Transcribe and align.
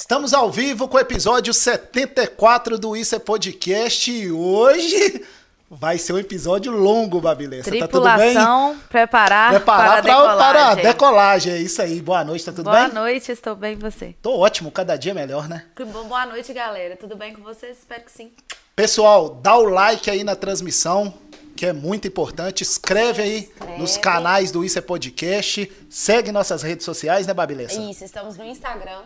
Estamos 0.00 0.32
ao 0.32 0.48
vivo 0.48 0.86
com 0.86 0.96
o 0.96 1.00
episódio 1.00 1.52
74 1.52 2.78
do 2.78 2.96
Isso 2.96 3.16
é 3.16 3.18
Podcast 3.18 4.08
e 4.12 4.30
hoje 4.30 5.24
vai 5.68 5.98
ser 5.98 6.12
um 6.12 6.18
episódio 6.18 6.70
longo, 6.70 7.20
Babilessa. 7.20 7.76
Tá 7.76 7.88
tudo 7.88 8.04
bem? 8.04 8.16
Tripulação, 8.32 8.78
preparar, 8.88 9.50
Preparar 9.50 10.02
para 10.02 10.14
a 10.14 10.22
pra- 10.22 10.36
para 10.36 10.68
a 10.68 10.74
decolagem. 10.76 10.84
decolagem. 10.84 11.52
É 11.54 11.58
isso 11.58 11.82
aí. 11.82 12.00
Boa 12.00 12.22
noite, 12.22 12.44
tá 12.44 12.52
tudo 12.52 12.70
Boa 12.70 12.84
bem? 12.84 12.94
noite, 12.94 13.32
estou 13.32 13.56
bem 13.56 13.72
e 13.72 13.76
você? 13.76 14.14
Tô 14.22 14.38
ótimo, 14.38 14.70
cada 14.70 14.94
dia 14.96 15.12
melhor, 15.12 15.48
né? 15.48 15.64
Boa 16.06 16.26
noite, 16.26 16.52
galera. 16.52 16.96
Tudo 16.96 17.16
bem 17.16 17.34
com 17.34 17.42
vocês? 17.42 17.78
Espero 17.78 18.04
que 18.04 18.12
sim. 18.12 18.30
Pessoal, 18.76 19.30
dá 19.42 19.56
o 19.56 19.64
like 19.64 20.08
aí 20.08 20.22
na 20.22 20.36
transmissão, 20.36 21.12
que 21.56 21.66
é 21.66 21.72
muito 21.72 22.06
importante. 22.06 22.62
Escreve 22.62 23.20
aí 23.22 23.38
Escreve. 23.52 23.78
nos 23.80 23.96
canais 23.96 24.52
do 24.52 24.64
Isso 24.64 24.78
é 24.78 24.80
Podcast. 24.80 25.72
Segue 25.90 26.30
nossas 26.30 26.62
redes 26.62 26.84
sociais, 26.84 27.26
né, 27.26 27.34
Babilessa? 27.34 27.80
Isso, 27.80 28.04
estamos 28.04 28.36
no 28.36 28.44
Instagram, 28.44 29.02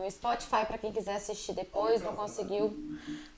no 0.00 0.10
Spotify 0.10 0.64
para 0.66 0.78
quem 0.78 0.90
quiser 0.90 1.16
assistir 1.16 1.52
depois, 1.52 2.02
não 2.02 2.14
conseguiu. 2.14 2.76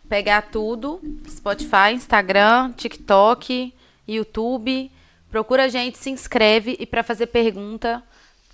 Pegar 0.09 0.43
tudo, 0.43 1.00
Spotify, 1.29 1.93
Instagram, 1.94 2.73
TikTok, 2.73 3.75
YouTube. 4.06 4.91
Procura 5.31 5.64
a 5.64 5.69
gente, 5.69 5.99
se 5.99 6.11
inscreve 6.11 6.76
e 6.79 6.87
para 6.87 7.03
fazer 7.03 7.26
pergunta 7.26 8.03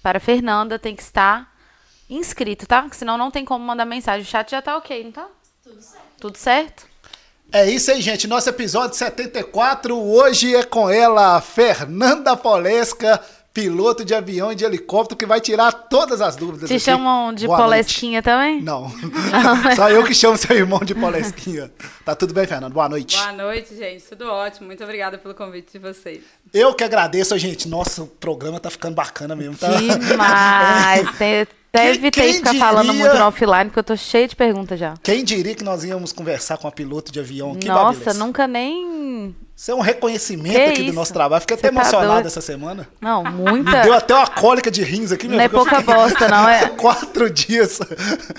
para 0.02 0.18
a 0.18 0.20
Fernanda 0.20 0.78
tem 0.78 0.94
que 0.94 1.02
estar 1.02 1.52
inscrito, 2.08 2.66
tá? 2.66 2.82
Porque 2.82 2.96
senão 2.96 3.18
não 3.18 3.30
tem 3.30 3.44
como 3.44 3.64
mandar 3.64 3.84
mensagem. 3.84 4.22
O 4.22 4.30
chat 4.30 4.50
já 4.50 4.62
tá 4.62 4.76
ok, 4.76 5.04
não 5.04 5.12
tá? 5.12 5.28
Tudo 5.62 5.82
certo. 5.82 6.04
Tudo 6.20 6.36
certo? 6.38 6.86
É 7.50 7.68
isso 7.68 7.90
aí, 7.90 8.00
gente. 8.00 8.26
Nosso 8.26 8.48
episódio 8.48 8.96
74 8.96 9.96
hoje 9.98 10.54
é 10.54 10.62
com 10.62 10.88
ela, 10.88 11.40
Fernanda 11.40 12.36
Polesca, 12.36 13.20
piloto 13.52 14.04
de 14.04 14.14
avião 14.14 14.52
e 14.52 14.54
de 14.54 14.64
helicóptero, 14.64 15.16
que 15.16 15.26
vai 15.26 15.40
tirar 15.40 15.72
todas 15.72 16.20
as 16.20 16.36
dúvidas. 16.36 16.68
Te 16.68 16.74
aqui. 16.74 16.84
chamam 16.84 17.32
de 17.32 17.46
Boa 17.46 17.58
noite. 17.58 17.70
Polesquinha 17.70 18.22
também? 18.22 18.62
Não. 18.62 18.90
Só 19.74 19.90
eu 19.90 20.04
que 20.04 20.14
chamo 20.14 20.36
seu 20.36 20.56
irmão 20.56 20.80
de 20.80 20.94
Polesquinha. 20.94 21.70
Tá 22.04 22.14
tudo 22.14 22.32
bem, 22.32 22.46
Fernando? 22.46 22.72
Boa 22.72 22.88
noite. 22.88 23.16
Boa 23.16 23.32
noite, 23.32 23.76
gente. 23.76 24.04
Tudo 24.04 24.30
ótimo. 24.30 24.66
Muito 24.66 24.82
obrigada 24.84 25.18
pelo 25.18 25.34
convite 25.34 25.72
de 25.72 25.78
vocês. 25.78 26.20
Eu 26.52 26.72
que 26.74 26.84
agradeço, 26.84 27.36
gente. 27.38 27.68
Nossa, 27.68 28.02
o 28.02 28.06
programa 28.06 28.60
tá 28.60 28.70
ficando 28.70 28.94
bacana 28.94 29.34
mesmo, 29.34 29.56
tá? 29.56 29.68
Demais. 29.76 31.08
Deve 31.72 32.10
ter 32.10 32.22
que 32.28 32.32
ficar 32.34 32.54
falando 32.54 32.86
diria? 32.90 33.04
muito 33.04 33.18
no 33.18 33.26
offline, 33.26 33.64
porque 33.66 33.78
eu 33.78 33.84
tô 33.84 33.96
cheia 33.96 34.26
de 34.26 34.34
perguntas 34.34 34.78
já. 34.80 34.94
Quem 35.02 35.22
diria 35.22 35.54
que 35.54 35.62
nós 35.62 35.84
íamos 35.84 36.12
conversar 36.12 36.56
com 36.56 36.66
a 36.66 36.72
piloto 36.72 37.12
de 37.12 37.20
avião? 37.20 37.54
Que 37.54 37.68
Nossa, 37.68 38.14
nunca 38.14 38.46
nem. 38.46 39.36
Isso 39.54 39.70
é 39.70 39.74
um 39.74 39.80
reconhecimento 39.80 40.54
Que 40.54 40.62
aqui 40.62 40.82
do 40.82 40.86
isso? 40.86 40.94
nosso 40.94 41.12
trabalho. 41.12 41.40
Fiquei 41.42 41.56
até 41.56 41.68
Você 41.68 41.74
tá 41.74 41.80
emocionado 41.80 42.12
doido. 42.12 42.26
essa 42.26 42.40
semana. 42.40 42.88
Não, 43.00 43.22
Me 43.24 43.30
muita. 43.30 43.82
deu 43.82 43.92
até 43.92 44.14
uma 44.14 44.26
cólica 44.28 44.70
de 44.70 44.82
rins 44.82 45.12
aqui, 45.12 45.26
meu 45.28 45.36
Não 45.36 45.44
é 45.44 45.48
pouca 45.48 45.80
bosta, 45.82 46.28
não. 46.28 46.48
É, 46.48 46.68
Quatro 46.78 47.28
dias. 47.28 47.80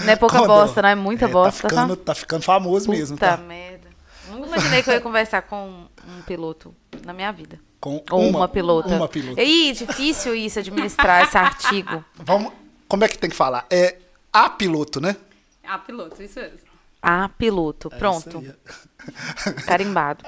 não 0.03 0.13
é 0.13 0.15
pouca 0.15 0.37
Quando- 0.39 0.47
bosta, 0.47 0.81
não. 0.81 0.89
É 0.89 0.95
muita 0.95 1.25
É, 1.25 1.27
bosta, 1.27 1.61
Tá 1.61 1.69
ficando, 1.69 1.95
tá 1.97 2.15
ficando 2.15 2.41
famoso 2.43 2.89
mesmo, 2.89 3.15
Puta 3.17 3.31
tá? 3.31 3.37
merda. 3.37 3.89
Nunca 4.31 4.47
imaginei 4.47 4.81
que 4.81 4.89
eu 4.89 4.93
ia 4.93 5.01
conversar 5.01 5.41
com 5.43 5.83
um 6.07 6.21
piloto 6.25 6.73
na 7.05 7.11
minha 7.13 7.31
vida. 7.31 7.59
Com 7.81 8.01
Ou 8.11 8.27
uma, 8.29 8.47
pilota. 8.47 8.89
Uma 8.89 9.07
pilota. 9.07 9.41
Ih, 9.41 9.73
difícil 9.73 10.33
isso, 10.35 10.59
administrar 10.59 11.23
esse 11.25 11.37
artigo. 11.37 12.03
Vamos, 12.15 12.51
como 12.89 13.05
é 13.05 13.07
que 13.07 13.17
tem 13.17 13.29
que 13.29 13.35
falar? 13.35 13.65
É 13.69 13.97
a 14.33 14.49
piloto, 14.49 14.99
né? 14.99 15.15
Ah, 15.63 15.77
piloto, 15.77 16.21
isso 16.21 16.39
mesmo. 16.39 16.57
Ah, 17.01 17.29
piloto. 17.29 17.89
É 17.93 17.97
Pronto. 17.97 18.39
aí. 18.39 19.53
Carimbado. 19.65 20.25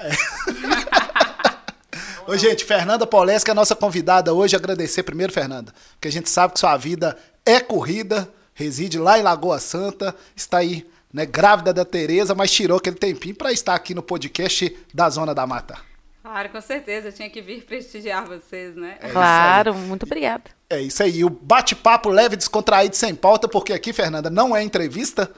Ô, 2.26 2.36
gente, 2.36 2.64
Fernanda 2.64 3.04
Polesca 3.04 3.50
é 3.50 3.52
a 3.52 3.56
nossa 3.56 3.74
convidada 3.74 4.32
hoje. 4.32 4.54
Agradecer 4.54 5.02
primeiro, 5.02 5.32
Fernanda, 5.32 5.74
porque 5.94 6.06
a 6.06 6.12
gente 6.12 6.30
sabe 6.30 6.54
que 6.54 6.60
sua 6.60 6.76
vida 6.76 7.18
é 7.44 7.58
corrida, 7.58 8.32
reside 8.54 8.96
lá 8.98 9.18
em 9.18 9.22
Lagoa 9.22 9.58
Santa, 9.58 10.14
está 10.36 10.58
aí, 10.58 10.88
né, 11.12 11.26
grávida 11.26 11.72
da 11.74 11.84
Tereza, 11.84 12.32
mas 12.32 12.52
tirou 12.52 12.78
aquele 12.78 12.96
tempinho 12.96 13.34
para 13.34 13.52
estar 13.52 13.74
aqui 13.74 13.92
no 13.92 14.02
podcast 14.02 14.74
da 14.94 15.10
Zona 15.10 15.34
da 15.34 15.44
Mata. 15.46 15.91
Claro, 16.22 16.48
com 16.50 16.60
certeza. 16.60 17.08
Eu 17.08 17.12
tinha 17.12 17.28
que 17.28 17.40
vir 17.42 17.64
prestigiar 17.64 18.24
vocês, 18.26 18.76
né? 18.76 18.96
É 19.00 19.08
claro, 19.08 19.74
muito 19.74 20.04
obrigada. 20.04 20.44
É 20.70 20.80
isso 20.80 21.02
aí. 21.02 21.24
O 21.24 21.28
bate-papo 21.30 22.08
leve, 22.08 22.36
descontraído, 22.36 22.94
sem 22.96 23.14
pauta, 23.14 23.48
porque 23.48 23.72
aqui, 23.72 23.92
Fernanda, 23.92 24.30
não 24.30 24.54
é 24.56 24.62
entrevista. 24.62 25.30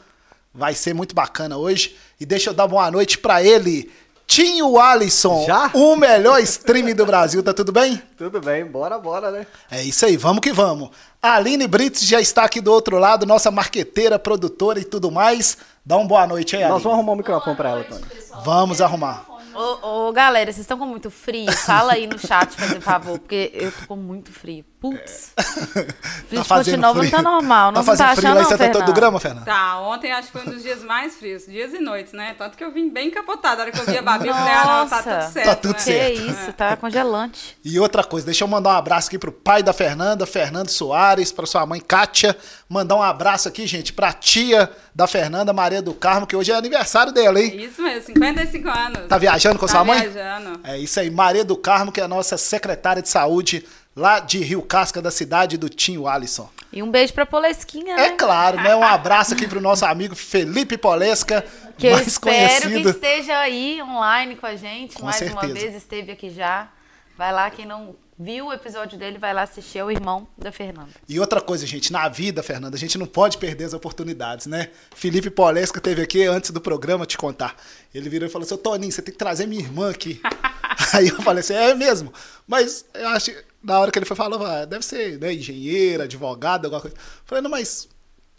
Vai 0.52 0.74
ser 0.74 0.94
muito 0.94 1.14
bacana 1.14 1.56
hoje. 1.56 1.96
E 2.20 2.26
deixa 2.26 2.50
eu 2.50 2.54
dar 2.54 2.66
boa 2.68 2.88
noite 2.90 3.18
pra 3.18 3.42
ele, 3.42 3.90
Tinho 4.26 4.78
Alisson, 4.78 5.44
Já? 5.46 5.70
o 5.74 5.96
melhor 5.96 6.38
stream 6.40 6.94
do 6.94 7.04
Brasil. 7.04 7.42
Tá 7.42 7.52
tudo 7.52 7.72
bem? 7.72 8.00
Tudo 8.16 8.40
bem, 8.40 8.64
bora, 8.64 8.98
bora, 8.98 9.30
né? 9.30 9.46
É 9.70 9.82
isso 9.82 10.06
aí, 10.06 10.16
vamos 10.16 10.40
que 10.40 10.52
vamos. 10.52 10.90
A 11.20 11.34
Aline 11.36 11.66
Brits 11.66 12.06
já 12.06 12.20
está 12.20 12.44
aqui 12.44 12.60
do 12.60 12.70
outro 12.72 12.98
lado, 12.98 13.26
nossa 13.26 13.50
marqueteira, 13.50 14.18
produtora 14.18 14.78
e 14.78 14.84
tudo 14.84 15.10
mais. 15.10 15.56
Dá 15.84 15.96
uma 15.96 16.06
boa 16.06 16.26
noite 16.26 16.54
aí, 16.56 16.62
Nós 16.62 16.70
Aline. 16.72 16.82
vamos 16.84 16.98
arrumar 16.98 17.12
o 17.12 17.16
microfone 17.16 17.56
pra 17.56 17.70
ela, 17.70 17.84
Tony. 17.84 18.04
Vamos 18.44 18.80
arrumar. 18.80 19.33
Ô, 19.54 20.08
ô, 20.08 20.12
galera, 20.12 20.50
vocês 20.52 20.64
estão 20.64 20.78
com 20.78 20.86
muito 20.86 21.10
frio? 21.10 21.52
Fala 21.52 21.92
aí 21.92 22.06
no 22.06 22.18
chat, 22.18 22.56
por 22.56 22.80
favor, 22.80 23.18
porque 23.18 23.52
eu 23.54 23.70
tô 23.70 23.86
com 23.86 23.96
muito 23.96 24.32
frio. 24.32 24.64
Putz. 24.84 25.32
Frio 26.28 26.42
de 26.42 26.46
Ponte 26.46 26.76
Nova 26.76 27.02
não 27.02 27.10
tá 27.10 27.22
normal, 27.22 27.72
não 27.72 27.80
Tá 27.80 27.86
fazendo 27.86 28.06
tá 28.06 28.16
frio 28.16 28.28
achando 28.28 28.34
lá 28.34 28.40
em 28.40 28.42
não, 28.42 28.50
Santa 28.50 28.64
Antônio 28.66 28.86
do? 28.86 28.92
Grama, 28.92 29.18
Fernanda? 29.18 29.46
Tá, 29.46 29.80
ontem 29.80 30.12
acho 30.12 30.30
que 30.30 30.32
foi 30.38 30.42
um 30.42 30.54
dos 30.54 30.62
dias 30.62 30.82
mais 30.82 31.16
frios, 31.16 31.46
dias 31.46 31.72
e 31.72 31.78
noites, 31.78 32.12
né? 32.12 32.34
Tanto 32.36 32.54
que 32.54 32.62
eu 32.62 32.70
vim 32.70 32.90
bem 32.90 33.10
capotada. 33.10 33.62
A 33.62 33.64
hora 33.64 33.72
que 33.72 33.80
eu 33.80 33.86
vi 33.86 33.96
a 33.96 34.02
Babi, 34.02 34.28
eu 34.28 34.34
falei, 34.34 34.52
ah, 34.52 34.64
não, 34.66 34.88
tá 34.88 35.02
tudo 35.02 35.32
certo. 35.32 35.46
Tá 35.46 35.54
tudo 35.54 35.72
né? 35.72 35.78
Que 35.78 35.82
certo. 35.82 36.20
isso, 36.20 36.52
tá 36.52 36.76
congelante. 36.76 37.56
E 37.64 37.80
outra 37.80 38.04
coisa, 38.04 38.26
deixa 38.26 38.44
eu 38.44 38.48
mandar 38.48 38.74
um 38.74 38.76
abraço 38.76 39.08
aqui 39.08 39.18
pro 39.18 39.32
pai 39.32 39.62
da 39.62 39.72
Fernanda, 39.72 40.26
Fernando 40.26 40.68
Soares, 40.68 41.32
pra 41.32 41.46
sua 41.46 41.64
mãe 41.64 41.80
Kátia. 41.80 42.36
Mandar 42.68 42.96
um 42.96 43.02
abraço 43.02 43.48
aqui, 43.48 43.66
gente, 43.66 43.90
pra 43.90 44.12
tia 44.12 44.70
da 44.94 45.06
Fernanda, 45.06 45.50
Maria 45.54 45.80
do 45.80 45.94
Carmo, 45.94 46.26
que 46.26 46.36
hoje 46.36 46.52
é 46.52 46.56
aniversário 46.56 47.10
dela, 47.10 47.40
hein? 47.40 47.58
Isso 47.58 47.80
mesmo, 47.82 48.02
55 48.04 48.68
anos. 48.68 49.08
Tá 49.08 49.16
viajando 49.16 49.58
com 49.58 49.64
Tá 49.64 49.72
sua 49.72 49.84
mãe? 49.84 50.06
viajando. 50.10 50.60
É 50.62 50.76
isso 50.78 51.00
aí, 51.00 51.10
Maria 51.10 51.42
do 51.42 51.56
Carmo, 51.56 51.90
que 51.90 52.02
é 52.02 52.04
a 52.04 52.08
nossa 52.08 52.36
secretária 52.36 53.00
de 53.00 53.08
saúde 53.08 53.64
lá 53.96 54.20
de 54.20 54.38
Rio 54.38 54.62
Casca, 54.62 55.00
da 55.00 55.10
cidade 55.10 55.56
do 55.56 55.68
Tinho 55.68 56.06
Alisson. 56.06 56.48
E 56.72 56.82
um 56.82 56.90
beijo 56.90 57.12
pra 57.12 57.24
Polesquinha, 57.24 57.94
É 57.94 58.10
né? 58.10 58.16
claro, 58.16 58.56
né? 58.60 58.74
Um 58.74 58.82
abraço 58.82 59.34
aqui 59.34 59.46
pro 59.46 59.60
nosso 59.60 59.84
amigo 59.86 60.14
Felipe 60.16 60.76
Polesca, 60.76 61.44
Que 61.78 61.86
eu 61.88 61.92
mais 61.92 62.06
espero 62.06 62.62
que 62.62 62.68
conhecido. 62.82 62.90
esteja 62.90 63.38
aí 63.38 63.82
online 63.82 64.36
com 64.36 64.46
a 64.46 64.54
gente. 64.56 64.94
Com 64.96 65.04
mais 65.06 65.20
uma 65.22 65.40
certeza. 65.42 65.52
vez 65.54 65.74
esteve 65.74 66.12
aqui 66.12 66.30
já. 66.30 66.68
Vai 67.16 67.32
lá, 67.32 67.48
quem 67.50 67.64
não 67.66 67.94
viu 68.18 68.46
o 68.46 68.52
episódio 68.52 68.96
dele, 68.98 69.18
vai 69.18 69.32
lá 69.34 69.42
assistir. 69.42 69.78
É 69.78 69.84
o 69.84 69.90
irmão 69.90 70.26
da 70.38 70.50
Fernanda. 70.52 70.90
E 71.08 71.18
outra 71.18 71.40
coisa, 71.40 71.64
gente, 71.66 71.92
na 71.92 72.08
vida, 72.08 72.42
Fernanda, 72.44 72.76
a 72.76 72.78
gente 72.78 72.96
não 72.98 73.06
pode 73.06 73.38
perder 73.38 73.64
as 73.64 73.72
oportunidades, 73.74 74.46
né? 74.46 74.70
Felipe 74.94 75.30
Polesca 75.30 75.80
teve 75.80 76.02
aqui 76.02 76.24
antes 76.24 76.50
do 76.50 76.60
programa 76.60 77.06
te 77.06 77.16
contar. 77.18 77.56
Ele 77.94 78.08
virou 78.08 78.28
e 78.28 78.30
falou 78.30 78.44
assim: 78.46 78.54
"Ô, 78.54 78.58
Toninho, 78.58 78.90
você 78.92 79.02
tem 79.02 79.12
que 79.12 79.18
trazer 79.18 79.46
minha 79.46 79.62
irmã 79.62 79.90
aqui. 79.90 80.20
Aí 80.92 81.08
eu 81.08 81.22
falei 81.22 81.40
assim: 81.40 81.54
é 81.54 81.74
mesmo? 81.74 82.12
Mas 82.46 82.84
eu 82.94 83.08
acho. 83.08 83.32
Na 83.64 83.80
hora 83.80 83.90
que 83.90 83.98
ele 83.98 84.06
foi 84.06 84.16
falou, 84.16 84.44
ah, 84.44 84.64
deve 84.64 84.84
ser 84.84 85.18
né, 85.18 85.32
engenheira, 85.32 86.04
advogada, 86.04 86.66
alguma 86.66 86.80
coisa. 86.82 86.96
Falei, 87.24 87.42
não, 87.42 87.50
mas 87.50 87.88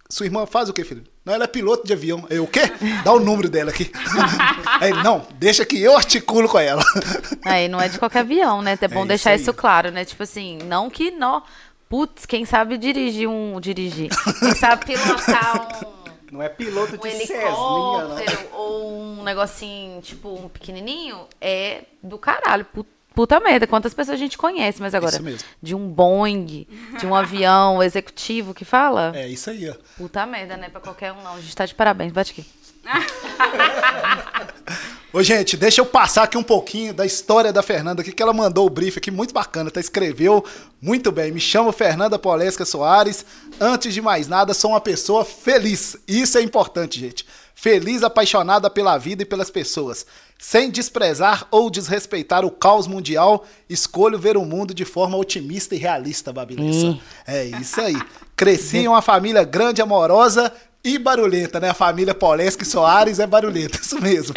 sua 0.09 0.25
irmã 0.27 0.45
faz 0.45 0.69
o 0.69 0.73
quê, 0.73 0.83
filho? 0.83 1.03
Não, 1.25 1.33
ela 1.33 1.45
é 1.45 1.47
piloto 1.47 1.85
de 1.87 1.93
avião. 1.93 2.25
Eu, 2.29 2.43
o 2.43 2.47
quê? 2.47 2.61
Dá 3.03 3.11
o 3.11 3.19
número 3.19 3.49
dela 3.49 3.71
aqui. 3.71 3.91
Aí 4.79 4.93
não, 5.03 5.25
deixa 5.39 5.65
que 5.65 5.81
eu 5.81 5.97
articulo 5.97 6.47
com 6.47 6.59
ela. 6.59 6.83
Aí 7.43 7.67
não 7.67 7.81
é 7.81 7.89
de 7.89 7.97
qualquer 7.97 8.19
avião, 8.19 8.61
né? 8.61 8.77
É 8.79 8.87
bom 8.87 8.99
isso 8.99 9.07
deixar 9.07 9.31
aí. 9.31 9.41
isso 9.41 9.51
claro, 9.53 9.89
né? 9.91 10.05
Tipo 10.05 10.21
assim, 10.21 10.59
não 10.65 10.89
que 10.89 11.09
não. 11.09 11.41
Putz, 11.89 12.25
quem 12.27 12.45
sabe 12.45 12.77
dirigir 12.77 13.27
um. 13.27 13.59
Dirigir. 13.59 14.09
Quem 14.39 14.53
sabe 14.53 14.85
pilotar 14.85 15.81
um. 15.91 15.95
Não 16.31 16.41
é 16.41 16.49
piloto 16.49 16.95
um 16.95 16.97
de 16.97 17.11
Cessninha, 17.11 17.51
não. 17.51 18.19
helicóptero 18.19 18.49
ou 18.55 18.99
um 18.99 19.23
negocinho, 19.23 20.01
tipo, 20.01 20.33
um 20.33 20.49
pequenininho, 20.49 21.19
é 21.39 21.83
do 22.03 22.17
caralho. 22.17 22.65
Pu- 22.65 22.85
Puta 23.15 23.39
merda, 23.39 23.65
quantas 23.65 23.93
pessoas 23.93 24.15
a 24.15 24.19
gente 24.19 24.37
conhece, 24.37 24.81
mas 24.81 24.93
agora, 24.93 25.13
Isso 25.13 25.23
mesmo. 25.23 25.39
de 25.61 25.73
um 25.73 25.87
Boeing, 25.87 26.67
de 26.99 27.05
um 27.05 27.15
avião 27.15 27.81
executivo 27.81 28.53
que 28.53 28.65
fala, 28.65 29.13
É 29.15 29.27
isso 29.27 29.49
aí, 29.49 29.69
ó. 29.69 29.73
puta 29.97 30.25
merda, 30.25 30.57
né? 30.57 30.67
Pra 30.69 30.81
qualquer 30.81 31.13
um, 31.13 31.23
não. 31.23 31.35
A 31.35 31.39
gente 31.41 31.55
tá 31.55 31.65
de 31.65 31.73
parabéns, 31.73 32.11
bate 32.11 32.31
aqui. 32.31 32.45
Ô, 35.13 35.23
gente, 35.23 35.55
deixa 35.55 35.79
eu 35.79 35.85
passar 35.85 36.23
aqui 36.23 36.37
um 36.37 36.43
pouquinho 36.43 36.93
da 36.93 37.05
história 37.05 37.53
da 37.53 37.63
Fernanda 37.63 38.01
aqui, 38.01 38.11
que 38.11 38.21
ela 38.21 38.33
mandou 38.33 38.67
o 38.67 38.69
brief 38.69 38.97
aqui, 38.97 39.09
muito 39.09 39.33
bacana, 39.33 39.71
tá? 39.71 39.79
Escreveu 39.79 40.43
muito 40.81 41.09
bem. 41.11 41.31
Me 41.31 41.39
chamo 41.39 41.71
Fernanda 41.71 42.19
Polesca 42.19 42.65
Soares. 42.65 43.25
Antes 43.59 43.93
de 43.93 44.01
mais 44.01 44.27
nada, 44.27 44.53
sou 44.53 44.71
uma 44.71 44.81
pessoa 44.81 45.23
feliz. 45.23 45.95
Isso 46.05 46.37
é 46.37 46.41
importante, 46.41 46.99
gente. 46.99 47.25
Feliz, 47.55 48.03
apaixonada 48.03 48.69
pela 48.69 48.97
vida 48.97 49.23
e 49.23 49.25
pelas 49.25 49.49
pessoas. 49.49 50.05
Sem 50.37 50.69
desprezar 50.69 51.47
ou 51.49 51.69
desrespeitar 51.69 52.45
o 52.45 52.51
caos 52.51 52.87
mundial, 52.87 53.45
escolho 53.69 54.19
ver 54.19 54.35
o 54.37 54.45
mundo 54.45 54.73
de 54.73 54.83
forma 54.83 55.17
otimista 55.17 55.75
e 55.75 55.77
realista, 55.77 56.33
Babilessa. 56.33 56.87
Ih. 56.87 57.01
É 57.25 57.45
isso 57.45 57.79
aí. 57.79 57.95
Cresci 58.35 58.79
em 58.79 58.87
uma 58.87 59.01
família 59.01 59.43
grande, 59.43 59.81
amorosa 59.81 60.51
e 60.85 60.99
barulhenta, 60.99 61.59
né? 61.59 61.71
A 61.71 61.73
família 61.73 62.13
Poleschi 62.13 62.63
Soares 62.63 63.17
é 63.17 63.25
barulhenta, 63.25 63.79
isso 63.81 63.99
mesmo. 63.99 64.35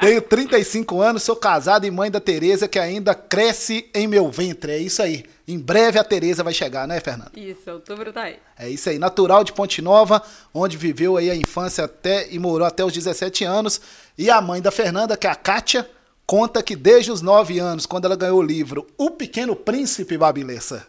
Tenho 0.00 0.22
35 0.22 1.02
anos, 1.02 1.24
sou 1.24 1.34
casado 1.34 1.84
e 1.84 1.90
mãe 1.90 2.08
da 2.08 2.20
Tereza, 2.20 2.68
que 2.68 2.78
ainda 2.78 3.12
cresce 3.12 3.90
em 3.92 4.06
meu 4.06 4.30
ventre. 4.30 4.70
É 4.70 4.78
isso 4.78 5.02
aí. 5.02 5.24
Em 5.48 5.58
breve 5.58 5.98
a 5.98 6.04
Tereza 6.04 6.44
vai 6.44 6.54
chegar, 6.54 6.86
né, 6.86 7.00
Fernanda? 7.00 7.32
Isso, 7.34 7.68
outubro 7.68 8.12
tá 8.12 8.22
aí. 8.22 8.36
É 8.56 8.70
isso 8.70 8.88
aí. 8.88 9.00
Natural 9.00 9.42
de 9.42 9.52
Ponte 9.52 9.82
Nova, 9.82 10.22
onde 10.54 10.76
viveu 10.76 11.16
aí 11.16 11.28
a 11.28 11.34
infância 11.34 11.84
até 11.84 12.28
e 12.30 12.38
morou 12.38 12.64
até 12.64 12.84
os 12.84 12.92
17 12.92 13.42
anos. 13.44 13.80
E 14.16 14.30
a 14.30 14.40
mãe 14.40 14.62
da 14.62 14.70
Fernanda, 14.70 15.16
que 15.16 15.26
é 15.26 15.30
a 15.30 15.34
Kátia, 15.34 15.90
conta 16.24 16.62
que 16.62 16.76
desde 16.76 17.10
os 17.10 17.20
9 17.20 17.58
anos, 17.58 17.84
quando 17.84 18.04
ela 18.04 18.14
ganhou 18.14 18.38
o 18.38 18.42
livro 18.42 18.86
O 18.96 19.10
Pequeno 19.10 19.56
Príncipe 19.56 20.16
Babilessa. 20.16 20.86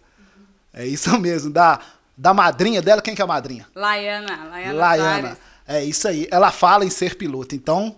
É 0.71 0.85
isso 0.85 1.17
mesmo, 1.19 1.51
da, 1.51 1.79
da 2.17 2.33
madrinha 2.33 2.81
dela. 2.81 3.01
Quem 3.01 3.15
que 3.15 3.21
é 3.21 3.23
a 3.23 3.27
madrinha? 3.27 3.67
Laiana, 3.75 4.49
Laiana. 4.73 5.37
É 5.67 5.83
isso 5.83 6.07
aí. 6.07 6.27
Ela 6.31 6.51
fala 6.51 6.85
em 6.85 6.89
ser 6.89 7.15
piloto. 7.15 7.55
Então, 7.55 7.95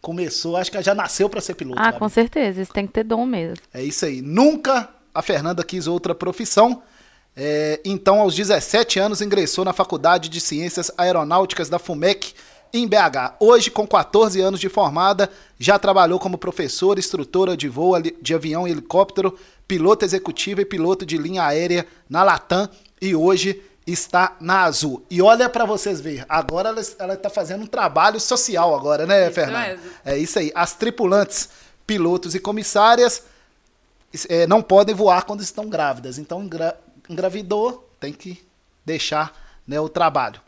começou, 0.00 0.56
acho 0.56 0.70
que 0.70 0.76
ela 0.76 0.84
já 0.84 0.94
nasceu 0.94 1.28
para 1.28 1.40
ser 1.40 1.54
piloto. 1.54 1.80
Ah, 1.80 1.86
Babi. 1.86 1.98
com 1.98 2.08
certeza. 2.08 2.62
Isso 2.62 2.72
tem 2.72 2.86
que 2.86 2.92
ter 2.92 3.04
dom 3.04 3.26
mesmo. 3.26 3.56
É 3.74 3.82
isso 3.82 4.04
aí. 4.04 4.22
Nunca 4.22 4.88
a 5.12 5.22
Fernanda 5.22 5.64
quis 5.64 5.86
outra 5.86 6.14
profissão. 6.14 6.82
É, 7.34 7.80
então, 7.84 8.20
aos 8.20 8.34
17 8.34 8.98
anos, 8.98 9.20
ingressou 9.20 9.64
na 9.64 9.72
Faculdade 9.72 10.28
de 10.28 10.40
Ciências 10.40 10.90
Aeronáuticas 10.96 11.68
da 11.68 11.78
FUMEC, 11.78 12.34
em 12.72 12.86
BH. 12.86 13.36
Hoje, 13.40 13.70
com 13.70 13.86
14 13.86 14.40
anos 14.40 14.60
de 14.60 14.68
formada, 14.68 15.30
já 15.58 15.78
trabalhou 15.78 16.18
como 16.18 16.38
professora, 16.38 16.98
instrutora 16.98 17.56
de 17.56 17.68
voo 17.68 17.94
de 18.00 18.34
avião 18.34 18.66
e 18.66 18.70
helicóptero, 18.70 19.38
piloto 19.66 20.04
executivo 20.04 20.60
e 20.60 20.64
piloto 20.64 21.04
de 21.04 21.16
linha 21.16 21.44
aérea 21.44 21.86
na 22.08 22.22
Latam 22.22 22.68
e 23.00 23.14
hoje 23.14 23.62
está 23.86 24.36
na 24.40 24.62
Azul. 24.64 25.04
E 25.10 25.22
olha 25.22 25.48
para 25.48 25.64
vocês 25.64 26.00
ver, 26.00 26.24
agora 26.28 26.70
ela, 26.98 27.14
está 27.14 27.30
fazendo 27.30 27.62
um 27.62 27.66
trabalho 27.66 28.18
social 28.18 28.74
agora, 28.74 29.06
né, 29.06 29.26
Isso 29.26 29.34
Fernanda? 29.34 29.68
mesmo. 29.68 29.82
É 30.04 30.18
isso 30.18 30.38
aí. 30.38 30.50
As 30.54 30.72
tripulantes, 30.74 31.48
pilotos 31.86 32.34
e 32.34 32.40
comissárias 32.40 33.22
é, 34.28 34.46
não 34.46 34.62
podem 34.62 34.94
voar 34.94 35.24
quando 35.24 35.40
estão 35.42 35.68
grávidas. 35.68 36.18
Então, 36.18 36.42
engra- 36.42 36.76
engravidou, 37.08 37.88
tem 38.00 38.12
que 38.12 38.44
deixar 38.84 39.32
né, 39.66 39.78
o 39.78 39.88
trabalho. 39.88 40.40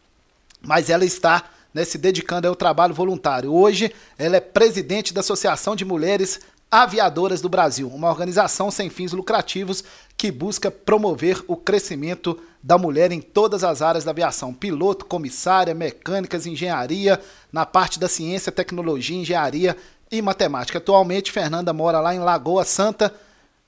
Mas 0.61 0.91
ela 0.91 1.05
está 1.05 1.45
né, 1.73 1.85
se 1.85 1.97
dedicando 1.99 2.49
ao 2.49 2.57
trabalho 2.57 2.95
voluntário. 2.95 3.55
Hoje, 3.55 3.95
ela 4.19 4.37
é 4.37 4.41
presidente 4.41 5.15
da 5.15 5.21
Associação 5.21 5.77
de 5.77 5.85
Mulheres 5.85 6.41
Aviadoras 6.71 7.41
do 7.41 7.49
Brasil, 7.49 7.89
uma 7.89 8.11
organização 8.11 8.71
sem 8.71 8.91
fins 8.91 9.13
lucrativos 9.13 9.83
que 10.19 10.31
busca 10.31 10.71
promover 10.71 11.43
o 11.49 11.57
crescimento 11.57 12.39
da 12.63 12.77
mulher 12.77 13.11
em 13.11 13.21
todas 13.23 13.65
as 13.65 13.81
áreas 13.81 14.05
da 14.05 14.11
aviação: 14.11 14.53
piloto, 14.53 15.07
comissária, 15.07 15.75
mecânicas, 15.75 16.47
engenharia, 16.47 17.19
na 17.51 17.65
parte 17.65 17.99
da 17.99 18.07
ciência, 18.09 18.53
tecnologia, 18.53 19.17
engenharia 19.17 19.77
e 20.11 20.21
matemática. 20.21 20.77
Atualmente, 20.79 21.33
Fernanda 21.33 21.73
mora 21.73 22.01
lá 22.01 22.15
em 22.15 22.19
Lagoa 22.19 22.65
Santa 22.65 23.15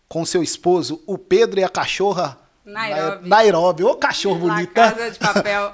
com 0.09 0.25
seu 0.27 0.43
esposo, 0.43 1.03
o 1.07 1.17
Pedro 1.17 1.61
e 1.61 1.65
a 1.65 1.69
cachorra 1.71 2.37
Nairobi. 2.67 3.29
Nairobi. 3.29 3.85
Ô 3.85 3.95
cachorro 3.95 4.41
bonito? 4.41 4.75
Casa 4.75 5.11
de 5.11 5.19
Papel. 5.19 5.71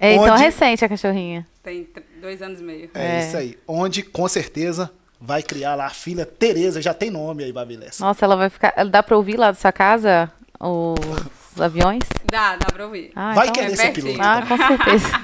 É, 0.00 0.14
então 0.14 0.34
Onde- 0.34 0.42
recente 0.42 0.84
a 0.84 0.88
cachorrinha. 0.88 1.46
Tem 1.62 1.88
dois 2.20 2.40
anos 2.40 2.60
e 2.60 2.62
meio. 2.62 2.90
É, 2.94 3.16
É. 3.20 3.26
isso 3.28 3.36
aí. 3.36 3.58
Onde, 3.66 4.02
com 4.02 4.26
certeza, 4.28 4.90
vai 5.20 5.42
criar 5.42 5.74
lá 5.74 5.86
a 5.86 5.90
filha 5.90 6.24
Tereza. 6.26 6.80
Já 6.82 6.92
tem 6.94 7.10
nome 7.10 7.44
aí, 7.44 7.52
Babilessa. 7.52 8.04
Nossa, 8.04 8.24
ela 8.24 8.36
vai 8.36 8.48
ficar. 8.50 8.72
Dá 8.84 9.02
pra 9.02 9.16
ouvir 9.16 9.36
lá 9.36 9.50
da 9.50 9.56
sua 9.58 9.72
casa 9.72 10.30
os 10.60 11.60
aviões? 11.60 12.02
Dá, 12.30 12.56
dá 12.56 12.66
pra 12.66 12.84
ouvir. 12.86 13.12
Ah, 13.14 13.34
vai 13.34 13.48
então- 13.48 13.54
querer 13.62 13.72
é 13.72 13.76
ser 13.76 13.82
pertinho. 13.92 14.12
piloto. 14.14 14.22
Ah, 14.28 14.46
com 14.46 14.56
certeza. 14.56 15.22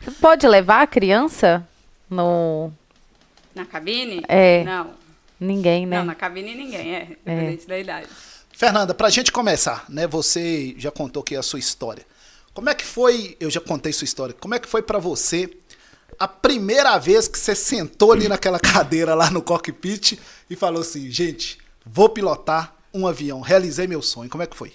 Você 0.00 0.10
pode 0.20 0.46
levar 0.46 0.82
a 0.82 0.86
criança 0.86 1.66
no. 2.10 2.70
Na 3.54 3.64
cabine? 3.64 4.22
É. 4.28 4.64
Não. 4.64 4.90
Ninguém, 5.38 5.84
né? 5.86 5.98
Não, 5.98 6.04
na 6.06 6.14
cabine 6.14 6.54
ninguém, 6.54 6.94
é. 6.94 7.02
Independente 7.26 7.66
da 7.66 7.78
idade. 7.78 8.06
Fernanda, 8.52 8.94
pra 8.94 9.10
gente 9.10 9.32
começar, 9.32 9.84
né? 9.88 10.06
Você 10.06 10.74
já 10.78 10.90
contou 10.90 11.22
aqui 11.22 11.36
a 11.36 11.42
sua 11.42 11.58
história. 11.58 12.04
Como 12.54 12.70
é 12.70 12.74
que 12.74 12.84
foi, 12.84 13.36
eu 13.40 13.50
já 13.50 13.60
contei 13.60 13.92
sua 13.92 14.04
história, 14.04 14.34
como 14.38 14.54
é 14.54 14.60
que 14.60 14.68
foi 14.68 14.80
pra 14.80 14.98
você 15.00 15.50
a 16.18 16.28
primeira 16.28 16.98
vez 16.98 17.28
que 17.28 17.38
você 17.38 17.54
sentou 17.54 18.12
ali 18.12 18.28
naquela 18.28 18.58
cadeira 18.60 19.14
lá 19.14 19.30
no 19.30 19.42
cockpit 19.42 20.18
e 20.48 20.56
falou 20.56 20.82
assim, 20.82 21.10
gente, 21.10 21.58
vou 21.84 22.08
pilotar 22.08 22.74
um 22.92 23.06
avião, 23.06 23.40
realizei 23.40 23.86
meu 23.86 24.02
sonho. 24.02 24.30
Como 24.30 24.42
é 24.42 24.46
que 24.46 24.56
foi? 24.56 24.72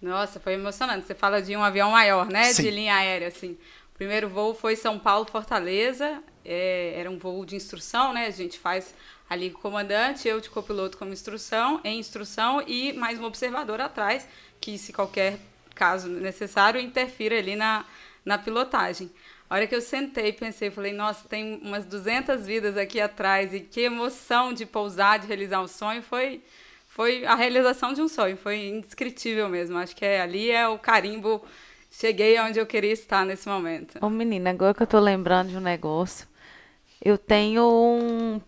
Nossa, 0.00 0.38
foi 0.38 0.54
emocionante. 0.54 1.06
Você 1.06 1.14
fala 1.14 1.40
de 1.40 1.56
um 1.56 1.62
avião 1.62 1.90
maior, 1.90 2.26
né? 2.26 2.52
Sim. 2.52 2.62
De 2.62 2.70
linha 2.70 2.94
aérea, 2.94 3.28
assim. 3.28 3.52
O 3.94 3.96
primeiro 3.96 4.28
voo 4.28 4.54
foi 4.54 4.76
São 4.76 4.98
Paulo, 4.98 5.26
Fortaleza. 5.30 6.22
É, 6.44 6.94
era 6.96 7.10
um 7.10 7.18
voo 7.18 7.44
de 7.44 7.56
instrução, 7.56 8.12
né? 8.12 8.26
A 8.26 8.30
gente 8.30 8.58
faz 8.58 8.94
ali 9.28 9.50
com 9.50 9.58
o 9.58 9.62
comandante, 9.62 10.28
eu 10.28 10.40
de 10.40 10.50
copiloto 10.50 10.98
como 10.98 11.12
instrução, 11.12 11.80
em 11.82 11.98
instrução 11.98 12.62
e 12.66 12.92
mais 12.92 13.18
um 13.18 13.24
observador 13.24 13.80
atrás, 13.80 14.28
que 14.60 14.76
se 14.76 14.92
qualquer 14.92 15.38
caso 15.74 16.08
necessário, 16.08 16.80
interfira 16.80 17.38
ali 17.38 17.56
na, 17.56 17.84
na 18.24 18.38
pilotagem. 18.38 19.10
A 19.54 19.58
hora 19.58 19.66
que 19.68 19.74
eu 19.76 19.80
sentei, 19.80 20.32
pensei, 20.32 20.68
falei, 20.68 20.92
nossa, 20.92 21.28
tem 21.28 21.60
umas 21.62 21.84
200 21.84 22.44
vidas 22.44 22.76
aqui 22.76 23.00
atrás 23.00 23.54
e 23.54 23.60
que 23.60 23.82
emoção 23.82 24.52
de 24.52 24.66
pousar, 24.66 25.20
de 25.20 25.28
realizar 25.28 25.60
um 25.60 25.68
sonho, 25.68 26.02
foi 26.02 26.42
foi 26.88 27.24
a 27.24 27.36
realização 27.36 27.92
de 27.92 28.02
um 28.02 28.08
sonho, 28.08 28.36
foi 28.36 28.66
indescritível 28.66 29.48
mesmo. 29.48 29.78
Acho 29.78 29.94
que 29.94 30.04
é, 30.04 30.20
ali 30.20 30.50
é 30.50 30.66
o 30.66 30.76
carimbo. 30.76 31.40
Cheguei 31.88 32.36
onde 32.40 32.58
eu 32.58 32.66
queria 32.66 32.92
estar 32.92 33.24
nesse 33.24 33.48
momento. 33.48 34.04
Ô, 34.04 34.10
menina, 34.10 34.50
agora 34.50 34.74
que 34.74 34.82
eu 34.82 34.88
tô 34.88 34.98
lembrando 34.98 35.50
de 35.50 35.56
um 35.56 35.60
negócio, 35.60 36.26
eu 37.00 37.16
tenho 37.16 37.62
um 37.62 38.40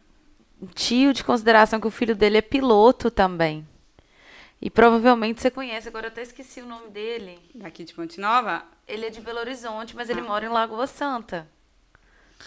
tio 0.75 1.13
de 1.13 1.23
consideração 1.23 1.79
que 1.79 1.87
o 1.87 1.91
filho 1.93 2.17
dele 2.17 2.39
é 2.39 2.43
piloto 2.43 3.13
também. 3.13 3.65
E 4.61 4.71
provavelmente 4.71 5.41
você 5.41 5.51
conhece, 5.51 5.89
agora 5.89 6.07
eu 6.07 6.11
até 6.11 6.23
esqueci 6.23 6.61
o 6.61 6.67
nome 6.67 6.89
dele. 6.89 7.39
Daqui 7.55 7.85
de 7.85 7.93
Ponte 7.93 8.19
Nova, 8.19 8.65
Ele 8.89 9.07
é 9.07 9.11
de 9.11 9.21
Belo 9.21 9.39
Horizonte, 9.39 9.95
mas 9.95 10.09
ele 10.09 10.23
mora 10.23 10.47
em 10.47 10.49
Lagoa 10.49 10.87
Santa. 10.87 11.47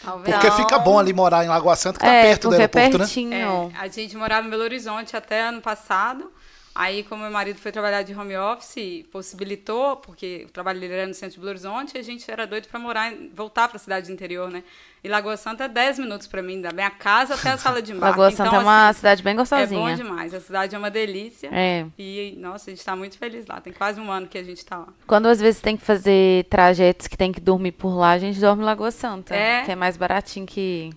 talvez. 0.04 0.36
Porque 0.36 0.52
fica 0.52 0.80
bom 0.80 0.98
ali 0.98 1.14
morar 1.14 1.46
em 1.46 1.48
Lagoa 1.48 1.76
Santa, 1.76 2.00
que 2.00 2.06
tá 2.06 2.12
é, 2.12 2.24
perto 2.24 2.50
do 2.50 2.56
porque 2.56 2.62
é 2.62 2.82
aeroporto, 2.82 2.98
né? 2.98 3.06
pertinho. 3.06 3.72
É, 3.74 3.78
a 3.78 3.88
gente 3.88 4.18
morava 4.18 4.48
em 4.48 4.50
Belo 4.50 4.64
Horizonte 4.64 5.16
até 5.16 5.42
ano 5.44 5.62
passado. 5.62 6.32
Aí, 6.76 7.04
como 7.04 7.24
meu 7.24 7.32
marido 7.32 7.60
foi 7.60 7.72
trabalhar 7.72 8.04
de 8.04 8.14
home 8.14 8.38
office, 8.38 9.04
possibilitou, 9.12 9.98
porque 9.98 10.46
o 10.48 10.52
trabalho 10.52 10.80
dele 10.80 10.94
era 10.94 11.08
no 11.08 11.14
centro 11.14 11.34
de 11.34 11.40
Belo 11.40 11.50
Horizonte, 11.50 11.98
a 11.98 12.02
gente 12.02 12.30
era 12.30 12.46
doido 12.48 12.68
para 12.68 12.80
morar, 12.80 13.12
voltar 13.34 13.68
para 13.68 13.76
a 13.78 13.80
cidade 13.80 14.08
do 14.08 14.14
interior, 14.14 14.50
né? 14.50 14.64
E 15.04 15.10
Lagoa 15.10 15.36
Santa 15.36 15.64
é 15.66 15.68
10 15.68 16.00
minutos 16.00 16.28
para 16.28 16.42
mim, 16.42 16.62
da 16.62 16.72
minha 16.72 16.90
casa 16.90 17.34
até 17.36 17.50
a 17.52 17.58
sala 17.58 17.82
de 17.82 17.92
embarque. 17.94 18.20
Lagoa 18.20 18.32
Santa 18.32 18.50
Então, 18.50 18.60
é 18.60 18.64
uma 18.64 18.90
assim, 18.90 18.98
cidade 19.00 19.24
bem 19.24 19.32
É 19.32 19.36
bom 19.36 19.40
gostosinha. 19.42 19.96
demais. 19.96 20.34
A 20.34 20.40
cidade 20.40 20.76
é 20.76 20.78
uma 20.78 20.92
delícia. 20.92 21.50
É. 21.52 21.86
E, 21.98 22.36
nossa, 22.38 22.70
a 22.70 22.72
gente 22.72 22.80
está 22.80 22.96
muito 22.96 23.18
feliz 23.18 23.46
lá. 23.48 23.60
Tem 23.60 23.74
quase 23.74 24.00
um 24.00 24.12
ano 24.12 24.28
que 24.28 24.38
a 24.38 24.44
gente 24.44 24.58
está 24.58 24.78
lá. 24.78 24.88
Quando 25.08 25.28
às 25.28 25.40
vezes 25.40 25.62
tem 25.62 25.76
que 25.76 25.84
fazer 25.84 26.46
trajetos 26.50 27.08
que 27.08 27.18
tem 27.18 27.32
que 27.32 27.40
dormir 27.42 27.72
por 27.74 27.96
lá, 27.96 28.12
a 28.12 28.20
gente 28.20 28.40
dorme 28.40 28.62
em 28.62 28.66
Lagoa 28.66 28.92
Santa. 28.92 29.34
É. 29.36 29.64
Que 29.64 29.72
é 29.72 29.76
mais 29.76 29.98
baratinho 29.98 30.46
que. 30.46 30.92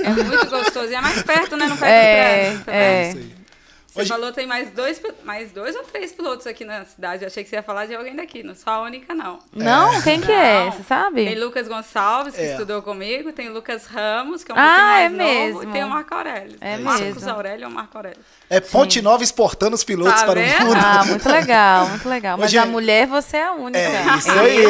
É 0.00 0.10
muito 0.10 0.50
gostoso. 0.50 0.90
E 0.90 0.94
é 0.94 1.00
mais 1.00 1.22
perto, 1.22 1.56
né? 1.56 1.66
Não 1.66 1.76
pega 1.78 1.90
É, 1.92 2.44
trânsito, 2.48 2.64
tá 2.66 2.72
é. 2.74 3.10
aí. 3.12 3.45
Você 3.96 4.02
Hoje- 4.02 4.08
falou 4.10 4.30
tem 4.32 4.46
mais 4.46 4.70
dois, 4.70 5.00
mais 5.24 5.50
dois 5.52 5.74
ou 5.74 5.82
três 5.84 6.12
pilotos 6.12 6.46
aqui 6.46 6.66
na 6.66 6.84
cidade. 6.84 7.22
Eu 7.24 7.28
achei 7.28 7.42
que 7.42 7.48
você 7.48 7.56
ia 7.56 7.62
falar 7.62 7.86
de 7.86 7.94
alguém 7.94 8.14
daqui, 8.14 8.42
não 8.42 8.54
sou 8.54 8.70
a 8.70 8.82
única, 8.82 9.14
não. 9.14 9.38
Não? 9.54 10.02
Quem 10.02 10.20
que 10.20 10.30
é? 10.30 10.70
Você 10.70 10.82
sabe? 10.82 11.24
Tem 11.24 11.34
Lucas 11.38 11.66
Gonçalves, 11.66 12.34
que 12.34 12.40
É. 12.42 12.50
estudou 12.52 12.82
comigo, 12.82 13.32
tem 13.32 13.48
Lucas 13.48 13.86
Ramos, 13.86 14.44
que 14.44 14.52
é 14.52 14.54
um 14.54 14.58
Ah, 14.58 14.64
pouquinho 14.64 14.98
é 14.98 15.08
novo, 15.08 15.58
mesmo. 15.58 15.62
e 15.62 15.66
tem 15.72 15.82
o 15.84 15.88
Marco 15.88 16.14
Aurélio. 16.14 16.56
É 16.60 16.76
Marcos 16.76 17.00
mesmo. 17.22 17.30
Aurélio 17.30 17.66
ou 17.68 17.72
Marco 17.72 17.96
Aurélio. 17.96 18.18
É 18.50 18.60
Ponte 18.60 19.00
Nova 19.00 19.24
exportando 19.24 19.74
os 19.74 19.82
pilotos 19.82 20.20
Tá 20.20 20.26
para 20.26 20.40
vendo? 20.42 20.62
o 20.62 20.66
mundo. 20.66 20.78
Ah, 20.78 21.04
muito 21.06 21.28
legal, 21.28 21.88
muito 21.88 22.08
legal. 22.08 22.36
Mas 22.36 22.48
Hoje- 22.50 22.58
a 22.58 22.66
mulher, 22.66 23.06
você 23.06 23.38
é 23.38 23.44
a 23.46 23.52
única. 23.52 23.78
É, 23.78 24.16
isso 24.18 24.30
aí. 24.30 24.66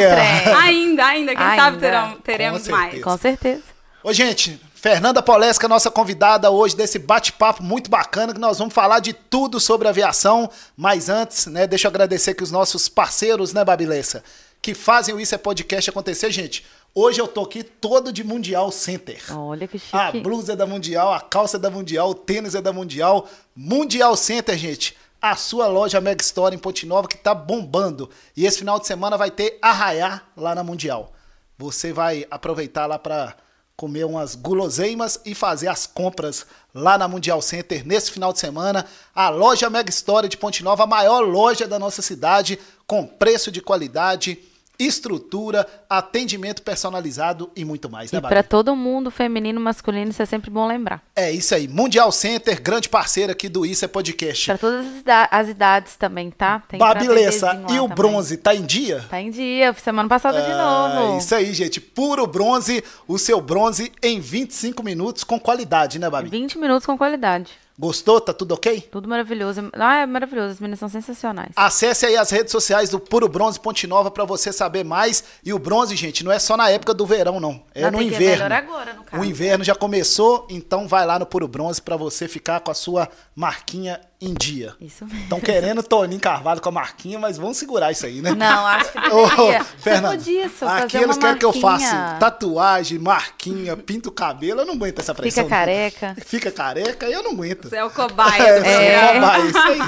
Ainda, 0.63 1.05
ainda, 1.05 1.35
quem 1.35 1.45
Ainda. 1.45 1.61
sabe 1.63 1.77
terão, 1.79 2.13
teremos 2.21 2.65
Com 2.65 2.71
mais. 2.71 3.03
Com 3.03 3.17
certeza. 3.17 3.63
Ô, 4.03 4.13
gente, 4.13 4.59
Fernanda 4.79 5.23
Polesca, 5.23 5.67
nossa 5.67 5.89
convidada 5.89 6.51
hoje 6.51 6.75
desse 6.75 6.99
bate-papo 6.99 7.63
muito 7.63 7.89
bacana, 7.89 8.31
que 8.31 8.39
nós 8.39 8.59
vamos 8.59 8.75
falar 8.75 8.99
de 8.99 9.11
tudo 9.11 9.59
sobre 9.59 9.87
aviação. 9.87 10.47
Mas 10.77 11.09
antes, 11.09 11.47
né, 11.47 11.65
deixa 11.65 11.87
eu 11.87 11.89
agradecer 11.89 12.31
aqui 12.31 12.43
os 12.43 12.51
nossos 12.51 12.87
parceiros, 12.87 13.53
né, 13.53 13.65
Babilessa, 13.65 14.23
que 14.61 14.75
fazem 14.75 15.15
o 15.15 15.19
Isso 15.19 15.33
é 15.33 15.37
Podcast 15.39 15.89
acontecer, 15.89 16.29
gente. 16.29 16.63
Hoje 16.93 17.19
eu 17.19 17.27
tô 17.27 17.41
aqui 17.41 17.63
todo 17.63 18.13
de 18.13 18.23
Mundial 18.23 18.71
Center. 18.71 19.19
Olha 19.35 19.67
que 19.67 19.79
chique. 19.79 19.97
A 19.97 20.11
blusa 20.11 20.53
é 20.53 20.55
da 20.55 20.67
Mundial, 20.67 21.11
a 21.11 21.21
calça 21.21 21.57
é 21.57 21.59
da 21.59 21.71
Mundial, 21.71 22.11
o 22.11 22.15
tênis 22.15 22.53
é 22.53 22.61
da 22.61 22.71
Mundial. 22.71 23.27
Mundial 23.55 24.15
Center, 24.15 24.55
gente. 24.55 24.95
A 25.19 25.35
sua 25.35 25.65
loja 25.65 25.99
Mega 25.99 26.21
Store 26.21 26.55
em 26.55 26.59
Ponte 26.59 26.85
Nova 26.85 27.07
que 27.07 27.17
tá 27.17 27.33
bombando. 27.33 28.11
E 28.35 28.45
esse 28.45 28.59
final 28.59 28.79
de 28.79 28.85
semana 28.85 29.17
vai 29.17 29.31
ter 29.31 29.57
arraiá 29.59 30.21
lá 30.37 30.53
na 30.53 30.63
Mundial. 30.63 31.13
Você 31.57 31.91
vai 31.91 32.27
aproveitar 32.29 32.85
lá 32.85 32.99
para 32.99 33.35
comer 33.77 34.05
umas 34.05 34.33
guloseimas 34.33 35.19
e 35.23 35.35
fazer 35.35 35.67
as 35.67 35.85
compras 35.85 36.47
lá 36.73 36.97
na 36.97 37.07
Mundial 37.07 37.39
Center 37.43 37.85
nesse 37.85 38.09
final 38.09 38.33
de 38.33 38.39
semana. 38.39 38.83
A 39.13 39.29
loja 39.29 39.69
Mega 39.69 39.91
Store 39.91 40.27
de 40.27 40.35
Ponte 40.35 40.63
Nova, 40.63 40.83
a 40.83 40.87
maior 40.87 41.19
loja 41.19 41.67
da 41.67 41.77
nossa 41.77 42.01
cidade, 42.01 42.57
com 42.87 43.05
preço 43.05 43.51
de 43.51 43.61
qualidade 43.61 44.39
estrutura, 44.79 45.65
atendimento 45.89 46.61
personalizado 46.61 47.49
e 47.55 47.65
muito 47.65 47.89
mais, 47.89 48.11
né, 48.11 48.19
E 48.19 48.21
pra 48.21 48.43
todo 48.43 48.75
mundo, 48.75 49.09
feminino, 49.09 49.59
masculino, 49.59 50.11
isso 50.11 50.21
é 50.21 50.25
sempre 50.25 50.49
bom 50.51 50.67
lembrar. 50.67 51.01
É 51.15 51.31
isso 51.31 51.53
aí. 51.55 51.67
Mundial 51.67 52.11
Center, 52.11 52.61
grande 52.61 52.87
parceiro 52.89 53.31
aqui 53.31 53.49
do 53.49 53.65
Isso 53.65 53.83
é 53.85 53.87
Podcast. 53.87 54.45
Pra 54.45 54.57
todas 54.57 54.85
as, 54.85 54.97
ida- 54.99 55.27
as 55.31 55.49
idades 55.49 55.95
também, 55.95 56.29
tá? 56.31 56.61
Tem 56.67 56.79
Babilessa, 56.79 57.53
e 57.69 57.79
o 57.79 57.83
também. 57.83 57.95
bronze, 57.95 58.37
tá 58.37 58.53
em 58.53 58.65
dia? 58.65 59.03
Tá 59.09 59.19
em 59.19 59.31
dia, 59.31 59.73
semana 59.73 60.07
passada 60.07 60.41
de 60.41 60.51
É, 60.51 60.55
novo. 60.55 61.17
isso 61.17 61.33
aí, 61.33 61.53
gente. 61.53 61.81
Puro 61.81 62.27
bronze, 62.27 62.83
o 63.07 63.17
seu 63.17 63.41
bronze 63.41 63.91
em 64.03 64.19
25 64.19 64.83
minutos 64.83 65.23
com 65.23 65.39
qualidade, 65.39 65.97
né, 65.99 66.09
Babi? 66.09 66.29
20 66.29 66.57
minutos 66.57 66.85
com 66.85 66.97
qualidade. 66.97 67.51
Gostou? 67.79 68.19
Tá 68.19 68.33
tudo 68.33 68.53
ok? 68.53 68.81
Tudo 68.91 69.07
maravilhoso. 69.07 69.69
Ah, 69.73 69.97
é 69.97 70.05
maravilhoso. 70.07 70.53
As 70.53 70.59
meninas 70.59 70.79
são 70.79 70.89
sensacionais. 70.89 71.51
Acesse 71.55 72.07
aí 72.07 72.17
as 72.17 72.31
redes 72.31 72.51
sociais 72.51 72.89
do 72.89 72.99
Puro 72.99 73.29
Bronze 73.29 73.59
Ponte 73.59 73.85
Nova 73.85 74.09
pra 74.09 74.25
você 74.25 74.51
saber 74.51 74.83
mais. 74.83 75.23
E 75.45 75.53
o 75.53 75.59
bronze, 75.59 75.95
gente, 75.95 76.23
não 76.23 76.31
é 76.31 76.39
só 76.39 76.57
na 76.57 76.69
época 76.69 76.93
do 76.93 77.05
verão, 77.05 77.39
não. 77.39 77.61
É 77.75 77.91
no 77.91 77.99
é 77.99 78.03
inverno. 78.03 78.43
melhor 78.43 78.51
agora, 78.51 78.93
no 78.93 79.03
caso. 79.03 79.21
O 79.21 79.25
inverno 79.25 79.63
já 79.63 79.75
começou, 79.75 80.47
então 80.49 80.87
vai 80.87 81.05
lá 81.05 81.19
no 81.19 81.25
Puro 81.25 81.47
Bronze 81.47 81.79
pra 81.79 81.95
você 81.95 82.27
ficar 82.27 82.61
com 82.61 82.71
a 82.71 82.73
sua 82.73 83.07
marquinha 83.35 84.01
em 84.19 84.33
dia. 84.33 84.75
Isso 84.81 85.05
mesmo. 85.05 85.21
Estão 85.21 85.39
querendo 85.39 85.83
Toninho 85.83 86.19
Carvalho 86.19 86.59
com 86.59 86.69
a 86.69 86.71
marquinha, 86.71 87.19
mas 87.19 87.37
vamos 87.37 87.57
segurar 87.57 87.91
isso 87.91 88.05
aí, 88.05 88.21
né? 88.21 88.31
Não, 88.31 88.65
acho 88.65 88.91
que 88.91 88.97
Ô, 89.13 89.27
deveria. 89.27 90.01
Podia 90.09 90.49
só 90.49 90.67
aqui 90.67 90.97
eles 90.97 91.15
uma 91.15 91.17
querem 91.17 91.37
que 91.37 91.45
eu 91.45 91.53
faça 91.53 92.17
tatuagem, 92.19 92.97
marquinha, 92.97 93.77
pinto 93.77 94.09
o 94.09 94.11
cabelo. 94.11 94.61
Eu 94.61 94.65
não 94.65 94.73
aguento 94.73 94.99
essa 94.99 95.13
pressão. 95.13 95.43
Fica 95.43 95.55
careca. 95.55 96.15
Fica 96.25 96.51
careca, 96.51 97.05
eu 97.07 97.23
não 97.23 97.31
aguento. 97.31 97.69
Você 97.69 97.77
é 97.77 97.83
o 97.83 97.89
cobaia 97.91 98.41
É, 98.43 98.93
é. 98.93 99.13
cobaia, 99.13 99.43
isso 99.45 99.57
aí. 99.57 99.79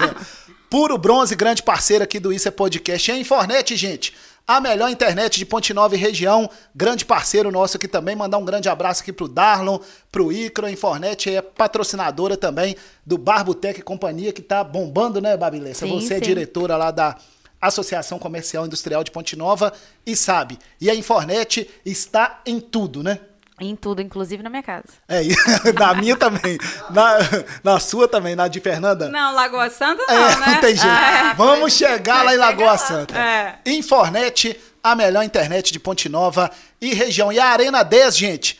Puro 0.70 0.98
Bronze, 1.00 1.36
grande 1.36 1.64
parceiro 1.64 2.04
aqui 2.04 2.20
do 2.20 2.32
Isso 2.32 2.48
é 2.48 2.52
Podcast. 2.52 3.10
E 3.10 3.14
a 3.14 3.18
Infornet, 3.18 3.76
gente, 3.76 4.14
a 4.50 4.60
melhor 4.60 4.90
internet 4.90 5.38
de 5.38 5.46
Ponte 5.46 5.76
Nova 5.76 5.94
e 5.94 5.98
região, 6.00 6.50
grande 6.74 7.06
parceiro 7.06 7.52
nosso 7.52 7.78
aqui 7.78 7.88
também. 7.88 8.16
Mandar 8.16 8.40
um 8.40 8.44
grande 8.44 8.68
abraço 8.68 9.04
aqui 9.04 9.14
pro 9.14 9.28
Darlon, 9.28 9.78
pro 10.12 10.32
Icro. 10.32 10.66
A 10.66 10.72
Infornet 10.72 11.30
é 11.30 11.40
patrocinadora 11.40 12.36
também 12.36 12.76
do 13.06 13.16
Barbotec 13.16 13.80
e 13.80 13.84
Companhia, 13.84 14.34
que 14.34 14.42
tá 14.42 14.64
bombando, 14.64 15.22
né, 15.22 15.38
Babilessa? 15.38 15.86
Sim, 15.86 15.92
Você 15.92 16.16
é 16.16 16.18
sim. 16.18 16.24
diretora 16.24 16.76
lá 16.76 16.90
da 16.90 17.16
Associação 17.62 18.18
Comercial 18.18 18.66
Industrial 18.66 19.04
de 19.04 19.12
Ponte 19.12 19.36
Nova 19.36 19.72
e 20.04 20.16
sabe. 20.16 20.58
E 20.82 20.90
a 20.90 20.96
Infornet 20.96 21.70
está 21.86 22.42
em 22.44 22.60
tudo, 22.60 23.04
né? 23.04 23.20
Em 23.60 23.76
tudo, 23.76 24.02
inclusive 24.02 24.42
na 24.42 24.50
minha 24.50 24.64
casa. 24.64 24.86
É, 25.08 25.22
na 25.78 25.94
minha 25.94 26.16
também. 26.16 26.58
Na, 26.90 27.18
na 27.64 27.80
sua 27.80 28.08
também, 28.08 28.36
na 28.36 28.48
de 28.48 28.60
Fernanda? 28.60 29.10
Não, 29.10 29.34
Lagoa 29.34 29.70
Santa 29.70 30.04
É, 30.08 30.16
não, 30.16 30.40
né? 30.40 30.46
não 30.48 30.62
tem 30.62 30.76
jeito. 30.76 30.88
Ah, 30.88 31.34
Vamos 31.38 31.74
chegar 31.74 32.24
lá 32.24 32.34
em 32.34 32.38
Lagoa 32.38 32.78
Santa. 32.78 33.18
É. 33.18 33.60
Infornet, 33.66 34.60
a 34.84 34.96
melhor 34.96 35.24
internet 35.24 35.72
de 35.74 35.80
Ponte 35.80 36.08
Nova 36.10 36.50
e 36.82 36.94
região. 36.94 37.32
E 37.32 37.40
a 37.40 37.48
Arena 37.48 37.84
10, 37.84 38.18
gente, 38.18 38.60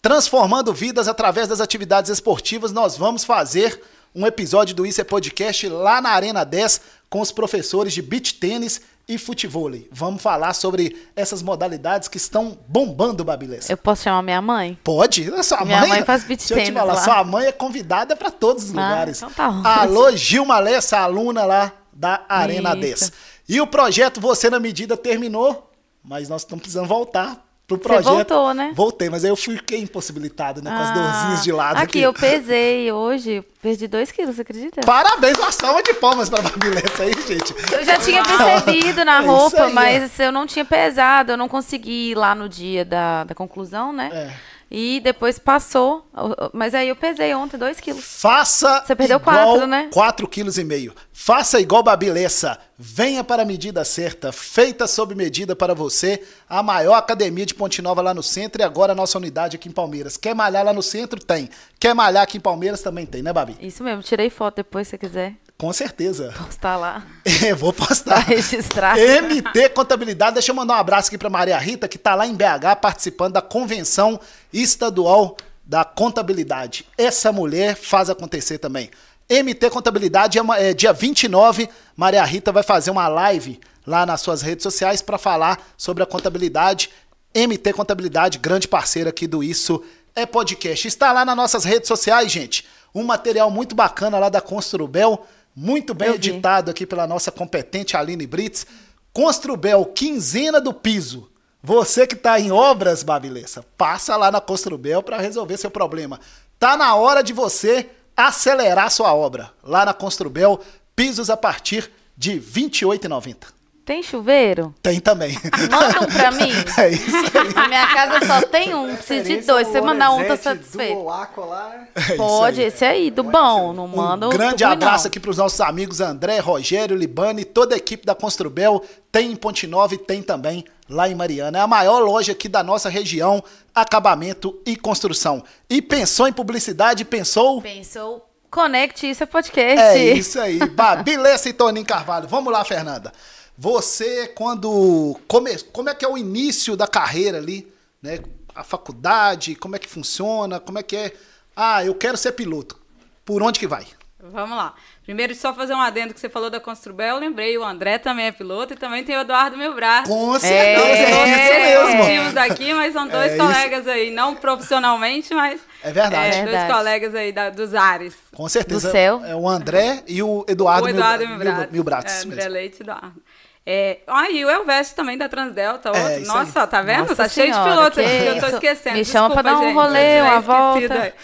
transformando 0.00 0.72
vidas 0.72 1.08
através 1.08 1.48
das 1.48 1.60
atividades 1.60 2.10
esportivas. 2.10 2.72
Nós 2.72 2.96
vamos 2.96 3.24
fazer 3.24 3.80
um 4.14 4.26
episódio 4.26 4.74
do 4.74 4.86
Isso 4.86 5.00
é 5.00 5.04
Podcast 5.04 5.68
lá 5.68 6.00
na 6.00 6.10
Arena 6.10 6.44
10 6.44 6.80
com 7.10 7.20
os 7.20 7.30
professores 7.32 7.92
de 7.92 8.02
beach 8.02 8.34
tênis 8.34 8.80
e 9.08 9.16
futevôlei. 9.16 9.88
Vamos 9.90 10.20
falar 10.22 10.52
sobre 10.52 11.08
essas 11.16 11.42
modalidades 11.42 12.08
que 12.08 12.18
estão 12.18 12.58
bombando, 12.68 13.24
Babilessa. 13.24 13.72
Eu 13.72 13.76
posso 13.78 14.02
chamar 14.02 14.22
minha 14.22 14.42
mãe? 14.42 14.78
Pode. 14.84 15.32
A 15.34 15.42
Sua 15.42 15.64
Minha 15.64 15.80
mãe, 15.80 15.88
mãe 15.88 16.04
faz 16.04 16.24
beach 16.24 16.46
deixa 16.46 16.60
eu 16.62 16.64
te 16.66 16.72
falar, 16.78 16.92
lá. 16.92 17.02
Sua 17.02 17.24
mãe 17.24 17.46
é 17.46 17.52
convidada 17.52 18.14
para 18.14 18.30
todos 18.30 18.64
os 18.64 18.70
Ah, 18.70 18.72
lugares. 18.88 19.16
então 19.18 19.30
tá 19.30 19.48
ótimo. 19.48 19.66
Alô, 19.66 20.14
Gilma 20.16 20.58
Lessa, 20.58 20.98
aluna 20.98 21.44
lá 21.44 21.72
da 21.92 22.22
Arena 22.28 22.70
Isso. 22.72 22.80
10. 22.80 23.12
E 23.48 23.60
o 23.60 23.66
projeto 23.66 24.20
Você 24.20 24.50
na 24.50 24.60
Medida 24.60 24.96
terminou, 24.96 25.70
mas 26.04 26.28
nós 26.28 26.42
estamos 26.42 26.60
precisando 26.62 26.86
voltar 26.86 27.47
pro 27.68 27.78
projeto. 27.78 28.04
voltou, 28.14 28.54
né? 28.54 28.72
Voltei, 28.74 29.10
mas 29.10 29.24
aí 29.24 29.30
eu 29.30 29.36
fiquei 29.36 29.80
impossibilitado, 29.80 30.62
né? 30.62 30.70
Com 30.70 30.82
as 30.82 30.88
Ah, 30.88 30.92
dorzinhas 30.94 31.44
de 31.44 31.52
lado 31.52 31.76
aqui. 31.76 31.84
aqui. 31.84 32.00
eu 32.00 32.12
pesei 32.14 32.90
hoje, 32.90 33.44
perdi 33.62 33.86
2 33.86 34.10
quilos, 34.10 34.34
você 34.36 34.42
acredita? 34.42 34.80
Parabéns, 34.80 35.36
uma 35.38 35.52
salva 35.52 35.82
de 35.82 35.92
palmas 35.94 36.30
pra 36.30 36.40
Babilessa 36.40 37.02
aí, 37.02 37.12
gente. 37.26 37.54
Eu 37.70 37.84
já 37.84 37.98
tinha 37.98 38.22
percebido 38.24 39.04
na 39.04 39.22
É 39.22 39.26
roupa, 39.26 39.64
aí, 39.64 39.72
mas 39.72 40.18
eu 40.18 40.32
não 40.32 40.46
tinha 40.46 40.64
pesado, 40.64 41.32
eu 41.32 41.36
não 41.36 41.48
consegui 41.48 42.12
ir 42.12 42.14
lá 42.14 42.34
no 42.34 42.48
dia 42.48 42.84
da, 42.84 43.24
da 43.24 43.34
conclusão, 43.34 43.92
né? 43.92 44.08
É. 44.12 44.47
E 44.70 45.00
depois 45.00 45.38
passou, 45.38 46.06
mas 46.52 46.74
aí 46.74 46.88
eu 46.88 46.96
pesei 46.96 47.34
ontem 47.34 47.56
2 47.56 47.80
quilos. 47.80 48.04
Faça 48.04 48.84
Você 48.84 48.94
perdeu 48.94 49.18
igual 49.18 49.54
quatro, 49.54 49.66
né? 49.66 49.88
4,5 49.90 50.90
kg. 50.90 50.94
Faça 51.10 51.58
igual 51.58 51.82
Babilessa. 51.82 52.58
Venha 52.78 53.24
para 53.24 53.42
a 53.42 53.46
medida 53.46 53.82
certa, 53.84 54.30
feita 54.30 54.86
sob 54.86 55.14
medida 55.14 55.56
para 55.56 55.74
você. 55.74 56.22
A 56.48 56.62
maior 56.62 56.94
academia 56.94 57.46
de 57.46 57.54
Ponte 57.54 57.80
Nova 57.80 58.02
lá 58.02 58.12
no 58.12 58.22
centro 58.22 58.60
e 58.60 58.64
agora 58.64 58.92
a 58.92 58.94
nossa 58.94 59.16
unidade 59.16 59.56
aqui 59.56 59.68
em 59.68 59.72
Palmeiras. 59.72 60.16
Quer 60.16 60.34
malhar 60.34 60.64
lá 60.64 60.72
no 60.72 60.82
centro? 60.82 61.18
Tem. 61.18 61.48
Quer 61.80 61.94
malhar 61.94 62.22
aqui 62.22 62.36
em 62.36 62.40
Palmeiras? 62.40 62.82
Também 62.82 63.06
tem, 63.06 63.22
né, 63.22 63.32
Babi? 63.32 63.56
Isso 63.60 63.82
mesmo, 63.82 64.02
tirei 64.02 64.28
foto 64.28 64.56
depois, 64.56 64.86
se 64.86 64.90
você 64.92 64.98
quiser 64.98 65.34
Com 65.58 65.72
certeza. 65.72 66.32
postar 66.38 66.76
lá 66.76 67.04
É, 67.44 67.52
vou 67.52 67.72
pra 67.72 67.86
postar. 67.88 68.18
registrar. 68.20 68.96
MT 68.96 69.70
Contabilidade. 69.70 70.34
Deixa 70.34 70.52
eu 70.52 70.54
mandar 70.54 70.74
um 70.74 70.78
abraço 70.78 71.08
aqui 71.08 71.18
para 71.18 71.28
Maria 71.28 71.58
Rita, 71.58 71.88
que 71.88 71.98
tá 71.98 72.14
lá 72.14 72.26
em 72.26 72.34
BH 72.34 72.76
participando 72.80 73.32
da 73.32 73.42
convenção 73.42 74.20
estadual 74.52 75.36
da 75.64 75.84
contabilidade. 75.84 76.86
Essa 76.96 77.32
mulher 77.32 77.74
faz 77.76 78.08
acontecer 78.08 78.58
também. 78.58 78.88
MT 79.28 79.68
Contabilidade 79.70 80.38
é, 80.38 80.42
uma- 80.42 80.58
é 80.58 80.72
dia 80.72 80.92
29. 80.92 81.68
Maria 81.96 82.24
Rita 82.24 82.50
vai 82.52 82.62
fazer 82.62 82.90
uma 82.90 83.08
live 83.08 83.60
lá 83.86 84.06
nas 84.06 84.20
suas 84.20 84.40
redes 84.42 84.62
sociais 84.62 85.02
para 85.02 85.18
falar 85.18 85.58
sobre 85.76 86.02
a 86.02 86.06
contabilidade. 86.06 86.88
MT 87.34 87.72
Contabilidade, 87.72 88.38
grande 88.38 88.66
parceira 88.68 89.10
aqui 89.10 89.26
do 89.26 89.42
Isso 89.42 89.82
é 90.14 90.24
Podcast. 90.24 90.86
Está 90.88 91.12
lá 91.12 91.24
nas 91.24 91.36
nossas 91.36 91.64
redes 91.64 91.88
sociais, 91.88 92.30
gente. 92.32 92.64
Um 92.94 93.02
material 93.04 93.50
muito 93.50 93.74
bacana 93.74 94.18
lá 94.18 94.28
da 94.30 94.40
Construbel, 94.40 95.26
muito 95.58 95.92
bem 95.92 96.06
Eu 96.08 96.12
vi. 96.12 96.18
editado 96.18 96.70
aqui 96.70 96.86
pela 96.86 97.04
nossa 97.04 97.32
competente 97.32 97.96
Aline 97.96 98.26
Brits. 98.28 98.64
Construbel, 99.12 99.84
quinzena 99.86 100.60
do 100.60 100.72
piso. 100.72 101.28
Você 101.60 102.06
que 102.06 102.14
está 102.14 102.38
em 102.38 102.52
obras, 102.52 103.02
Babilessa, 103.02 103.64
passa 103.76 104.16
lá 104.16 104.30
na 104.30 104.40
Construbel 104.40 105.02
para 105.02 105.18
resolver 105.18 105.56
seu 105.56 105.68
problema. 105.70 106.20
Tá 106.60 106.76
na 106.76 106.94
hora 106.94 107.22
de 107.22 107.32
você 107.32 107.90
acelerar 108.16 108.88
sua 108.92 109.12
obra. 109.12 109.50
Lá 109.60 109.84
na 109.84 109.92
Construbel, 109.92 110.60
pisos 110.94 111.28
a 111.28 111.36
partir 111.36 111.90
de 112.16 112.34
R$ 112.34 112.40
28,90. 112.40 113.57
Tem 113.88 114.02
chuveiro? 114.02 114.74
Tem 114.82 115.00
também. 115.00 115.34
Manda 115.70 116.02
um 116.02 116.06
pra 116.12 116.30
mim. 116.36 116.52
É 116.76 116.90
isso 116.90 117.16
aí. 117.16 117.54
Na 117.54 117.68
minha 117.68 117.86
casa 117.86 118.26
só 118.26 118.42
tem 118.42 118.74
um, 118.74 118.94
preciso 118.94 119.24
de 119.24 119.36
dois. 119.38 119.66
Se 119.66 119.72
você 119.72 119.80
mandar 119.80 120.10
um, 120.10 120.16
tô 120.16 120.22
Lorenzetti 120.24 120.44
satisfeito. 120.44 121.00
Do 121.00 121.08
Aqua 121.08 121.86
É 121.94 122.00
isso 122.02 122.16
Pode, 122.18 122.60
aí. 122.60 122.66
esse 122.66 122.84
aí, 122.84 123.10
do 123.10 123.22
bom. 123.22 123.72
Não 123.72 123.88
manda 123.88 124.26
Um 124.26 124.30
grande 124.30 124.62
abraço 124.62 125.04
não. 125.04 125.08
aqui 125.08 125.18
para 125.18 125.30
os 125.30 125.38
nossos 125.38 125.58
amigos 125.62 126.02
André, 126.02 126.38
Rogério, 126.38 126.94
Libane, 126.94 127.46
toda 127.46 127.74
a 127.74 127.78
equipe 127.78 128.04
da 128.04 128.14
Construbel. 128.14 128.84
Tem 129.10 129.32
em 129.32 129.36
Ponte 129.36 129.66
Nova 129.66 129.94
e 129.94 129.98
tem 129.98 130.22
também 130.22 130.66
lá 130.86 131.08
em 131.08 131.14
Mariana. 131.14 131.56
É 131.56 131.62
a 131.62 131.66
maior 131.66 132.00
loja 132.00 132.32
aqui 132.32 132.46
da 132.46 132.62
nossa 132.62 132.90
região, 132.90 133.42
acabamento 133.74 134.60
e 134.66 134.76
construção. 134.76 135.42
E 135.70 135.80
pensou 135.80 136.28
em 136.28 136.32
publicidade, 136.34 137.06
pensou... 137.06 137.62
Pensou, 137.62 138.28
conecte, 138.50 139.08
isso 139.08 139.22
é 139.22 139.26
podcast. 139.26 139.80
É 139.80 140.12
isso 140.12 140.38
aí. 140.38 140.58
Babilessa 140.58 141.48
e 141.48 141.54
Toninho 141.54 141.86
Carvalho. 141.86 142.28
Vamos 142.28 142.52
lá, 142.52 142.62
Fernanda. 142.66 143.14
Você, 143.58 144.28
quando. 144.28 145.18
Come... 145.26 145.58
Como 145.72 145.88
é 145.90 145.94
que 145.94 146.04
é 146.04 146.08
o 146.08 146.16
início 146.16 146.76
da 146.76 146.86
carreira 146.86 147.38
ali, 147.38 147.66
né? 148.00 148.20
A 148.54 148.62
faculdade, 148.62 149.54
como 149.56 149.74
é 149.74 149.78
que 149.80 149.88
funciona? 149.88 150.60
Como 150.60 150.78
é 150.78 150.82
que 150.82 150.96
é? 150.96 151.12
Ah, 151.56 151.84
eu 151.84 151.94
quero 151.94 152.16
ser 152.16 152.32
piloto. 152.32 152.78
Por 153.24 153.42
onde 153.42 153.58
que 153.58 153.66
vai? 153.66 153.84
Vamos 154.20 154.56
lá. 154.56 154.74
Primeiro, 155.04 155.32
só 155.34 155.54
fazer 155.54 155.74
um 155.74 155.80
adendo 155.80 156.12
que 156.12 156.18
você 156.20 156.28
falou 156.28 156.50
da 156.50 156.58
Construbel, 156.58 157.14
eu 157.14 157.20
lembrei, 157.20 157.56
o 157.56 157.64
André 157.64 157.98
também 157.98 158.26
é 158.26 158.32
piloto 158.32 158.72
e 158.74 158.76
também 158.76 159.04
tem 159.04 159.16
o 159.16 159.20
Eduardo 159.20 159.56
Milbrar. 159.56 160.04
Com 160.04 160.38
certeza, 160.38 160.48
é, 160.56 160.74
Todos 160.76 160.98
isso 160.98 161.60
mesmo. 161.60 161.88
executivos 161.88 162.36
aqui, 162.36 162.74
mas 162.74 162.92
são 162.92 163.06
dois 163.08 163.32
É 163.32 163.36
isso. 163.36 163.44
colegas 163.46 163.86
aí, 163.86 164.10
não 164.10 164.34
profissionalmente, 164.34 165.32
mas 165.32 165.60
É 165.82 165.92
verdade. 165.92 166.14
é, 166.16 166.30
dois 166.42 166.44
Verdade. 166.50 166.72
colegas 166.74 167.14
aí 167.14 167.32
da- 167.32 167.50
dos 167.50 167.74
ares. 167.74 168.16
Com 168.34 168.48
certeza. 168.48 168.88
Do 168.88 168.92
céu. 168.92 169.22
É 169.24 169.36
o 169.36 169.48
André 169.48 170.02
e 170.08 170.20
o 170.22 170.44
Eduardo, 170.48 170.86
o 170.86 170.88
Eduardo 170.90 171.26
Mil, 171.26 171.36
Milbrat. 171.38 171.58
Mil, 171.60 171.68
Milbrates, 171.72 172.12
É, 172.14 172.16
isso 172.18 172.26
André 172.26 172.36
mesmo. 172.36 172.52
Leite 172.52 172.78
e 172.80 172.82
Eduardo. 172.82 173.22
É, 173.70 173.98
ah, 174.06 174.30
e 174.30 174.42
o 174.46 174.48
Elveste 174.48 174.94
também 174.94 175.18
da 175.18 175.28
Transdelta, 175.28 175.90
outro. 175.90 176.02
É, 176.02 176.20
Nossa, 176.20 176.62
aí. 176.62 176.66
tá 176.66 176.80
vendo? 176.80 177.00
Nossa 177.00 177.16
tá 177.16 177.28
cheio 177.28 177.48
de 177.48 177.52
senhora, 177.52 177.90
pilotos 177.90 177.98
eu 177.98 178.40
tô 178.40 178.46
esquecendo. 178.46 178.96
Me 178.96 179.04
chama 179.04 179.28
pra 179.28 179.42
Desculpa, 179.42 179.42
dar 179.42 179.58
um 179.58 179.66
gente, 179.66 179.74
rolê, 179.74 180.22
uma 180.22 180.40
volta. 180.40 181.14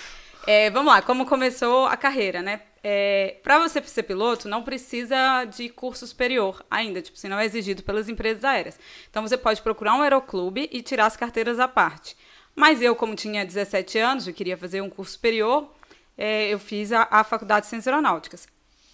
É, 0.46 0.68
vamos 0.68 0.92
lá, 0.92 1.00
como 1.00 1.24
começou 1.24 1.86
a 1.86 1.96
carreira, 1.96 2.42
né? 2.42 2.60
É, 2.82 3.36
para 3.42 3.58
você 3.60 3.80
ser 3.84 4.02
piloto, 4.02 4.46
não 4.46 4.62
precisa 4.62 5.46
de 5.46 5.70
curso 5.70 6.06
superior 6.06 6.62
ainda, 6.70 7.00
tipo, 7.00 7.16
assim, 7.16 7.28
não 7.28 7.38
é 7.38 7.46
exigido 7.46 7.82
pelas 7.82 8.10
empresas 8.10 8.44
aéreas. 8.44 8.78
Então 9.08 9.26
você 9.26 9.38
pode 9.38 9.62
procurar 9.62 9.94
um 9.94 10.02
aeroclube 10.02 10.68
e 10.70 10.82
tirar 10.82 11.06
as 11.06 11.16
carteiras 11.16 11.58
à 11.58 11.66
parte. 11.66 12.14
Mas 12.54 12.82
eu, 12.82 12.94
como 12.94 13.14
tinha 13.14 13.42
17 13.42 13.98
anos 13.98 14.28
e 14.28 14.34
queria 14.34 14.58
fazer 14.58 14.82
um 14.82 14.90
curso 14.90 15.12
superior, 15.12 15.72
é, 16.18 16.48
eu 16.52 16.58
fiz 16.58 16.92
a, 16.92 17.08
a 17.10 17.24
Faculdade 17.24 17.64
de 17.64 17.70
Ciências 17.70 17.88
Aeronáuticas. 17.88 18.46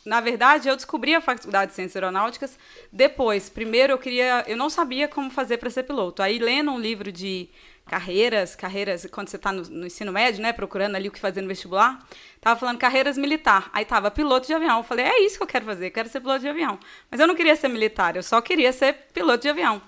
Na 0.05 0.21
verdade, 0.21 0.69
eu 0.69 0.77
descobri 0.77 1.15
a 1.15 1.21
faculdade 1.21 1.71
de 1.71 1.77
ciências 1.77 1.97
aeronáuticas 1.97 2.59
depois. 2.91 3.51
Primeiro, 3.51 3.93
eu 3.93 3.99
queria, 3.99 4.45
eu 4.47 4.57
não 4.57 4.71
sabia 4.71 5.07
como 5.07 5.31
fazer 5.31 5.59
para 5.59 5.69
ser 5.69 5.83
piloto. 5.83 6.23
Aí, 6.23 6.39
lendo 6.39 6.71
um 6.71 6.79
livro 6.79 7.13
de 7.13 7.49
carreiras, 7.87 8.55
carreiras, 8.55 9.07
quando 9.11 9.29
você 9.29 9.37
está 9.37 9.53
no, 9.53 9.63
no 9.63 9.87
ensino 9.87 10.13
médio, 10.13 10.41
né, 10.41 10.53
procurando 10.53 10.95
ali 10.95 11.09
o 11.09 11.13
que 11.13 11.19
fazer 11.19 11.43
no 11.43 11.49
vestibular, 11.49 12.07
tava 12.41 12.59
falando 12.59 12.79
carreiras 12.79 13.19
militar. 13.19 13.69
Aí 13.73 13.85
tava 13.85 14.11
piloto 14.11 14.47
de 14.47 14.55
avião. 14.55 14.79
Eu 14.79 14.85
falei, 14.85 15.05
é 15.05 15.25
isso 15.25 15.37
que 15.37 15.43
eu 15.43 15.47
quero 15.47 15.67
fazer, 15.67 15.89
eu 15.89 15.91
quero 15.91 16.09
ser 16.09 16.21
piloto 16.21 16.41
de 16.41 16.49
avião. 16.49 16.79
Mas 17.11 17.21
eu 17.21 17.27
não 17.27 17.35
queria 17.35 17.57
ser 17.57 17.69
militar, 17.69 18.17
eu 18.17 18.23
só 18.23 18.41
queria 18.41 18.73
ser 18.73 18.95
piloto 19.13 19.43
de 19.43 19.49
avião. 19.49 19.83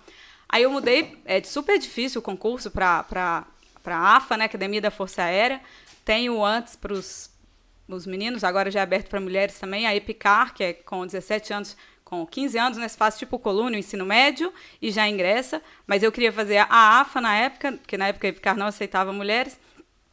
Aí 0.49 0.65
eu 0.65 0.71
mudei, 0.71 1.17
é 1.25 1.43
super 1.43 1.79
difícil 1.79 2.19
o 2.19 2.23
concurso 2.23 2.71
para 2.71 3.47
a 3.87 4.17
AFA, 4.17 4.37
né, 4.37 4.45
Academia 4.45 4.81
da 4.81 4.91
Força 4.91 5.23
Aérea. 5.23 5.63
Tenho 6.05 6.45
antes 6.45 6.77
para 6.77 6.93
os 6.93 7.31
meninos, 8.07 8.45
agora 8.45 8.71
já 8.71 8.81
é 8.81 8.83
aberto 8.83 9.09
para 9.09 9.21
mulheres 9.21 9.59
também, 9.59 9.87
a 9.87 9.95
EPICAR, 9.95 10.55
que 10.55 10.65
é 10.65 10.73
com 10.73 11.05
17 11.05 11.53
anos, 11.53 11.77
com 12.05 12.27
15 12.27 12.59
anos, 12.59 12.79
né, 12.79 12.89
faz 12.89 13.19
tipo 13.19 13.39
coluna, 13.39 13.79
ensino 13.79 14.05
médio, 14.05 14.53
e 14.81 14.91
já 14.91 15.09
ingressa. 15.09 15.63
Mas 15.87 16.03
eu 16.03 16.13
queria 16.13 16.33
fazer 16.33 16.59
a 16.59 17.01
AFA 17.01 17.21
na 17.21 17.37
época, 17.37 17.73
porque 17.73 17.97
na 17.97 18.09
época 18.09 18.27
a 18.27 18.31
EPICAR 18.31 18.57
não 18.57 18.67
aceitava 18.67 19.13
mulheres. 19.13 19.59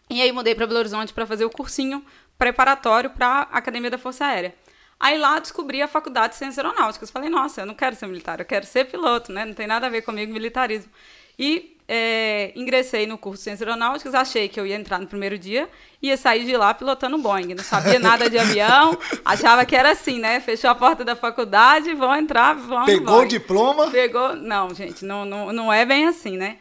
E 0.10 0.21
aí 0.21 0.32
mudei 0.32 0.55
para 0.55 0.65
Belo 0.65 0.79
Horizonte 0.79 1.13
para 1.13 1.25
fazer 1.25 1.45
o 1.45 1.49
cursinho 1.49 2.03
preparatório 2.38 3.10
para 3.10 3.27
a 3.51 3.58
Academia 3.58 3.91
da 3.91 3.97
Força 3.97 4.25
Aérea. 4.25 4.55
Aí 4.99 5.17
lá 5.17 5.39
descobri 5.39 5.82
a 5.82 5.88
Faculdade 5.88 6.34
de 6.34 6.39
Ciências 6.39 6.58
Aeronáuticas. 6.65 7.10
Falei, 7.10 7.29
nossa, 7.29 7.62
eu 7.62 7.65
não 7.65 7.75
quero 7.75 7.95
ser 7.95 8.08
militar, 8.08 8.39
eu 8.39 8.45
quero 8.45 8.65
ser 8.65 8.86
piloto, 8.86 9.32
né? 9.32 9.45
Não 9.45 9.53
tem 9.53 9.67
nada 9.67 9.88
a 9.88 9.89
ver 9.89 10.01
comigo 10.01 10.34
militarismo. 10.34 10.91
E 11.38 11.77
é, 11.91 12.52
ingressei 12.56 13.08
no 13.08 13.17
curso 13.17 13.39
de 13.39 13.45
Ciências 13.45 13.67
Aeronáuticas, 13.67 14.13
achei 14.13 14.47
que 14.47 14.60
eu 14.60 14.67
ia 14.67 14.75
entrar 14.75 14.99
no 14.99 15.08
primeiro 15.08 15.39
dia, 15.39 15.67
ia 15.99 16.15
sair 16.15 16.45
de 16.45 16.56
lá 16.56 16.71
pilotando 16.71 17.17
Boeing. 17.17 17.56
Não 17.56 17.63
sabia 17.63 17.97
nada 17.99 18.30
de 18.30 18.38
avião, 18.38 18.95
achava 19.25 19.65
que 19.65 19.75
era 19.75 19.93
assim, 19.93 20.19
né? 20.19 20.39
Fechou 20.39 20.69
a 20.69 20.75
porta 20.75 21.04
da 21.04 21.15
faculdade, 21.15 21.91
vão 21.95 22.15
entrar, 22.15 22.54
vão 22.54 22.86
Pegou 22.86 23.21
o 23.21 23.25
diploma? 23.25 23.89
Pegou. 23.89 24.36
Não, 24.36 24.71
gente, 24.75 25.04
não, 25.04 25.25
não, 25.25 25.52
não 25.52 25.73
é 25.73 25.84
bem 25.84 26.06
assim, 26.06 26.38
né? 26.38 26.58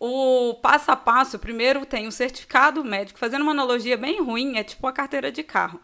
O 0.00 0.54
passo 0.60 0.90
a 0.90 0.96
passo, 0.96 1.38
primeiro 1.38 1.86
tem 1.86 2.08
o 2.08 2.12
certificado 2.12 2.82
médico, 2.82 3.20
fazendo 3.20 3.42
uma 3.42 3.52
analogia 3.52 3.96
bem 3.96 4.20
ruim, 4.20 4.58
é 4.58 4.64
tipo 4.64 4.84
a 4.88 4.92
carteira 4.92 5.30
de 5.30 5.44
carro. 5.44 5.80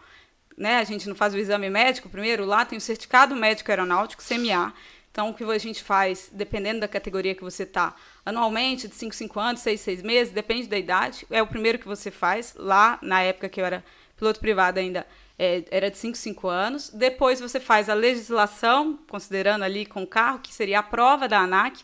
Né? 0.59 0.79
A 0.79 0.85
gente 0.85 1.09
não 1.09 1.15
faz 1.15 1.35
o 1.35 1.39
exame 1.39 1.71
médico 1.71 2.09
primeiro, 2.09 2.45
lá 2.45 2.65
tem 2.65 2.79
o 2.79 2.81
certificado 2.81 3.37
médico 3.37 3.71
aeronáutico, 3.71 4.25
CMA. 4.25 4.75
Então, 5.13 5.31
o 5.31 5.35
que 5.35 5.45
a 5.45 5.59
gente 5.59 5.83
faz, 5.83 6.29
dependendo 6.33 6.81
da 6.81 6.89
categoria 6.89 7.35
que 7.35 7.43
você 7.43 7.63
está, 7.63 7.95
anualmente, 8.27 8.89
de 8.89 8.95
5, 8.97 9.15
5 9.15 9.41
anos, 9.41 9.61
6, 9.63 9.81
6 9.81 10.03
meses, 10.03 10.35
depende 10.35 10.67
da 10.67 10.77
idade, 10.77 11.25
é 11.31 11.41
o 11.41 11.47
primeiro 11.47 11.79
que 11.79 11.87
você 11.87 12.11
faz. 12.11 12.55
Lá, 12.59 12.99
na 13.01 13.23
época 13.23 13.49
que 13.49 13.61
eu 13.61 13.65
era 13.65 13.85
piloto 14.17 14.41
privado 14.41 14.81
ainda, 14.81 15.07
é, 15.39 15.65
era 15.71 15.91
de 15.91 15.97
5, 15.97 16.17
5 16.17 16.49
anos. 16.49 16.91
Depois 16.91 17.41
você 17.41 17.61
faz 17.61 17.89
a 17.89 17.95
legislação, 17.95 18.99
considerando 19.09 19.63
ali 19.63 19.87
com 19.87 20.03
o 20.03 20.07
carro, 20.07 20.41
que 20.41 20.53
seria 20.53 20.81
a 20.81 20.83
prova 20.83 21.29
da 21.29 21.39
ANAC. 21.41 21.83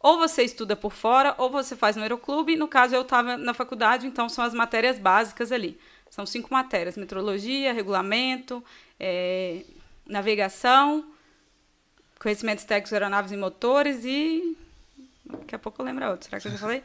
Ou 0.00 0.18
você 0.18 0.42
estuda 0.42 0.76
por 0.76 0.92
fora, 0.92 1.34
ou 1.38 1.48
você 1.48 1.76
faz 1.76 1.96
no 1.96 2.02
aeroclube. 2.02 2.56
No 2.56 2.68
caso, 2.68 2.94
eu 2.94 3.02
estava 3.02 3.38
na 3.38 3.54
faculdade, 3.54 4.06
então 4.06 4.28
são 4.28 4.44
as 4.44 4.52
matérias 4.52 4.98
básicas 4.98 5.52
ali. 5.52 5.78
São 6.10 6.26
cinco 6.26 6.52
matérias: 6.52 6.96
metrologia, 6.96 7.72
regulamento, 7.72 8.62
é, 9.00 9.62
navegação, 10.06 11.06
conhecimentos 12.18 12.64
técnicos 12.64 12.92
aeronaves 12.92 13.32
e 13.32 13.36
motores 13.36 14.04
e. 14.04 14.58
Daqui 15.36 15.54
a 15.54 15.58
pouco 15.58 15.80
eu 15.80 15.86
lembro 15.86 16.04
a 16.04 16.10
outra. 16.10 16.28
Será 16.28 16.40
que 16.40 16.48
eu 16.48 16.52
já 16.52 16.58
falei? 16.58 16.82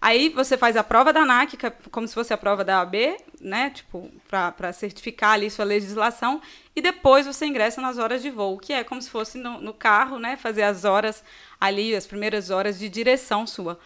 Aí 0.00 0.28
você 0.28 0.56
faz 0.56 0.76
a 0.76 0.84
prova 0.84 1.12
da 1.12 1.20
ANAC, 1.20 1.54
é 1.66 1.70
como 1.90 2.06
se 2.06 2.14
fosse 2.14 2.32
a 2.32 2.36
prova 2.36 2.62
da 2.62 2.80
AB, 2.80 3.16
né? 3.40 3.70
Tipo, 3.70 4.10
para 4.28 4.72
certificar 4.72 5.32
ali 5.32 5.50
sua 5.50 5.64
legislação. 5.64 6.40
E 6.74 6.80
depois 6.80 7.26
você 7.26 7.46
ingressa 7.46 7.80
nas 7.80 7.98
horas 7.98 8.22
de 8.22 8.30
voo, 8.30 8.58
que 8.58 8.72
é 8.72 8.84
como 8.84 9.00
se 9.00 9.10
fosse 9.10 9.38
no, 9.38 9.60
no 9.60 9.72
carro, 9.72 10.18
né? 10.18 10.36
Fazer 10.36 10.62
as 10.62 10.84
horas 10.84 11.24
ali, 11.60 11.96
as 11.96 12.06
primeiras 12.06 12.50
horas 12.50 12.78
de 12.78 12.88
direção 12.88 13.46
sua. 13.46 13.78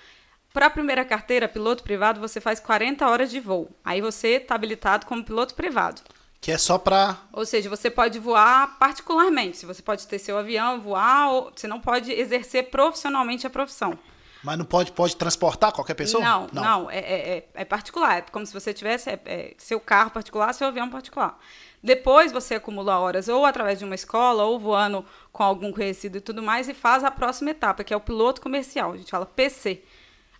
Para 0.52 0.66
a 0.66 0.70
primeira 0.70 1.04
carteira, 1.04 1.46
piloto 1.46 1.84
privado, 1.84 2.20
você 2.20 2.40
faz 2.40 2.58
40 2.58 3.08
horas 3.08 3.30
de 3.30 3.38
voo. 3.38 3.70
Aí 3.84 4.00
você 4.00 4.36
está 4.36 4.56
habilitado 4.56 5.06
como 5.06 5.24
piloto 5.24 5.54
privado. 5.54 6.02
Que 6.40 6.52
é 6.52 6.58
só 6.58 6.78
para. 6.78 7.18
Ou 7.32 7.44
seja, 7.44 7.68
você 7.68 7.90
pode 7.90 8.18
voar 8.18 8.78
particularmente. 8.78 9.58
Se 9.58 9.66
você 9.66 9.82
pode 9.82 10.06
ter 10.06 10.18
seu 10.18 10.38
avião, 10.38 10.80
voar, 10.80 11.30
ou 11.32 11.52
você 11.54 11.66
não 11.66 11.80
pode 11.80 12.10
exercer 12.10 12.70
profissionalmente 12.70 13.46
a 13.46 13.50
profissão. 13.50 13.98
Mas 14.42 14.56
não 14.56 14.64
pode, 14.64 14.90
pode 14.92 15.16
transportar 15.16 15.70
qualquer 15.70 15.94
pessoa? 15.94 16.24
Não, 16.24 16.46
não, 16.52 16.62
não 16.62 16.90
é, 16.90 16.98
é, 16.98 17.48
é, 17.52 17.64
particular. 17.64 18.18
É 18.18 18.22
como 18.22 18.46
se 18.46 18.54
você 18.54 18.72
tivesse 18.72 19.10
é, 19.10 19.20
é, 19.26 19.54
seu 19.58 19.78
carro 19.78 20.10
particular, 20.10 20.52
seu 20.54 20.66
avião 20.66 20.88
particular. 20.88 21.38
Depois 21.82 22.32
você 22.32 22.54
acumula 22.54 22.98
horas 22.98 23.28
ou 23.28 23.44
através 23.44 23.78
de 23.78 23.84
uma 23.84 23.94
escola, 23.94 24.44
ou 24.44 24.58
voando 24.58 25.04
com 25.32 25.42
algum 25.42 25.72
conhecido 25.72 26.18
e 26.18 26.20
tudo 26.20 26.42
mais, 26.42 26.68
e 26.68 26.74
faz 26.74 27.04
a 27.04 27.10
próxima 27.10 27.50
etapa, 27.50 27.84
que 27.84 27.92
é 27.92 27.96
o 27.96 28.00
piloto 28.00 28.40
comercial. 28.40 28.92
A 28.92 28.96
gente 28.96 29.10
fala 29.10 29.26
PC. 29.26 29.82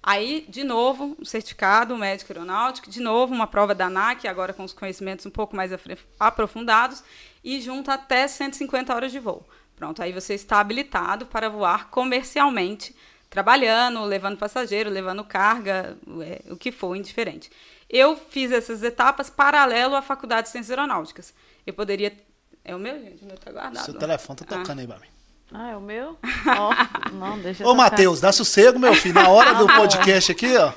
Aí, 0.02 0.46
de 0.48 0.64
novo, 0.64 1.16
um 1.20 1.24
certificado 1.24 1.94
médico 1.96 2.32
aeronáutico, 2.32 2.88
de 2.88 3.00
novo, 3.00 3.34
uma 3.34 3.46
prova 3.46 3.74
da 3.74 3.86
ANAC, 3.86 4.26
agora 4.26 4.52
com 4.54 4.64
os 4.64 4.72
conhecimentos 4.72 5.26
um 5.26 5.30
pouco 5.30 5.54
mais 5.54 5.72
aprofundados, 6.18 7.04
e 7.44 7.60
junto 7.60 7.90
até 7.90 8.26
150 8.26 8.94
horas 8.94 9.12
de 9.12 9.18
voo. 9.18 9.46
Pronto, 9.76 10.02
aí 10.02 10.12
você 10.12 10.34
está 10.34 10.60
habilitado 10.60 11.26
para 11.26 11.48
voar 11.50 11.90
comercialmente, 11.90 12.94
trabalhando, 13.28 14.02
levando 14.04 14.38
passageiro, 14.38 14.90
levando 14.90 15.22
carga, 15.22 15.96
é, 16.22 16.42
o 16.50 16.56
que 16.56 16.72
for, 16.72 16.96
indiferente. 16.96 17.50
Eu 17.88 18.16
fiz 18.16 18.52
essas 18.52 18.82
etapas 18.82 19.28
paralelo 19.28 19.94
à 19.94 20.02
Faculdade 20.02 20.44
de 20.44 20.50
Ciências 20.50 20.70
Aeronáuticas. 20.70 21.34
Eu 21.66 21.74
poderia. 21.74 22.16
É 22.64 22.74
o 22.74 22.78
meu, 22.78 22.98
gente? 22.98 23.22
O 23.22 23.26
meu 23.26 23.34
está 23.34 23.50
guardado. 23.50 23.84
Seu 23.84 23.94
telefone 23.94 24.38
está 24.40 24.58
tocando 24.58 24.78
ah. 24.78 24.82
aí 24.82 24.86
pra 24.86 24.98
mim. 24.98 25.08
Ah, 25.52 25.70
é 25.70 25.76
o 25.76 25.80
meu? 25.80 26.16
Oh, 26.46 27.14
não, 27.14 27.38
deixa 27.38 27.66
Ô. 27.66 27.74
Matheus, 27.74 28.20
dá 28.20 28.32
sossego, 28.32 28.78
meu 28.78 28.94
filho. 28.94 29.14
Na 29.14 29.28
hora 29.28 29.54
do 29.54 29.66
podcast 29.66 30.30
aqui, 30.32 30.56
ó. 30.56 30.72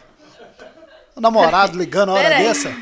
O 1.15 1.21
namorado 1.21 1.77
ligando 1.77 2.09
a 2.09 2.13
hora 2.13 2.23
Pera 2.29 2.37
dessa. 2.43 2.75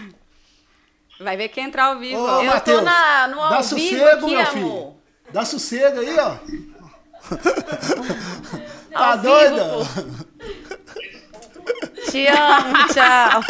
Vai 1.19 1.35
ver 1.37 1.49
quem 1.49 1.65
entrar 1.65 1.85
ao 1.87 1.99
vivo. 1.99 2.19
Ô, 2.19 2.25
ó. 2.25 2.41
Eu 2.41 2.49
tô 2.49 2.53
Matheus, 2.55 2.83
na- 2.83 3.27
no 3.27 3.39
ao 3.41 3.49
dá 3.49 3.61
vivo 3.61 3.69
sossego, 3.69 4.25
aqui, 4.25 4.35
meu 4.35 4.39
amor. 4.39 4.51
filho. 4.53 4.95
Dá 5.33 5.45
sossego 5.45 5.99
aí, 5.99 6.17
ó. 6.19 6.37
tá 8.91 9.11
Ao 9.11 9.19
vivo, 9.19 9.23
doida? 9.23 9.65
Te 12.09 12.27
amo, 12.27 12.87
tchau. 12.93 13.41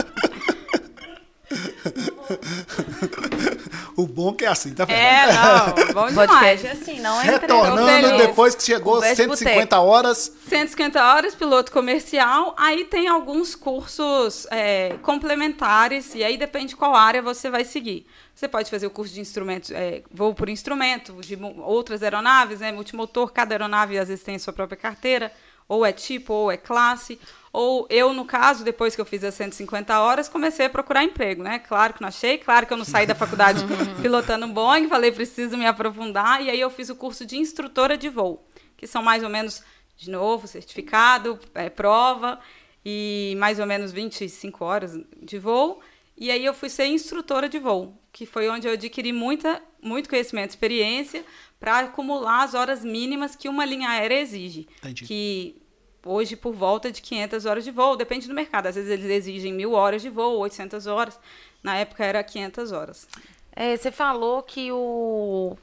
O 4.01 4.07
bom 4.07 4.33
que 4.33 4.45
é 4.45 4.47
assim, 4.47 4.73
tá 4.73 4.85
vendo? 4.85 4.97
É, 4.97 5.27
não, 5.31 5.93
bom 5.93 6.07
demais. 6.07 6.65
É 6.65 6.71
assim, 6.71 6.99
não 6.99 7.21
é 7.21 7.25
Retornando 7.25 8.17
depois 8.17 8.55
que 8.55 8.63
chegou 8.63 8.95
Conversa 8.95 9.27
de 9.27 9.37
150 9.37 9.79
horas. 9.79 10.31
150 10.47 11.03
horas, 11.03 11.35
piloto 11.35 11.71
comercial. 11.71 12.55
Aí 12.57 12.85
tem 12.85 13.07
alguns 13.07 13.55
cursos 13.55 14.47
é, 14.49 14.95
complementares, 15.03 16.15
e 16.15 16.23
aí 16.23 16.35
depende 16.35 16.69
de 16.69 16.75
qual 16.75 16.95
área 16.95 17.21
você 17.21 17.49
vai 17.49 17.63
seguir. 17.63 18.07
Você 18.33 18.47
pode 18.47 18.71
fazer 18.71 18.87
o 18.87 18.89
curso 18.89 19.13
de 19.13 19.21
instrumentos, 19.21 19.69
é, 19.69 20.01
voo 20.11 20.33
por 20.33 20.49
instrumento, 20.49 21.13
de 21.21 21.37
outras 21.59 22.01
aeronaves, 22.01 22.59
né, 22.59 22.71
multimotor, 22.71 23.31
cada 23.31 23.53
aeronave 23.53 23.99
às 23.99 24.07
vezes 24.07 24.23
tem 24.23 24.35
a 24.35 24.39
sua 24.39 24.51
própria 24.51 24.77
carteira, 24.77 25.31
ou 25.67 25.85
é 25.85 25.91
tipo, 25.91 26.33
ou 26.33 26.51
é 26.51 26.57
classe. 26.57 27.19
Ou 27.53 27.85
eu, 27.89 28.13
no 28.13 28.23
caso, 28.23 28.63
depois 28.63 28.95
que 28.95 29.01
eu 29.01 29.05
fiz 29.05 29.23
as 29.23 29.33
150 29.33 29.99
horas, 29.99 30.29
comecei 30.29 30.67
a 30.67 30.69
procurar 30.69 31.03
emprego, 31.03 31.43
né? 31.43 31.59
Claro 31.59 31.93
que 31.93 32.01
não 32.01 32.07
achei, 32.07 32.37
claro 32.37 32.65
que 32.65 32.71
eu 32.71 32.77
não 32.77 32.85
saí 32.85 33.05
da 33.05 33.13
faculdade 33.13 33.65
pilotando 34.01 34.45
um 34.45 34.53
Boeing, 34.53 34.87
falei, 34.87 35.11
preciso 35.11 35.57
me 35.57 35.65
aprofundar, 35.65 36.41
e 36.41 36.49
aí 36.49 36.59
eu 36.59 36.69
fiz 36.69 36.89
o 36.89 36.95
curso 36.95 37.25
de 37.25 37.37
instrutora 37.37 37.97
de 37.97 38.07
voo, 38.07 38.45
que 38.77 38.87
são 38.87 39.03
mais 39.03 39.21
ou 39.21 39.29
menos, 39.29 39.61
de 39.97 40.09
novo, 40.09 40.47
certificado, 40.47 41.37
é, 41.53 41.69
prova, 41.69 42.39
e 42.85 43.35
mais 43.37 43.59
ou 43.59 43.65
menos 43.65 43.91
25 43.91 44.63
horas 44.63 44.97
de 45.21 45.37
voo. 45.37 45.81
E 46.17 46.31
aí 46.31 46.45
eu 46.45 46.53
fui 46.53 46.69
ser 46.69 46.85
instrutora 46.85 47.49
de 47.49 47.59
voo, 47.59 47.97
que 48.11 48.25
foi 48.25 48.47
onde 48.49 48.67
eu 48.67 48.73
adquiri 48.73 49.11
muita, 49.11 49.61
muito 49.81 50.09
conhecimento, 50.09 50.51
experiência, 50.51 51.25
para 51.59 51.79
acumular 51.79 52.43
as 52.43 52.53
horas 52.53 52.83
mínimas 52.83 53.35
que 53.35 53.49
uma 53.49 53.65
linha 53.65 53.89
aérea 53.89 54.19
exige. 54.19 54.67
Entendi. 54.79 55.05
Que 55.05 55.60
hoje 56.05 56.35
por 56.35 56.53
volta 56.53 56.91
de 56.91 57.01
500 57.01 57.45
horas 57.45 57.63
de 57.63 57.71
voo, 57.71 57.95
depende 57.95 58.27
do 58.27 58.33
mercado. 58.33 58.67
Às 58.67 58.75
vezes 58.75 58.89
eles 58.89 59.09
exigem 59.09 59.53
mil 59.53 59.73
horas 59.73 60.01
de 60.01 60.09
voo, 60.09 60.39
800 60.39 60.87
horas. 60.87 61.19
Na 61.63 61.77
época 61.77 62.03
era 62.03 62.23
500 62.23 62.71
horas. 62.71 63.07
É, 63.53 63.75
você 63.75 63.91
falou 63.91 64.41
que 64.43 64.71
o. 64.71 65.57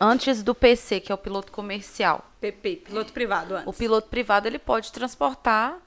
Antes 0.00 0.42
do 0.42 0.54
PC, 0.54 1.00
que 1.00 1.10
é 1.10 1.14
o 1.14 1.18
piloto 1.18 1.50
comercial, 1.50 2.24
PP, 2.40 2.82
piloto 2.86 3.12
privado 3.12 3.54
antes. 3.54 3.66
o 3.66 3.72
piloto 3.72 4.08
privado 4.08 4.46
ele 4.46 4.58
pode 4.58 4.92
transportar 4.92 5.78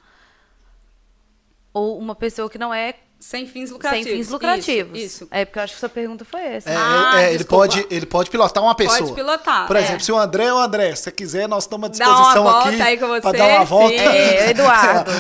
ou 1.72 1.98
uma 2.00 2.16
pessoa 2.16 2.50
que 2.50 2.58
não 2.58 2.74
é 2.74 2.96
Sem 3.20 3.46
fins 3.46 3.70
lucrativos. 3.70 4.06
Sem 4.08 4.16
fins 4.16 4.30
lucrativos. 4.30 4.98
Isso. 4.98 5.24
isso. 5.24 5.28
É 5.30 5.44
porque 5.44 5.60
eu 5.60 5.64
acho 5.64 5.74
que 5.74 5.80
sua 5.82 5.90
pergunta 5.90 6.24
foi 6.24 6.42
essa. 6.42 6.70
É, 6.70 6.76
Ah, 6.78 7.22
é, 7.22 7.34
ele, 7.34 7.44
pode, 7.44 7.86
ele 7.92 8.06
pode 8.06 8.30
pilotar 8.30 8.64
uma 8.64 8.74
pessoa. 8.74 9.00
Pode 9.00 9.14
pilotar, 9.14 9.68
Por 9.68 9.76
é. 9.76 9.82
exemplo, 9.82 10.00
se 10.02 10.12
o 10.12 10.18
André 10.18 10.46
é 10.46 10.54
o 10.54 10.58
André, 10.58 10.96
se 10.96 11.04
você 11.04 11.12
quiser, 11.12 11.48
nós 11.48 11.66
estamos 11.66 11.90
à 11.90 11.92
Dá 11.92 12.06
uma 12.08 12.16
disposição 12.16 12.44
volta 12.44 12.70
aqui 12.70 12.82
aí 12.82 12.98
com 12.98 13.08
pra 13.08 13.32
você, 13.32 13.38
dar 13.38 13.48
uma 13.48 13.66
volta. 13.66 13.98
sim. 13.98 14.00
É, 14.10 14.46
o 14.46 14.50
Eduardo. 14.52 15.12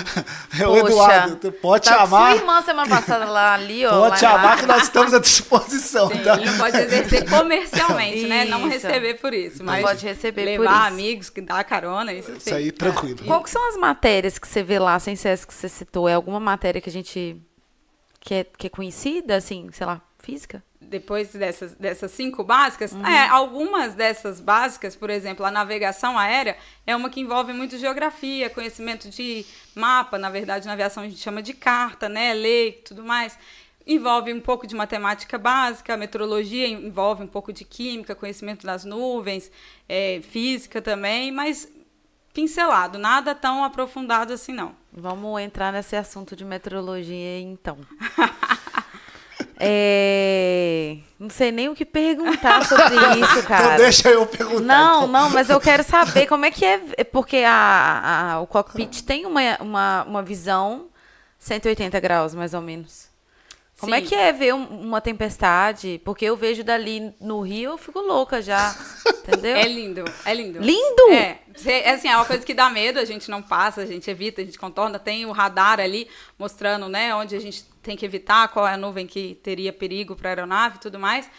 É 0.59 0.67
o 0.67 0.69
Poxa. 0.71 0.85
Eduardo. 0.87 1.35
tu 1.35 1.51
Pode 1.51 1.85
Tá 1.85 1.91
com 1.93 1.99
chamar. 1.99 2.31
Sua 2.31 2.35
irmã 2.37 2.61
semana 2.61 2.89
passada 2.89 3.25
lá 3.25 3.53
ali, 3.53 3.85
ó. 3.85 3.89
Pode 3.91 4.19
chamar 4.19 4.57
que 4.59 4.65
nós 4.65 4.83
estamos 4.83 5.13
à 5.13 5.19
disposição. 5.19 6.07
Sim, 6.07 6.19
tá? 6.19 6.35
ele 6.35 6.45
não 6.45 6.57
pode 6.57 6.77
exercer 6.77 7.27
comercialmente, 7.29 8.27
né? 8.27 8.45
Não 8.45 8.67
receber 8.69 9.15
por 9.15 9.33
isso. 9.33 9.61
Mas 9.61 9.83
pode 9.83 10.05
receber 10.05 10.55
por 10.55 10.61
levar 10.63 10.71
isso. 10.85 10.87
amigos, 10.93 11.29
que 11.29 11.41
dá 11.41 11.61
carona, 11.65 12.13
isso 12.13 12.31
sim. 12.31 12.37
Isso 12.37 12.55
aí, 12.55 12.71
tranquilo. 12.71 13.19
Qual 13.25 13.43
que 13.43 13.49
são 13.49 13.67
as 13.67 13.75
matérias 13.75 14.39
que 14.39 14.47
você 14.47 14.63
vê 14.63 14.79
lá, 14.79 14.97
sem 14.99 15.17
ser 15.17 15.29
essa 15.29 15.45
que 15.45 15.53
você 15.53 15.67
citou? 15.67 16.07
É 16.07 16.13
alguma 16.13 16.39
matéria 16.39 16.79
que 16.79 16.89
a 16.89 16.93
gente... 16.93 17.35
Que 18.29 18.35
é, 18.35 18.43
que 18.43 18.67
é 18.67 18.69
conhecida, 18.69 19.37
assim, 19.37 19.71
sei 19.71 19.87
lá, 19.87 19.99
física? 20.19 20.63
Depois 20.79 21.33
dessas, 21.33 21.73
dessas 21.73 22.11
cinco 22.11 22.43
básicas, 22.43 22.91
Uhum. 22.91 23.03
é, 23.03 23.27
algumas 23.27 23.95
dessas 23.95 24.39
básicas, 24.39 24.95
por 24.95 25.09
exemplo, 25.09 25.43
a 25.43 25.49
navegação 25.49 26.15
aérea 26.15 26.55
é 26.85 26.95
uma 26.95 27.09
que 27.09 27.19
envolve 27.19 27.53
muito 27.53 27.75
geografia, 27.75 28.47
conhecimento 28.47 29.09
de 29.09 29.43
mapa, 29.73 30.19
na 30.19 30.29
verdade, 30.29 30.67
na 30.67 30.73
aviação 30.73 31.01
a 31.01 31.07
gente 31.09 31.19
chama 31.19 31.41
de 31.41 31.55
carta, 31.55 32.07
né, 32.07 32.35
lei 32.35 32.67
e 32.69 32.71
tudo 32.83 33.03
mais. 33.03 33.35
Envolve 33.87 34.31
um 34.31 34.39
pouco 34.39 34.67
de 34.67 34.75
matemática 34.75 35.35
básica, 35.39 35.95
a 35.95 35.97
meteorologia 35.97 36.67
envolve 36.67 37.23
um 37.23 37.27
pouco 37.27 37.51
de 37.51 37.65
química, 37.65 38.13
conhecimento 38.13 38.63
das 38.63 38.85
nuvens, 38.85 39.51
é, 39.87 40.21
física 40.21 40.79
também, 40.83 41.31
mas 41.31 41.67
pincelado, 42.41 42.97
nada 42.97 43.35
tão 43.35 43.63
aprofundado 43.63 44.31
assim 44.33 44.53
não. 44.53 44.73
Vamos 44.93 45.39
entrar 45.41 45.71
nesse 45.73 45.95
assunto 45.95 46.35
de 46.35 46.45
meteorologia, 46.45 47.39
então. 47.39 47.77
É, 49.61 50.97
Não 51.19 51.29
sei 51.29 51.51
nem 51.51 51.67
o 51.67 51.75
que 51.75 51.83
perguntar 51.85 52.65
sobre 52.65 52.95
isso, 53.19 53.43
cara. 53.45 53.65
Então 53.73 53.77
deixa 53.77 54.09
eu 54.09 54.25
perguntar. 54.25 54.61
Não, 54.63 54.97
então. 54.99 55.07
não, 55.07 55.29
mas 55.29 55.49
eu 55.49 55.59
quero 55.59 55.83
saber 55.83 56.27
como 56.27 56.45
é 56.45 56.51
que 56.51 56.63
é, 56.63 56.81
é 56.97 57.03
porque 57.03 57.43
a, 57.45 58.35
a- 58.35 58.39
o 58.39 58.47
cockpit 58.47 59.01
tem 59.03 59.25
uma, 59.25 59.41
uma, 59.59 60.03
uma 60.05 60.23
visão 60.23 60.87
180 61.37 61.99
graus, 61.99 62.33
mais 62.33 62.53
ou 62.53 62.61
menos. 62.61 63.08
Como 63.79 63.95
é 63.95 64.01
Sim. 64.01 64.07
que 64.07 64.15
é 64.15 64.33
ver 64.33 64.53
um- 64.53 64.81
uma 64.81 64.99
tempestade? 64.99 66.01
Porque 66.03 66.25
eu 66.25 66.35
vejo 66.35 66.63
dali 66.63 67.13
no 67.19 67.41
Rio, 67.41 67.71
eu 67.71 67.77
fico 67.77 67.99
louca 67.99 68.41
já, 68.41 68.75
entendeu? 69.27 69.55
É 69.55 69.67
lindo, 69.67 70.03
é 70.25 70.33
lindo. 70.33 70.59
Lindo? 70.59 71.11
É, 71.11 71.39
é 71.65 71.91
assim, 71.91 72.07
é 72.09 72.15
uma 72.15 72.25
coisa 72.25 72.45
que 72.45 72.53
dá 72.53 72.69
medo, 72.69 72.99
a 72.99 73.05
gente 73.05 73.29
não 73.31 73.41
passa, 73.41 73.81
a 73.81 73.85
gente 73.85 74.09
evita, 74.09 74.41
a 74.41 74.45
gente 74.45 74.59
contorna. 74.59 74.99
Tem 74.99 75.25
o 75.25 75.31
radar 75.31 75.79
ali 75.79 76.09
mostrando, 76.37 76.89
né, 76.89 77.15
onde 77.15 77.35
a 77.35 77.39
gente 77.39 77.63
tem 77.81 77.95
que 77.95 78.05
evitar, 78.05 78.49
qual 78.49 78.67
é 78.67 78.73
a 78.73 78.77
nuvem 78.77 79.07
que 79.07 79.35
teria 79.41 79.71
perigo 79.71 80.15
para 80.15 80.29
a 80.29 80.31
aeronave 80.31 80.75
e 80.75 80.79
tudo 80.79 80.99
mais. 80.99 81.29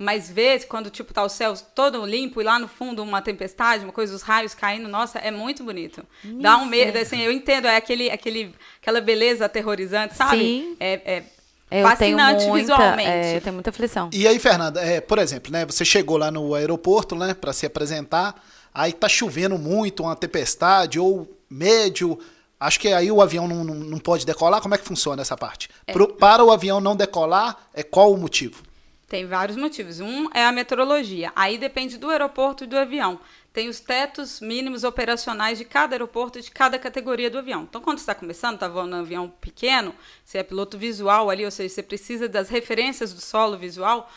Mas 0.00 0.30
ver 0.30 0.64
quando 0.68 0.90
tipo 0.90 1.12
tá 1.12 1.24
o 1.24 1.28
céu 1.28 1.54
todo 1.74 2.06
limpo 2.06 2.40
e 2.40 2.44
lá 2.44 2.56
no 2.56 2.68
fundo 2.68 3.02
uma 3.02 3.20
tempestade, 3.20 3.82
uma 3.82 3.92
coisa, 3.92 4.14
os 4.14 4.22
raios 4.22 4.54
caindo, 4.54 4.88
nossa, 4.88 5.18
é 5.18 5.32
muito 5.32 5.64
bonito. 5.64 6.06
Dá 6.22 6.56
um 6.58 6.66
medo, 6.66 6.96
assim, 6.96 7.20
eu 7.20 7.32
entendo, 7.32 7.66
é 7.66 7.74
aquele, 7.74 8.08
aquele, 8.08 8.54
aquela 8.80 9.00
beleza 9.00 9.46
aterrorizante, 9.46 10.14
sabe? 10.14 10.38
Sim. 10.38 10.76
É, 10.78 10.92
é 11.16 11.24
eu 11.70 11.86
fascinante 11.86 12.38
tenho 12.38 12.50
muita, 12.50 12.72
visualmente. 12.74 13.08
é, 13.10 13.36
eu 13.36 13.40
tenho 13.40 13.54
muita 13.54 13.70
aflição. 13.70 14.10
E 14.12 14.26
aí, 14.26 14.38
Fernanda, 14.38 14.80
é, 14.80 15.00
por 15.00 15.18
exemplo, 15.18 15.52
né, 15.52 15.64
você 15.66 15.84
chegou 15.84 16.16
lá 16.16 16.30
no 16.30 16.54
aeroporto, 16.54 17.14
né, 17.14 17.34
para 17.34 17.52
se 17.52 17.66
apresentar, 17.66 18.34
aí 18.74 18.92
tá 18.92 19.08
chovendo 19.08 19.58
muito, 19.58 20.02
uma 20.02 20.16
tempestade 20.16 20.98
ou 20.98 21.28
médio, 21.50 22.18
acho 22.60 22.78
que 22.80 22.88
aí 22.88 23.10
o 23.10 23.20
avião 23.20 23.46
não, 23.48 23.64
não, 23.64 23.74
não 23.74 23.98
pode 23.98 24.24
decolar, 24.26 24.60
como 24.60 24.74
é 24.74 24.78
que 24.78 24.84
funciona 24.84 25.22
essa 25.22 25.36
parte? 25.36 25.68
Pro- 25.92 26.14
para 26.14 26.44
o 26.44 26.50
avião 26.50 26.80
não 26.80 26.94
decolar, 26.96 27.56
é 27.74 27.82
qual 27.82 28.12
o 28.12 28.16
motivo? 28.16 28.62
Tem 29.08 29.24
vários 29.24 29.56
motivos. 29.56 30.00
Um 30.00 30.28
é 30.34 30.44
a 30.44 30.52
meteorologia. 30.52 31.32
Aí 31.34 31.56
depende 31.56 31.96
do 31.96 32.10
aeroporto 32.10 32.64
e 32.64 32.66
do 32.66 32.76
avião. 32.76 33.18
Tem 33.52 33.68
os 33.68 33.80
tetos 33.80 34.40
mínimos 34.40 34.84
operacionais 34.84 35.58
de 35.58 35.64
cada 35.64 35.94
aeroporto 35.94 36.40
de 36.40 36.50
cada 36.50 36.78
categoria 36.78 37.30
do 37.30 37.38
avião. 37.38 37.62
Então, 37.62 37.80
quando 37.80 37.98
você 37.98 38.02
está 38.02 38.14
começando, 38.14 38.54
está 38.54 38.68
voando 38.68 38.94
um 38.96 39.00
avião 39.00 39.28
pequeno, 39.40 39.94
você 40.24 40.38
é 40.38 40.42
piloto 40.42 40.78
visual 40.78 41.28
ali, 41.30 41.44
ou 41.44 41.50
seja, 41.50 41.74
você 41.74 41.82
precisa 41.82 42.28
das 42.28 42.48
referências 42.48 43.12
do 43.12 43.20
solo 43.20 43.56
visual, 43.56 44.08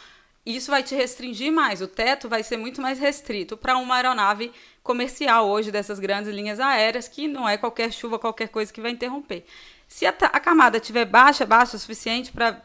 isso 0.45 0.69
vai 0.71 0.83
te 0.83 0.93
restringir 0.95 1.51
mais. 1.51 1.81
O 1.81 1.87
teto 1.87 2.27
vai 2.27 2.43
ser 2.43 2.57
muito 2.57 2.81
mais 2.81 2.99
restrito 2.99 3.55
para 3.55 3.77
uma 3.77 3.95
aeronave 3.95 4.51
comercial 4.83 5.47
hoje 5.47 5.71
dessas 5.71 5.99
grandes 5.99 6.31
linhas 6.33 6.59
aéreas, 6.59 7.07
que 7.07 7.27
não 7.27 7.47
é 7.47 7.57
qualquer 7.57 7.91
chuva, 7.91 8.19
qualquer 8.19 8.49
coisa 8.49 8.71
que 8.73 8.81
vai 8.81 8.91
interromper. 8.91 9.45
Se 9.87 10.05
a, 10.05 10.09
a 10.09 10.39
camada 10.39 10.77
estiver 10.77 11.05
baixa, 11.05 11.45
baixa 11.45 11.77
o 11.77 11.79
suficiente 11.79 12.31
para 12.31 12.61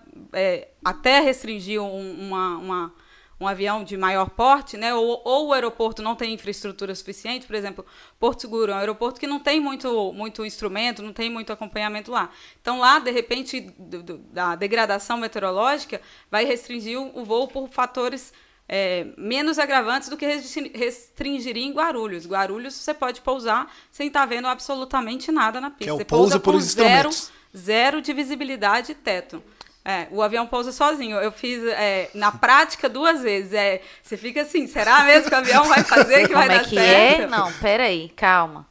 até 0.85 1.21
restringir 1.21 1.81
um, 1.83 2.13
uma, 2.29 2.57
uma- 2.59 2.95
um 3.39 3.47
avião 3.47 3.85
de 3.85 3.97
maior 3.97 4.31
porte, 4.31 4.77
né? 4.77 4.95
Ou, 4.95 5.21
ou 5.25 5.49
o 5.49 5.53
aeroporto 5.53 6.01
não 6.03 6.15
tem 6.17 6.33
infraestrutura 6.33 6.95
suficiente, 6.95 7.47
por 7.47 7.55
exemplo, 7.55 7.85
Porto 8.19 8.41
Seguro 8.41 8.73
é 8.73 8.75
um 8.75 8.79
aeroporto 8.79 9.21
que 9.21 9.27
não 9.27 9.39
tem 9.39 9.61
muito, 9.61 10.13
muito 10.15 10.45
instrumento, 10.45 11.03
não 11.03 11.13
tem 11.13 11.29
muito 11.31 11.53
acompanhamento 11.53 12.11
lá. 12.11 12.31
Então 12.63 12.79
lá, 12.79 12.99
de 12.99 13.11
repente, 13.11 13.61
do- 13.61 14.03
do- 14.03 14.19
da 14.19 14.57
degradação 14.57 15.19
meteorológica, 15.19 16.01
vai 16.31 16.45
restringir 16.47 16.99
o, 16.99 17.21
o 17.21 17.25
voo 17.25 17.47
por 17.47 17.69
fatores 17.69 18.33
é, 18.69 19.07
menos 19.17 19.59
agravantes 19.61 20.09
do 20.09 20.17
que 20.17 20.27
restri- 20.27 20.73
restringiria 20.75 21.63
em 21.63 21.73
Guarulhos. 21.73 22.27
Guarulhos 22.27 22.75
você 22.75 22.93
pode 22.95 23.21
pousar 23.21 23.73
sem 23.93 24.09
estar 24.09 24.27
vendo 24.27 24.49
absolutamente 24.49 25.31
nada 25.31 25.61
na 25.61 25.71
pista. 25.71 25.85
Que 25.85 25.91
é 25.91 25.93
o 25.93 25.99
você 25.99 26.05
pouso 26.05 26.41
pousa 26.41 26.41
por 26.41 26.55
com 26.55 26.61
zero, 26.61 27.11
zero 27.57 28.01
de 28.03 28.13
visibilidade 28.13 28.93
e 28.93 28.95
teto. 28.95 29.43
É, 29.89 30.09
o 30.11 30.21
avião 30.21 30.49
pousa 30.49 30.73
sozinho. 30.73 31.17
Eu 31.19 31.31
fiz 31.31 31.63
é, 31.63 32.11
na 32.13 32.33
prática 32.33 32.89
duas 32.89 33.23
vezes. 33.23 33.53
É, 33.53 33.81
você 34.03 34.17
fica 34.17 34.43
assim, 34.43 34.67
será 34.67 35.05
mesmo 35.05 35.29
que 35.29 35.35
o 35.35 35.39
avião 35.39 35.65
vai 35.67 35.85
fazer 35.85 36.27
que 36.27 36.35
vai 36.35 36.49
Como 36.49 36.53
é 36.53 36.59
dar 36.59 36.65
que 36.65 36.75
certo? 36.75 37.23
é? 37.23 37.27
Não, 37.29 37.53
peraí, 37.53 38.09
calma. 38.17 38.67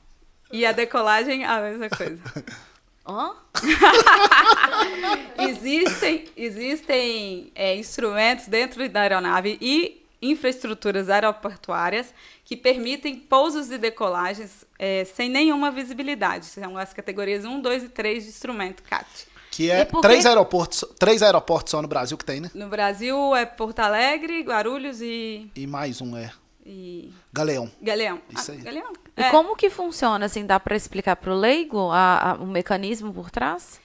E 0.52 0.66
a 0.66 0.74
decolagem, 0.74 1.46
a 1.46 1.62
mesma 1.62 1.90
coisa. 1.90 2.22
Hã? 3.08 3.32
existem 5.48 6.26
existem 6.36 7.52
é, 7.56 7.76
instrumentos 7.78 8.48
dentro 8.48 8.90
da 8.90 9.02
aeronave 9.02 9.58
e 9.62 10.04
infraestruturas 10.22 11.08
aeroportuárias 11.08 12.14
que 12.44 12.58
permitem 12.58 13.16
pousos 13.16 13.72
e 13.72 13.78
decolagens 13.78 14.66
é, 14.78 15.06
sem 15.06 15.30
nenhuma 15.30 15.72
visibilidade. 15.72 16.48
São 16.48 16.78
as 16.78 16.92
categorias 16.94 17.46
1, 17.46 17.62
2 17.62 17.84
e 17.84 17.90
3 17.90 18.24
de 18.24 18.30
instrumento 18.30 18.84
CAT. 18.84 19.28
Que 19.56 19.72
é 19.72 19.82
E 19.82 19.86
por 19.86 20.02
três 20.02 20.26
aeroportos, 20.26 20.84
três 21.00 21.22
aeroportos 21.24 21.72
só 21.72 21.82
no 21.82 21.88
Brasil 21.88 22.18
que 22.18 22.26
tem, 22.26 22.42
né? 22.42 22.52
No 22.54 22.68
Brasil 22.68 23.36
é 23.36 23.46
Porto 23.46 23.80
Alegre, 23.80 24.42
Guarulhos 24.42 25.02
e, 25.02 25.50
E 25.56 25.66
mais 25.66 26.02
um 26.02 26.18
é 26.18 26.32
e 26.66 27.14
Galeão. 27.32 27.72
Galeão. 27.82 28.20
Isso 28.30 28.52
Ah, 28.52 28.56
aí. 28.56 28.62
Galeão. 28.62 28.92
E 29.16 29.22
É. 29.22 29.30
como 29.30 29.56
que 29.56 29.70
funciona, 29.70 30.26
assim, 30.26 30.46
dá 30.46 30.60
pra 30.60 30.76
explicar 30.76 31.16
pro 31.16 31.34
leigo 31.34 31.90
a, 31.92 32.32
a- 32.32 32.34
o 32.36 32.46
mecanismo 32.48 33.14
por 33.14 33.30
trás? 33.32 33.80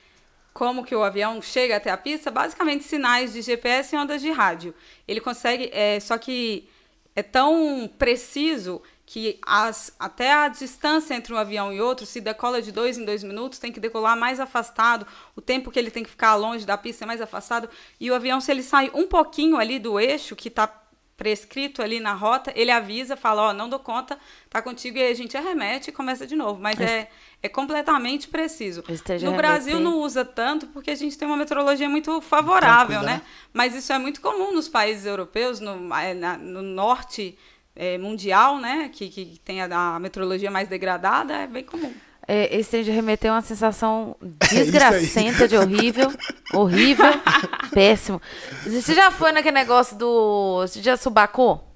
como 0.52 0.85
que 0.85 0.94
o 0.94 1.02
avião 1.04 1.40
chega 1.40 1.76
até 1.76 1.90
a 1.90 1.96
pista, 1.96 2.30
basicamente 2.30 2.83
sinais 2.85 3.33
de 3.33 3.40
GPS 3.40 3.94
e 3.94 3.98
ondas 3.98 4.20
de 4.20 4.30
rádio. 4.33 4.74
Ele 5.06 5.20
consegue, 5.20 5.70
é, 5.72 5.98
só 6.00 6.18
que 6.18 6.68
é 7.14 7.22
tão 7.22 7.88
preciso 7.96 8.83
que 9.12 9.40
as, 9.44 9.92
até 9.99 10.33
a 10.33 10.46
distância 10.46 11.14
entre 11.14 11.35
um 11.35 11.37
avião 11.37 11.73
e 11.73 11.81
outro, 11.81 12.07
se 12.07 12.20
decola 12.20 12.62
de 12.62 12.70
dois 12.70 12.96
em 12.96 13.05
dois 13.05 13.25
minutos, 13.25 13.59
tem 13.59 13.73
que 13.73 13.81
decolar 13.81 14.16
mais 14.16 14.38
afastado, 14.38 15.05
o 15.35 15.40
tempo 15.40 15.68
que 15.68 15.81
ele 15.81 15.90
tem 15.90 16.05
que 16.05 16.11
ficar 16.11 16.37
longe 16.37 16.64
da 16.64 16.79
pista 16.79 17.05
é 17.05 17.07
mais 17.09 17.20
afastado, 17.20 17.68
e 17.99 18.09
o 18.09 18.14
avião, 18.14 18.40
se 18.40 18.53
ele 18.53 18.62
sai 18.62 18.88
um 18.94 19.09
pouquinho 19.09 19.57
ali 19.57 19.81
do 19.81 19.99
eixo, 19.99 20.37
que 20.37 20.46
está 20.46 20.73
prescrito 21.16 21.83
ali 21.83 21.99
na 21.99 22.12
rota, 22.14 22.53
ele 22.55 22.70
avisa, 22.70 23.16
fala, 23.16 23.49
ó, 23.49 23.53
não 23.53 23.68
dou 23.68 23.81
conta, 23.81 24.16
tá 24.49 24.62
contigo, 24.62 24.96
e 24.96 25.03
aí 25.03 25.11
a 25.11 25.16
gente 25.16 25.37
arremete 25.37 25.90
e 25.90 25.92
começa 25.92 26.25
de 26.25 26.37
novo. 26.37 26.61
Mas 26.61 26.81
é, 26.81 27.11
é 27.42 27.49
completamente 27.49 28.29
preciso. 28.29 28.85
Esteja 28.88 29.29
No 29.29 29.37
Brasil 29.37 29.81
não 29.81 29.99
usa 29.99 30.25
tanto 30.25 30.68
porque 30.68 30.92
a 30.92 30.94
gente 30.94 31.18
tem 31.18 31.27
uma 31.27 31.37
meteorologia 31.37 31.88
muito 31.88 32.20
favorável, 32.20 33.03
né? 33.03 33.14
né? 33.14 33.23
Mas 33.53 33.75
isso 33.75 33.92
é 33.92 33.99
muito 33.99 34.20
comum 34.20 34.53
nos 34.55 34.68
países 34.68 35.05
europeus, 35.05 35.59
no, 35.59 35.92
eh, 35.96 36.14
na- 36.14 36.38
no 36.38 36.62
norte 36.62 37.37
eh, 37.81 37.97
mundial, 37.97 38.59
né? 38.59 38.90
Que, 38.93 39.09
que 39.09 39.40
tem 39.43 39.62
a, 39.62 39.95
a 39.97 39.99
meteorologia 39.99 40.51
mais 40.51 40.69
degradada, 40.69 41.33
é 41.33 41.47
bem 41.47 41.64
comum. 41.64 41.90
É, 42.29 42.55
esse 42.55 42.71
trem 42.71 42.83
de 42.85 42.90
remeter 42.90 43.31
é 43.31 43.33
uma 43.33 43.40
sensação 43.40 44.14
aí. 44.21 44.59
desgracenta 44.59 45.49
de 45.49 45.57
horrível. 45.57 46.12
horrível. 46.53 47.07
péssimo. 47.73 48.21
Você 48.66 48.95
já 48.95 49.11
foi 49.11 49.33
naquele 49.33 49.55
negócio 49.55 49.97
do. 49.97 50.61
Você 50.61 50.83
já 50.83 50.99
subacou? 50.99 51.69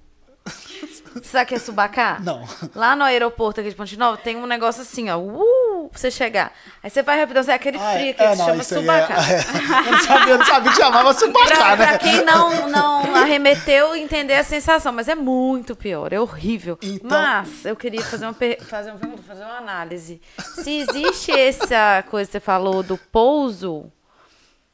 Sabe 1.23 1.47
que 1.47 1.55
é 1.55 1.59
subacar? 1.59 2.23
Não. 2.23 2.45
Lá 2.75 2.95
no 2.97 3.05
aeroporto 3.05 3.61
aqui 3.61 3.71
de 3.71 3.77
Ponte 3.77 3.97
Nova 3.97 4.17
tem 4.17 4.37
um 4.37 4.47
negócio 4.47 4.83
assim, 4.83 5.09
ó. 5.11 5.19
Uh, 5.19 5.89
pra 5.91 5.99
você 6.01 6.11
chegar. 6.11 6.53
Aí 6.83 6.91
você 6.91 7.03
vai 7.03 7.19
rapidão, 7.21 7.43
você 7.43 7.53
é 7.53 7.55
aquele 7.55 7.79
Ah, 7.79 7.93
frio 7.95 8.09
é, 8.11 8.13
que 8.13 8.23
é, 8.23 8.33
se 8.33 8.39
não, 8.39 8.45
chama 8.47 8.59
aí 8.61 8.65
subacar. 8.65 9.31
é- 9.31 9.35
é. 9.39 9.89
Eu 9.89 9.93
não 9.93 10.01
sabia, 10.01 10.33
eu 10.35 10.39
não 10.39 10.45
sabia 10.47 10.71
que 10.73 10.77
chamava 10.77 11.15
Pra, 11.15 11.15
subacar, 11.15 11.77
pra 11.77 11.93
né? 11.93 11.99
quem 11.99 12.25
não, 12.25 12.69
não 12.69 13.15
arremeteu, 13.17 13.95
entender 13.95 14.35
a 14.35 14.45
sensação, 14.45 14.93
mas 14.93 15.09
é 15.09 15.15
muito 15.15 15.77
pior, 15.77 16.13
é 16.13 16.21
horrível. 16.21 16.79
Então- 16.83 17.21
Mas 17.21 17.65
eu 17.65 17.77
queria 17.77 18.03
fazer 18.03 18.27
uma, 18.27 18.35
fazer 18.69 18.91
uma 18.91 18.99
pergunta, 18.99 19.23
fazer 19.23 19.45
uma 19.45 19.59
análise. 19.59 20.21
Se 20.63 20.79
existe 20.81 21.31
essa 21.33 22.03
coisa 22.11 22.27
que 22.29 22.33
você 22.33 22.41
falou 22.41 22.83
do 22.83 22.97
pouso, 22.99 23.91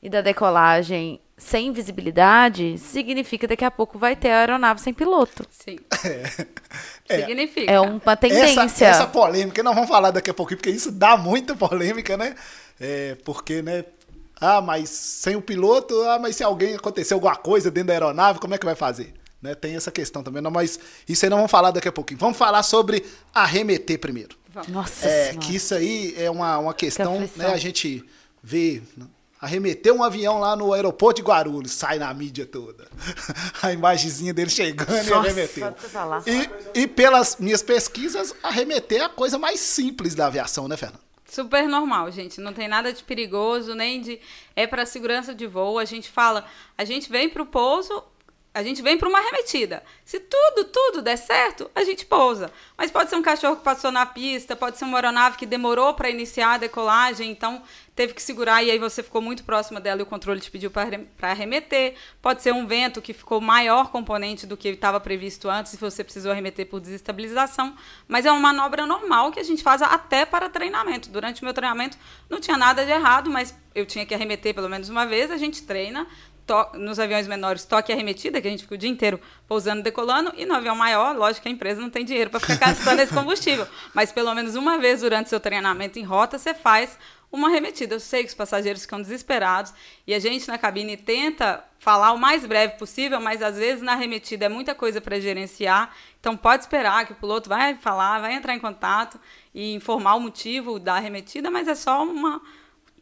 e 0.02 0.08
da 0.08 0.22
decolagem 0.22 1.20
sem 1.40 1.72
visibilidade, 1.72 2.76
significa 2.78 3.40
que 3.40 3.46
daqui 3.48 3.64
a 3.64 3.70
pouco 3.70 3.98
vai 3.98 4.14
ter 4.14 4.30
a 4.30 4.38
aeronave 4.40 4.80
sem 4.80 4.92
piloto. 4.94 5.44
Sim. 5.50 5.78
É. 7.08 7.26
Significa. 7.26 7.72
É 7.72 7.80
uma 7.80 8.16
tendência. 8.16 8.60
Essa, 8.60 8.84
essa 8.84 9.06
polêmica, 9.08 9.60
nós 9.64 9.74
vamos 9.74 9.90
falar 9.90 10.12
daqui 10.12 10.30
a 10.30 10.34
pouquinho, 10.34 10.58
porque 10.58 10.70
isso 10.70 10.92
dá 10.92 11.16
muita 11.16 11.56
polêmica, 11.56 12.16
né? 12.16 12.36
É, 12.80 13.16
porque, 13.24 13.60
né? 13.62 13.84
Ah, 14.40 14.60
mas 14.60 14.88
sem 14.90 15.34
o 15.34 15.42
piloto, 15.42 16.00
ah, 16.04 16.20
mas 16.20 16.36
se 16.36 16.44
alguém 16.44 16.76
acontecer 16.76 17.12
alguma 17.14 17.34
coisa 17.34 17.68
dentro 17.68 17.88
da 17.88 17.94
aeronave, 17.94 18.38
como 18.38 18.54
é 18.54 18.58
que 18.58 18.64
vai 18.64 18.76
fazer? 18.76 19.12
Né? 19.42 19.56
Tem 19.56 19.74
essa 19.74 19.90
questão 19.90 20.22
também, 20.22 20.40
não, 20.40 20.52
mas 20.52 20.78
isso 21.08 21.24
aí 21.26 21.30
nós 21.30 21.38
vamos 21.38 21.50
falar 21.50 21.72
daqui 21.72 21.88
a 21.88 21.92
pouquinho. 21.92 22.20
Vamos 22.20 22.38
falar 22.38 22.62
sobre 22.62 23.04
arremeter 23.34 23.98
primeiro. 23.98 24.36
Nossa 24.68 25.08
É, 25.08 25.30
Senhora. 25.30 25.38
que 25.46 25.56
isso 25.56 25.74
aí 25.74 26.14
é 26.16 26.30
uma, 26.30 26.58
uma 26.58 26.74
questão, 26.74 27.14
aflição. 27.16 27.48
né? 27.48 27.52
A 27.52 27.58
gente 27.58 28.04
vê 28.40 28.82
arremeter 29.40 29.92
um 29.92 30.02
avião 30.02 30.38
lá 30.38 30.54
no 30.54 30.72
aeroporto 30.72 31.22
de 31.22 31.26
Guarulhos, 31.26 31.72
sai 31.72 31.98
na 31.98 32.12
mídia 32.12 32.44
toda. 32.44 32.86
A 33.62 33.72
imagenzinha 33.72 34.34
dele 34.34 34.50
chegando 34.50 34.90
e 34.90 35.10
Nossa, 35.10 35.16
arremeteu. 35.16 35.70
de 35.70 35.80
você 35.80 35.88
falar. 35.88 36.22
E, 36.26 36.82
e 36.82 36.86
pelas 36.86 37.36
minhas 37.38 37.62
pesquisas, 37.62 38.34
arremeter 38.42 39.00
é 39.00 39.04
a 39.04 39.08
coisa 39.08 39.38
mais 39.38 39.60
simples 39.60 40.14
da 40.14 40.26
aviação, 40.26 40.68
né, 40.68 40.76
Fernando? 40.76 41.00
Super 41.24 41.68
normal, 41.68 42.10
gente. 42.10 42.40
Não 42.40 42.52
tem 42.52 42.66
nada 42.66 42.92
de 42.92 43.04
perigoso, 43.04 43.72
nem 43.74 44.00
de. 44.00 44.20
É 44.56 44.66
para 44.66 44.84
segurança 44.84 45.32
de 45.32 45.46
voo. 45.46 45.78
A 45.78 45.84
gente 45.84 46.10
fala, 46.10 46.44
a 46.76 46.84
gente 46.84 47.08
vem 47.08 47.28
para 47.28 47.42
o 47.42 47.46
pouso, 47.46 48.02
a 48.52 48.62
gente 48.64 48.82
vem 48.82 48.98
para 48.98 49.08
uma 49.08 49.18
arremetida. 49.18 49.82
Se 50.04 50.18
tudo, 50.18 50.64
tudo 50.64 51.02
der 51.02 51.16
certo, 51.16 51.70
a 51.72 51.84
gente 51.84 52.04
pousa. 52.04 52.50
Mas 52.76 52.90
pode 52.90 53.08
ser 53.08 53.14
um 53.16 53.22
cachorro 53.22 53.56
que 53.56 53.62
passou 53.62 53.92
na 53.92 54.04
pista, 54.04 54.56
pode 54.56 54.76
ser 54.76 54.84
uma 54.84 54.98
aeronave 54.98 55.36
que 55.36 55.46
demorou 55.46 55.94
para 55.94 56.10
iniciar 56.10 56.54
a 56.54 56.58
decolagem, 56.58 57.30
então 57.30 57.62
teve 57.94 58.12
que 58.12 58.22
segurar 58.22 58.62
e 58.64 58.70
aí 58.70 58.78
você 58.78 59.02
ficou 59.02 59.20
muito 59.20 59.44
próxima 59.44 59.78
dela 59.78 60.00
e 60.00 60.02
o 60.02 60.06
controle 60.06 60.40
te 60.40 60.50
pediu 60.50 60.70
para 60.70 61.30
arremeter. 61.30 61.94
Pode 62.20 62.42
ser 62.42 62.52
um 62.52 62.66
vento 62.66 63.00
que 63.00 63.12
ficou 63.12 63.40
maior 63.40 63.92
componente 63.92 64.46
do 64.46 64.56
que 64.56 64.68
estava 64.68 64.98
previsto 64.98 65.48
antes 65.48 65.74
e 65.74 65.76
você 65.76 66.02
precisou 66.02 66.32
arremeter 66.32 66.66
por 66.66 66.80
desestabilização. 66.80 67.76
Mas 68.08 68.26
é 68.26 68.32
uma 68.32 68.40
manobra 68.40 68.84
normal 68.84 69.30
que 69.30 69.38
a 69.38 69.44
gente 69.44 69.62
faz 69.62 69.80
até 69.80 70.24
para 70.24 70.48
treinamento. 70.48 71.08
Durante 71.08 71.42
o 71.42 71.44
meu 71.44 71.54
treinamento 71.54 71.96
não 72.28 72.40
tinha 72.40 72.56
nada 72.56 72.84
de 72.84 72.90
errado, 72.90 73.30
mas 73.30 73.54
eu 73.74 73.86
tinha 73.86 74.04
que 74.04 74.14
arremeter 74.14 74.54
pelo 74.54 74.68
menos 74.68 74.88
uma 74.88 75.06
vez. 75.06 75.30
A 75.30 75.36
gente 75.36 75.62
treina 75.62 76.04
nos 76.74 76.98
aviões 76.98 77.28
menores 77.28 77.64
toque 77.64 77.92
e 77.92 77.94
arremetida, 77.94 78.40
que 78.40 78.48
a 78.48 78.50
gente 78.50 78.62
fica 78.62 78.74
o 78.74 78.78
dia 78.78 78.90
inteiro 78.90 79.20
pousando, 79.46 79.82
decolando, 79.82 80.32
e 80.36 80.44
no 80.44 80.54
avião 80.54 80.74
maior, 80.74 81.16
lógico 81.16 81.42
que 81.42 81.48
a 81.48 81.52
empresa 81.52 81.80
não 81.80 81.90
tem 81.90 82.04
dinheiro 82.04 82.30
para 82.30 82.40
ficar 82.40 82.56
gastando 82.74 83.00
esse 83.00 83.12
combustível, 83.12 83.66
mas 83.94 84.10
pelo 84.12 84.34
menos 84.34 84.56
uma 84.56 84.78
vez 84.78 85.00
durante 85.00 85.28
seu 85.28 85.40
treinamento 85.40 85.98
em 85.98 86.02
rota, 86.02 86.38
você 86.38 86.54
faz 86.54 86.98
uma 87.32 87.48
arremetida. 87.48 87.94
Eu 87.94 88.00
sei 88.00 88.22
que 88.22 88.28
os 88.28 88.34
passageiros 88.34 88.82
ficam 88.82 89.00
desesperados 89.00 89.72
e 90.06 90.12
a 90.12 90.18
gente 90.18 90.48
na 90.48 90.58
cabine 90.58 90.96
tenta 90.96 91.64
falar 91.78 92.12
o 92.12 92.18
mais 92.18 92.44
breve 92.44 92.76
possível, 92.76 93.20
mas 93.20 93.40
às 93.40 93.56
vezes 93.56 93.82
na 93.82 93.92
arremetida 93.92 94.46
é 94.46 94.48
muita 94.48 94.74
coisa 94.74 95.00
para 95.00 95.18
gerenciar, 95.18 95.94
então 96.18 96.36
pode 96.36 96.64
esperar 96.64 97.06
que 97.06 97.12
o 97.12 97.16
piloto 97.16 97.48
vai 97.48 97.74
falar, 97.76 98.20
vai 98.20 98.34
entrar 98.34 98.54
em 98.54 98.58
contato 98.58 99.18
e 99.54 99.74
informar 99.74 100.14
o 100.16 100.20
motivo 100.20 100.78
da 100.78 100.96
arremetida, 100.96 101.50
mas 101.50 101.68
é 101.68 101.74
só 101.74 102.04
uma 102.04 102.40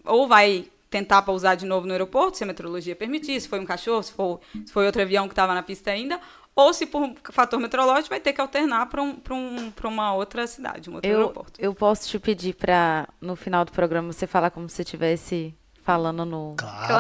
ou 0.05 0.29
vai 0.29 0.71
tentar 0.91 1.23
pousar 1.23 1.57
de 1.57 1.67
novo 1.67 1.87
no 1.87 1.93
aeroporto, 1.93 2.37
se 2.39 2.45
a 2.45 2.47
meteorologia 2.47 2.97
permitir, 2.97 3.41
se 3.41 3.49
foi 3.49 3.61
um 3.61 3.67
cachorro, 3.67 4.03
se, 4.03 4.13
for, 4.13 4.41
se 4.65 4.73
foi 4.73 4.87
outro 4.87 5.03
avião 5.03 5.27
que 5.29 5.33
estava 5.33 5.55
na 5.55 5.63
pista 5.63 5.91
ainda, 5.91 6.19
ou 6.57 6.73
se 6.75 6.87
por 6.87 7.01
um 7.03 7.15
fator 7.31 7.61
meteorológico 7.61 8.09
vai 8.09 8.21
ter 8.21 8.33
que 8.33 8.41
alternar 8.41 8.87
para 8.87 9.01
um, 9.03 9.15
pra 9.15 9.35
um, 9.35 9.71
pra 9.71 9.87
uma 9.89 10.13
outra 10.15 10.47
cidade, 10.47 10.91
um 10.91 10.95
outro 10.95 11.09
Eu, 11.11 11.19
aeroporto. 11.19 11.53
eu 11.61 11.75
posso 11.75 12.09
te 12.09 12.19
pedir 12.19 12.55
pra, 12.55 13.07
no 13.21 13.37
final 13.37 13.65
do 13.65 13.71
programa, 13.73 14.13
você 14.13 14.27
falar 14.27 14.51
como 14.51 14.69
se 14.69 14.77
você 14.77 14.83
estivesse 14.83 15.55
falando 15.85 16.25
no 16.27 16.55
Claro. 16.59 16.95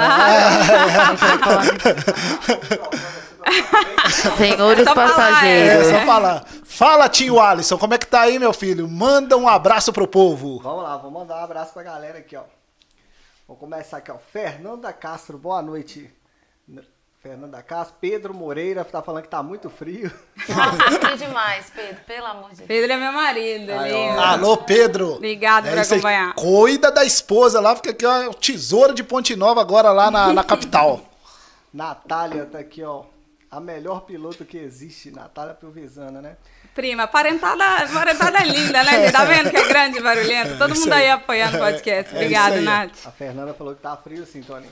microfone. 1.13 1.69
Senhores 4.37 4.85
Só 4.85 4.95
falar, 4.95 5.09
É, 5.11 5.15
passageiros. 5.17 5.87
só 5.89 6.01
falar. 6.07 6.45
Fala, 6.65 7.09
tio 7.09 7.41
Alisson, 7.41 7.79
como 7.79 7.95
é 7.95 7.99
que 7.99 8.07
tá 8.07 8.21
aí, 8.23 8.39
meu 8.39 8.53
filho? 8.53 8.89
Manda 8.89 9.37
um 9.37 9.49
abraço 9.49 9.93
pro 9.93 10.07
povo. 10.07 10.61
Vamos 10.63 10.83
lá, 10.83 10.97
vou 10.97 11.11
mandar 11.11 11.41
um 11.41 11.45
abraço 11.45 11.73
pra 11.73 11.83
galera 11.83 12.19
aqui, 12.19 12.37
ó. 12.37 12.43
Vou 13.49 13.57
começar 13.57 13.97
aqui, 13.97 14.13
ó. 14.13 14.19
Fernanda 14.19 14.93
Castro, 14.93 15.39
boa 15.39 15.63
noite. 15.63 16.11
Fernanda 17.23 17.63
Castro, 17.63 17.97
Pedro 17.99 18.35
Moreira 18.35 18.85
tá 18.85 19.01
falando 19.01 19.23
que 19.23 19.29
tá 19.31 19.43
muito 19.43 19.71
frio. 19.71 20.13
Nossa, 20.47 20.99
frio 21.01 21.17
demais, 21.17 21.73
Pedro, 21.75 21.97
pelo 22.07 22.27
amor 22.27 22.51
de 22.51 22.57
Deus. 22.57 22.69
Pedro 22.69 22.93
é 22.93 22.97
meu 22.99 23.11
marido, 23.11 23.73
Ai, 23.73 23.91
lindo. 23.91 24.21
Alô, 24.21 24.59
Pedro. 24.59 25.15
Obrigado 25.15 25.67
por 25.67 25.79
isso 25.79 25.95
aí. 25.95 25.99
acompanhar. 25.99 26.35
Cuida 26.35 26.93
da 26.93 27.07
esposa 27.07 27.59
lá, 27.59 27.75
porque 27.75 27.89
aqui 27.89 28.05
ó, 28.05 28.23
é 28.23 28.29
o 28.29 28.35
tesouro 28.35 28.93
de 28.93 29.03
Ponte 29.03 29.35
Nova 29.35 29.63
agora 29.63 29.93
lá 29.93 30.11
na, 30.11 30.31
na 30.31 30.45
capital. 30.45 31.01
Natália 31.73 32.45
tá 32.45 32.59
aqui, 32.59 32.85
ó. 32.85 33.05
A 33.51 33.61
melhor 33.61 34.03
piloto 34.03 34.45
que 34.45 34.59
existe, 34.59 35.11
Natália 35.11 35.55
Provisana, 35.55 36.21
né? 36.21 36.37
Prima, 36.79 37.09
parentada, 37.09 37.89
parentada 37.93 38.39
é 38.39 38.45
linda, 38.45 38.85
né? 38.85 39.03
gente? 39.03 39.13
Tá 39.13 39.25
vendo 39.25 39.51
que 39.51 39.57
é 39.57 39.67
grande 39.67 39.99
e 39.99 40.01
barulhento? 40.01 40.57
Todo 40.59 40.75
isso 40.75 40.83
mundo 40.83 40.93
aí. 40.93 41.07
aí 41.07 41.11
apoiando 41.11 41.57
o 41.57 41.59
podcast. 41.59 42.15
É 42.15 42.17
Obrigada. 42.17 42.61
Nath. 42.61 43.05
A 43.05 43.11
Fernanda 43.11 43.53
falou 43.53 43.75
que 43.75 43.83
tá 43.83 43.97
frio 43.97 44.25
sim, 44.25 44.43
Tony. 44.43 44.69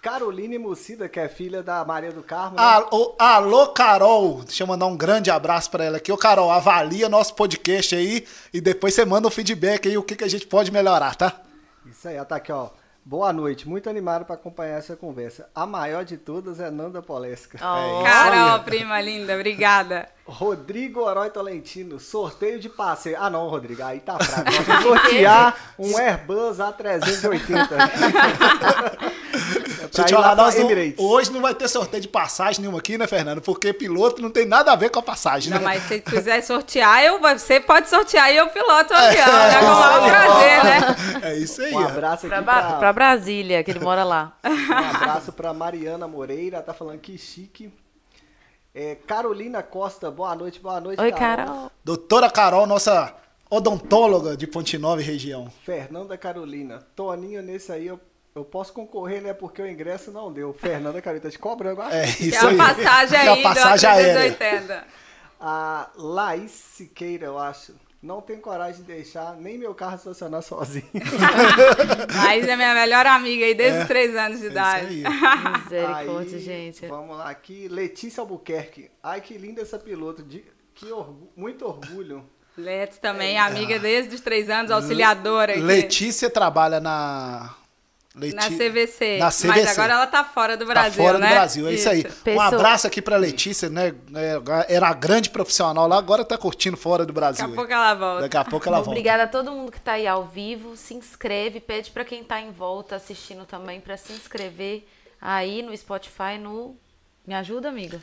Caroline 0.00 0.58
Mucida, 0.58 1.10
que 1.10 1.20
é 1.20 1.28
filha 1.28 1.62
da 1.62 1.84
Maria 1.84 2.10
do 2.10 2.22
Carmo. 2.22 2.56
né? 2.56 2.62
Alô, 2.62 3.14
alô, 3.18 3.68
Carol. 3.68 4.44
Deixa 4.44 4.62
eu 4.62 4.66
mandar 4.66 4.86
um 4.86 4.96
grande 4.96 5.30
abraço 5.30 5.70
pra 5.70 5.84
ela 5.84 5.98
aqui. 5.98 6.10
Ô, 6.10 6.16
Carol, 6.16 6.50
avalia 6.50 7.06
nosso 7.06 7.34
podcast 7.34 7.94
aí 7.94 8.26
e 8.50 8.58
depois 8.58 8.94
você 8.94 9.04
manda 9.04 9.28
um 9.28 9.30
feedback 9.30 9.88
aí, 9.88 9.98
o 9.98 10.02
que, 10.02 10.16
que 10.16 10.24
a 10.24 10.28
gente 10.28 10.46
pode 10.46 10.72
melhorar, 10.72 11.16
tá? 11.16 11.42
Isso 11.84 12.08
aí, 12.08 12.16
ela 12.16 12.24
tá 12.24 12.36
aqui, 12.36 12.50
ó. 12.50 12.70
Boa 13.08 13.32
noite, 13.32 13.68
muito 13.68 13.88
animado 13.88 14.24
pra 14.24 14.34
acompanhar 14.34 14.78
essa 14.78 14.96
conversa. 14.96 15.48
A 15.54 15.64
maior 15.64 16.04
de 16.04 16.16
todas 16.16 16.58
é 16.58 16.72
Nanda 16.72 17.00
Polesca. 17.00 17.56
Oh, 17.62 18.02
Carol, 18.02 18.64
prima 18.64 19.00
linda, 19.00 19.32
obrigada. 19.36 20.08
Rodrigo 20.24 21.02
Oroy 21.02 21.30
Tolentino, 21.30 22.00
sorteio 22.00 22.58
de 22.58 22.68
passeio. 22.68 23.16
Ah, 23.20 23.30
não, 23.30 23.46
Rodrigo, 23.46 23.80
aí 23.84 24.00
tá 24.00 24.18
fraco. 24.18 24.50
Vamos 24.60 24.82
sortear 24.82 25.56
um 25.78 25.96
Airbus 25.96 26.58
A380. 26.58 27.68
É 29.86 30.02
pra 30.02 30.08
ir 30.10 30.14
lá 30.14 30.34
pra 30.34 30.44
nós 30.44 30.54
não- 30.56 30.94
hoje 31.06 31.32
não 31.32 31.40
vai 31.40 31.54
ter 31.54 31.68
sorteio 31.68 32.00
de 32.02 32.08
passagem 32.08 32.60
nenhuma 32.60 32.78
aqui, 32.78 32.98
né, 32.98 33.06
Fernando? 33.06 33.40
Porque 33.40 33.72
piloto 33.72 34.20
não 34.20 34.30
tem 34.30 34.44
nada 34.46 34.72
a 34.72 34.76
ver 34.76 34.90
com 34.90 34.98
a 34.98 35.02
passagem, 35.02 35.50
Não, 35.50 35.58
né? 35.58 35.64
mas 35.64 35.82
se 35.84 36.00
quiser 36.00 36.42
sortear, 36.42 37.02
eu, 37.04 37.20
você 37.20 37.60
pode 37.60 37.88
sortear 37.88 38.32
e 38.32 38.36
eu 38.36 38.48
piloto 38.48 38.92
o 38.92 38.96
avião, 38.96 39.26
né? 39.26 39.58
Com 39.60 39.66
o 39.66 39.74
maior 39.80 40.10
prazer, 40.10 40.64
né? 40.64 41.30
É 41.30 41.38
isso 41.38 41.62
aí. 41.62 41.72
Um 41.74 41.78
abraço 41.86 42.26
Pra, 42.26 42.36
aqui 42.38 42.46
Ba- 42.46 42.62
pra, 42.62 42.72
pra 42.78 42.92
Brasília, 42.92 43.62
que 43.64 43.70
ele 43.70 43.80
mora 43.80 44.04
lá. 44.04 44.36
um 44.44 44.96
abraço 44.96 45.32
pra 45.32 45.52
Mariana 45.52 46.06
Moreira, 46.08 46.62
tá 46.62 46.72
falando 46.74 46.98
que 46.98 47.16
chique. 47.18 47.72
É, 48.74 48.94
Carolina 48.94 49.62
Costa, 49.62 50.10
boa 50.10 50.34
noite, 50.34 50.60
boa 50.60 50.78
noite, 50.80 51.00
Oi, 51.00 51.10
Carol. 51.12 51.70
Doutora 51.82 52.30
Carol, 52.30 52.66
nossa 52.66 53.14
odontóloga 53.48 54.36
de 54.36 54.46
Ponte 54.46 54.76
Nova 54.76 55.00
e 55.00 55.04
região. 55.04 55.48
Fernanda 55.64 56.18
Carolina, 56.18 56.80
Toninho, 56.94 57.42
nesse 57.42 57.72
aí 57.72 57.86
eu, 57.86 57.98
eu 58.36 58.44
posso 58.44 58.72
concorrer, 58.72 59.22
né? 59.22 59.32
Porque 59.32 59.60
o 59.62 59.66
ingresso 59.66 60.10
não 60.10 60.32
deu. 60.32 60.52
Fernanda 60.52 61.00
Carolina 61.02 61.24
tá 61.24 61.30
te 61.30 61.38
cobrando 61.38 61.80
agora. 61.80 61.96
É 61.96 62.06
isso 62.06 62.34
é 62.34 62.38
a 62.38 62.48
aí. 62.50 62.56
passagem 62.56 63.08
Que 63.08 63.14
é 63.26 63.28
aí 63.32 63.40
a 63.40 63.42
passagem 63.42 63.90
aérea. 63.90 64.14
380. 64.36 64.84
A 65.40 65.90
Laís 65.96 66.50
Siqueira, 66.50 67.26
eu 67.26 67.38
acho. 67.38 67.74
Não 68.02 68.20
tenho 68.20 68.40
coragem 68.40 68.82
de 68.82 68.92
deixar 68.92 69.34
nem 69.36 69.58
meu 69.58 69.74
carro 69.74 69.96
estacionar 69.96 70.42
sozinho. 70.42 70.86
Laís 72.24 72.46
é 72.46 72.54
minha 72.56 72.74
melhor 72.74 73.06
amiga 73.06 73.44
aí 73.44 73.54
desde 73.54 73.80
os 73.80 73.86
três 73.88 74.14
anos 74.14 74.38
de 74.40 74.46
É 74.46 74.50
idade. 74.50 74.98
isso 75.00 75.06
aí. 75.08 75.62
Misericórdia, 75.64 76.36
Aí, 76.36 76.42
gente. 76.42 76.86
Vamos 76.86 77.16
lá 77.16 77.28
aqui. 77.30 77.68
Letícia 77.68 78.20
Albuquerque. 78.20 78.90
Ai, 79.02 79.20
que 79.20 79.36
linda 79.36 79.62
essa 79.62 79.78
piloto. 79.78 80.22
De, 80.22 80.44
que 80.74 80.90
orgu- 80.92 81.30
muito 81.36 81.66
orgulho. 81.66 82.24
Letes 82.56 82.98
também, 82.98 83.38
amiga 83.38 83.78
desde 83.78 84.14
os 84.14 84.20
três 84.20 84.48
anos, 84.48 84.70
auxiliadora 84.70 85.52
aqui. 85.52 85.60
Letícia 85.60 86.30
trabalha 86.30 86.80
na. 86.80 87.54
Leti- 88.16 88.34
Na 88.34 88.48
CVC. 88.48 89.18
Na 89.18 89.28
CVC. 89.30 89.46
Mas 89.46 89.66
agora 89.78 89.92
ela 89.92 90.06
tá 90.06 90.24
fora 90.24 90.56
do 90.56 90.64
Brasil, 90.64 90.90
tá 90.90 90.96
fora 90.96 91.18
né? 91.18 91.26
do 91.28 91.34
Brasil, 91.34 91.68
é 91.68 91.72
isso, 91.74 91.88
aí. 91.88 92.00
Um 92.00 92.22
Pessoa- 92.24 92.46
abraço 92.46 92.86
aqui 92.86 93.02
pra 93.02 93.16
Letícia, 93.18 93.68
né? 93.68 93.94
É, 94.68 94.74
Era 94.74 94.88
a 94.88 94.94
grande 94.94 95.28
profissional 95.28 95.86
lá, 95.86 95.98
agora 95.98 96.24
tá 96.24 96.38
curtindo 96.38 96.76
fora 96.78 97.04
do 97.04 97.12
Daqui 97.12 97.20
Brasil. 97.20 97.44
a 97.44 97.48
aí. 97.48 97.54
pouco 97.54 97.70
ela 97.72 97.94
volta. 97.94 98.20
Daqui 98.22 98.36
a 98.38 98.44
pouco 98.44 98.66
ela 98.68 98.76
volta. 98.78 98.90
Obrigada 98.90 99.22
a 99.24 99.26
todo 99.26 99.52
mundo 99.52 99.70
que 99.70 99.80
tá 99.80 99.92
aí 99.92 100.06
ao 100.06 100.24
vivo. 100.24 100.76
Se 100.76 100.94
inscreve, 100.94 101.60
pede 101.60 101.90
pra 101.90 102.04
quem 102.06 102.24
tá 102.24 102.40
em 102.40 102.50
volta 102.50 102.96
assistindo 102.96 103.44
também 103.44 103.80
pra 103.80 103.96
se 103.98 104.12
inscrever 104.14 104.86
aí 105.20 105.62
no 105.62 105.76
Spotify, 105.76 106.38
no. 106.40 106.74
Me 107.26 107.34
ajuda, 107.34 107.68
amiga? 107.68 108.00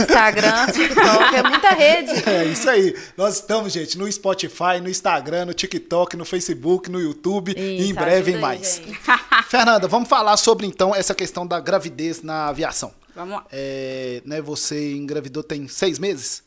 Instagram, 0.00 0.66
TikTok, 0.72 1.34
é 1.36 1.42
muita 1.42 1.70
rede. 1.70 2.10
É 2.30 2.44
isso 2.44 2.68
aí. 2.68 2.96
Nós 3.16 3.36
estamos, 3.36 3.72
gente, 3.72 3.98
no 3.98 4.10
Spotify, 4.10 4.80
no 4.82 4.88
Instagram, 4.88 5.46
no 5.46 5.54
TikTok, 5.54 6.16
no 6.16 6.24
Facebook, 6.24 6.90
no 6.90 7.00
YouTube 7.00 7.54
e 7.56 7.60
em 7.60 7.90
Isso, 7.90 7.94
breve 7.94 8.32
em 8.32 8.38
mais. 8.38 8.80
Fernanda, 9.48 9.88
vamos 9.88 10.08
falar 10.08 10.36
sobre 10.36 10.66
então 10.66 10.94
essa 10.94 11.14
questão 11.14 11.46
da 11.46 11.60
gravidez 11.60 12.22
na 12.22 12.48
aviação. 12.48 12.92
Vamos 13.14 13.34
lá. 13.36 13.46
É, 13.50 14.22
né, 14.24 14.40
você 14.40 14.92
engravidou 14.94 15.42
tem 15.42 15.66
seis 15.68 15.98
meses? 15.98 16.42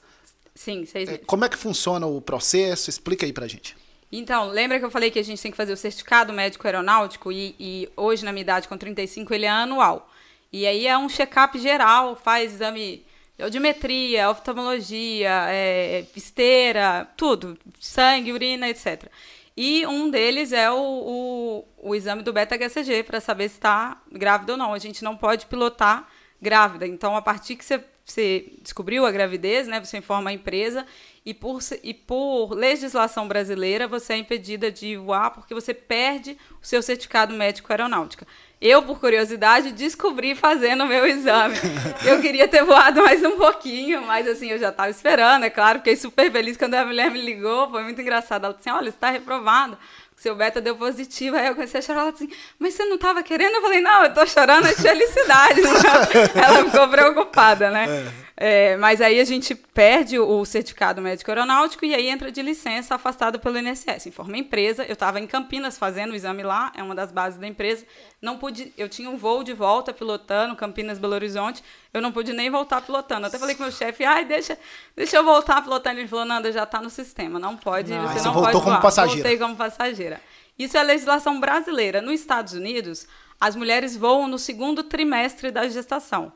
Sim, 0.55 0.85
seis 0.85 1.07
É, 1.07 1.11
meses. 1.13 1.25
como 1.27 1.43
é 1.45 1.49
que 1.49 1.57
funciona 1.57 2.05
o 2.07 2.21
processo? 2.21 2.89
Explica 2.89 3.25
aí 3.25 3.33
pra 3.33 3.47
gente. 3.47 3.75
Então, 4.11 4.47
lembra 4.49 4.79
que 4.79 4.85
eu 4.85 4.91
falei 4.91 5.09
que 5.09 5.17
a 5.19 5.23
gente 5.23 5.41
tem 5.41 5.49
que 5.51 5.57
fazer 5.57 5.73
o 5.73 5.77
certificado 5.77 6.31
médico 6.31 6.65
aeronáutico 6.67 7.31
e, 7.31 7.55
e 7.59 7.89
hoje, 7.97 8.23
na 8.23 8.31
minha 8.31 8.43
idade, 8.43 8.67
com 8.67 8.77
35, 8.77 9.33
ele 9.33 9.45
é 9.45 9.49
anual. 9.49 10.09
E 10.51 10.67
aí 10.67 10.85
é 10.85 10.95
um 10.95 11.09
check-up 11.09 11.57
geral, 11.59 12.15
faz 12.15 12.53
exame 12.53 13.03
audiometria, 13.41 14.29
oftalmologia, 14.29 15.47
é, 15.49 16.05
esteira, 16.15 17.07
tudo, 17.17 17.57
sangue, 17.79 18.31
urina, 18.31 18.69
etc. 18.69 19.09
E 19.55 19.85
um 19.85 20.09
deles 20.09 20.51
é 20.51 20.69
o, 20.71 20.75
o, 20.75 21.89
o 21.89 21.95
exame 21.95 22.23
do 22.23 22.33
beta-HCG 22.33 23.03
para 23.03 23.19
saber 23.19 23.49
se 23.49 23.55
está 23.55 24.01
grávida 24.11 24.53
ou 24.53 24.57
não. 24.57 24.73
A 24.73 24.79
gente 24.79 25.03
não 25.03 25.15
pode 25.15 25.45
pilotar 25.45 26.07
grávida. 26.41 26.87
Então, 26.87 27.15
a 27.15 27.21
partir 27.21 27.55
que 27.55 27.63
você, 27.63 27.83
você 28.03 28.51
descobriu 28.61 29.05
a 29.05 29.11
gravidez, 29.11 29.67
né, 29.67 29.79
você 29.79 29.97
informa 29.97 30.31
a 30.31 30.33
empresa 30.33 30.85
e 31.25 31.33
por, 31.33 31.59
e 31.83 31.93
por 31.93 32.53
legislação 32.53 33.27
brasileira 33.27 33.87
você 33.87 34.13
é 34.13 34.17
impedida 34.17 34.71
de 34.71 34.97
voar 34.97 35.31
porque 35.31 35.53
você 35.53 35.73
perde 35.73 36.37
o 36.61 36.65
seu 36.65 36.81
certificado 36.81 37.33
médico 37.33 37.71
aeronáutica. 37.71 38.27
Eu, 38.63 38.81
por 38.81 38.97
curiosidade, 38.97 39.73
descobri 39.73 40.35
fazendo 40.35 40.85
o 40.85 40.87
meu 40.87 41.05
exame. 41.05 41.57
Eu 42.05 42.21
queria 42.21 42.47
ter 42.47 42.63
voado 42.63 43.03
mais 43.03 43.21
um 43.21 43.37
pouquinho, 43.37 44.01
mas 44.03 44.25
assim, 44.25 44.49
eu 44.49 44.57
já 44.57 44.69
estava 44.69 44.89
esperando, 44.89 45.43
é 45.43 45.49
claro, 45.49 45.79
fiquei 45.79 45.97
super 45.97 46.31
feliz 46.31 46.55
quando 46.55 46.75
a 46.75 46.85
mulher 46.85 47.11
me 47.11 47.19
ligou, 47.19 47.69
foi 47.69 47.83
muito 47.83 47.99
engraçado. 47.99 48.45
Ela 48.45 48.53
disse 48.53 48.69
assim, 48.69 48.77
olha, 48.79 48.89
você 48.89 48.95
está 48.95 49.09
reprovado 49.09 49.77
seu 50.23 50.35
beta 50.35 50.61
deu 50.61 50.75
positivo. 50.77 51.35
Aí 51.35 51.47
eu 51.47 51.55
comecei 51.55 51.79
a 51.79 51.83
chorar. 51.83 52.01
Ela 52.01 52.09
assim, 52.11 52.29
mas 52.57 52.73
você 52.73 52.85
não 52.85 52.95
estava 52.95 53.21
querendo? 53.21 53.55
Eu 53.55 53.61
falei, 53.61 53.81
não, 53.81 54.03
eu 54.03 54.09
estou 54.09 54.25
chorando 54.25 54.67
de 54.67 54.75
felicidade. 54.75 55.61
ela 56.33 56.63
ficou 56.65 56.87
preocupada, 56.87 57.69
né? 57.69 57.85
É. 57.89 58.23
É, 58.45 58.75
mas 58.75 58.99
aí 58.99 59.21
a 59.21 59.23
gente 59.23 59.55
perde 59.55 60.19
o 60.19 60.43
certificado 60.43 61.01
médico 61.01 61.31
aeronáutico 61.31 61.85
e 61.85 61.95
aí 61.95 62.09
entra 62.09 62.29
de 62.29 62.41
licença 62.41 62.93
afastado 62.93 63.39
pelo 63.39 63.57
INSS. 63.57 64.07
Informa 64.07 64.35
a 64.35 64.37
empresa, 64.37 64.83
eu 64.83 64.91
estava 64.91 65.17
em 65.17 65.25
Campinas 65.25 65.77
fazendo 65.77 66.11
o 66.11 66.15
exame 66.15 66.43
lá, 66.43 66.69
é 66.75 66.83
uma 66.83 66.93
das 66.93 67.09
bases 67.09 67.39
da 67.39 67.47
empresa. 67.47 67.85
Não 68.21 68.37
pude, 68.37 68.73
eu 68.77 68.89
tinha 68.89 69.09
um 69.09 69.15
voo 69.15 69.45
de 69.45 69.53
volta 69.53 69.93
pilotando, 69.93 70.57
Campinas, 70.57 70.99
Belo 70.99 71.13
Horizonte, 71.13 71.63
eu 71.93 72.01
não 72.01 72.11
pude 72.11 72.33
nem 72.33 72.49
voltar 72.49 72.81
pilotando. 72.81 73.27
até 73.27 73.39
falei 73.39 73.55
com 73.55 73.63
o 73.63 73.67
meu 73.67 73.71
chefe, 73.71 74.03
ai, 74.03 74.25
deixa, 74.25 74.59
deixa 74.93 75.15
eu 75.15 75.23
voltar 75.23 75.61
pilotando. 75.61 76.01
Ele 76.01 76.09
falou, 76.09 76.25
Nanda, 76.25 76.51
já 76.51 76.63
está 76.63 76.81
no 76.81 76.89
sistema, 76.89 77.39
não 77.39 77.55
pode, 77.55 77.93
não, 77.93 78.09
você 78.09 78.25
não 78.25 78.33
voltou 78.33 78.51
pode 78.51 78.63
como 78.65 78.81
passageira. 78.81 79.21
Voltei 79.21 79.37
como 79.37 79.55
passageira. 79.55 80.21
Isso 80.59 80.77
é 80.77 80.83
legislação 80.83 81.39
brasileira. 81.39 82.01
Nos 82.01 82.19
Estados 82.19 82.51
Unidos, 82.51 83.07
as 83.39 83.55
mulheres 83.55 83.95
voam 83.95 84.27
no 84.27 84.37
segundo 84.37 84.83
trimestre 84.83 85.49
da 85.49 85.65
gestação. 85.69 86.33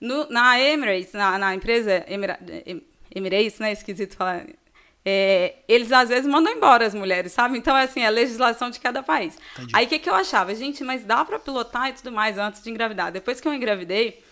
No, 0.00 0.28
na 0.30 0.58
Emirates, 0.58 1.12
na, 1.12 1.38
na 1.38 1.54
empresa 1.54 2.04
Emira, 2.08 2.38
Emirates, 3.14 3.58
né? 3.58 3.72
Esquisito 3.72 4.16
falar. 4.16 4.46
É, 5.04 5.56
eles 5.66 5.90
às 5.92 6.08
vezes 6.08 6.26
mandam 6.26 6.52
embora 6.52 6.86
as 6.86 6.94
mulheres, 6.94 7.32
sabe? 7.32 7.56
Então, 7.56 7.76
é 7.76 7.84
assim, 7.84 8.00
é 8.00 8.06
a 8.06 8.10
legislação 8.10 8.70
de 8.70 8.78
cada 8.78 9.02
país. 9.02 9.38
Entendi. 9.54 9.72
Aí 9.74 9.86
o 9.86 9.88
que, 9.88 9.98
que 9.98 10.10
eu 10.10 10.14
achava? 10.14 10.54
Gente, 10.54 10.84
mas 10.84 11.04
dá 11.04 11.24
para 11.24 11.38
pilotar 11.38 11.88
e 11.88 11.92
tudo 11.94 12.12
mais 12.12 12.38
antes 12.38 12.62
de 12.62 12.70
engravidar. 12.70 13.10
Depois 13.10 13.40
que 13.40 13.48
eu 13.48 13.54
engravidei, 13.54 14.22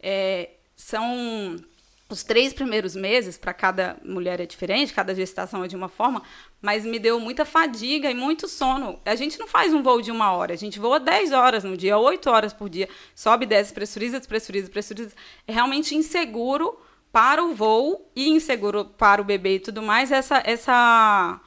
é, 0.00 0.50
são 0.76 1.56
os 2.08 2.22
três 2.22 2.52
primeiros 2.52 2.94
meses, 2.94 3.38
para 3.38 3.54
cada 3.54 3.96
mulher 4.04 4.38
é 4.38 4.46
diferente, 4.46 4.92
cada 4.92 5.14
gestação 5.14 5.64
é 5.64 5.68
de 5.68 5.74
uma 5.74 5.88
forma, 5.88 6.22
mas 6.60 6.84
me 6.84 6.98
deu 6.98 7.18
muita 7.18 7.44
fadiga 7.44 8.10
e 8.10 8.14
muito 8.14 8.46
sono. 8.46 9.00
A 9.04 9.14
gente 9.14 9.38
não 9.38 9.48
faz 9.48 9.72
um 9.72 9.82
voo 9.82 10.02
de 10.02 10.10
uma 10.10 10.30
hora, 10.32 10.52
a 10.52 10.56
gente 10.56 10.78
voa 10.78 11.00
10 11.00 11.32
horas 11.32 11.64
no 11.64 11.76
dia, 11.76 11.96
8 11.96 12.28
horas 12.30 12.52
por 12.52 12.68
dia, 12.68 12.88
sobe, 13.14 13.46
desce, 13.46 13.72
pressuriza, 13.72 14.18
despressuriza, 14.18 14.70
pressuriza. 14.70 15.12
É 15.48 15.52
realmente 15.52 15.94
inseguro 15.94 16.78
para 17.10 17.42
o 17.42 17.54
voo 17.54 18.10
e 18.14 18.28
inseguro 18.28 18.84
para 18.84 19.22
o 19.22 19.24
bebê 19.24 19.56
e 19.56 19.60
tudo 19.60 19.80
mais, 19.80 20.12
essa, 20.12 20.42
essa, 20.44 21.40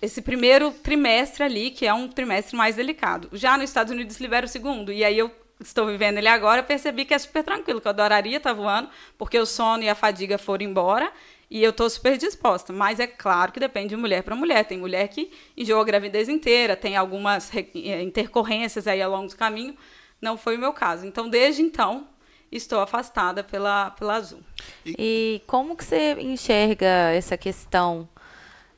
esse 0.00 0.22
primeiro 0.22 0.70
trimestre 0.70 1.42
ali, 1.42 1.70
que 1.70 1.86
é 1.86 1.92
um 1.92 2.06
trimestre 2.06 2.56
mais 2.56 2.76
delicado. 2.76 3.28
Já 3.32 3.58
nos 3.58 3.70
Estados 3.70 3.92
Unidos 3.92 4.20
libera 4.20 4.46
o 4.46 4.48
segundo, 4.48 4.92
e 4.92 5.02
aí 5.02 5.18
eu 5.18 5.41
estou 5.62 5.86
vivendo 5.86 6.18
ele 6.18 6.28
agora, 6.28 6.62
percebi 6.62 7.04
que 7.04 7.14
é 7.14 7.18
super 7.18 7.42
tranquilo, 7.42 7.80
que 7.80 7.86
eu 7.86 7.90
adoraria 7.90 8.36
estar 8.36 8.52
voando, 8.52 8.88
porque 9.16 9.38
o 9.38 9.46
sono 9.46 9.82
e 9.82 9.88
a 9.88 9.94
fadiga 9.94 10.38
foram 10.38 10.64
embora 10.64 11.12
e 11.52 11.62
eu 11.62 11.68
estou 11.68 11.88
super 11.90 12.16
disposta. 12.16 12.72
Mas 12.72 12.98
é 12.98 13.06
claro 13.06 13.52
que 13.52 13.60
depende 13.60 13.90
de 13.90 13.96
mulher 13.96 14.22
para 14.22 14.34
mulher. 14.34 14.64
Tem 14.64 14.78
mulher 14.78 15.06
que 15.08 15.30
enjoa 15.54 15.82
a 15.82 15.84
gravidez 15.84 16.26
inteira, 16.26 16.74
tem 16.74 16.96
algumas 16.96 17.54
eh, 17.54 18.02
intercorrências 18.02 18.86
aí 18.86 19.02
ao 19.02 19.10
longo 19.10 19.28
do 19.28 19.36
caminho. 19.36 19.76
Não 20.18 20.38
foi 20.38 20.56
o 20.56 20.58
meu 20.58 20.72
caso. 20.72 21.04
Então, 21.04 21.28
desde 21.28 21.60
então, 21.60 22.08
estou 22.50 22.80
afastada 22.80 23.44
pela, 23.44 23.90
pela 23.90 24.14
Azul. 24.14 24.40
E 24.86 25.42
como 25.46 25.76
que 25.76 25.84
você 25.84 26.12
enxerga 26.20 26.86
essa 27.12 27.36
questão 27.36 28.08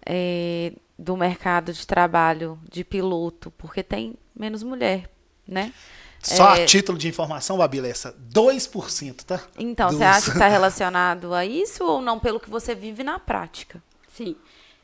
é, 0.05 0.73
do 0.99 1.17
mercado 1.17 1.73
de 1.73 1.87
trabalho 1.87 2.59
de 2.69 2.83
piloto? 2.83 3.53
Porque 3.53 3.85
tem 3.85 4.17
menos 4.35 4.65
mulher, 4.65 5.09
né? 5.47 5.73
Só 6.25 6.55
é... 6.55 6.63
a 6.63 6.67
título 6.67 6.97
de 6.97 7.07
informação, 7.07 7.59
Babila, 7.59 7.87
essa 7.87 8.17
2%, 8.33 9.25
tá? 9.25 9.43
Então, 9.59 9.89
Dos... 9.89 9.99
você 9.99 10.05
acha 10.05 10.25
que 10.31 10.37
está 10.37 10.49
relacionado 10.49 11.35
a 11.35 11.45
isso 11.45 11.85
ou 11.85 12.01
não, 12.01 12.19
pelo 12.19 12.41
que 12.41 12.49
você 12.49 12.75
vive 12.75 13.05
na 13.05 13.19
prática? 13.19 13.83
Sim. 14.09 14.35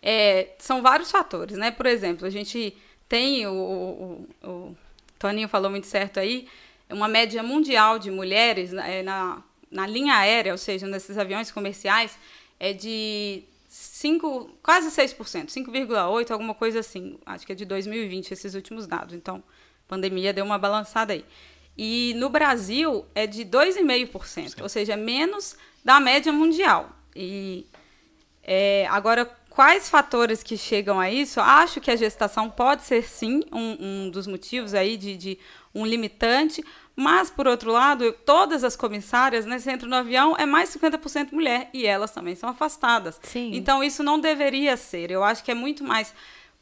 É, 0.03 0.51
são 0.59 0.83
vários 0.83 1.11
fatores, 1.11 1.57
né? 1.57 1.71
Por 1.71 1.87
exemplo, 1.87 2.27
a 2.27 2.31
gente 2.31 2.77
tem, 3.09 3.47
o, 3.47 3.53
o, 3.53 4.49
o 4.49 4.77
Toninho 5.19 5.49
falou 5.49 5.71
muito 5.71 5.87
certo 5.87 6.21
aí, 6.21 6.47
uma 6.91 7.09
média 7.09 7.43
mundial 7.43 7.99
de 7.99 8.11
mulheres 8.11 8.73
é, 8.73 9.03
na, 9.03 9.43
na 9.71 9.87
linha 9.87 10.15
aérea, 10.17 10.53
ou 10.53 10.59
seja, 10.59 10.87
nesses 10.87 11.17
aviões 11.17 11.51
comerciais, 11.51 12.19
é 12.59 12.73
de 12.73 13.45
5, 13.69 14.59
quase 14.63 14.91
6%, 14.91 15.47
5,8%, 15.47 16.31
alguma 16.33 16.55
coisa 16.55 16.81
assim. 16.81 17.19
Acho 17.25 17.47
que 17.47 17.53
é 17.53 17.55
de 17.55 17.65
2020 17.65 18.33
esses 18.33 18.55
últimos 18.55 18.87
dados. 18.87 19.15
Então, 19.15 19.43
pandemia 19.91 20.33
deu 20.33 20.45
uma 20.45 20.57
balançada 20.57 21.13
aí. 21.13 21.25
E 21.77 22.15
no 22.17 22.29
Brasil 22.29 23.05
é 23.15 23.27
de 23.27 23.45
2,5%, 23.45 24.63
ou 24.63 24.69
seja, 24.69 24.97
menos 24.97 25.57
da 25.85 25.99
média 25.99 26.33
mundial. 26.33 26.91
E 27.15 27.67
é, 28.43 28.87
agora, 28.89 29.25
quais 29.49 29.91
fatores 29.91 30.43
que 30.43 30.57
chegam 30.57 31.01
a 31.01 31.11
isso? 31.11 31.41
Acho 31.41 31.81
que 31.81 31.91
a 31.91 31.97
gestação 31.97 32.49
pode 32.49 32.83
ser 32.83 33.03
sim 33.03 33.43
um, 33.53 33.77
um 33.81 34.11
dos 34.11 34.27
motivos 34.27 34.75
aí 34.75 34.97
de, 34.97 35.17
de, 35.17 35.39
um 35.75 35.87
limitante, 35.87 36.65
mas 36.95 37.31
por 37.31 37.47
outro 37.47 37.71
lado, 37.73 38.13
todas 38.25 38.63
as 38.63 38.77
comissárias, 38.77 39.47
né, 39.47 39.59
você 39.59 39.71
entra 39.71 39.89
no 39.89 39.97
avião, 39.97 40.37
é 40.37 40.45
mais 40.45 40.69
50% 40.75 41.33
mulher 41.33 41.71
e 41.73 41.87
elas 41.87 42.11
também 42.11 42.35
são 42.35 42.51
afastadas. 42.51 43.19
Sim. 43.23 43.53
Então 43.55 43.83
isso 43.83 44.03
não 44.03 44.21
deveria 44.21 44.77
ser. 44.77 45.11
Eu 45.11 45.25
acho 45.25 45.43
que 45.43 45.51
é 45.51 45.55
muito 45.55 45.83
mais 45.83 46.13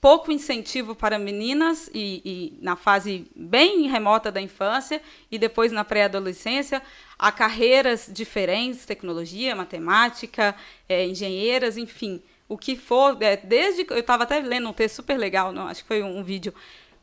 pouco 0.00 0.30
incentivo 0.30 0.94
para 0.94 1.18
meninas 1.18 1.90
e, 1.92 2.22
e, 2.24 2.58
na 2.62 2.76
fase 2.76 3.26
bem 3.34 3.88
remota 3.88 4.30
da 4.30 4.40
infância 4.40 5.02
e 5.30 5.38
depois 5.38 5.72
na 5.72 5.84
pré-adolescência 5.84 6.82
a 7.18 7.32
carreiras 7.32 8.08
diferentes, 8.12 8.86
tecnologia, 8.86 9.56
matemática, 9.56 10.54
é, 10.88 11.04
engenheiras, 11.04 11.76
enfim, 11.76 12.22
o 12.48 12.56
que 12.56 12.76
for. 12.76 13.16
É, 13.20 13.36
desde 13.36 13.86
eu 13.90 13.98
estava 13.98 14.22
até 14.22 14.38
lendo 14.38 14.68
um 14.68 14.72
texto 14.72 14.96
super 14.96 15.18
legal, 15.18 15.52
não, 15.52 15.66
acho 15.66 15.82
que 15.82 15.88
foi 15.88 16.02
um, 16.02 16.18
um 16.18 16.22
vídeo 16.22 16.54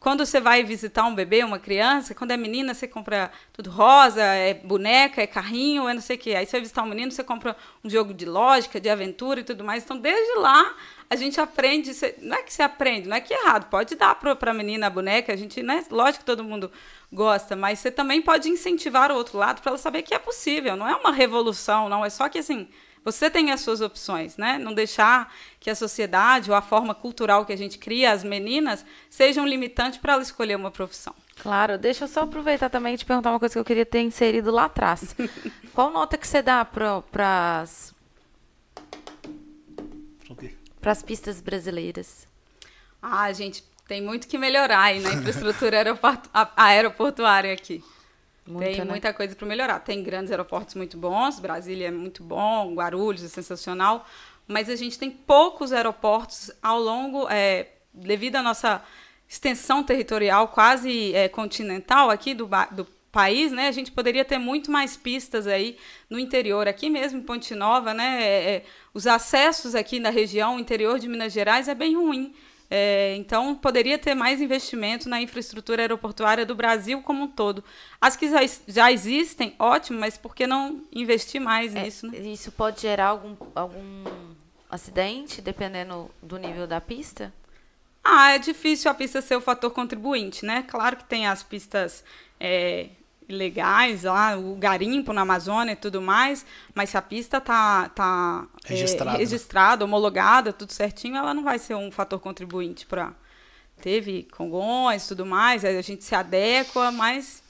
quando 0.06 0.24
você 0.24 0.40
vai 0.40 0.64
visitar 0.64 1.04
um 1.06 1.16
bebê, 1.16 1.44
uma 1.44 1.58
criança, 1.58 2.14
quando 2.14 2.30
é 2.30 2.38
menina, 2.38 2.76
você 2.76 2.88
compra 2.88 3.32
tudo 3.52 3.72
rosa, 3.72 4.22
é 4.22 4.54
boneca, 4.54 5.20
é 5.20 5.26
carrinho, 5.26 5.90
é 5.90 5.96
não 5.96 6.02
sei 6.02 6.16
o 6.16 6.20
quê. 6.20 6.36
Aí 6.36 6.46
você 6.46 6.52
vai 6.52 6.62
visitar 6.62 6.84
um 6.84 6.86
menino, 6.86 7.12
você 7.12 7.24
compra 7.24 7.58
um 7.84 7.90
jogo 7.90 8.14
de 8.14 8.24
lógica, 8.24 8.80
de 8.80 8.88
aventura 8.88 9.40
e 9.40 9.44
tudo 9.44 9.64
mais. 9.64 9.84
Então, 9.84 9.98
desde 9.98 10.38
lá, 10.38 10.76
a 11.10 11.16
gente 11.16 11.40
aprende. 11.40 11.92
Não 12.22 12.38
é 12.38 12.44
que 12.44 12.54
você 12.54 12.64
aprende, 12.64 13.08
não 13.08 13.18
é 13.18 13.22
que 13.22 13.34
é 13.34 13.44
errado. 13.44 13.70
Pode 13.70 13.96
dar 13.96 14.16
para 14.16 14.52
a 14.52 14.54
menina 14.54 14.88
a 14.88 14.90
boneca, 14.90 15.34
a 15.34 15.36
gente, 15.36 15.62
né? 15.62 15.84
Lógico 15.90 16.20
que 16.20 16.26
todo 16.26 16.44
mundo 16.44 16.72
gosta, 17.12 17.56
mas 17.56 17.80
você 17.80 17.92
também 17.92 18.22
pode 18.22 18.50
incentivar 18.50 19.12
o 19.12 19.16
outro 19.16 19.38
lado 19.38 19.62
para 19.62 19.72
ela 19.72 19.78
saber 19.78 20.02
que 20.02 20.14
é 20.14 20.20
possível. 20.20 20.76
Não 20.76 20.88
é 20.88 20.96
uma 20.96 21.12
revolução, 21.12 21.90
não. 21.90 22.04
É 22.06 22.10
só 22.10 22.28
que 22.30 22.40
assim 22.40 22.68
você 23.06 23.30
tem 23.30 23.52
as 23.52 23.62
suas 23.62 23.82
opções, 23.82 24.36
né? 24.36 24.58
Não 24.58 24.74
deixar 24.74 25.32
que 25.60 25.70
a 25.70 25.76
sociedade 25.76 26.50
ou 26.50 26.58
a 26.58 26.62
forma 26.62 26.96
cultural 26.96 27.46
que 27.46 27.54
a 27.54 27.58
gente 27.58 27.78
cria 27.78 28.12
as 28.12 28.24
meninas 28.24 28.84
seja 29.12 29.40
um 29.40 29.46
limitante 29.46 30.00
para 30.00 30.14
ela 30.14 30.24
escolher 30.24 30.56
uma 30.56 30.72
profissão. 30.72 31.14
Claro, 31.40 31.78
deixa 31.78 32.06
eu 32.06 32.08
só 32.08 32.22
aproveitar 32.22 32.68
também 32.68 32.96
e 32.96 32.98
te 32.98 33.06
perguntar 33.06 33.30
uma 33.30 33.40
coisa 33.40 33.54
que 33.54 33.60
eu 33.60 33.66
queria 33.66 33.86
ter 33.86 34.02
inserido 34.02 34.50
lá 34.50 34.66
atrás. 34.66 35.16
Qual 35.72 35.92
nota 35.92 36.18
que 36.18 36.28
você 36.28 36.42
dá 36.42 36.66
para 36.66 37.62
as 37.62 37.95
para 40.86 40.92
as 40.92 41.02
pistas 41.02 41.42
brasileiras? 41.42 42.28
Ah, 43.02 43.34
gente, 43.34 43.64
tem 43.88 44.04
muito 44.04 44.28
que 44.28 44.38
melhorar 44.38 44.84
aí 44.84 45.00
na 45.00 45.14
infraestrutura 45.16 45.78
aeroportuária 46.56 47.52
aqui. 47.52 47.84
Muito, 48.46 48.64
tem 48.64 48.78
né? 48.78 48.86
muita 48.86 49.12
coisa 49.12 49.36
para 49.36 49.48
melhorar. 49.48 49.80
Tem 49.80 50.04
grandes 50.04 50.30
aeroportos 50.30 50.76
muito 50.76 50.96
bons, 50.96 51.40
Brasília 51.40 51.88
é 51.88 51.92
muito 51.92 52.24
bom, 52.24 52.76
Guarulhos 52.76 53.24
é 53.24 53.28
sensacional, 53.28 54.06
mas 54.48 54.70
a 54.70 54.76
gente 54.76 55.00
tem 55.00 55.10
poucos 55.10 55.74
aeroportos 55.74 56.52
ao 56.62 56.80
longo, 56.80 57.28
é, 57.32 57.70
devido 57.92 58.36
à 58.36 58.44
nossa 58.44 58.84
extensão 59.28 59.84
territorial 59.84 60.50
quase 60.50 61.16
é, 61.16 61.28
continental 61.28 62.12
aqui 62.12 62.36
do, 62.36 62.48
do 62.72 62.86
país, 63.20 63.52
né? 63.58 63.64
A 63.70 63.72
gente 63.78 63.92
poderia 63.92 64.26
ter 64.26 64.38
muito 64.38 64.70
mais 64.70 64.98
pistas 64.98 65.48
aí 65.48 65.78
no 66.10 66.20
interior, 66.20 66.68
aqui 66.68 66.90
mesmo 66.90 67.20
em 67.20 67.24
Ponte 67.24 67.56
Nova, 67.56 67.94
né? 67.94 68.10
É, 68.22 68.56
é, 68.56 68.64
os 68.94 69.08
acessos 69.08 69.74
aqui 69.74 69.98
na 70.00 70.12
região 70.12 70.60
interior 70.60 71.00
de 71.00 71.08
Minas 71.08 71.32
Gerais 71.32 71.68
é 71.70 71.76
bem 71.84 71.96
ruim 71.96 72.34
É, 72.70 73.16
então, 73.16 73.56
poderia 73.56 73.98
ter 73.98 74.16
mais 74.16 74.42
investimento 74.42 75.08
na 75.08 75.22
infraestrutura 75.22 75.84
aeroportuária 75.84 76.46
do 76.46 76.56
Brasil 76.56 76.98
como 77.04 77.24
um 77.26 77.28
todo. 77.28 77.64
As 78.02 78.16
que 78.16 78.28
já, 78.28 78.40
já 78.68 78.92
existem, 78.92 79.54
ótimo, 79.60 80.00
mas 80.00 80.18
por 80.18 80.34
que 80.36 80.48
não 80.48 80.82
investir 80.92 81.40
mais 81.40 81.76
É, 81.76 81.84
nisso? 81.84 82.08
Né? 82.08 82.18
Isso 82.34 82.52
pode 82.52 82.82
gerar 82.82 83.10
algum, 83.10 83.36
algum 83.54 84.04
acidente, 84.70 85.42
dependendo 85.42 86.10
do 86.22 86.38
nível 86.38 86.66
da 86.68 86.82
pista? 86.82 87.32
Ah, 88.04 88.32
é 88.36 88.40
difícil 88.40 88.90
a 88.90 88.94
pista 88.94 89.22
ser 89.22 89.36
o 89.36 89.42
fator 89.42 89.72
contribuinte, 89.72 90.46
né? 90.46 90.64
Claro 90.68 90.98
que 90.98 91.06
tem 91.06 91.28
as 91.28 91.44
pistas 91.44 92.04
é, 92.40 92.90
legais 93.28 94.04
lá, 94.04 94.38
o 94.38 94.56
garimpo 94.56 95.14
na 95.14 95.22
Amazônia 95.22 95.74
e 95.74 95.76
tudo 95.76 96.02
mais, 96.02 96.46
mas 96.74 96.90
se 96.90 96.98
a 96.98 97.02
pista 97.02 97.42
tá, 97.42 97.90
tá 97.90 98.48
é, 98.64 98.70
Registrada. 98.70 99.18
registrada, 99.18 99.86
homologada, 99.86 100.54
tudo 100.54 100.72
certinho, 100.72 101.18
ela 101.18 101.34
não 101.34 101.44
vai 101.44 101.60
ser 101.60 101.76
um 101.76 101.92
fator 101.92 102.20
contribuinte 102.20 102.86
para 102.86 103.14
teve 103.82 104.24
Congonhas 104.32 105.06
e 105.06 105.08
tudo 105.10 105.26
mais, 105.26 105.66
aí 105.66 105.78
a 105.78 105.82
gente 105.82 106.04
se 106.04 106.16
adequa, 106.16 106.92
mas 106.92 107.44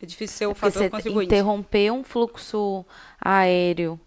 é 0.00 0.06
difícil 0.06 0.36
ser 0.36 0.46
o 0.46 0.54
Porque 0.54 0.70
fator 0.70 0.90
contribuinte. 0.90 1.26
interromper 1.26 1.92
um 1.92 2.02
fluxo 2.02 2.84
aéreo 3.20 4.00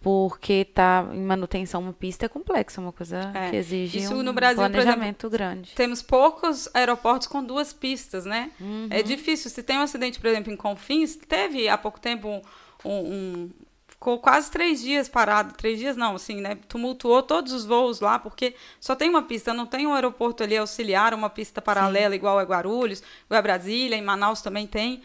porque 0.00 0.64
tá 0.64 1.06
em 1.12 1.20
manutenção 1.22 1.82
uma 1.82 1.92
pista 1.92 2.24
é 2.24 2.28
complexo, 2.28 2.80
é 2.80 2.82
uma 2.82 2.92
coisa 2.92 3.30
É. 3.34 3.50
que 3.50 3.56
exige 3.56 3.98
Isso 3.98 4.14
um 4.14 4.22
no 4.22 4.32
Brasil, 4.32 4.56
por 4.56 4.64
exemplo, 4.64 4.82
planejamento 4.82 5.28
grande. 5.28 5.72
Temos 5.74 6.00
poucos 6.00 6.68
aeroportos 6.72 7.26
com 7.28 7.44
duas 7.44 7.72
pistas, 7.74 8.24
né? 8.24 8.50
Uhum. 8.58 8.86
É 8.90 9.02
difícil. 9.02 9.50
Se 9.50 9.62
tem 9.62 9.76
um 9.78 9.82
acidente, 9.82 10.18
por 10.18 10.28
exemplo, 10.28 10.50
em 10.50 10.56
Confins, 10.56 11.16
teve 11.16 11.68
há 11.68 11.76
pouco 11.76 12.00
tempo 12.00 12.42
um, 12.82 12.90
um- 12.90 13.50
ficou 13.86 14.18
quase 14.18 14.50
três 14.50 14.80
dias 14.80 15.06
parado, 15.10 15.52
três 15.52 15.78
dias 15.78 15.94
não, 15.98 16.14
assim, 16.14 16.40
né? 16.40 16.56
Tumultuou 16.66 17.22
todos 17.22 17.52
os 17.52 17.66
voos 17.66 18.00
lá, 18.00 18.18
porque 18.18 18.54
só 18.80 18.94
tem 18.96 19.10
uma 19.10 19.22
pista, 19.24 19.52
não 19.52 19.66
tem 19.66 19.86
um 19.86 19.92
aeroporto 19.92 20.42
ali 20.42 20.56
auxiliar, 20.56 21.12
uma 21.12 21.28
pista 21.28 21.60
paralela 21.60 22.14
igual 22.16 22.38
a 22.38 22.42
Guarulhos, 22.42 23.02
igual 23.26 23.38
a 23.38 23.42
Brasília, 23.42 23.96
em 23.96 24.02
Manaus 24.02 24.40
também 24.40 24.66
tem. 24.66 25.02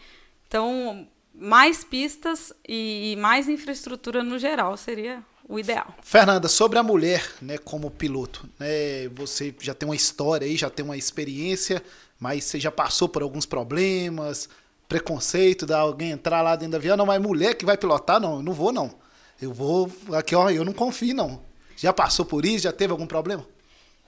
Então, 0.48 1.06
mais 1.38 1.84
pistas 1.84 2.52
e, 2.66 3.16
mais 3.18 3.48
infraestrutura 3.48 4.22
no 4.22 4.38
geral 4.38 4.76
seria 4.76 5.22
o 5.48 5.58
ideal. 5.58 5.94
Fernanda, 6.02 6.48
sobre 6.48 6.78
a 6.78 6.82
mulher, 6.82 7.24
né, 7.40 7.58
como 7.58 7.90
piloto, 7.90 8.48
né, 8.58 9.08
você 9.14 9.54
já 9.60 9.74
tem 9.74 9.88
uma 9.88 9.94
história 9.94 10.46
aí, 10.46 10.56
já 10.56 10.68
tem 10.68 10.84
uma 10.84 10.96
experiência, 10.96 11.82
mas 12.18 12.44
você 12.44 12.58
já 12.58 12.70
passou 12.70 13.08
por 13.08 13.22
alguns 13.22 13.46
problemas, 13.46 14.48
preconceito, 14.88 15.66
da 15.66 15.78
alguém 15.78 16.10
entrar 16.10 16.42
lá 16.42 16.56
dentro 16.56 16.72
do 16.72 16.76
avião, 16.76 16.96
não, 16.96 17.06
mas 17.06 17.20
mulher 17.20 17.54
que 17.54 17.64
vai 17.64 17.76
pilotar, 17.76 18.20
não, 18.20 18.36
eu 18.36 18.42
não 18.42 18.52
vou 18.52 18.72
não. 18.72 18.94
Eu 19.40 19.52
vou, 19.52 19.90
aqui 20.12 20.34
ó, 20.34 20.48
eu 20.50 20.64
não 20.64 20.72
confio 20.72 21.14
não. 21.14 21.42
Já 21.76 21.92
passou 21.92 22.24
por 22.24 22.44
isso, 22.46 22.64
já 22.64 22.72
teve 22.72 22.90
algum 22.90 23.06
problema? 23.06 23.46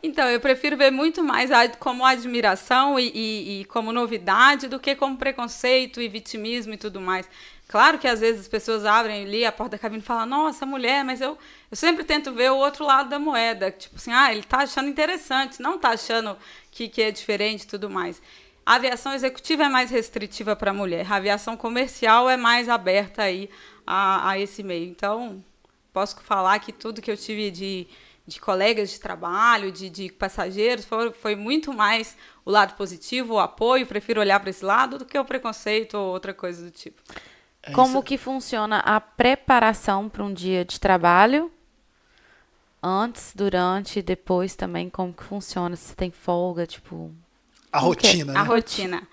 Então, 0.03 0.29
eu 0.29 0.39
prefiro 0.39 0.77
ver 0.77 0.93
muito 0.93 1.25
mais 1.25 1.51
como 1.81 2.05
admiração 2.05 2.99
e, 3.01 3.11
e- 3.15 3.61
e 3.61 3.65
como 3.65 3.93
novidade 3.93 4.69
do 4.69 4.79
que 4.79 4.95
como 4.95 5.17
preconceito 5.17 6.01
e 6.01 6.09
vitimismo 6.09 6.73
e 6.75 6.77
tudo 6.77 7.01
mais. 7.01 7.29
Claro 7.67 7.99
que 7.99 8.07
às 8.09 8.21
vezes 8.21 8.43
as 8.43 8.49
pessoas 8.49 8.87
abrem 8.87 9.25
ali 9.25 9.45
a 9.45 9.53
porta 9.53 9.73
da 9.73 9.79
cabine 9.79 10.01
e 10.01 10.05
falam, 10.05 10.25
nossa, 10.27 10.65
mulher, 10.65 11.05
mas 11.05 11.21
eu, 11.21 11.37
eu 11.71 11.77
sempre 11.77 12.05
tento 12.05 12.33
ver 12.33 12.51
o 12.51 12.57
outro 12.57 12.85
lado 12.87 13.11
da 13.11 13.19
moeda. 13.19 13.71
Tipo 13.73 13.97
assim, 13.97 14.13
ah, 14.13 14.33
ele 14.33 14.43
tá 14.45 14.59
achando 14.59 14.89
interessante, 14.89 15.61
não 15.61 15.79
tá 15.79 15.91
achando 15.91 16.37
que, 16.71 16.89
que 16.89 17.03
é 17.03 17.11
diferente 17.11 17.63
e 17.63 17.67
tudo 17.67 17.91
mais. 17.91 18.23
A 18.65 18.77
aviação 18.77 19.13
executiva 19.13 19.65
é 19.65 19.69
mais 19.69 19.91
restritiva 19.91 20.55
para 20.55 20.71
a 20.71 20.75
mulher, 20.75 21.11
a 21.11 21.17
aviação 21.17 21.57
comercial 21.57 22.29
é 22.31 22.37
mais 22.37 22.69
aberta 22.69 23.23
aí 23.23 23.51
a, 23.87 24.31
a 24.31 24.39
esse 24.39 24.63
meio. 24.63 24.89
Então, 24.89 25.43
posso 25.93 26.21
falar 26.23 26.59
que 26.61 26.73
tudo 26.73 27.03
que 27.03 27.11
eu 27.11 27.17
tive 27.17 27.51
de, 27.51 27.87
de 28.29 28.39
colegas 28.39 28.91
de 28.91 29.01
trabalho, 29.01 29.73
de, 29.73 29.89
de 29.89 30.13
passageiros, 30.13 30.85
foi, 30.85 31.11
foi 31.13 31.35
muito 31.35 31.73
mais 31.73 32.15
o 32.45 32.51
lado 32.51 32.75
positivo, 32.77 33.35
o 33.35 33.39
apoio. 33.39 33.87
Prefiro 33.87 34.21
olhar 34.21 34.39
para 34.39 34.51
esse 34.51 34.63
lado 34.63 34.99
do 34.99 35.07
que 35.07 35.19
o 35.19 35.25
preconceito 35.25 35.95
ou 35.95 36.13
outra 36.13 36.35
coisa 36.35 36.63
do 36.63 36.71
tipo. 36.71 37.01
É 37.63 37.73
Como 37.73 37.95
isso. 37.95 38.03
que 38.03 38.19
funciona 38.19 38.81
a 38.81 39.01
preparação 39.01 40.11
para 40.11 40.23
um 40.23 40.33
dia 40.33 40.63
de 40.63 40.79
trabalho? 40.79 41.51
Antes, 42.83 43.33
durante 43.35 43.99
e 43.99 44.03
depois 44.03 44.55
também, 44.55 44.91
como 44.91 45.13
que 45.13 45.25
funciona? 45.25 45.75
Se 45.75 45.97
tem 45.97 46.11
folga, 46.11 46.67
tipo... 46.67 47.11
A 47.73 47.79
é? 47.79 47.81
rotina, 47.81 48.33
né? 48.33 48.39
A 48.39 48.43
rotina. 48.43 49.09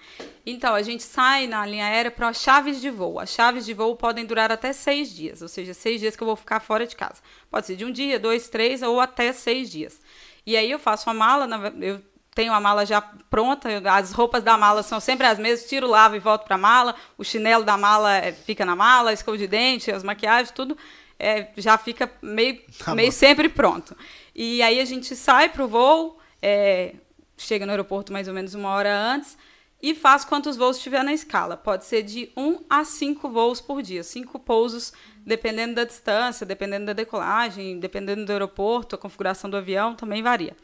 Então, 0.46 0.76
a 0.76 0.82
gente 0.82 1.02
sai 1.02 1.48
na 1.48 1.66
linha 1.66 1.86
aérea 1.86 2.12
para 2.12 2.30
as 2.30 2.38
chaves 2.38 2.80
de 2.80 2.90
voo. 2.90 3.20
As 3.20 3.32
chaves 3.32 3.66
de 3.66 3.74
voo 3.74 3.96
podem 3.96 4.26
durar 4.26 4.52
até 4.52 4.72
seis 4.74 5.10
dias, 5.10 5.42
ou 5.42 5.48
seja, 5.48 5.74
seis 5.74 6.00
dias 6.00 6.16
que 6.16 6.22
eu 6.22 6.28
vou 6.28 6.36
ficar 6.36 6.60
fora 6.60 6.86
de 6.86 6.96
casa. 6.96 7.22
Pode 7.50 7.66
ser 7.66 7.76
de 7.76 7.84
um 7.84 7.92
dia, 7.92 8.20
dois, 8.20 8.48
três 8.48 8.82
ou 8.84 9.00
até 9.00 9.34
seis 9.34 9.72
dias. 9.72 10.00
E 10.46 10.56
aí 10.56 10.70
eu 10.70 10.78
faço 10.78 11.10
a 11.10 11.14
mala, 11.14 11.48
eu 11.82 12.00
tenho 12.36 12.54
a 12.54 12.60
mala 12.60 12.86
já 12.86 13.02
pronta, 13.02 13.70
as 13.92 14.12
roupas 14.12 14.44
da 14.44 14.58
mala 14.58 14.84
são 14.84 15.00
sempre 15.00 15.26
as 15.26 15.40
mesmas, 15.40 15.68
tiro, 15.68 15.88
lavo 15.88 16.16
e 16.16 16.20
volto 16.20 16.44
para 16.44 16.56
a 16.56 16.60
mala, 16.60 16.94
o 17.18 17.24
chinelo 17.24 17.64
da 17.64 17.78
mala 17.78 18.18
eh, 18.18 18.34
fica 18.34 18.66
na 18.66 18.76
mala, 18.76 19.10
a 19.10 19.14
escova 19.14 19.38
de 19.38 19.48
dente, 19.48 19.90
as 19.90 20.04
maquiagens, 20.04 20.52
tudo 20.52 20.78
eh, 21.18 21.48
já 21.58 21.78
fica 21.78 22.12
meio, 22.22 22.62
Tá 22.78 22.94
meio 22.94 23.12
sempre 23.12 23.50
pronto. 23.50 23.96
E 24.36 24.62
aí 24.62 24.80
a 24.80 24.86
gente 24.86 25.16
sai 25.16 25.50
para 25.50 25.64
o 25.64 25.68
voo, 25.68 26.20
eh, 26.42 26.96
chega 27.38 27.66
no 27.66 27.72
aeroporto 27.72 28.12
mais 28.14 28.28
ou 28.28 28.34
menos 28.34 28.54
uma 28.54 28.70
hora 28.70 28.96
antes 28.96 29.38
e 29.82 29.94
faz 29.94 30.26
quantos 30.26 30.58
voos 30.58 30.80
tiver 30.80 31.04
na 31.04 31.14
escala. 31.14 31.56
Pode 31.56 31.86
ser 31.86 32.02
de 32.02 32.32
um 32.36 32.60
a 32.70 32.84
cinco 32.84 33.30
voos 33.30 33.62
por 33.62 33.82
dia, 33.82 34.04
cinco 34.04 34.40
pousos, 34.40 34.94
dependendo 35.26 35.76
da 35.76 35.84
distância, 35.84 36.46
dependendo 36.46 36.88
da 36.88 36.94
decolagem, 36.94 37.80
dependendo 37.80 38.26
do 38.26 38.32
aeroporto, 38.32 38.96
a 38.96 38.98
configuração 38.98 39.50
do 39.50 39.58
avião 39.58 39.94
também 39.96 40.24
varia. 40.24 40.56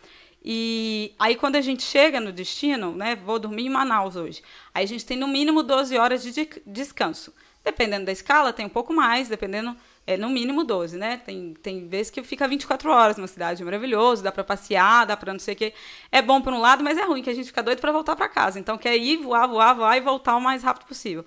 E 0.44 1.14
aí 1.20 1.36
quando 1.36 1.56
a 1.56 1.62
gente 1.62 1.84
chega 1.84 2.20
no 2.20 2.32
destino, 2.32 2.94
né, 2.94 3.16
vou 3.16 3.38
dormir 3.38 3.66
em 3.66 3.70
Manaus 3.70 4.16
hoje. 4.16 4.42
Aí 4.74 4.84
a 4.84 4.88
gente 4.88 5.06
tem 5.06 5.18
no 5.18 5.28
mínimo 5.28 5.62
12 5.62 5.98
horas 5.98 6.24
de- 6.24 6.50
descanso. 6.66 7.34
Dependendo 7.64 8.06
da 8.06 8.12
escala, 8.12 8.52
tem 8.52 8.66
um 8.66 8.70
pouco 8.70 8.92
mais, 8.92 9.28
dependendo 9.28 9.76
é 10.06 10.18
no 10.18 10.30
mínimo 10.30 10.64
12, 10.64 10.98
né? 10.98 11.18
Tem, 11.18 11.54
tem 11.62 11.88
vezes 11.88 12.10
que 12.10 12.24
fica 12.24 12.48
24 12.48 12.90
horas 12.92 13.18
numa 13.18 13.28
cidade, 13.28 13.62
é 13.62 13.66
maravilhoso, 13.66 14.24
dá 14.24 14.32
para 14.32 14.44
passear, 14.44 15.06
dá 15.06 15.16
para 15.16 15.34
não 15.34 15.40
sei 15.40 15.54
o 15.54 15.58
quê. 15.58 15.74
É 16.12 16.22
bom 16.22 16.42
por 16.42 16.54
um 16.54 16.60
lado, 16.60 16.84
mas 16.84 16.98
é 16.98 17.04
ruim 17.04 17.22
que 17.22 17.30
a 17.30 17.34
gente 17.34 17.48
fica 17.48 17.64
doido 17.64 17.80
para 17.80 17.92
voltar 17.92 18.16
para 18.16 18.28
casa. 18.28 18.60
Então 18.60 18.78
quer 18.78 18.98
ir, 18.98 19.18
voar, 19.18 19.48
voar, 19.48 19.74
voar 19.76 19.98
e 19.98 20.02
voltar 20.02 20.36
o 20.36 20.42
mais 20.42 20.64
rápido 20.64 20.86
possível. 20.86 21.26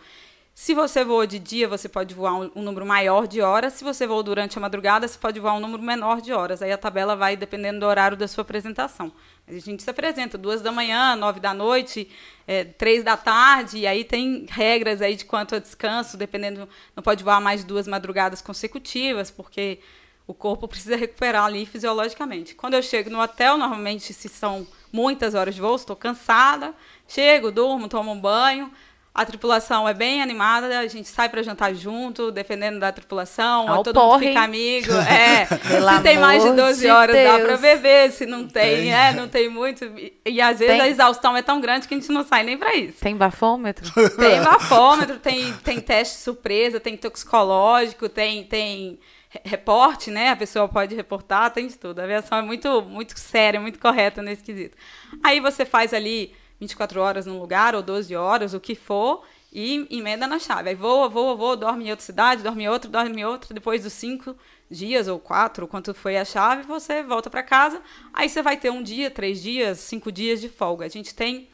Se 0.57 0.73
você 0.73 1.05
voa 1.05 1.27
de 1.27 1.41
dia, 1.41 1.67
você 1.67 1.89
pode 1.89 2.15
voar 2.15 2.35
um, 2.35 2.49
um 2.55 2.63
número 2.63 2.87
maior 2.87 3.27
de 3.27 3.43
horas. 3.43 3.73
Se 3.73 3.83
você 3.83 4.07
voa 4.07 4.23
durante 4.23 4.57
a 4.57 4.61
madrugada, 4.61 5.07
você 5.07 5.19
pode 5.19 5.41
voar 5.41 5.55
um 5.55 5.61
número 5.61 5.83
menor 5.83 6.21
de 6.21 6.33
horas. 6.33 6.63
Aí 6.63 6.71
a 6.71 6.79
tabela 6.79 7.17
vai 7.17 7.37
dependendo 7.37 7.81
do 7.81 7.87
horário 7.87 8.17
da 8.17 8.29
sua 8.29 8.43
apresentação. 8.43 9.11
A 9.49 9.53
gente 9.55 9.83
se 9.83 9.91
apresenta 9.91 10.39
duas 10.39 10.63
da 10.63 10.71
manhã, 10.71 11.17
nove 11.17 11.41
da 11.41 11.53
noite, 11.53 12.09
é, 12.47 12.63
três 12.63 13.03
da 13.03 13.17
tarde, 13.17 13.79
e 13.79 13.87
aí 13.87 14.05
tem 14.05 14.47
regras 14.49 15.03
aí 15.03 15.17
de 15.17 15.25
quanto 15.25 15.57
a 15.57 15.59
descanso, 15.59 16.17
dependendo, 16.17 16.69
não 16.95 17.03
pode 17.03 17.25
voar 17.25 17.41
mais 17.41 17.65
duas 17.65 17.89
madrugadas 17.89 18.41
consecutivas, 18.41 19.33
porque 19.33 19.81
o 20.25 20.33
corpo 20.33 20.69
precisa 20.69 20.95
recuperar 20.95 21.47
ali 21.47 21.67
fisiologicamente. 21.67 22.55
Quando 22.55 22.75
eu 22.75 22.83
chego 22.83 23.11
no 23.11 23.21
hotel, 23.21 23.59
normalmente 23.59 24.15
se 24.15 24.29
são 24.29 24.65
muitas 24.93 25.35
horas 25.35 25.57
de 25.57 25.61
voo, 25.61 25.75
estou 25.75 25.97
cansada, 25.97 26.73
chego, 27.09 27.51
durmo, 27.51 27.89
tomo 27.89 28.13
um 28.13 28.21
banho, 28.21 28.73
a 29.15 29.25
tripulação 29.25 29.89
é 29.89 29.95
bem 29.95 30.21
animada, 30.21 30.77
a 30.81 30.87
gente 30.89 31.09
sai 31.09 31.29
para 31.29 31.41
jantar 31.41 31.73
junto, 31.73 32.33
dependendo 32.33 32.81
da 32.81 32.91
tripulação, 32.91 33.69
Ao 33.71 33.83
todo 33.85 33.95
mundo 34.01 34.11
porre. 34.11 34.27
fica 34.29 34.41
amigo. 34.41 34.91
É, 35.09 35.47
se 35.47 36.03
tem 36.03 36.19
mais 36.19 36.43
de 36.43 36.49
amor 36.49 36.65
12 36.65 36.81
de 36.81 36.89
horas, 36.91 37.15
dá 37.17 37.37
Deus. 37.37 37.47
para 37.49 37.57
beber, 37.59 38.11
se 38.11 38.27
não 38.27 38.49
tem, 38.49 38.77
tem. 38.83 38.93
é, 38.95 39.13
não 39.13 39.29
tem 39.29 39.49
muito. 39.49 39.85
E, 39.85 40.13
e 40.27 40.41
às 40.41 40.59
vezes 40.59 40.75
Tem. 40.75 40.81
a 40.83 40.89
exaustão 40.89 41.37
é 41.37 41.43
tão 41.43 41.61
grande 41.61 41.87
que 41.87 41.95
a 41.95 41.97
gente 41.97 42.11
não 42.11 42.25
sai 42.25 42.43
nem 42.43 42.59
para 42.59 42.75
isso. 42.75 42.99
Tem 43.01 43.15
bafômetro? 43.17 43.89
Tem 44.19 44.43
bafômetro, 44.43 45.19
tem, 45.21 45.53
tem 45.63 45.81
teste 45.81 46.19
surpresa, 46.19 46.81
tem 46.81 46.97
toxicológico, 46.97 48.09
tem, 48.09 48.43
tem 48.45 48.99
re- 49.29 49.41
reporte, 49.45 50.11
né? 50.11 50.31
A 50.31 50.37
pessoa 50.37 50.69
pode 50.69 50.95
reportar, 50.95 51.51
tem 51.53 51.67
de 51.69 51.79
tudo. 51.79 52.01
A 52.01 52.05
aviação 52.05 52.39
é 52.39 52.43
muito, 52.43 52.83
muito 52.83 53.17
séria, 53.19 53.61
muito 53.61 53.79
correta 53.79 54.23
nesse 54.23 54.43
quesito. 54.43 54.77
Aí 55.23 55.39
você 55.39 55.65
faz 55.65 55.95
ali 55.95 56.35
24 56.61 57.01
horas 57.01 57.27
num 57.27 57.39
lugar, 57.39 57.75
ou 57.75 57.83
12 57.83 58.15
horas, 58.15 58.55
o 58.55 58.61
que 58.61 58.75
for, 58.75 59.25
e 59.53 59.87
emenda 59.91 60.27
na 60.27 60.39
chave. 60.39 60.71
Aí 60.71 60.75
voa, 60.75 61.09
voa, 61.09 61.35
voa, 61.35 61.57
dorme 61.57 61.87
em 61.87 61.91
outra 61.91 62.05
cidade, 62.05 62.43
dorme 62.43 62.65
em 62.65 62.69
outra, 62.69 62.91
dorme 62.91 63.21
em 63.21 63.25
outra. 63.25 63.55
Depois 63.55 63.83
dos 63.83 63.93
cinco 63.93 64.37
dias, 64.71 65.07
ou 65.07 65.19
quatro, 65.19 65.69
quanto 65.69 65.95
foi 65.95 66.17
a 66.17 66.25
chave, 66.25 66.63
você 66.63 67.03
volta 67.03 67.31
para 67.31 67.43
casa. 67.43 67.81
Aí 68.13 68.29
você 68.29 68.43
vai 68.43 68.57
ter 68.57 68.71
um 68.71 68.83
dia, 68.83 69.11
três 69.11 69.43
dias, 69.43 69.79
cinco 69.79 70.11
dias 70.11 70.41
de 70.41 70.49
folga. 70.49 70.85
A 70.87 70.89
gente 70.89 71.15
tem 71.15 71.49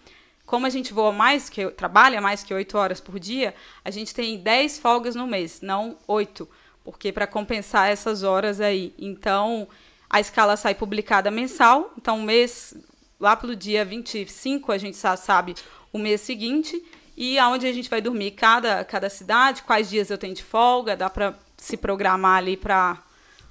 como 0.51 0.67
a 0.67 0.71
gente 0.71 0.93
voa 0.93 1.13
mais 1.13 1.49
que 1.49 1.71
trabalha 1.71 2.21
mais 2.21 2.43
que 2.43 2.53
oito 2.53 2.77
horas 2.77 3.01
por 3.01 3.21
dia, 3.21 3.55
a 3.85 3.91
gente 3.93 4.13
tem 4.13 4.37
10 4.37 4.81
folgas 4.81 5.15
no 5.15 5.25
mês, 5.25 5.61
não 5.61 5.97
oito, 6.09 6.49
porque 6.83 7.13
para 7.13 7.25
compensar 7.25 7.89
essas 7.89 8.25
horas 8.25 8.61
aí. 8.61 8.93
Então, 8.99 9.69
a 10.11 10.19
escala 10.19 10.57
sai 10.57 10.75
publicada 10.75 11.31
mensal, 11.31 11.93
então 11.97 12.19
mês 12.19 12.75
lá 13.21 13.37
pelo 13.37 13.55
dia 13.55 13.85
25 13.85 14.73
a 14.73 14.79
gente 14.79 14.97
já 14.99 15.17
sabe 15.17 15.55
o 15.93 15.99
mês 15.99 16.21
seguinte 16.23 16.83
e 17.17 17.39
aonde 17.39 17.67
a 17.67 17.73
gente 17.73 17.91
vai 17.91 18.01
dormir 18.01 18.31
cada 18.33 18.85
cada 18.85 19.11
cidade, 19.11 19.63
quais 19.63 19.91
dias 19.91 20.11
eu 20.11 20.17
tenho 20.19 20.35
de 20.35 20.43
folga, 20.43 20.97
dá 20.97 21.11
para 21.11 21.35
se 21.57 21.77
programar 21.77 22.39
ali 22.39 22.57
para 22.57 22.99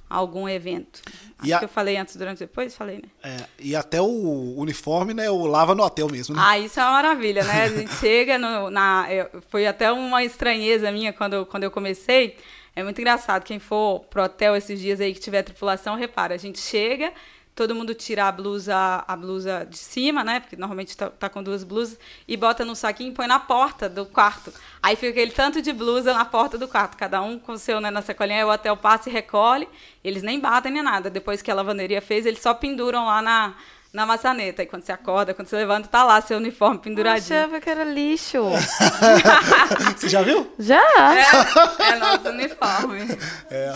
algum 0.09 0.49
evento. 0.49 1.01
E 1.43 1.53
Acho 1.53 1.55
a- 1.55 1.59
que 1.59 1.65
eu 1.65 1.69
falei 1.69 1.95
antes, 1.97 2.15
durante 2.15 2.39
depois, 2.39 2.75
falei, 2.75 2.97
né? 2.97 3.09
É, 3.23 3.45
e 3.59 3.75
até 3.75 4.01
o 4.01 4.55
uniforme, 4.57 5.13
né? 5.13 5.29
O 5.29 5.45
lava 5.45 5.75
no 5.75 5.83
hotel 5.83 6.09
mesmo, 6.09 6.35
né? 6.35 6.41
Ah, 6.43 6.57
isso 6.57 6.79
é 6.79 6.83
uma 6.83 6.93
maravilha, 6.93 7.43
né? 7.43 7.63
A 7.65 7.69
gente 7.69 7.93
chega 7.95 8.37
no, 8.39 8.71
na. 8.71 9.05
foi 9.49 9.67
até 9.67 9.91
uma 9.91 10.23
estranheza 10.23 10.91
minha 10.91 11.13
quando, 11.13 11.33
eu- 11.33 11.45
quando 11.45 11.63
eu 11.63 11.71
comecei. 11.71 12.35
É 12.75 12.83
muito 12.83 12.99
engraçado. 12.99 13.43
Quem 13.43 13.59
for 13.59 13.99
pro 14.05 14.23
hotel 14.23 14.55
esses 14.55 14.79
dias 14.79 14.99
aí 14.99 15.13
que 15.13 15.19
tiver 15.19 15.43
tripulação, 15.43 15.95
repara, 15.95 16.33
a 16.33 16.37
gente 16.37 16.59
chega, 16.59 17.13
todo 17.59 17.75
mundo 17.75 17.93
tira 17.93 18.25
a 18.25 18.31
blusa, 18.31 19.03
a 19.05 19.15
blusa 19.17 19.67
de 19.69 19.77
cima, 19.77 20.23
né? 20.23 20.39
Porque 20.39 20.55
normalmente 20.55 20.95
tá, 20.95 21.09
tá 21.09 21.27
com 21.27 21.43
duas 21.43 21.61
blusas, 21.61 21.99
e 22.25 22.37
bota 22.37 22.63
num 22.63 22.73
saquinho 22.73 23.11
e 23.11 23.13
põe 23.13 23.27
na 23.27 23.37
porta 23.37 23.89
do 23.89 24.05
quarto. 24.05 24.53
Aí 24.81 24.95
fica 24.95 25.09
aquele 25.09 25.31
tanto 25.31 25.61
de 25.61 25.73
blusa 25.73 26.13
na 26.13 26.23
porta 26.23 26.57
do 26.57 26.69
quarto, 26.69 26.95
cada 26.95 27.21
um 27.21 27.37
com 27.37 27.51
o 27.51 27.57
seu 27.57 27.81
né, 27.81 27.91
na 27.91 28.01
sacolinha, 28.01 28.37
aí 28.37 28.43
o 28.45 28.49
hotel 28.49 28.77
passa 28.77 29.09
e 29.09 29.11
recolhe. 29.11 29.67
Eles 30.01 30.23
nem 30.23 30.39
batem 30.39 30.71
nem 30.71 30.81
nada. 30.81 31.09
Depois 31.09 31.41
que 31.41 31.51
a 31.51 31.53
lavanderia 31.53 32.01
fez, 32.01 32.25
eles 32.25 32.41
só 32.41 32.53
penduram 32.53 33.05
lá 33.07 33.21
na. 33.21 33.53
Na 33.91 34.05
maçaneta. 34.05 34.61
E 34.61 34.67
quando 34.67 34.83
você 34.83 34.91
acorda, 34.91 35.33
quando 35.33 35.47
você 35.47 35.55
levanta, 35.55 35.87
tá 35.87 36.03
lá 36.03 36.21
seu 36.21 36.37
uniforme 36.37 36.75
Eu 36.75 36.79
penduradinho. 36.79 37.39
achava 37.39 37.59
que 37.59 37.67
era 37.67 37.83
lixo. 37.83 38.37
Você 39.97 40.07
já 40.07 40.21
viu? 40.21 40.53
Já. 40.59 40.79
É, 41.15 41.93
é 41.93 41.95
nosso 41.95 42.29
uniforme. 42.29 42.99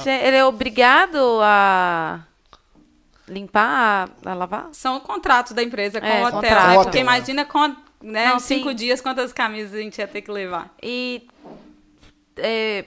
Gente, 0.04 0.10
Ele 0.24 0.38
é 0.38 0.46
obrigado 0.46 1.40
a 1.42 2.20
limpar, 3.34 4.10
a, 4.26 4.34
lavar? 4.34 4.70
São 4.74 5.00
contratos 5.00 5.54
da 5.54 5.64
empresa 5.64 6.00
com 6.00 6.08
É, 6.08 6.22
o 6.24 6.28
hotel. 6.28 6.32
contrato. 6.42 6.80
o 6.80 6.84
Porque 6.84 7.00
imagina 7.00 7.46
com, 7.46 7.68
né, 8.02 8.28
Não, 8.30 8.38
em 8.38 8.40
cinco 8.40 8.70
sim. 8.70 8.76
dias 8.76 9.02
quantas 9.02 9.34
camisas 9.34 9.74
a 9.74 9.80
gente 9.82 9.98
ia 9.98 10.08
ter 10.08 10.22
que 10.22 10.32
levar. 10.32 10.74
E 10.82 11.28
é, 12.38 12.86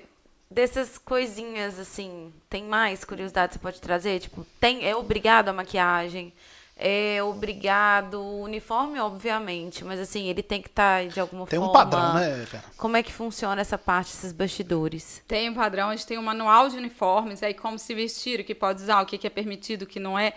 dessas 0.51 0.99
coisinhas, 0.99 1.79
assim, 1.79 2.33
tem 2.49 2.65
mais 2.65 3.05
curiosidade 3.05 3.49
que 3.51 3.55
você 3.55 3.61
pode 3.63 3.81
trazer? 3.81 4.21
Tipo, 4.21 4.47
tem, 4.61 4.89
é 4.89 4.95
obrigado 4.97 5.49
a 5.49 5.53
maquiagem, 5.53 6.33
é 6.79 7.23
obrigado 7.23 8.21
o 8.21 8.43
uniforme, 8.43 9.01
obviamente, 9.01 9.83
mas 9.83 9.99
assim, 9.99 10.29
ele 10.29 10.43
tem 10.43 10.61
que 10.61 10.69
estar 10.69 11.07
de 11.07 11.19
alguma 11.19 11.47
Tem 11.47 11.59
um 11.59 11.65
forma... 11.65 11.79
padrão, 11.79 12.15
né, 12.15 12.45
Fernanda? 12.45 12.73
Como 12.77 12.97
é 12.99 13.03
que 13.03 13.13
funciona 13.13 13.63
essa 13.63 13.79
parte, 13.79 14.13
esses 14.13 14.31
bastidores? 14.31 15.23
Tem 15.27 15.49
um 15.49 15.55
padrão, 15.55 15.89
a 15.89 15.97
gente 15.97 16.07
tem 16.07 16.19
um 16.19 16.23
manual 16.23 16.69
de 16.69 16.77
uniformes, 16.77 17.43
aí 17.43 17.55
como 17.55 17.79
se 17.79 17.95
vestir, 17.95 18.41
o 18.41 18.45
que 18.45 18.55
pode 18.55 18.83
usar, 18.83 19.01
o 19.01 19.07
que 19.07 19.17
que 19.17 19.27
é 19.27 19.31
permitido, 19.31 19.83
o 19.83 19.87
que 19.87 19.99
não 19.99 20.19
é. 20.19 20.35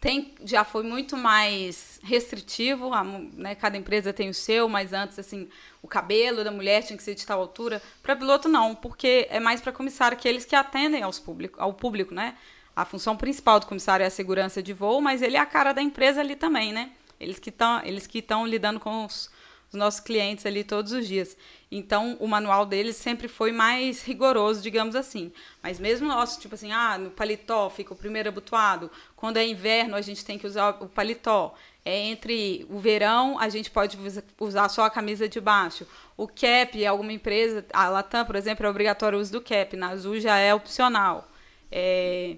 Tem, 0.00 0.32
já 0.44 0.62
foi 0.64 0.84
muito 0.84 1.16
mais 1.16 1.98
restritivo, 2.04 2.94
a 2.94 3.02
né, 3.02 3.56
cada 3.56 3.76
empresa 3.76 4.12
tem 4.12 4.30
o 4.30 4.34
seu, 4.34 4.68
mas 4.68 4.92
antes, 4.92 5.18
assim, 5.18 5.48
o 5.82 5.88
cabelo 5.88 6.44
da 6.44 6.52
mulher 6.52 6.84
tinha 6.84 6.96
que 6.96 7.02
ser 7.02 7.16
de 7.16 7.26
tal 7.26 7.40
altura. 7.40 7.82
Para 8.00 8.14
piloto, 8.14 8.48
não, 8.48 8.76
porque 8.76 9.26
é 9.28 9.40
mais 9.40 9.60
para 9.60 9.72
comissário, 9.72 10.16
aqueles 10.16 10.44
que 10.44 10.54
atendem 10.54 11.02
aos 11.02 11.18
público, 11.18 11.60
ao 11.60 11.74
público, 11.74 12.14
né? 12.14 12.36
A 12.74 12.84
função 12.84 13.16
principal 13.16 13.60
do 13.60 13.66
comissário 13.66 14.04
é 14.04 14.06
a 14.06 14.10
segurança 14.10 14.62
de 14.62 14.72
voo, 14.72 15.00
mas 15.00 15.22
ele 15.22 15.36
é 15.36 15.40
a 15.40 15.46
cara 15.46 15.72
da 15.72 15.82
empresa 15.82 16.20
ali 16.20 16.36
também, 16.36 16.72
né? 16.72 16.90
Eles 17.18 17.38
que 17.38 17.50
estão 17.50 17.84
eles 17.84 18.06
que 18.06 18.18
estão 18.20 18.46
lidando 18.46 18.80
com 18.80 19.04
os, 19.04 19.30
os 19.70 19.78
nossos 19.78 20.00
clientes 20.00 20.46
ali 20.46 20.64
todos 20.64 20.92
os 20.92 21.06
dias. 21.06 21.36
Então, 21.70 22.16
o 22.18 22.26
manual 22.26 22.66
deles 22.66 22.96
sempre 22.96 23.28
foi 23.28 23.52
mais 23.52 24.02
rigoroso, 24.02 24.60
digamos 24.60 24.96
assim. 24.96 25.32
Mas 25.62 25.78
mesmo 25.78 26.08
nosso, 26.08 26.40
tipo 26.40 26.54
assim, 26.54 26.72
ah, 26.72 26.98
no 26.98 27.10
paletó 27.10 27.70
fica 27.70 27.92
o 27.92 27.96
primeiro 27.96 28.30
abotoado. 28.30 28.90
Quando 29.14 29.36
é 29.36 29.46
inverno, 29.46 29.94
a 29.94 30.00
gente 30.00 30.24
tem 30.24 30.38
que 30.38 30.46
usar 30.46 30.70
o 30.80 30.88
paletó. 30.88 31.54
É 31.84 31.96
entre 31.96 32.66
o 32.68 32.78
verão, 32.78 33.38
a 33.38 33.48
gente 33.48 33.70
pode 33.70 33.96
usa- 33.98 34.24
usar 34.38 34.68
só 34.68 34.84
a 34.84 34.90
camisa 34.90 35.28
de 35.28 35.40
baixo. 35.40 35.86
O 36.16 36.26
cap, 36.26 36.84
alguma 36.86 37.12
empresa, 37.12 37.64
a 37.72 37.88
Latam, 37.88 38.24
por 38.24 38.36
exemplo, 38.36 38.66
é 38.66 38.68
obrigatório 38.70 39.18
o 39.18 39.20
uso 39.22 39.32
do 39.32 39.40
cap. 39.40 39.76
Na 39.76 39.90
Azul 39.90 40.18
já 40.18 40.36
é 40.38 40.52
opcional. 40.54 41.28
É, 41.70 42.36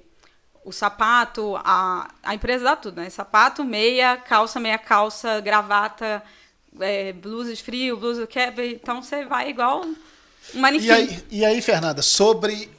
o 0.64 0.72
sapato, 0.72 1.56
a, 1.64 2.08
a 2.22 2.34
empresa 2.34 2.64
dá 2.64 2.76
tudo, 2.76 3.00
né? 3.00 3.10
Sapato, 3.10 3.64
meia, 3.64 4.16
calça, 4.16 4.60
meia 4.60 4.78
calça, 4.78 5.40
gravata, 5.40 6.22
é, 6.80 7.12
blusa 7.12 7.52
de 7.54 7.62
frio, 7.62 7.96
blusa 7.96 8.26
que 8.26 8.38
Então 8.72 9.02
você 9.02 9.24
vai 9.24 9.50
igual 9.50 9.82
um 9.84 9.94
manequim. 10.60 10.86
E 10.86 10.90
aí, 10.90 11.24
e 11.30 11.44
aí, 11.44 11.60
Fernanda, 11.60 12.00
sobre 12.02 12.70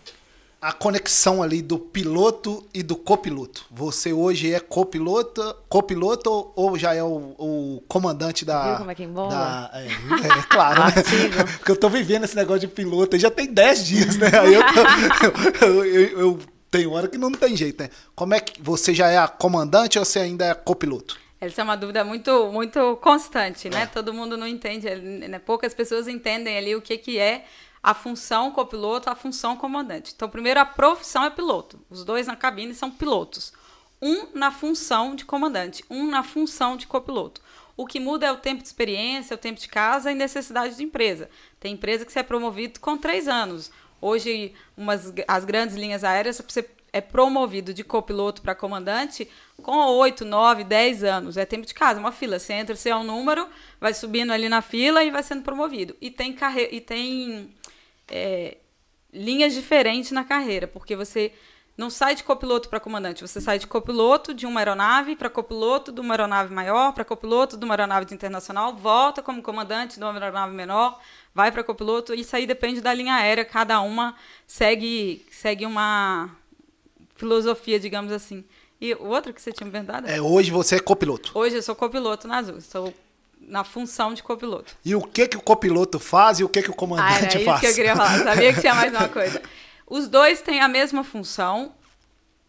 a 0.62 0.72
conexão 0.72 1.44
ali 1.44 1.62
do 1.62 1.78
piloto 1.78 2.66
e 2.74 2.82
do 2.82 2.96
copiloto. 2.96 3.66
Você 3.70 4.14
hoje 4.14 4.54
é 4.54 4.62
copiloto, 4.62 5.54
copiloto 5.68 6.54
ou- 6.56 6.78
já 6.78 6.96
é 6.96 7.04
o, 7.04 7.36
o 7.38 7.84
comandante 7.86 8.46
da. 8.46 8.70
Viu 8.70 8.78
como 8.78 8.92
é 8.92 8.96
que 8.96 9.04
embola? 9.04 9.30
da- 9.30 9.72
é, 9.74 9.88
é 9.88 10.44
claro, 10.50 10.84
né? 10.86 10.94
Porque 11.60 11.72
eu 11.72 11.76
tô 11.76 11.90
vivendo 11.90 12.24
esse 12.24 12.36
negócio 12.38 12.62
de 12.62 12.70
piloto, 12.70 13.16
aí 13.18 13.20
já 13.20 13.30
tem 13.30 13.46
10 13.54 13.86
dias, 13.86 14.16
né? 14.16 14.30
Aí 14.40 14.54
eu, 14.54 14.62
tô- 14.64 15.66
eu, 15.66 15.86
eu- 15.86 16.20
eu 16.20 16.40
tenho 16.74 16.92
hora 16.92 17.08
que 17.08 17.20
não 17.20 17.32
tem 17.32 17.56
jeito, 17.56 17.84
né? 17.84 17.90
Como 18.16 18.34
é 18.34 18.40
que 18.40 18.60
você 18.60 18.96
já 18.96 19.08
é 19.08 19.18
a 19.20 19.28
comandante 19.28 20.00
ou 20.00 20.04
você 20.04 20.18
ainda 20.18 20.46
é 20.46 20.56
copiloto? 20.56 21.20
Essa 21.40 21.62
é 21.62 21.64
uma 21.64 21.78
dúvida 21.78 22.04
muito, 22.04 22.52
muito 22.52 22.98
constante, 22.98 23.70
né? 23.70 23.86
Todo 23.86 24.12
mundo 24.12 24.36
não 24.36 24.48
entende, 24.48 24.90
né? 24.96 25.38
poucas 25.38 25.72
pessoas 25.72 26.08
entendem 26.08 26.58
ali 26.58 26.76
o 26.76 26.82
que, 26.82 26.98
que 26.98 27.20
é 27.20 27.46
a 27.84 27.94
função 27.94 28.50
copiloto, 28.50 29.08
a 29.08 29.16
função 29.16 29.56
comandante. 29.56 30.14
Então, 30.16 30.28
primeiro, 30.28 30.60
a 30.60 30.66
profissão 30.66 31.24
é 31.24 31.30
piloto. 31.30 31.80
Os 31.92 32.04
dois 32.04 32.26
na 32.26 32.36
cabine 32.36 32.74
são 32.74 32.90
pilotos. 32.90 33.54
Um 34.02 34.30
na 34.34 34.52
função 34.52 35.16
de 35.16 35.26
comandante, 35.26 35.86
um 35.92 36.08
na 36.08 36.24
função 36.24 36.76
de 36.76 36.88
copiloto. 36.88 37.40
O 37.78 37.86
que 37.86 38.00
muda 38.00 38.26
é 38.26 38.32
o 38.32 38.38
tempo 38.38 38.62
de 38.62 38.68
experiência, 38.68 39.36
o 39.36 39.38
tempo 39.40 39.60
de 39.60 39.68
casa 39.68 40.12
e 40.12 40.16
necessidade 40.16 40.76
de 40.76 40.84
empresa. 40.84 41.30
Tem 41.60 41.74
empresa 41.74 42.04
que 42.04 42.12
você 42.12 42.20
é 42.20 42.24
promovido 42.24 42.80
com 42.80 42.98
três 42.98 43.28
anos. 43.28 43.72
Hoje, 44.04 44.54
umas, 44.76 45.14
as 45.26 45.46
grandes 45.46 45.78
linhas 45.78 46.04
aéreas, 46.04 46.42
você 46.46 46.70
é 46.92 47.00
promovido 47.00 47.74
de 47.74 47.86
copiloto 47.86 48.42
para 48.42 48.54
comandante 48.54 49.30
com 49.62 49.78
8, 49.78 50.26
9, 50.26 50.66
10 50.66 51.06
anos. 51.06 51.38
É 51.38 51.46
tempo 51.46 51.66
de 51.66 51.74
casa, 51.74 52.02
uma 52.02 52.12
fila. 52.12 52.38
Você 52.38 52.52
entra, 52.52 52.76
você 52.76 52.90
é 52.90 52.96
um 52.98 53.06
número, 53.06 53.48
vai 53.80 53.94
subindo 53.94 54.34
ali 54.34 54.50
na 54.50 54.62
fila 54.62 55.06
e 55.06 55.10
vai 55.10 55.24
sendo 55.24 55.42
promovido. 55.42 55.96
E 56.02 56.12
tem, 56.12 56.34
carre... 56.34 56.68
e 56.70 56.82
tem 56.82 57.56
é, 58.10 58.58
linhas 59.14 59.54
diferentes 59.54 60.12
na 60.12 60.26
carreira, 60.26 60.68
porque 60.68 60.98
você 60.98 61.32
não 61.78 61.90
sai 61.90 62.14
de 62.16 62.24
copiloto 62.24 62.70
para 62.70 62.80
comandante, 62.80 63.22
você 63.28 63.42
sai 63.42 63.58
de 63.58 63.66
copiloto 63.66 64.34
de 64.34 64.46
uma 64.46 64.60
aeronave 64.60 65.16
para 65.16 65.30
copiloto 65.30 65.92
de 65.92 66.00
uma 66.02 66.14
aeronave 66.14 66.54
maior, 66.54 66.94
para 66.94 67.04
copiloto 67.04 67.58
de 67.58 67.66
uma 67.66 67.74
aeronave 67.74 68.06
de 68.06 68.14
internacional, 68.14 68.76
volta 68.76 69.22
como 69.24 69.42
comandante 69.42 69.98
de 69.98 70.04
uma 70.04 70.14
aeronave 70.14 70.54
menor, 70.54 71.00
vai 71.34 71.52
para 71.52 71.64
copiloto, 71.64 72.14
isso 72.14 72.36
aí 72.36 72.46
depende 72.46 72.80
da 72.80 72.94
linha 72.94 73.16
aérea, 73.16 73.44
cada 73.44 73.82
uma 73.82 74.16
segue, 74.46 75.26
segue 75.32 75.66
uma 75.66 76.30
filosofia, 77.16 77.80
digamos 77.80 78.12
assim. 78.12 78.44
E 78.80 78.94
o 78.96 79.08
outro 79.08 79.34
que 79.34 79.42
você 79.42 79.52
tinha 79.52 79.66
me 79.66 79.72
perguntado? 79.72 80.08
É, 80.08 80.22
hoje 80.22 80.52
você 80.52 80.76
é 80.76 80.80
copiloto. 80.80 81.32
Hoje 81.34 81.56
eu 81.56 81.64
sou 81.64 81.74
copiloto 81.76 82.28
na 82.28 82.38
Azul, 82.38 82.60
sou 82.62 82.94
na 83.40 83.64
função 83.64 84.14
de 84.14 84.22
copiloto. 84.22 84.74
E 84.86 84.94
o 84.96 85.02
que 85.02 85.28
que 85.28 85.38
o 85.38 85.42
copiloto 85.42 86.00
faz 86.00 86.40
e 86.40 86.44
o 86.44 86.50
que 86.50 86.62
que 86.62 86.70
o 86.70 86.74
Ah, 86.74 86.78
comandante 86.78 87.26
era 87.26 87.36
isso 87.38 87.46
faz? 87.46 87.60
que 87.62 87.68
eu 87.68 87.74
queria 87.76 87.96
falar. 87.96 88.20
Sabia 88.24 88.54
que 88.54 88.62
tinha 88.62 88.76
mais 88.76 88.94
uma 88.94 89.08
coisa. 89.10 89.42
Os 89.88 90.08
dois 90.08 90.42
têm 90.42 90.62
a 90.62 90.68
mesma 90.68 91.04
função. 91.04 91.76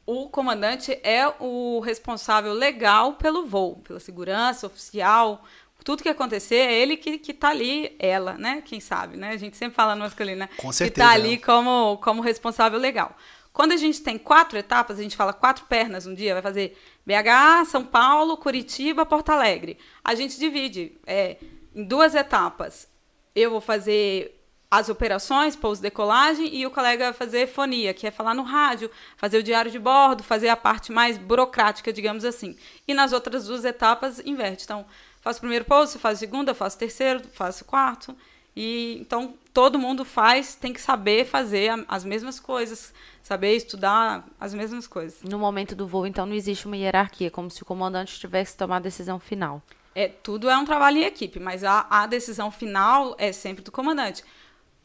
O 0.06 0.28
comandante 0.28 0.98
é 1.02 1.26
o 1.40 1.80
responsável 1.80 2.52
legal 2.52 3.14
pelo 3.14 3.46
voo, 3.46 3.76
pela 3.76 4.00
segurança 4.00 4.66
oficial. 4.66 5.44
Tudo 5.82 6.02
que 6.02 6.08
acontecer 6.08 6.56
é 6.56 6.72
ele 6.72 6.96
que, 6.96 7.18
que 7.18 7.34
tá 7.34 7.50
ali, 7.50 7.94
ela, 7.98 8.34
né? 8.34 8.62
Quem 8.64 8.80
sabe, 8.80 9.18
né? 9.18 9.30
A 9.30 9.36
gente 9.36 9.56
sempre 9.56 9.74
fala 9.74 9.94
no 9.94 10.02
masculino, 10.02 10.38
né? 10.38 10.48
Com 10.56 10.68
Que 10.68 10.74
certeza, 10.74 11.06
tá 11.06 11.12
ali 11.12 11.32
né? 11.32 11.36
como, 11.36 11.98
como 11.98 12.22
responsável 12.22 12.78
legal. 12.78 13.14
Quando 13.52 13.72
a 13.72 13.76
gente 13.76 14.02
tem 14.02 14.18
quatro 14.18 14.58
etapas, 14.58 14.98
a 14.98 15.02
gente 15.02 15.16
fala 15.16 15.32
quatro 15.32 15.66
pernas 15.66 16.06
um 16.06 16.14
dia, 16.14 16.32
vai 16.32 16.42
fazer 16.42 16.76
BH, 17.06 17.66
São 17.66 17.84
Paulo, 17.84 18.36
Curitiba, 18.36 19.06
Porto 19.06 19.30
Alegre. 19.30 19.78
A 20.02 20.14
gente 20.14 20.38
divide 20.38 20.98
é, 21.06 21.36
em 21.74 21.84
duas 21.84 22.14
etapas. 22.14 22.88
Eu 23.34 23.50
vou 23.50 23.60
fazer 23.60 24.33
as 24.78 24.88
operações, 24.88 25.54
pouso 25.56 25.80
decolagem, 25.82 26.54
e 26.54 26.66
o 26.66 26.70
colega 26.70 27.12
fazer 27.12 27.46
fonia, 27.46 27.94
que 27.94 28.06
é 28.06 28.10
falar 28.10 28.34
no 28.34 28.42
rádio, 28.42 28.90
fazer 29.16 29.38
o 29.38 29.42
diário 29.42 29.70
de 29.70 29.78
bordo, 29.78 30.22
fazer 30.22 30.48
a 30.48 30.56
parte 30.56 30.90
mais 30.92 31.16
burocrática, 31.16 31.92
digamos 31.92 32.24
assim. 32.24 32.56
E 32.86 32.94
nas 32.94 33.12
outras 33.12 33.46
duas 33.46 33.64
etapas, 33.64 34.20
inverte. 34.24 34.64
Então, 34.64 34.84
faço 35.20 35.38
o 35.38 35.40
primeiro 35.40 35.64
pouso, 35.64 35.98
faz 35.98 36.18
o 36.18 36.20
segundo, 36.20 36.48
eu 36.48 36.54
faço 36.54 36.76
o 36.76 36.78
terceiro, 36.78 37.22
faço 37.32 37.62
o 37.64 37.66
quarto. 37.66 38.16
E 38.56 38.98
então 39.00 39.34
todo 39.52 39.78
mundo 39.78 40.04
faz, 40.04 40.54
tem 40.54 40.72
que 40.72 40.80
saber 40.80 41.24
fazer 41.24 41.70
a- 41.70 41.84
as 41.88 42.04
mesmas 42.04 42.38
coisas, 42.38 42.92
saber 43.22 43.56
estudar 43.56 44.24
as 44.38 44.54
mesmas 44.54 44.86
coisas. 44.86 45.22
No 45.22 45.38
momento 45.38 45.74
do 45.74 45.86
voo, 45.88 46.06
então, 46.06 46.24
não 46.24 46.34
existe 46.34 46.66
uma 46.66 46.76
hierarquia, 46.76 47.30
como 47.30 47.50
se 47.50 47.62
o 47.62 47.64
comandante 47.66 48.18
tivesse 48.18 48.52
que 48.52 48.58
tomar 48.58 48.76
a 48.76 48.80
decisão 48.80 49.18
final. 49.18 49.60
É, 49.94 50.08
tudo 50.08 50.48
é 50.50 50.56
um 50.56 50.64
trabalho 50.64 50.98
em 50.98 51.04
equipe, 51.04 51.38
mas 51.38 51.62
a, 51.64 51.86
a 51.88 52.06
decisão 52.06 52.50
final 52.50 53.14
é 53.18 53.32
sempre 53.32 53.62
do 53.62 53.70
comandante. 53.72 54.24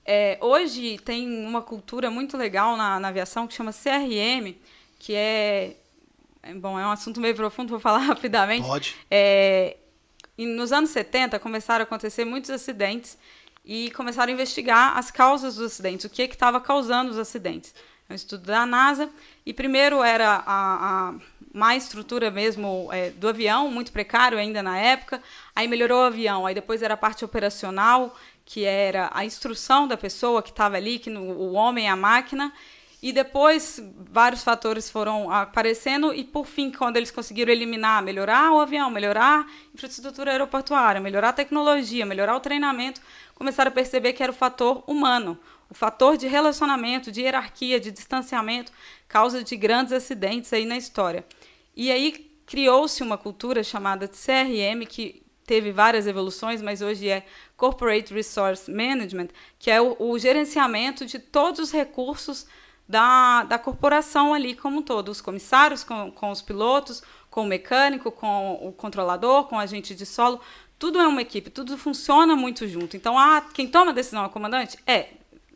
É, 0.05 0.37
hoje 0.41 0.97
tem 0.99 1.27
uma 1.45 1.61
cultura 1.61 2.09
muito 2.09 2.37
legal 2.37 2.75
na, 2.75 2.99
na 2.99 3.07
aviação 3.09 3.47
que 3.47 3.53
chama 3.53 3.71
CRM, 3.71 4.55
que 4.97 5.13
é, 5.13 5.75
é, 6.41 6.53
Bom, 6.53 6.79
é 6.79 6.85
um 6.85 6.91
assunto 6.91 7.19
meio 7.19 7.35
profundo, 7.35 7.69
vou 7.69 7.79
falar 7.79 7.99
rapidamente. 8.07 8.65
Pode. 8.65 8.95
É, 9.09 9.77
nos 10.37 10.71
anos 10.71 10.89
70 10.91 11.37
começaram 11.39 11.81
a 11.81 11.83
acontecer 11.83 12.25
muitos 12.25 12.49
acidentes 12.49 13.17
e 13.65 13.91
começaram 13.91 14.31
a 14.31 14.33
investigar 14.33 14.97
as 14.97 15.11
causas 15.11 15.55
dos 15.55 15.73
acidentes, 15.73 16.05
o 16.05 16.09
que 16.09 16.23
estava 16.23 16.59
causando 16.59 17.11
os 17.11 17.17
acidentes. 17.17 17.73
é 18.07 18.13
um 18.13 18.15
estudo 18.15 18.45
da 18.45 18.65
NASA. 18.65 19.09
E 19.45 19.53
primeiro 19.53 20.01
era 20.01 20.43
a, 20.45 21.09
a 21.09 21.13
má 21.53 21.75
estrutura 21.75 22.31
mesmo 22.31 22.89
é, 22.91 23.09
do 23.11 23.27
avião, 23.27 23.69
muito 23.69 23.91
precário 23.91 24.37
ainda 24.37 24.63
na 24.63 24.77
época. 24.77 25.21
Aí 25.55 25.67
melhorou 25.67 25.99
o 25.99 26.05
avião. 26.05 26.45
Aí 26.45 26.55
depois 26.55 26.81
era 26.81 26.93
a 26.93 26.97
parte 26.97 27.25
operacional, 27.25 28.15
que 28.49 28.65
era 28.65 29.11
a 29.13 29.23
instrução 29.23 29.87
da 29.87 29.95
pessoa 29.95 30.41
que 30.41 30.49
estava 30.49 30.75
ali, 30.75 30.97
que 30.97 31.07
no, 31.07 31.21
o 31.21 31.53
homem, 31.53 31.87
a 31.87 31.95
máquina. 31.95 32.51
E 32.99 33.13
depois 33.13 33.79
vários 34.11 34.43
fatores 34.43 34.89
foram 34.89 35.31
aparecendo 35.31 36.11
e 36.11 36.23
por 36.23 36.47
fim, 36.47 36.71
quando 36.71 36.97
eles 36.97 37.11
conseguiram 37.11 37.51
eliminar, 37.51 38.01
melhorar 38.01 38.51
o 38.51 38.59
avião, 38.59 38.89
melhorar 38.89 39.41
a 39.41 39.45
infraestrutura 39.71 40.31
aeroportuária, 40.31 40.99
melhorar 40.99 41.29
a 41.29 41.33
tecnologia, 41.33 42.07
melhorar 42.07 42.35
o 42.35 42.39
treinamento, 42.39 42.99
começaram 43.35 43.69
a 43.69 43.73
perceber 43.73 44.13
que 44.13 44.23
era 44.23 44.31
o 44.31 44.35
fator 44.35 44.83
humano, 44.87 45.37
o 45.69 45.75
fator 45.75 46.17
de 46.17 46.25
relacionamento, 46.27 47.11
de 47.11 47.21
hierarquia, 47.21 47.79
de 47.79 47.91
distanciamento, 47.91 48.71
causa 49.07 49.43
de 49.43 49.55
grandes 49.55 49.93
acidentes 49.93 50.51
aí 50.51 50.65
na 50.65 50.75
história. 50.75 51.23
E 51.75 51.91
aí 51.91 52.31
criou-se 52.47 53.03
uma 53.03 53.15
cultura 53.15 53.63
chamada 53.63 54.07
de 54.07 54.17
CRM 54.17 54.87
que 54.89 55.21
teve 55.49 55.71
várias 55.71 56.05
evoluções, 56.05 56.61
mas 56.61 56.79
hoje 56.79 57.09
é 57.09 57.25
Corporate 57.59 58.13
Resource 58.13 58.71
Management, 58.71 59.27
que 59.59 59.69
é 59.69 59.81
o, 59.81 59.97
o 59.99 60.17
gerenciamento 60.17 61.05
de 61.05 61.19
todos 61.19 61.59
os 61.59 61.71
recursos 61.71 62.47
da, 62.87 63.43
da 63.43 63.59
corporação 63.59 64.33
ali 64.33 64.55
como 64.55 64.79
um 64.79 64.81
todo, 64.81 65.09
os 65.09 65.19
comissários 65.19 65.83
com, 65.83 66.09
com 66.09 66.31
os 66.31 66.41
pilotos, 66.41 67.03
com 67.29 67.43
o 67.43 67.45
mecânico, 67.45 68.11
com 68.11 68.53
o 68.63 68.71
controlador, 68.71 69.43
com 69.43 69.57
o 69.57 69.59
agente 69.59 69.93
de 69.93 70.05
solo, 70.05 70.39
tudo 70.79 70.99
é 70.99 71.07
uma 71.07 71.21
equipe, 71.21 71.49
tudo 71.49 71.77
funciona 71.77 72.33
muito 72.35 72.65
junto. 72.65 72.95
Então, 72.95 73.19
ah, 73.19 73.43
quem 73.53 73.67
toma 73.67 73.91
a 73.91 73.93
decisão 73.93 74.23
é 74.23 74.27
o 74.27 74.29
comandante? 74.29 74.79
É. 74.87 75.09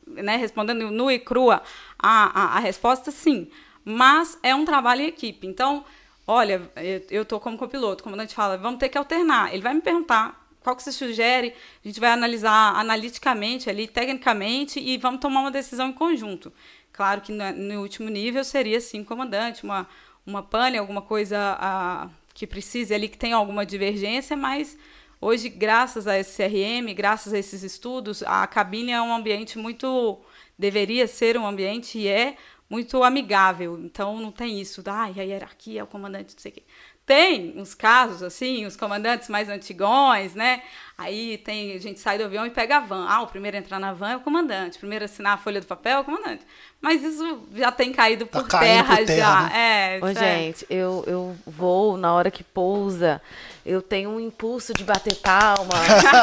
Né, 0.05 0.35
respondendo 0.35 0.91
nu 0.91 1.09
e 1.09 1.17
crua 1.17 1.63
a, 1.97 2.41
a, 2.41 2.57
a 2.57 2.59
resposta, 2.59 3.09
sim. 3.09 3.49
Mas 3.85 4.37
é 4.43 4.53
um 4.53 4.65
trabalho 4.65 5.01
em 5.01 5.07
equipe. 5.07 5.47
Então, 5.47 5.85
olha, 6.27 6.69
eu 7.09 7.23
estou 7.23 7.39
como 7.39 7.57
copiloto, 7.57 8.01
o 8.01 8.03
comandante 8.03 8.35
fala, 8.35 8.57
vamos 8.57 8.79
ter 8.79 8.89
que 8.89 8.97
alternar. 8.97 9.53
Ele 9.53 9.63
vai 9.63 9.73
me 9.73 9.81
perguntar 9.81 10.42
qual 10.63 10.75
que 10.75 10.81
você 10.81 10.91
sugere, 10.91 11.53
a 11.83 11.87
gente 11.87 11.99
vai 11.99 12.09
analisar 12.11 12.75
analiticamente 12.75 13.69
ali, 13.69 13.85
tecnicamente, 13.85 14.79
e 14.79 14.97
vamos 14.97 15.19
tomar 15.19 15.41
uma 15.41 15.51
decisão 15.51 15.89
em 15.89 15.93
conjunto. 15.93 16.51
Claro 16.93 17.21
que 17.21 17.31
no, 17.31 17.81
último 17.81 18.09
nível 18.09 18.43
seria, 18.43 18.79
sim, 18.79 19.03
comandante, 19.03 19.63
uma, 19.63 19.87
uma 20.25 20.41
pane, 20.41 20.77
alguma 20.77 21.01
coisa 21.01 21.57
a, 21.59 22.09
que 22.33 22.47
precise 22.47 22.93
ali, 22.93 23.09
que 23.09 23.17
tenha 23.17 23.35
alguma 23.35 23.65
divergência, 23.65 24.37
mas 24.37 24.77
hoje, 25.19 25.49
graças 25.49 26.07
a 26.07 26.17
esse 26.17 26.37
CRM, 26.37 26.93
graças 26.95 27.33
a 27.33 27.37
esses 27.37 27.61
estudos, 27.63 28.23
a 28.23 28.47
cabine 28.47 28.91
é 28.91 29.01
um 29.01 29.13
ambiente 29.13 29.57
muito. 29.57 30.21
deveria 30.57 31.07
ser 31.07 31.37
um 31.37 31.45
ambiente 31.45 31.97
e 31.97 32.07
é 32.07 32.37
muito 32.69 33.03
amigável. 33.03 33.79
Então 33.83 34.19
não 34.19 34.31
tem 34.31 34.59
isso, 34.61 34.81
da 34.81 34.93
ah, 34.93 35.03
a 35.03 35.07
hierarquia, 35.07 35.83
o 35.83 35.87
comandante, 35.87 36.33
não 36.33 36.41
sei 36.41 36.51
o 36.51 36.55
quê. 36.55 36.63
Tem 37.05 37.53
uns 37.59 37.73
casos, 37.73 38.23
assim, 38.23 38.65
os 38.65 38.77
comandantes 38.77 39.27
mais 39.27 39.49
antigões, 39.49 40.33
né? 40.35 40.63
Aí 41.03 41.37
tem, 41.37 41.73
a 41.73 41.79
gente 41.79 41.99
sai 41.99 42.17
do 42.17 42.23
avião 42.23 42.45
e 42.45 42.49
pega 42.49 42.77
a 42.77 42.79
van. 42.79 43.05
Ah, 43.09 43.21
o 43.21 43.27
primeiro 43.27 43.57
a 43.57 43.59
entrar 43.59 43.77
na 43.79 43.91
van 43.93 44.11
é 44.11 44.15
o 44.15 44.21
comandante, 44.21 44.77
o 44.77 44.79
primeiro 44.79 45.03
a 45.03 45.05
assinar 45.05 45.33
a 45.33 45.37
folha 45.37 45.59
do 45.59 45.67
papel 45.67 45.97
é 45.97 45.99
o 45.99 46.03
comandante. 46.03 46.45
Mas 46.81 47.01
isso 47.03 47.43
já 47.53 47.71
tem 47.71 47.91
caído 47.93 48.25
Tá 48.25 48.39
por 48.41 48.47
caindo 48.47 48.65
terra, 48.85 48.97
por 48.97 49.05
terra, 49.05 49.17
já. 49.17 49.41
né? 49.43 49.97
É, 49.99 49.99
Ô, 50.05 50.13
já- 50.13 50.19
gente, 50.19 50.65
eu, 50.69 51.03
eu 51.07 51.35
vou 51.47 51.95
na 51.97 52.13
hora 52.13 52.29
que 52.29 52.43
pousa, 52.43 53.21
eu 53.65 53.81
tenho 53.81 54.09
um 54.09 54.19
impulso 54.19 54.73
de 54.73 54.83
bater 54.83 55.15
palma. 55.15 55.73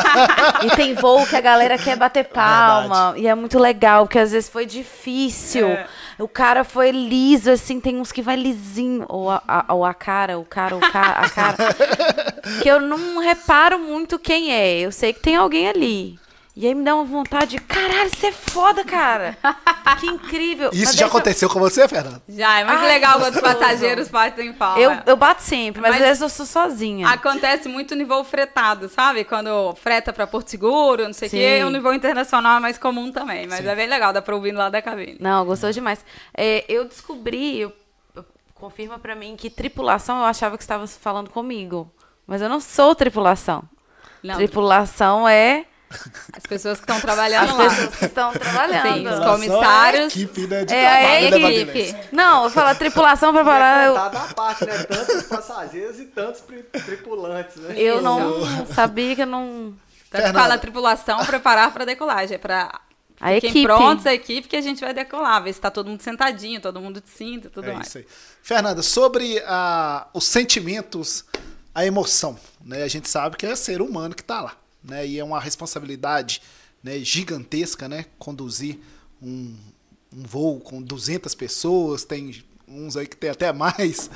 e 0.64 0.76
tem 0.76 0.94
voo 0.94 1.26
que 1.26 1.34
a 1.36 1.40
galera 1.40 1.78
quer 1.78 1.96
bater 1.96 2.24
palma. 2.26 3.14
E 3.16 3.26
é 3.26 3.34
muito 3.34 3.58
legal, 3.58 4.04
porque 4.06 4.18
às 4.18 4.32
vezes 4.32 4.50
foi 4.50 4.66
difícil. 4.66 5.66
É. 5.68 5.86
O 6.18 6.28
cara 6.28 6.62
foi 6.64 6.90
liso, 6.90 7.50
assim, 7.50 7.80
tem 7.80 7.96
uns 7.98 8.12
que 8.12 8.20
vai 8.20 8.36
lisinho. 8.36 9.06
Ou 9.08 9.30
a, 9.30 9.42
a, 9.48 9.74
ou 9.74 9.82
a 9.84 9.94
cara, 9.94 10.38
o 10.38 10.44
cara, 10.44 10.76
o 10.76 10.80
cara, 10.80 11.20
a 11.20 11.30
cara. 11.30 11.56
que 12.62 12.68
eu 12.68 12.80
não 12.80 13.18
reparo 13.18 13.78
muito 13.78 14.18
quem 14.18 14.52
é. 14.52 14.69
Eu 14.78 14.92
sei 14.92 15.12
que 15.12 15.20
tem 15.20 15.36
alguém 15.36 15.68
ali. 15.68 16.18
E 16.56 16.66
aí 16.66 16.74
me 16.74 16.84
dá 16.84 16.94
uma 16.94 17.04
vontade 17.04 17.52
de, 17.52 17.58
caralho, 17.60 18.10
você 18.10 18.26
é 18.26 18.32
foda, 18.32 18.84
cara. 18.84 19.36
Que 20.00 20.06
incrível. 20.06 20.70
Isso 20.72 20.78
Mas 20.78 20.84
já 20.84 20.90
deixa 20.92 21.04
eu- 21.04 21.08
aconteceu 21.08 21.48
com 21.50 21.58
você, 21.60 21.86
Fernando? 21.86 22.22
Já, 22.28 22.60
é 22.60 22.64
muito 22.64 22.78
Ai, 22.80 22.88
legal 22.88 23.14
que 23.14 23.18
quando 23.20 23.34
os 23.34 23.40
passageiros 23.40 24.08
batem 24.08 24.50
palma. 24.52 24.78
Eu, 24.80 24.92
eu 25.04 25.16
bato 25.16 25.42
sempre, 25.42 25.80
mas, 25.82 25.90
Mas- 25.90 26.00
às 26.00 26.06
vezes 26.08 26.22
eu 26.22 26.28
sou 26.30 26.46
sozinha. 26.46 27.08
Acontece 27.08 27.68
muito 27.68 27.94
no 27.94 28.06
voo 28.06 28.24
fretado, 28.24 28.88
sabe? 28.88 29.24
Quando 29.24 29.74
freta 29.74 30.10
pra 30.12 30.26
Porto 30.26 30.48
Seguro, 30.48 31.04
não 31.04 31.12
sei 31.12 31.28
o 31.28 31.30
Sim. 31.30 31.36
quê. 31.36 31.62
O 31.64 31.70
nível 31.70 31.92
internacional 31.92 32.56
é 32.56 32.60
mais 32.60 32.78
comum 32.78 33.12
também. 33.12 33.46
Mas 33.46 33.64
é 33.66 33.74
bem 33.74 33.86
legal, 33.88 34.10
dá 34.12 34.22
pra 34.22 34.34
ouvir 34.34 34.52
lá 34.52 34.70
da 34.70 34.80
cabine. 34.80 35.16
Não, 35.20 35.44
gostou 35.44 35.70
demais. 35.70 36.02
É, 36.34 36.64
eu 36.68 36.84
descobri, 36.86 37.60
eu- 37.60 37.72
eu- 38.16 38.24
confirma 38.54 38.98
pra 38.98 39.14
mim 39.14 39.36
que 39.36 39.50
tripulação 39.50 40.18
eu 40.20 40.24
achava 40.24 40.56
que 40.56 40.62
estava 40.62 40.86
falando 40.86 41.28
comigo. 41.28 41.92
Mas 42.26 42.40
eu 42.40 42.48
não 42.48 42.60
sou 42.60 42.94
tripulação. 42.94 43.64
Não, 44.22 44.36
Tripulação 44.36 45.28
é 45.28 45.64
as 46.32 46.44
pessoas 46.44 46.78
que 46.78 46.84
estão 46.84 47.00
trabalhando 47.00 47.50
as 47.50 47.56
lá. 47.58 47.68
pessoas 47.68 47.96
que 47.96 48.04
estão 48.04 48.32
trabalhando. 48.32 48.94
Sim, 48.94 49.08
os 49.08 49.18
comissários. 49.18 50.00
É 50.00 50.18
a 50.18 50.22
equipe, 50.22 50.46
né, 50.46 50.64
de 50.64 50.74
É 50.74 50.86
a 50.86 51.28
trabalho, 51.28 51.40
né, 51.40 51.52
equipe. 51.56 51.96
Não, 52.12 52.44
eu 52.44 52.50
falo 52.50 52.74
tripulação 52.76 53.32
falar. 53.32 53.86
Eu, 53.86 53.94
Tá 53.94 54.08
da 54.08 54.20
parte, 54.34 54.64
né? 54.66 54.82
Tantos 54.84 55.22
passageiros 55.24 55.98
e 55.98 56.04
tantos 56.06 56.42
tripulantes, 56.84 57.56
né? 57.56 57.74
eu 57.76 58.00
não 58.00 58.66
sabia 58.66 59.16
que 59.16 59.22
eu 59.22 59.26
não. 59.26 59.74
Tanto 60.10 60.22
Fernanda. 60.22 60.38
fala 60.40 60.58
tripulação, 60.58 61.24
preparar 61.24 61.72
para 61.72 61.84
decolagem. 61.84 62.34
É 62.34 62.38
para 62.38 62.80
A 63.20 63.28
fiquem 63.34 63.50
equipe. 63.50 63.64
prontos, 63.64 64.06
a 64.06 64.14
equipe, 64.14 64.48
que 64.48 64.56
a 64.56 64.60
gente 64.60 64.80
vai 64.80 64.92
decolar. 64.94 65.42
Ver 65.42 65.52
se 65.52 65.60
tá 65.60 65.70
todo 65.70 65.88
mundo 65.88 66.02
sentadinho, 66.02 66.60
todo 66.60 66.80
mundo 66.80 67.00
de 67.00 67.08
cinto 67.10 67.46
e 67.46 67.50
tudo 67.50 67.68
É 67.68 67.72
mais. 67.74 67.86
isso 67.88 67.98
aí. 67.98 68.06
Fernanda, 68.42 68.82
sobre 68.82 69.42
ah, 69.46 70.06
os 70.12 70.24
sentimentos, 70.24 71.24
a 71.74 71.84
emoção, 71.84 72.38
né? 72.64 72.82
A 72.82 72.88
gente 72.88 73.08
sabe 73.08 73.36
que 73.36 73.46
é 73.46 73.54
ser 73.54 73.80
humano 73.80 74.14
que 74.14 74.22
está 74.22 74.40
lá, 74.40 74.56
né? 74.82 75.06
E 75.06 75.18
é 75.18 75.24
uma 75.24 75.40
responsabilidade 75.40 76.42
né, 76.82 76.98
gigantesca, 76.98 77.88
né? 77.88 78.06
Conduzir 78.18 78.78
um, 79.22 79.56
um 80.12 80.22
voo 80.22 80.60
com 80.60 80.82
200 80.82 81.34
pessoas, 81.34 82.04
tem 82.04 82.44
uns 82.66 82.96
aí 82.96 83.06
que 83.06 83.16
tem 83.16 83.30
até 83.30 83.52
mais. 83.52 84.10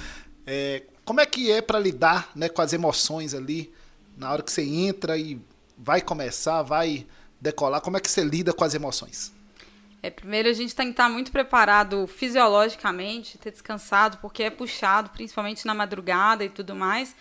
É, 0.47 0.83
como 1.05 1.21
é 1.21 1.27
que 1.27 1.51
é 1.51 1.61
para 1.61 1.79
lidar 1.79 2.31
né, 2.35 2.49
com 2.49 2.63
as 2.63 2.73
emoções 2.73 3.35
ali 3.35 3.73
na 4.17 4.33
hora 4.33 4.43
que 4.43 4.53
você 4.53 4.63
entra 4.63 5.17
e 5.17 5.41
vai 5.77 6.01
começar, 6.01 6.63
vai 6.63 7.07
decolar? 7.41 7.81
Como 7.81 7.97
é 7.97 8.01
que 8.01 8.11
você 8.11 8.23
lida 8.23 8.53
com 8.53 8.65
as 8.65 8.75
emoções? 8.75 9.33
É, 10.03 10.11
primeiro 10.11 10.51
a 10.51 10.53
gente 10.53 10.75
tem 10.75 10.89
que 10.89 10.93
estar 10.93 11.09
muito 11.09 11.33
preparado 11.33 12.07
fisiologicamente, 12.07 13.39
ter 13.39 13.51
descansado, 13.51 14.19
porque 14.19 14.43
é 14.43 14.51
puxado, 14.51 15.09
principalmente 15.09 15.65
na 15.65 15.73
madrugada 15.73 16.45
e 16.45 16.51
tudo 16.51 16.75
mais. 16.75 17.17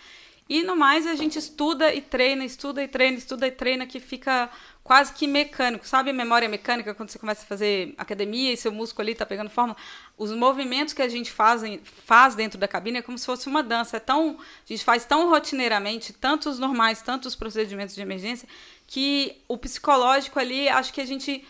E 0.48 0.62
no 0.62 0.76
mais 0.76 1.06
a 1.06 1.14
gente 1.14 1.38
estuda 1.38 1.94
e 1.94 2.02
treina, 2.02 2.44
estuda 2.44 2.82
e 2.82 2.88
treina, 2.88 3.16
estuda 3.16 3.46
e 3.46 3.50
treina, 3.50 3.86
que 3.86 3.98
fica 3.98 4.50
quase 4.82 5.12
que 5.14 5.26
mecânico. 5.26 5.88
Sabe 5.88 6.10
a 6.10 6.12
memória 6.12 6.46
mecânica, 6.48 6.94
quando 6.94 7.08
você 7.08 7.18
começa 7.18 7.42
a 7.42 7.46
fazer 7.46 7.94
academia 7.96 8.52
e 8.52 8.56
seu 8.56 8.70
músculo 8.70 9.06
ali 9.06 9.14
tá 9.14 9.24
pegando 9.24 9.48
forma? 9.48 9.74
Os 10.18 10.30
movimentos 10.30 10.92
que 10.92 11.00
a 11.00 11.08
gente 11.08 11.32
faz, 11.32 11.62
faz 12.04 12.34
dentro 12.34 12.58
da 12.58 12.68
cabine 12.68 12.98
é 12.98 13.02
como 13.02 13.16
se 13.16 13.24
fosse 13.24 13.48
uma 13.48 13.62
dança. 13.62 13.96
É 13.96 14.00
tão, 14.00 14.38
a 14.38 14.66
gente 14.66 14.84
faz 14.84 15.06
tão 15.06 15.30
rotineiramente, 15.30 16.12
tanto 16.12 16.50
os 16.50 16.58
normais, 16.58 17.00
tanto 17.00 17.26
os 17.26 17.34
procedimentos 17.34 17.94
de 17.94 18.02
emergência, 18.02 18.46
que 18.86 19.40
o 19.48 19.56
psicológico 19.56 20.38
ali, 20.38 20.68
acho 20.68 20.92
que 20.92 21.00
a 21.00 21.06
gente 21.06 21.42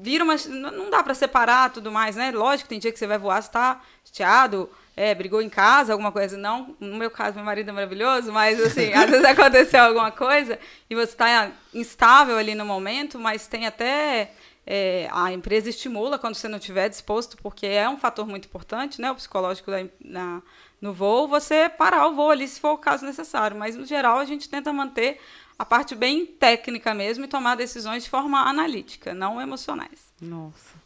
vira 0.00 0.24
uma. 0.24 0.34
Não 0.48 0.90
dá 0.90 1.00
pra 1.02 1.14
separar 1.14 1.70
tudo 1.70 1.92
mais, 1.92 2.16
né? 2.16 2.32
Lógico, 2.32 2.68
tem 2.68 2.80
dia 2.80 2.90
que 2.90 2.98
você 2.98 3.06
vai 3.06 3.18
voar, 3.18 3.40
você 3.40 3.50
tá 3.50 3.80
chateado, 4.04 4.68
é, 4.96 5.14
brigou 5.14 5.42
em 5.42 5.50
casa, 5.50 5.92
alguma 5.92 6.10
coisa. 6.10 6.38
Não, 6.38 6.74
no 6.80 6.96
meu 6.96 7.10
caso, 7.10 7.36
meu 7.36 7.44
marido 7.44 7.68
é 7.68 7.72
maravilhoso, 7.72 8.32
mas 8.32 8.58
assim, 8.58 8.94
às 8.94 9.10
vezes 9.10 9.24
aconteceu 9.26 9.82
alguma 9.82 10.10
coisa 10.10 10.58
e 10.88 10.94
você 10.94 11.14
tá 11.14 11.52
instável 11.74 12.38
ali 12.38 12.54
no 12.54 12.64
momento, 12.64 13.18
mas 13.18 13.46
tem 13.46 13.66
até. 13.66 14.32
é, 14.66 15.06
a 15.12 15.30
empresa 15.32 15.68
estimula 15.68 16.18
quando 16.18 16.34
você 16.34 16.48
não 16.48 16.58
estiver 16.58 16.88
disposto, 16.88 17.36
porque 17.42 17.66
é 17.66 17.88
um 17.88 17.98
fator 17.98 18.26
muito 18.26 18.46
importante, 18.46 18.98
né? 19.00 19.10
O 19.10 19.14
psicológico 19.14 19.70
da, 19.70 19.84
na, 20.02 20.42
no 20.80 20.94
voo, 20.94 21.28
você 21.28 21.68
parar 21.68 22.06
o 22.08 22.14
voo 22.14 22.30
ali 22.30 22.48
se 22.48 22.58
for 22.58 22.72
o 22.72 22.78
caso 22.78 23.04
necessário. 23.04 23.56
Mas, 23.56 23.76
no 23.76 23.84
geral, 23.84 24.18
a 24.18 24.24
gente 24.24 24.48
tenta 24.48 24.72
manter 24.72 25.20
a 25.58 25.64
parte 25.64 25.94
bem 25.94 26.24
técnica 26.24 26.94
mesmo 26.94 27.24
e 27.24 27.28
tomar 27.28 27.54
decisões 27.54 28.04
de 28.04 28.10
forma 28.10 28.40
analítica, 28.48 29.12
não 29.12 29.40
emocionais. 29.40 30.12
Nossa. 30.20 30.85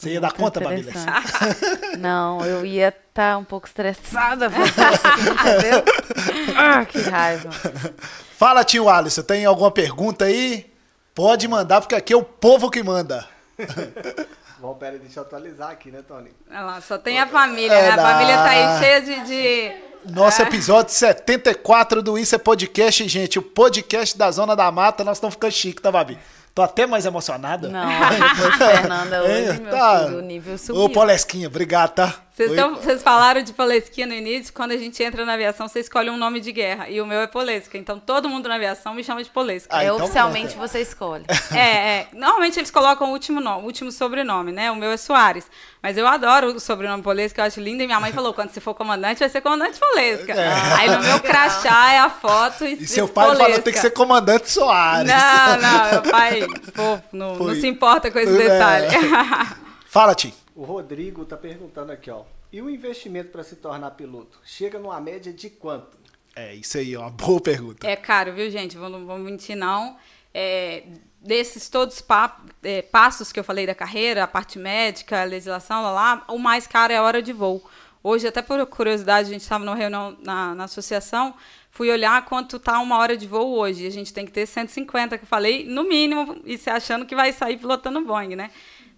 Você 0.00 0.10
ia 0.12 0.20
dar 0.20 0.32
conta, 0.32 0.60
interessante. 0.60 1.28
Não, 2.00 2.42
eu 2.42 2.64
ia 2.64 2.88
estar 2.88 3.36
um 3.36 3.44
pouco 3.44 3.66
estressada 3.66 4.46
assim, 4.48 5.30
entendeu? 5.30 5.84
Ah, 6.56 6.84
que 6.86 6.98
raiva. 7.02 7.50
Fala, 8.38 8.64
tio 8.64 8.88
Alisson, 8.88 9.20
tem 9.22 9.44
alguma 9.44 9.70
pergunta 9.70 10.24
aí? 10.24 10.72
Pode 11.14 11.46
mandar, 11.46 11.82
porque 11.82 11.94
aqui 11.94 12.14
é 12.14 12.16
o 12.16 12.22
povo 12.22 12.70
que 12.70 12.82
manda. 12.82 13.28
Bom, 14.58 14.74
pera, 14.74 14.98
deixa 14.98 15.20
eu 15.20 15.24
atualizar 15.24 15.70
aqui, 15.70 15.90
né, 15.90 16.00
Tony? 16.06 16.30
Olha 16.50 16.60
lá, 16.62 16.80
só 16.80 16.96
tem 16.96 17.20
a 17.20 17.26
família, 17.26 17.72
É 17.74 17.82
né? 17.82 17.90
A 17.90 17.96
família 18.12 18.36
tá 18.36 18.48
aí 18.48 18.78
cheia 18.78 19.00
de. 19.02 19.20
de- 19.26 19.90
Nosso 20.14 20.40
É. 20.40 20.46
episódio 20.46 20.94
74 20.94 22.02
do 22.02 22.16
Isso 22.16 22.34
é 22.34 22.38
Podcast, 22.38 23.06
gente. 23.06 23.38
O 23.38 23.42
podcast 23.42 24.16
da 24.16 24.30
Zona 24.30 24.56
da 24.56 24.70
Mata, 24.72 25.04
nós 25.04 25.18
estamos 25.18 25.34
ficando 25.34 25.52
chique, 25.52 25.82
tá, 25.82 25.92
Babi? 25.92 26.18
Tô 26.54 26.62
até 26.62 26.86
mais 26.86 27.06
emocionada. 27.06 27.68
Não, 27.68 27.88
Fernanda 28.58 29.22
hoje, 29.22 29.50
Hein? 29.52 29.60
meu 29.60 29.70
Tá. 29.70 30.04
filho, 30.04 30.18
o 30.18 30.22
nível 30.22 30.58
subiu. 30.58 30.82
Ô, 30.82 30.88
Polesquinha, 30.90 31.46
obrigado, 31.46 31.90
tá? 31.94 32.14
Vocês, 32.48 32.70
vocês 32.84 33.02
falaram 33.02 33.42
de 33.42 33.52
Polesquinha 33.52 34.06
no 34.06 34.14
início, 34.14 34.52
quando 34.52 34.72
a 34.72 34.76
gente 34.76 35.02
entra 35.02 35.24
na 35.24 35.34
aviação, 35.34 35.68
você 35.68 35.80
escolhe 35.80 36.08
um 36.10 36.16
nome 36.16 36.40
de 36.40 36.52
guerra. 36.52 36.88
E 36.88 37.00
o 37.00 37.06
meu 37.06 37.20
é 37.20 37.26
Polesca. 37.26 37.76
Então 37.76 37.98
todo 37.98 38.28
mundo 38.28 38.48
na 38.48 38.54
aviação 38.54 38.94
me 38.94 39.04
chama 39.04 39.22
de 39.22 39.30
Polesca. 39.30 39.68
Ah, 39.76 39.82
É, 39.82 39.86
então 39.86 39.96
oficialmente 40.04 40.56
você 40.56 40.80
escolhe. 40.80 41.24
É, 41.52 41.98
é. 42.00 42.06
Normalmente 42.12 42.58
eles 42.58 42.70
colocam 42.70 43.08
o 43.08 43.12
último 43.12 43.40
nome, 43.40 43.62
o 43.62 43.66
último 43.66 43.90
sobrenome, 43.90 44.52
né? 44.52 44.70
O 44.70 44.76
meu 44.76 44.90
é 44.92 44.96
Soares. 44.96 45.44
Mas 45.82 45.96
eu 45.98 46.06
adoro 46.06 46.54
o 46.54 46.60
sobrenome 46.60 47.02
Polesca, 47.02 47.40
eu 47.42 47.46
acho 47.46 47.60
lindo. 47.60 47.82
E 47.82 47.86
minha 47.86 47.98
mãe 47.98 48.12
falou: 48.12 48.32
quando 48.32 48.50
você 48.50 48.60
for 48.60 48.74
comandante, 48.74 49.18
vai 49.18 49.28
ser 49.28 49.40
comandante 49.40 49.78
Polesca. 49.78 50.34
Aí 50.78 50.88
no 50.90 51.00
meu 51.02 51.20
crachá 51.20 51.92
é 51.92 51.98
a 51.98 52.08
foto. 52.10 52.64
É. 52.64 52.70
E 52.72 52.86
seu 52.86 53.08
pai 53.08 53.36
falou 53.36 53.58
tem 53.60 53.72
que 53.72 53.78
ser 53.80 53.90
comandante 53.90 54.50
Soares. 54.50 55.10
Não, 55.10 55.56
não, 55.60 55.90
meu 55.90 56.02
pai 56.02 56.40
fofo, 56.74 57.02
não, 57.12 57.34
não 57.36 57.54
se 57.54 57.66
importa 57.66 58.10
com 58.10 58.18
esse 58.18 58.32
É. 58.40 58.48
detalhe. 58.48 58.86
Fala, 59.88 60.14
Tim. 60.14 60.32
O 60.60 60.64
Rodrigo 60.64 61.24
tá 61.24 61.38
perguntando 61.38 61.90
aqui, 61.90 62.10
ó. 62.10 62.22
E 62.52 62.60
o 62.60 62.68
investimento 62.68 63.30
para 63.30 63.42
se 63.42 63.56
tornar 63.56 63.92
piloto? 63.92 64.38
Chega 64.44 64.78
numa 64.78 65.00
média 65.00 65.32
de 65.32 65.48
quanto? 65.48 65.96
É, 66.36 66.54
isso 66.54 66.76
aí 66.76 66.92
é 66.92 66.98
uma 66.98 67.08
boa 67.08 67.40
pergunta. 67.40 67.88
É 67.88 67.96
caro, 67.96 68.34
viu, 68.34 68.50
gente? 68.50 68.76
Vou- 68.76 68.90
Não 68.90 69.06
vou 69.06 69.16
mentir, 69.18 69.56
não. 69.56 69.96
É, 70.34 70.82
desses 71.18 71.70
todos 71.70 72.02
pa- 72.02 72.42
é, 72.62 72.82
passos 72.82 73.32
que 73.32 73.40
eu 73.40 73.44
falei 73.44 73.66
da 73.66 73.74
carreira, 73.74 74.22
a 74.22 74.26
parte 74.26 74.58
médica, 74.58 75.22
a 75.22 75.24
legislação, 75.24 75.82
lá, 75.82 75.92
lá, 75.92 76.24
o 76.28 76.36
mais 76.38 76.66
caro 76.66 76.92
é 76.92 76.96
a 76.98 77.02
hora 77.02 77.22
de 77.22 77.32
voo. 77.32 77.64
Hoje, 78.02 78.26
até 78.28 78.42
por 78.42 78.64
curiosidade, 78.66 79.30
a 79.30 79.32
gente 79.32 79.40
estava 79.40 79.64
numa 79.64 79.74
reunião 79.76 80.14
na, 80.22 80.54
na 80.54 80.64
associação, 80.64 81.32
fui 81.70 81.90
olhar 81.90 82.22
quanto 82.26 82.56
está 82.56 82.78
uma 82.80 82.98
hora 82.98 83.16
de 83.16 83.26
voo 83.26 83.56
hoje. 83.58 83.86
A 83.86 83.90
gente 83.90 84.12
tem 84.12 84.26
que 84.26 84.32
ter 84.32 84.44
150, 84.44 85.16
que 85.16 85.24
eu 85.24 85.28
falei, 85.28 85.64
no 85.64 85.84
mínimo, 85.84 86.38
e 86.44 86.58
se 86.58 86.68
achando 86.68 87.06
que 87.06 87.14
vai 87.16 87.32
sair 87.32 87.56
pilotando 87.56 88.04
Boeing, 88.04 88.36
né? 88.36 88.50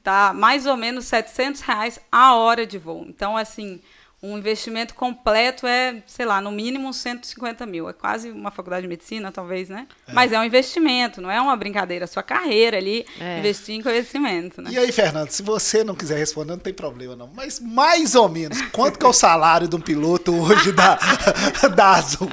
Tá 0.02 0.32
mais 0.34 0.66
ou 0.66 0.76
menos 0.76 1.04
700 1.06 1.60
reais 1.60 2.00
a 2.10 2.34
hora 2.34 2.66
de 2.66 2.76
voo. 2.78 3.04
Então, 3.08 3.36
assim, 3.36 3.80
um 4.20 4.38
investimento 4.38 4.94
completo 4.94 5.66
é, 5.66 6.00
sei 6.06 6.24
lá, 6.24 6.40
no 6.40 6.52
mínimo 6.52 6.88
uns 6.88 6.96
150 6.98 7.66
mil. 7.66 7.88
É 7.88 7.92
quase 7.92 8.30
uma 8.30 8.50
faculdade 8.52 8.82
de 8.82 8.88
medicina, 8.88 9.32
talvez, 9.32 9.68
né? 9.68 9.86
Mas 10.12 10.32
é 10.32 10.38
um 10.38 10.44
investimento, 10.44 11.20
não 11.20 11.28
é 11.30 11.40
uma 11.40 11.56
brincadeira. 11.56 12.04
A 12.04 12.08
sua 12.08 12.22
carreira 12.22 12.76
ali, 12.76 13.04
É. 13.20 13.38
investir 13.40 13.74
em 13.74 13.82
conhecimento, 13.82 14.62
né? 14.62 14.70
E 14.72 14.78
aí, 14.78 14.92
Fernando, 14.92 15.30
se 15.30 15.42
você 15.42 15.82
não 15.82 15.94
quiser 15.96 16.18
responder, 16.18 16.52
não 16.52 16.58
tem 16.58 16.72
problema, 16.74 17.16
não. 17.16 17.30
Mas 17.34 17.58
mais 17.60 18.14
ou 18.14 18.28
menos, 18.28 18.60
quanto 18.70 18.96
que 18.98 19.04
é 19.04 19.08
o 19.08 19.12
salário 19.12 19.66
de 19.66 19.74
um 19.76 19.80
piloto 19.80 20.32
hoje 20.34 20.70
da, 20.72 20.98
da 21.74 21.90
Azul? 21.96 22.28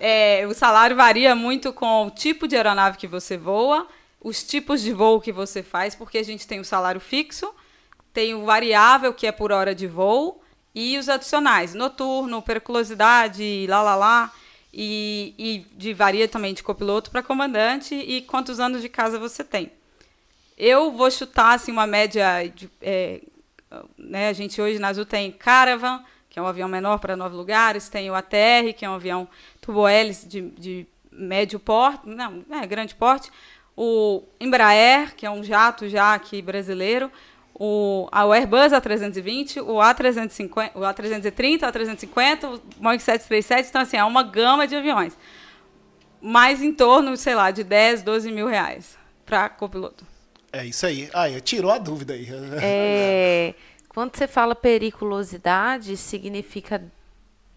É, 0.00 0.46
o 0.46 0.54
salário 0.54 0.96
varia 0.96 1.34
muito 1.34 1.72
com 1.72 2.06
o 2.06 2.10
tipo 2.10 2.46
de 2.46 2.56
aeronave 2.56 2.98
que 2.98 3.06
você 3.06 3.36
voa, 3.36 3.86
os 4.20 4.42
tipos 4.42 4.82
de 4.82 4.92
voo 4.92 5.20
que 5.20 5.32
você 5.32 5.62
faz, 5.62 5.94
porque 5.94 6.18
a 6.18 6.22
gente 6.22 6.46
tem 6.46 6.60
o 6.60 6.64
salário 6.64 7.00
fixo, 7.00 7.54
tem 8.12 8.34
o 8.34 8.44
variável, 8.44 9.12
que 9.12 9.26
é 9.26 9.32
por 9.32 9.52
hora 9.52 9.74
de 9.74 9.86
voo, 9.86 10.42
e 10.74 10.98
os 10.98 11.08
adicionais, 11.08 11.74
noturno, 11.74 12.42
periculosidade, 12.42 13.66
lá, 13.68 13.82
lá, 13.82 13.96
lá, 13.96 14.32
e, 14.72 15.34
e 15.38 15.58
de, 15.76 15.94
varia 15.94 16.28
também 16.28 16.54
de 16.54 16.62
copiloto 16.62 17.10
para 17.10 17.22
comandante 17.22 17.94
e 17.94 18.22
quantos 18.22 18.60
anos 18.60 18.82
de 18.82 18.88
casa 18.88 19.18
você 19.18 19.42
tem. 19.42 19.72
Eu 20.56 20.92
vou 20.92 21.10
chutar 21.10 21.54
assim, 21.54 21.72
uma 21.72 21.86
média. 21.86 22.46
De, 22.48 22.68
é, 22.80 23.20
né, 23.96 24.28
a 24.28 24.32
gente 24.32 24.60
hoje 24.60 24.78
na 24.78 24.88
Azul 24.88 25.04
tem 25.06 25.30
Caravan, 25.30 26.02
que 26.28 26.38
é 26.38 26.42
um 26.42 26.46
avião 26.46 26.68
menor 26.68 26.98
para 26.98 27.16
nove 27.16 27.36
lugares, 27.36 27.88
tem 27.88 28.10
o 28.10 28.14
ATR, 28.14 28.72
que 28.76 28.84
é 28.84 28.90
um 28.90 28.94
avião 28.94 29.28
turbohélice 29.60 30.26
de, 30.26 30.42
de 30.50 30.86
médio 31.10 31.58
porte, 31.58 32.08
não, 32.08 32.44
é 32.50 32.66
grande 32.66 32.94
porte, 32.94 33.30
o 33.80 34.24
Embraer, 34.40 35.14
que 35.14 35.24
é 35.24 35.30
um 35.30 35.44
jato 35.44 35.88
já 35.88 36.12
aqui 36.12 36.42
brasileiro, 36.42 37.12
o, 37.54 38.08
a- 38.10 38.24
o 38.26 38.32
Airbus 38.32 38.72
A320, 38.72 39.58
o 39.62 39.74
A350, 39.76 40.72
o 40.74 40.80
A330, 40.80 41.62
o 41.62 41.72
A350, 41.72 42.44
o 42.56 42.60
Boeing 42.82 42.98
737, 42.98 43.68
então 43.68 43.80
assim, 43.82 43.96
é 43.96 44.02
uma 44.02 44.24
gama 44.24 44.66
de 44.66 44.74
aviões. 44.74 45.16
Mais 46.20 46.60
em 46.60 46.72
torno, 46.72 47.16
sei 47.16 47.36
lá, 47.36 47.52
de 47.52 47.62
10, 47.62 48.02
12 48.02 48.32
mil 48.32 48.48
reais 48.48 48.98
para 49.24 49.48
copiloto. 49.48 50.04
É 50.52 50.64
isso 50.66 50.84
aí. 50.84 51.08
Aí, 51.14 51.40
tirou 51.40 51.70
a 51.70 51.78
dúvida 51.78 52.14
aí. 52.14 52.26
É, 52.60 53.54
quando 53.88 54.16
você 54.16 54.26
fala 54.26 54.56
periculosidade, 54.56 55.96
significa 55.96 56.82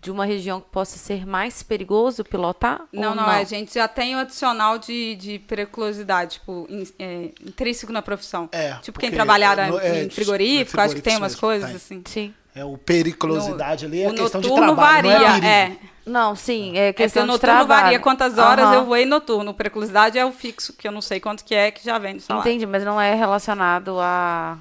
de 0.02 0.10
uma 0.10 0.26
região 0.26 0.60
que 0.60 0.68
possa 0.72 0.98
ser 0.98 1.26
mais 1.28 1.62
perigoso 1.62 2.24
pilotar? 2.24 2.82
Não, 2.92 3.10
ou 3.10 3.16
não, 3.16 3.30
a 3.30 3.44
gente 3.44 3.74
já 3.76 3.88
tem 3.88 4.16
o 4.16 4.20
adicional 4.20 4.78
de, 4.80 5.16
de 5.16 5.38
periculosidade, 5.40 6.40
tipo, 6.40 6.66
in- 6.70 6.88
é, 6.98 7.30
intrínseco 7.46 7.94
na 7.94 8.02
profissão. 8.02 8.50
É, 8.52 8.74
tipo, 8.82 9.00
quem 9.00 9.12
trabalhar 9.12 9.56
no- 9.70 9.78
é, 9.80 10.04
em 10.04 10.10
frigorífico, 10.10 10.82
acho 10.82 10.96
que 10.96 11.02
tem 11.02 11.18
umas 11.18 11.36
coisas 11.36 11.70
mesmo, 11.70 11.78
assim. 11.78 12.02
Sim. 12.08 12.34
É 12.54 12.66
o 12.66 12.78
periculosidade 12.78 13.86
ali, 13.86 14.02
é 14.02 14.10
o 14.10 14.14
questão 14.14 14.42
de 14.42 14.52
trabalho, 14.54 14.76
varia, 14.76 15.20
não 15.20 15.26
é 15.26 15.30
perigo. 15.40 15.46
é. 15.48 15.78
Não, 16.04 16.36
sim, 16.36 16.76
é 16.78 16.88
É 16.88 16.94
que 16.94 17.04
questão 17.04 17.24
o 17.24 17.26
de 17.28 17.32
noturno 17.34 17.56
trabalho. 17.58 17.84
varia 17.84 18.00
quantas 18.00 18.38
horas 18.40 18.66
Aham. 18.66 18.74
eu 18.76 18.86
voei 18.86 19.06
noturno. 19.06 19.54
Periculosidade 19.54 20.18
é 20.18 20.26
o 20.26 20.32
fixo, 20.32 20.74
que 20.74 20.86
eu 20.88 20.92
não 20.92 21.00
sei 21.00 21.20
quanto 21.20 21.46
que 21.46 21.54
é, 21.56 21.70
que 21.72 21.86
já 21.86 21.98
vem 22.00 22.16
do 22.16 22.22
salário. 22.22 22.50
Entendi, 22.50 22.66
mas 22.66 22.84
não 22.84 23.00
é 23.00 23.14
relacionado 23.14 23.98
a... 24.00 24.58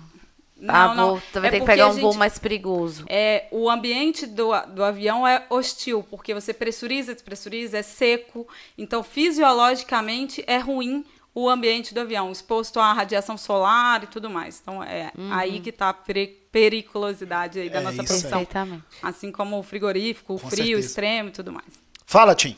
Não, 0.61 0.74
a 0.74 0.94
não. 0.94 1.08
voo, 1.12 1.22
vai 1.34 1.46
É 1.46 1.50
ter 1.50 1.61
que 1.61 1.66
pegar 1.66 1.88
um 1.88 1.92
voo 1.92 2.11
gente- 2.11 2.18
mais 2.18 2.38
perigoso. 2.38 3.04
É, 3.08 3.46
o 3.50 3.70
ambiente 3.70 4.26
do, 4.26 4.50
do 4.74 4.84
avião 4.84 5.26
é 5.26 5.46
hostil, 5.48 6.02
porque 6.11 6.34
você 6.34 6.52
pressuriza, 6.52 7.14
despressuriza, 7.14 7.78
é 7.78 7.82
seco. 7.82 8.46
Então, 8.76 9.02
fisiologicamente, 9.02 10.44
é 10.46 10.58
ruim 10.58 11.04
o 11.34 11.48
ambiente 11.48 11.94
do 11.94 12.00
avião, 12.00 12.30
exposto 12.30 12.80
à 12.80 12.92
radiação 12.92 13.38
solar 13.38 14.02
e 14.04 14.06
tudo 14.08 14.28
mais. 14.28 14.61
Então, 14.61 14.82
é 14.82 15.12
aí 15.30 15.61
que 15.61 15.70
está 15.70 15.88
a 15.90 15.94
peri- 15.94 16.38
periculosidade 16.50 17.58
aí 17.61 17.70
da 17.70 17.78
É 17.78 17.82
nossa 17.82 18.02
aí. 18.02 18.06
profissão. 18.06 18.30
Perfeitamente. 18.44 18.84
Assim 19.02 19.30
como 19.30 19.58
o 19.58 19.62
frigorífico, 19.62 20.34
o 20.34 20.40
Com 20.40 20.50
frio 20.50 20.64
certeza. 20.66 20.86
extremo 20.88 21.28
e 21.28 21.32
tudo 21.32 21.52
mais. 21.52 21.68
Fala, 22.04 22.34
Tim. 22.34 22.56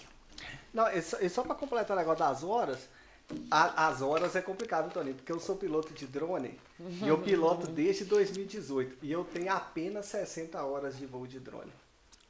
Não, 0.72 0.88
e 0.88 1.02
só, 1.02 1.16
só 1.28 1.42
pra 1.42 1.54
completar 1.54 1.94
o 1.96 2.00
negócio 2.00 2.24
das 2.24 2.42
horas, 2.42 2.78
a- 3.50 3.88
as 3.88 4.00
horas 4.00 4.34
é 4.36 4.40
complicado, 4.40 4.90
Toninho, 4.92 5.16
porque 5.16 5.30
eu 5.32 5.38
sou 5.38 5.54
piloto 5.56 5.92
de 5.92 6.06
drone 6.06 6.58
e 7.02 7.08
eu 7.08 7.18
piloto 7.18 7.66
desde 7.66 8.04
2018 8.04 8.98
e 9.02 9.12
eu 9.12 9.24
tenho 9.24 9.52
apenas 9.52 10.06
60 10.06 10.62
horas 10.62 10.96
de 10.96 11.06
voo 11.06 11.26
de 11.26 11.38
drone. 11.38 11.72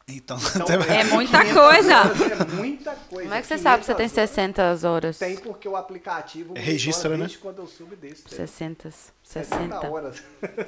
Então, 0.09 0.36
Então, 0.57 0.82
É 0.92 1.05
muita 1.05 1.38
500 1.44 1.62
coisa. 1.62 1.94
É 1.94 2.44
muita 2.57 2.94
coisa. 2.94 3.22
Como 3.22 3.34
é 3.34 3.40
que 3.40 3.46
você 3.46 3.59
sabe 3.59 3.80
que 3.80 3.86
você 3.86 3.94
tem 3.94 4.09
500 4.09 4.24
horas. 4.24 4.80
60 4.80 4.88
horas? 4.88 5.18
Tem 5.18 5.36
porque 5.36 5.68
o 5.68 5.76
aplicativo 5.76 6.55
Registra, 6.55 7.16
né? 7.16 7.28
quando 7.40 7.59
eu 7.59 7.66
subo 7.66 7.94
desse. 7.96 8.22
60. 8.28 8.90
60 8.90 9.14
60. 9.22 9.90
horas. 9.90 10.22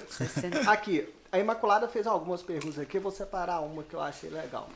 60. 0.09 0.71
Aqui, 0.71 1.09
a 1.33 1.39
Imaculada 1.39 1.89
fez 1.89 2.07
algumas 2.07 2.43
perguntas 2.43 2.79
aqui, 2.79 2.97
eu 2.97 3.03
vou 3.03 3.11
separar 3.11 3.61
uma 3.61 3.83
que 3.83 3.95
eu 3.95 4.01
achei 4.01 4.31
legal. 4.31 4.69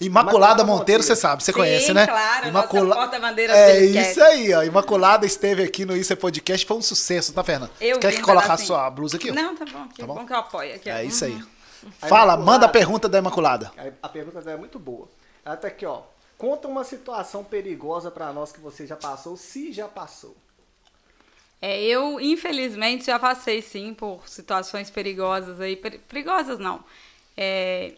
Imaculada 0.00 0.62
Imaculada 0.62 0.64
Monteiro, 0.64 1.02
você 1.02 1.16
sabe, 1.16 1.42
você 1.42 1.50
Sim, 1.52 1.58
conhece, 1.58 1.92
né? 1.92 2.06
claro, 2.06 2.52
nossa 2.52 2.68
porta-bandeira 2.68 3.52
É 3.52 3.80
podcast. 3.80 4.10
isso 4.12 4.22
aí, 4.22 4.54
ó. 4.54 4.62
Imaculada 4.62 5.26
esteve 5.26 5.62
aqui 5.62 5.84
no 5.84 5.96
Isso 5.96 6.12
é 6.12 6.16
Podcast, 6.16 6.64
foi 6.66 6.76
um 6.76 6.82
sucesso, 6.82 7.32
tá, 7.32 7.42
Fernanda? 7.42 7.72
Eu 7.80 7.98
quer 7.98 8.12
que 8.14 8.22
colocar 8.22 8.40
a 8.46 8.56
pedacinho. 8.56 8.66
sua 8.68 8.90
blusa 8.90 9.16
aqui? 9.16 9.30
ó? 9.30 9.34
Não, 9.34 9.56
tá 9.56 9.64
bom. 9.64 9.88
Que 9.88 10.00
Tá 10.00 10.06
bom? 10.06 10.14
bom? 10.14 10.26
que 10.26 10.32
eu 10.32 10.36
apoio 10.36 10.74
aqui. 10.74 10.88
ó. 10.88 10.94
É 10.94 11.04
isso 11.04 11.24
aí. 11.24 11.42
A 12.02 12.06
Fala, 12.06 12.36
manda 12.36 12.66
a 12.66 12.68
pergunta 12.68 13.08
da 13.08 13.18
Imaculada. 13.18 13.72
A- 14.02 14.08
pergunta 14.08 14.40
dela 14.40 14.56
é 14.56 14.58
muito 14.58 14.78
boa. 14.78 15.08
Ela 15.44 15.56
tá 15.56 15.68
aqui, 15.68 15.84
ó. 15.86 16.02
Conta 16.36 16.68
uma 16.68 16.84
situação 16.84 17.42
perigosa 17.42 18.10
pra 18.10 18.32
nós 18.32 18.52
que 18.52 18.60
você 18.60 18.86
já 18.86 18.94
passou, 18.96 19.36
se 19.36 19.72
já 19.72 19.88
passou. 19.88 20.36
É, 21.60 21.82
eu, 21.82 22.20
infelizmente, 22.20 23.06
já 23.06 23.18
passei, 23.18 23.60
sim, 23.60 23.92
por 23.92 24.28
situações 24.28 24.90
perigosas 24.90 25.60
aí. 25.60 25.74
peri- 25.74 25.98
perigosas, 25.98 26.58
não. 26.60 26.84
É, 27.36 27.94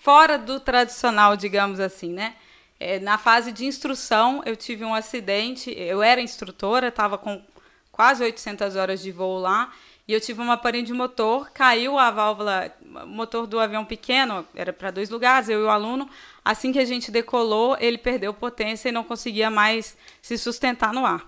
fora 0.00 0.38
do 0.38 0.60
tradicional, 0.60 1.36
digamos 1.36 1.80
assim, 1.80 2.10
né? 2.10 2.34
É, 2.78 2.98
na 2.98 3.16
fase 3.16 3.52
de 3.52 3.64
instrução, 3.64 4.42
eu 4.44 4.56
tive 4.56 4.84
um 4.84 4.94
acidente. 4.94 5.72
Eu 5.76 6.02
era 6.02 6.20
instrutora, 6.20 6.88
estava 6.88 7.16
com 7.16 7.42
quase 7.90 8.22
800 8.22 8.76
horas 8.76 9.00
de 9.00 9.10
voo 9.10 9.38
lá. 9.38 9.72
E 10.06 10.12
eu 10.12 10.20
tive 10.20 10.42
uma 10.42 10.58
pane 10.58 10.82
de 10.82 10.92
motor, 10.92 11.50
caiu 11.50 11.98
a 11.98 12.10
válvula, 12.10 12.70
motor 13.06 13.46
do 13.46 13.58
avião 13.58 13.86
pequeno, 13.86 14.46
era 14.54 14.70
para 14.70 14.90
dois 14.90 15.08
lugares, 15.08 15.48
eu 15.48 15.60
e 15.60 15.64
o 15.64 15.70
aluno. 15.70 16.08
Assim 16.44 16.72
que 16.72 16.78
a 16.78 16.84
gente 16.84 17.10
decolou, 17.10 17.74
ele 17.80 17.96
perdeu 17.96 18.34
potência 18.34 18.90
e 18.90 18.92
não 18.92 19.02
conseguia 19.02 19.48
mais 19.48 19.96
se 20.20 20.36
sustentar 20.36 20.92
no 20.92 21.06
ar. 21.06 21.24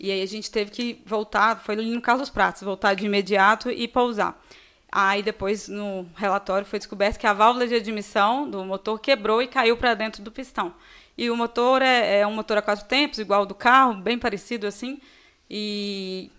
E 0.00 0.10
aí 0.10 0.20
a 0.20 0.26
gente 0.26 0.50
teve 0.50 0.72
que 0.72 1.00
voltar, 1.06 1.62
foi 1.62 1.76
ali 1.76 1.90
no 1.90 2.00
Carlos 2.00 2.28
Pratos, 2.28 2.62
voltar 2.62 2.94
de 2.94 3.06
imediato 3.06 3.70
e 3.70 3.86
pousar. 3.86 4.36
Aí 4.90 5.22
depois 5.22 5.68
no 5.68 6.06
relatório 6.16 6.66
foi 6.66 6.78
descoberto 6.78 7.18
que 7.18 7.26
a 7.26 7.32
válvula 7.32 7.66
de 7.66 7.74
admissão 7.74 8.48
do 8.48 8.64
motor 8.64 8.98
quebrou 8.98 9.42
e 9.42 9.46
caiu 9.46 9.76
para 9.76 9.94
dentro 9.94 10.22
do 10.22 10.32
pistão. 10.32 10.74
E 11.16 11.30
o 11.30 11.36
motor 11.36 11.82
é, 11.82 12.20
é 12.20 12.26
um 12.26 12.32
motor 12.32 12.56
a 12.58 12.62
quatro 12.62 12.86
tempos, 12.86 13.18
igual 13.18 13.40
ao 13.40 13.46
do 13.46 13.54
carro, 13.54 13.94
bem 13.94 14.18
parecido 14.18 14.66
assim. 14.66 15.00
E, 15.50 16.30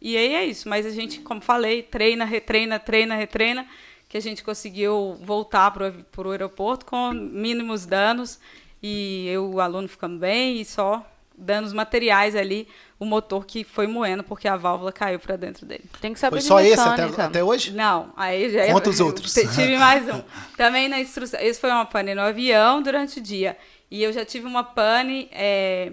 e 0.00 0.16
aí 0.16 0.34
é 0.34 0.44
isso. 0.46 0.68
Mas 0.68 0.86
a 0.86 0.90
gente, 0.90 1.20
como 1.20 1.40
falei, 1.40 1.82
treina, 1.82 2.24
retreina, 2.24 2.78
treina, 2.78 3.14
retreina, 3.14 3.68
que 4.08 4.16
a 4.16 4.20
gente 4.20 4.42
conseguiu 4.42 5.18
voltar 5.22 5.70
para 5.72 5.92
o 6.16 6.30
aeroporto 6.30 6.86
com 6.86 7.12
mínimos 7.12 7.84
danos. 7.84 8.38
E 8.82 9.26
eu, 9.28 9.50
o 9.50 9.60
aluno, 9.60 9.88
ficamos 9.88 10.18
bem 10.18 10.60
e 10.60 10.64
só 10.64 11.04
danos 11.38 11.72
materiais 11.72 12.34
ali, 12.34 12.68
o 12.98 13.04
motor 13.04 13.46
que 13.46 13.62
foi 13.62 13.86
moendo 13.86 14.24
porque 14.24 14.48
a 14.48 14.56
válvula 14.56 14.90
caiu 14.90 15.18
para 15.20 15.36
dentro 15.36 15.64
dele. 15.64 15.84
Tem 16.00 16.12
que 16.12 16.18
saber 16.18 16.36
Foi 16.36 16.40
de 16.40 16.46
só 16.46 16.60
esse 16.60 16.80
até, 16.80 17.22
até 17.22 17.44
hoje? 17.44 17.72
Não, 17.72 18.12
aí 18.16 18.50
já 18.50 18.66
Conta 18.72 18.90
os 18.90 18.98
outros. 19.00 19.32
Tive 19.32 19.78
mais 19.78 20.06
um. 20.08 20.20
Também 20.56 20.88
na 20.88 21.00
instrução. 21.00 21.38
Esse 21.40 21.60
foi 21.60 21.70
uma 21.70 21.86
pane 21.86 22.14
no 22.14 22.22
avião 22.22 22.82
durante 22.82 23.20
o 23.20 23.22
dia. 23.22 23.56
E 23.90 24.02
eu 24.02 24.12
já 24.12 24.24
tive 24.24 24.46
uma 24.46 24.64
pane 24.64 25.28
é, 25.32 25.92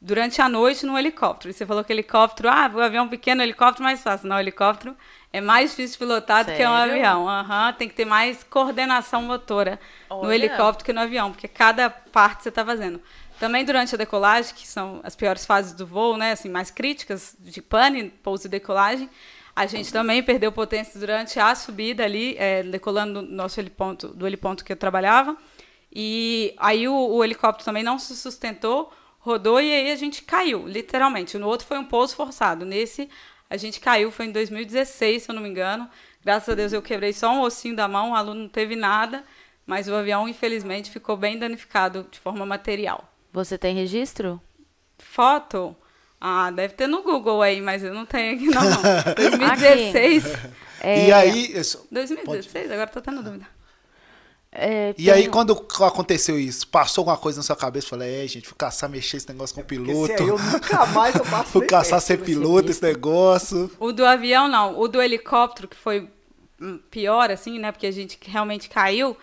durante 0.00 0.42
a 0.42 0.48
noite 0.48 0.84
no 0.84 0.98
helicóptero. 0.98 1.50
E 1.50 1.54
você 1.54 1.64
falou 1.64 1.82
que 1.82 1.92
helicóptero, 1.92 2.48
ah, 2.48 2.70
o 2.72 2.80
avião 2.80 3.08
pequeno, 3.08 3.42
helicóptero 3.42 3.84
mais 3.84 4.02
fácil. 4.02 4.28
Não, 4.28 4.38
helicóptero 4.38 4.94
é 5.32 5.40
mais 5.40 5.70
difícil 5.70 5.92
de 5.94 5.98
pilotar 5.98 6.44
do 6.44 6.52
que 6.52 6.66
um 6.66 6.76
Sério? 6.76 6.92
avião. 6.92 7.28
Aham, 7.28 7.72
tem 7.72 7.88
que 7.88 7.94
ter 7.94 8.04
mais 8.04 8.44
coordenação 8.44 9.22
motora 9.22 9.80
no 10.10 10.18
Olha. 10.18 10.34
helicóptero 10.34 10.84
que 10.84 10.92
no 10.92 11.00
avião, 11.00 11.30
porque 11.32 11.48
cada 11.48 11.88
parte 11.88 12.42
você 12.42 12.50
está 12.50 12.64
fazendo. 12.64 13.00
Também 13.38 13.64
durante 13.64 13.94
a 13.94 13.98
decolagem, 13.98 14.54
que 14.54 14.66
são 14.66 15.00
as 15.02 15.16
piores 15.16 15.44
fases 15.44 15.72
do 15.72 15.86
voo, 15.86 16.16
né, 16.16 16.32
assim, 16.32 16.48
mais 16.48 16.70
críticas 16.70 17.36
de 17.40 17.60
pane, 17.60 18.10
pouso 18.22 18.46
e 18.46 18.50
decolagem, 18.50 19.10
a 19.54 19.66
gente 19.66 19.92
também 19.92 20.22
perdeu 20.22 20.50
potência 20.50 20.98
durante 20.98 21.38
a 21.38 21.54
subida 21.54 22.04
ali, 22.04 22.36
é, 22.38 22.62
decolando 22.62 23.20
no 23.20 23.30
nosso 23.30 23.60
heliponto, 23.60 24.08
do 24.08 24.26
heliponto 24.26 24.64
que 24.64 24.72
eu 24.72 24.76
trabalhava. 24.76 25.36
E 25.94 26.54
aí 26.56 26.88
o, 26.88 26.94
o 26.94 27.22
helicóptero 27.22 27.64
também 27.64 27.82
não 27.82 27.98
se 27.98 28.16
sustentou, 28.16 28.90
rodou 29.18 29.60
e 29.60 29.70
aí 29.70 29.92
a 29.92 29.96
gente 29.96 30.22
caiu, 30.22 30.66
literalmente. 30.66 31.36
No 31.36 31.48
outro 31.48 31.66
foi 31.66 31.78
um 31.78 31.84
pouso 31.84 32.16
forçado. 32.16 32.64
Nesse 32.64 33.10
a 33.50 33.58
gente 33.58 33.78
caiu, 33.78 34.10
foi 34.10 34.26
em 34.26 34.32
2016, 34.32 35.24
se 35.24 35.30
eu 35.30 35.34
não 35.34 35.42
me 35.42 35.50
engano. 35.50 35.88
Graças 36.24 36.48
a 36.48 36.54
Deus 36.54 36.72
eu 36.72 36.80
quebrei 36.80 37.12
só 37.12 37.30
um 37.30 37.42
ossinho 37.42 37.76
da 37.76 37.86
mão, 37.86 38.12
o 38.12 38.14
aluno 38.14 38.42
não 38.42 38.48
teve 38.48 38.74
nada, 38.74 39.22
mas 39.66 39.86
o 39.86 39.94
avião, 39.94 40.26
infelizmente, 40.26 40.90
ficou 40.90 41.16
bem 41.16 41.38
danificado 41.38 42.06
de 42.10 42.18
forma 42.18 42.46
material. 42.46 43.11
Você 43.32 43.56
tem 43.56 43.74
registro? 43.74 44.40
Foto? 44.98 45.74
Ah, 46.20 46.50
deve 46.50 46.74
ter 46.74 46.86
no 46.86 47.02
Google 47.02 47.42
aí, 47.42 47.60
mas 47.60 47.82
eu 47.82 47.92
não 47.92 48.06
tenho 48.06 48.34
aqui 48.36 48.46
não. 48.46 48.62
2016. 49.16 50.24
É, 50.80 51.08
E 51.08 51.12
aí, 51.12 51.52
isso- 51.58 51.86
2016, 51.90 52.70
agora 52.70 52.88
tô 52.88 53.00
tendo 53.00 53.22
dúvida. 53.22 53.46
é, 54.52 54.94
e 54.98 55.10
aí 55.10 55.28
quando 55.28 55.52
aconteceu 55.80 56.38
isso, 56.38 56.68
passou 56.68 57.02
alguma 57.02 57.16
coisa 57.16 57.38
na 57.38 57.42
sua 57.42 57.56
cabeça? 57.56 57.88
Falei, 57.88 58.24
é, 58.24 58.28
gente, 58.28 58.46
fui 58.46 58.56
caçar 58.56 58.88
mexer 58.90 59.16
esse 59.16 59.28
negócio 59.28 59.54
com 59.54 59.62
o 59.62 59.64
piloto. 59.64 60.12
Aí 60.12 60.28
eu 60.28 60.38
nunca 60.38 60.86
mais 60.86 61.14
eu 61.14 61.24
passo 61.26 61.50
Fui 61.50 61.60
nem 61.62 61.70
caçar 61.70 62.00
ser 62.00 62.18
piloto, 62.20 62.70
esse 62.70 62.82
negócio. 62.82 63.70
O 63.80 63.92
do 63.92 64.04
avião, 64.04 64.46
não. 64.48 64.78
O 64.78 64.86
do 64.88 65.00
helicóptero, 65.00 65.66
que 65.68 65.76
foi 65.76 66.08
hum, 66.60 66.78
pior, 66.90 67.30
assim, 67.30 67.58
né? 67.58 67.72
Porque 67.72 67.86
a 67.86 67.92
gente 67.92 68.18
realmente 68.26 68.68
caiu. 68.68 69.16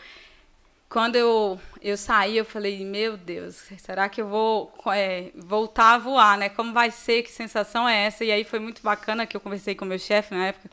Quando 0.89 1.15
eu, 1.15 1.61
eu 1.81 1.95
saí, 1.95 2.35
eu 2.35 2.43
falei, 2.43 2.83
meu 2.83 3.15
Deus, 3.15 3.55
será 3.77 4.09
que 4.09 4.21
eu 4.21 4.27
vou 4.27 4.73
é, 4.87 5.29
voltar 5.35 5.93
a 5.93 5.97
voar, 5.99 6.35
né? 6.35 6.49
Como 6.49 6.73
vai 6.73 6.89
ser? 6.89 7.21
Que 7.21 7.31
sensação 7.31 7.87
é 7.87 8.07
essa? 8.07 8.25
E 8.25 8.31
aí 8.31 8.43
foi 8.43 8.57
muito 8.57 8.81
bacana 8.81 9.27
que 9.27 9.37
eu 9.37 9.41
conversei 9.41 9.75
com 9.75 9.85
o 9.85 9.87
meu 9.87 9.99
chefe 9.99 10.33
na 10.33 10.47
época, 10.47 10.67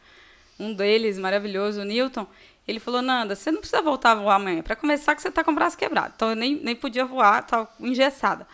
um 0.58 0.72
deles, 0.72 1.18
maravilhoso, 1.18 1.82
o 1.82 1.84
Newton. 1.84 2.26
Ele 2.66 2.80
falou, 2.80 3.02
Nanda, 3.02 3.36
você 3.36 3.50
não 3.50 3.60
precisa 3.60 3.82
voltar 3.82 4.12
a 4.12 4.14
voar 4.14 4.36
amanhã. 4.36 4.62
Para 4.62 4.74
começar, 4.74 5.14
que 5.14 5.20
você 5.20 5.28
está 5.28 5.44
com 5.44 5.50
o 5.50 5.54
braço 5.54 5.76
quebrado. 5.76 6.14
Então, 6.16 6.30
eu 6.30 6.36
nem, 6.36 6.54
nem 6.54 6.74
podia 6.74 7.04
voar, 7.04 7.42
estava 7.42 7.68
engessada. 7.78 8.48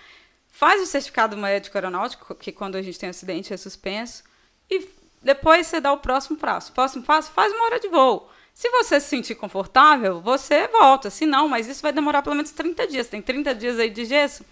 Faz 0.50 0.82
o 0.82 0.86
certificado 0.86 1.36
médico 1.36 1.78
aeronáutico, 1.78 2.34
que 2.34 2.50
quando 2.50 2.74
a 2.74 2.82
gente 2.82 2.98
tem 2.98 3.08
acidente 3.08 3.54
é 3.54 3.56
suspenso, 3.56 4.24
e 4.68 4.84
depois 5.22 5.68
você 5.68 5.80
dá 5.80 5.92
o 5.92 5.98
próximo 5.98 6.36
passo. 6.36 6.72
Próximo 6.72 7.04
passo, 7.04 7.30
faz 7.30 7.52
uma 7.52 7.66
hora 7.66 7.78
de 7.78 7.86
voo. 7.86 8.31
Se 8.54 8.68
você 8.70 9.00
se 9.00 9.08
sentir 9.08 9.34
confortável, 9.34 10.20
você 10.20 10.68
volta. 10.68 11.10
Se 11.10 11.26
não, 11.26 11.48
mas 11.48 11.66
isso 11.66 11.82
vai 11.82 11.92
demorar 11.92 12.22
pelo 12.22 12.36
menos 12.36 12.50
30 12.52 12.86
dias. 12.86 13.08
Tem 13.08 13.22
30 13.22 13.54
dias 13.54 13.78
aí 13.78 13.90
de 13.90 14.04
gesso. 14.04 14.44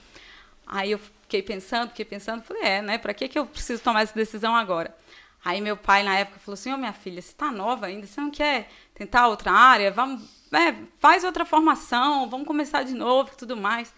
Aí 0.67 0.93
eu 0.93 0.99
fiquei 0.99 1.43
pensando, 1.43 1.89
fiquei 1.89 2.05
pensando, 2.05 2.43
falei, 2.43 2.63
é, 2.63 2.83
né? 2.83 2.99
Pra 2.99 3.13
que, 3.13 3.29
que 3.29 3.39
eu 3.39 3.47
preciso 3.47 3.83
tomar 3.83 4.03
essa 4.03 4.15
decisão 4.15 4.55
agora? 4.55 4.97
Aí 5.45 5.61
meu 5.61 5.77
pai, 5.77 6.03
na 6.03 6.19
época, 6.19 6.39
falou 6.41 6.55
assim, 6.55 6.73
ô 6.73 6.77
minha 6.77 6.93
filha, 6.93 7.21
você 7.21 7.33
tá 7.33 7.51
nova 7.51 7.87
ainda, 7.87 8.07
você 8.07 8.21
não 8.21 8.31
quer 8.31 8.69
tentar 8.95 9.29
outra 9.29 9.51
área? 9.51 9.91
Vamos, 9.91 10.23
é, 10.53 10.75
faz 10.99 11.25
outra 11.25 11.45
formação, 11.45 12.29
vamos 12.29 12.47
começar 12.47 12.83
de 12.83 12.95
novo 12.95 13.31
e 13.33 13.37
tudo 13.37 13.57
mais. 13.57 13.93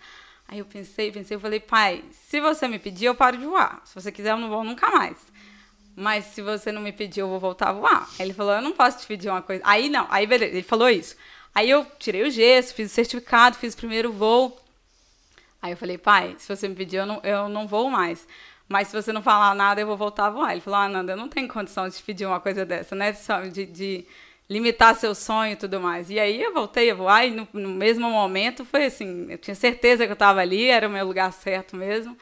Aí 0.46 0.58
eu 0.58 0.64
pensei, 0.66 1.10
pensei, 1.10 1.36
eu 1.36 1.40
falei, 1.40 1.58
pai, 1.60 2.04
se 2.12 2.40
você 2.40 2.68
me 2.68 2.78
pedir, 2.78 3.06
eu 3.06 3.14
paro 3.14 3.36
de 3.36 3.44
voar. 3.44 3.80
Se 3.84 3.94
você 3.94 4.12
quiser, 4.12 4.32
eu 4.32 4.36
não 4.36 4.48
vou 4.48 4.62
nunca 4.62 4.90
mais. 4.90 5.16
Mas 5.94 6.24
se 6.26 6.40
você 6.40 6.72
não 6.72 6.80
me 6.80 6.92
pedir, 6.92 7.20
eu 7.20 7.28
vou 7.28 7.38
voltar 7.38 7.68
a 7.68 7.72
voar. 7.72 8.08
Aí 8.18 8.26
ele 8.26 8.34
falou, 8.34 8.54
eu 8.54 8.62
não 8.62 8.72
posso 8.72 8.98
te 8.98 9.06
pedir 9.06 9.28
uma 9.28 9.42
coisa. 9.42 9.62
Aí 9.66 9.88
não, 9.88 10.06
aí 10.10 10.26
beleza, 10.26 10.52
ele 10.52 10.62
falou 10.62 10.88
isso. 10.88 11.16
Aí 11.54 11.68
eu 11.68 11.86
tirei 11.98 12.22
o 12.22 12.30
gesso, 12.30 12.74
fiz 12.74 12.90
o 12.90 12.94
certificado, 12.94 13.56
fiz 13.56 13.74
o 13.74 13.76
primeiro 13.76 14.12
voo. 14.12 14.58
Aí 15.60 15.72
eu 15.72 15.76
falei, 15.76 15.98
pai, 15.98 16.34
se 16.38 16.48
você 16.48 16.66
me 16.66 16.74
pedir, 16.74 16.96
eu 16.96 17.06
não, 17.06 17.20
eu 17.22 17.48
não 17.48 17.66
vou 17.66 17.90
mais. 17.90 18.26
Mas 18.68 18.88
se 18.88 18.94
você 18.94 19.12
não 19.12 19.22
falar 19.22 19.54
nada, 19.54 19.80
eu 19.80 19.86
vou 19.86 19.96
voltar 19.96 20.26
a 20.26 20.30
voar. 20.30 20.52
Ele 20.52 20.60
falou, 20.62 20.80
ah, 20.80 20.88
Nanda, 20.88 21.12
eu 21.12 21.16
não 21.16 21.28
tenho 21.28 21.46
condição 21.46 21.88
de 21.88 21.96
te 21.96 22.02
pedir 22.02 22.24
uma 22.24 22.40
coisa 22.40 22.64
dessa, 22.64 22.96
né? 22.96 23.14
De, 23.52 23.66
de 23.66 24.06
limitar 24.48 24.94
seu 24.94 25.14
sonho 25.14 25.52
e 25.52 25.56
tudo 25.56 25.78
mais. 25.78 26.10
E 26.10 26.18
aí 26.18 26.42
eu 26.42 26.52
voltei 26.54 26.90
a 26.90 26.94
voar 26.94 27.26
e 27.26 27.30
no, 27.30 27.46
no 27.52 27.68
mesmo 27.68 28.10
momento 28.10 28.64
foi 28.64 28.86
assim, 28.86 29.26
eu 29.30 29.38
tinha 29.38 29.54
certeza 29.54 30.04
que 30.04 30.10
eu 30.10 30.14
estava 30.14 30.40
ali, 30.40 30.68
era 30.68 30.88
o 30.88 30.90
meu 30.90 31.06
lugar 31.06 31.32
certo 31.32 31.76
mesmo. 31.76 32.16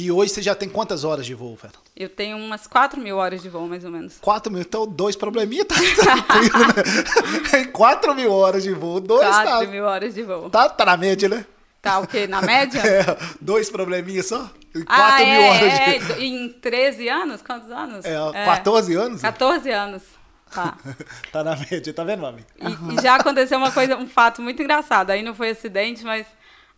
E 0.00 0.12
hoje 0.12 0.32
você 0.32 0.40
já 0.40 0.54
tem 0.54 0.68
quantas 0.68 1.02
horas 1.02 1.26
de 1.26 1.34
voo, 1.34 1.56
velho? 1.60 1.74
Eu 1.96 2.08
tenho 2.08 2.36
umas 2.36 2.68
4 2.68 3.00
mil 3.00 3.16
horas 3.16 3.42
de 3.42 3.48
voo, 3.48 3.66
mais 3.66 3.84
ou 3.84 3.90
menos. 3.90 4.16
4 4.20 4.52
mil, 4.52 4.60
então 4.60 4.86
dois 4.86 5.16
probleminha 5.16 5.64
tá 5.64 5.74
tranquilo, 5.74 6.66
né? 6.68 7.48
Tem 7.50 7.64
4 7.64 8.14
mil 8.14 8.30
horas 8.30 8.62
de 8.62 8.72
voo, 8.72 9.00
dois 9.00 9.28
4 9.28 9.44
tá, 9.44 9.66
mil 9.66 9.82
horas 9.82 10.14
de 10.14 10.22
voo. 10.22 10.48
tá, 10.50 10.68
tá 10.68 10.84
na 10.84 10.96
média, 10.96 11.28
né? 11.28 11.44
Tá 11.82 11.98
o 11.98 12.06
quê? 12.06 12.28
Na 12.28 12.40
média? 12.40 12.80
É, 12.86 13.18
dois 13.40 13.70
probleminhas 13.70 14.26
só? 14.26 14.48
4 14.72 14.84
ah, 14.86 15.18
mil 15.18 15.26
é, 15.26 15.50
horas 15.50 15.72
é, 15.72 15.98
de... 15.98 16.24
em 16.24 16.48
13 16.48 17.08
anos? 17.08 17.42
Quantos 17.42 17.68
anos? 17.72 18.04
É, 18.04 18.14
14 18.44 18.94
anos? 18.94 19.20
14 19.20 19.70
anos. 19.72 20.02
Tá. 20.48 20.78
Tá 21.32 21.42
na 21.42 21.56
média, 21.56 21.92
tá 21.92 22.04
vendo, 22.04 22.22
mami? 22.22 22.46
E, 22.56 22.94
e 22.94 23.02
já 23.02 23.16
aconteceu 23.16 23.58
uma 23.58 23.72
coisa, 23.72 23.96
um 23.96 24.06
fato 24.06 24.40
muito 24.42 24.62
engraçado. 24.62 25.10
Aí 25.10 25.24
não 25.24 25.34
foi 25.34 25.50
acidente, 25.50 26.04
mas 26.04 26.24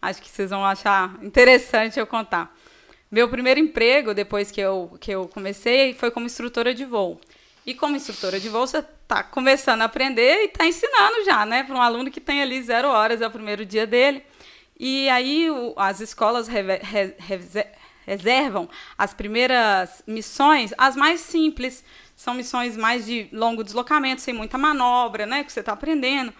acho 0.01 0.23
que 0.23 0.31
vocês 0.31 0.49
vão 0.49 0.64
achar 0.64 1.14
interessante 1.23 2.01
eu 2.01 2.07
contar. 2.07 2.51
Meu 3.11 3.28
primeiro 3.28 3.58
emprego, 3.58 4.14
depois 4.14 4.50
que 4.50 4.61
eu, 4.61 4.96
que 5.00 5.11
eu 5.11 5.26
comecei, 5.28 5.94
foi 5.94 6.11
como 6.11 6.26
instrutora 6.26 6.72
de 6.72 6.84
voo. 6.84 7.20
E 7.66 7.74
como 7.74 7.96
instrutora 7.96 8.38
de 8.38 8.48
voo, 8.48 8.66
você 8.66 8.78
está 8.78 9.22
começando 9.22 9.82
a 9.82 9.86
aprender 9.86 10.42
e 10.42 10.44
está 10.46 10.64
ensinando 10.66 11.24
já, 11.24 11.44
né? 11.44 11.64
Para 11.64 11.74
um 11.74 11.82
aluno 11.82 12.11
que 12.11 12.20
tem 12.20 12.40
ali 12.40 12.62
zero 12.62 12.88
horas, 12.88 13.20
é 13.20 13.26
o 13.26 13.30
primeiro 13.30 13.66
dia 13.66 13.86
dele. 13.86 14.22
E 14.78 15.08
aí 15.11 15.50
o- 15.50 15.74
as 15.76 16.00
escolas 16.00 16.46
re- 16.48 16.80
reze- 17.18 17.66
reservam 18.06 18.68
as 18.96 19.12
primeiras 19.12 20.02
missões, 20.06 20.72
as 20.78 20.94
mais 20.96 21.20
simples. 21.20 21.84
São 22.16 22.32
missões 22.34 22.76
mais 22.76 23.06
de 23.06 23.28
longo 23.32 23.64
deslocamento, 23.64 24.20
sem 24.20 24.32
muita 24.32 24.56
manobra, 24.56 25.26
né? 25.26 25.42
Que 25.42 25.52
você 25.52 25.61
está 25.61 25.72
aprendendo. 25.72 26.32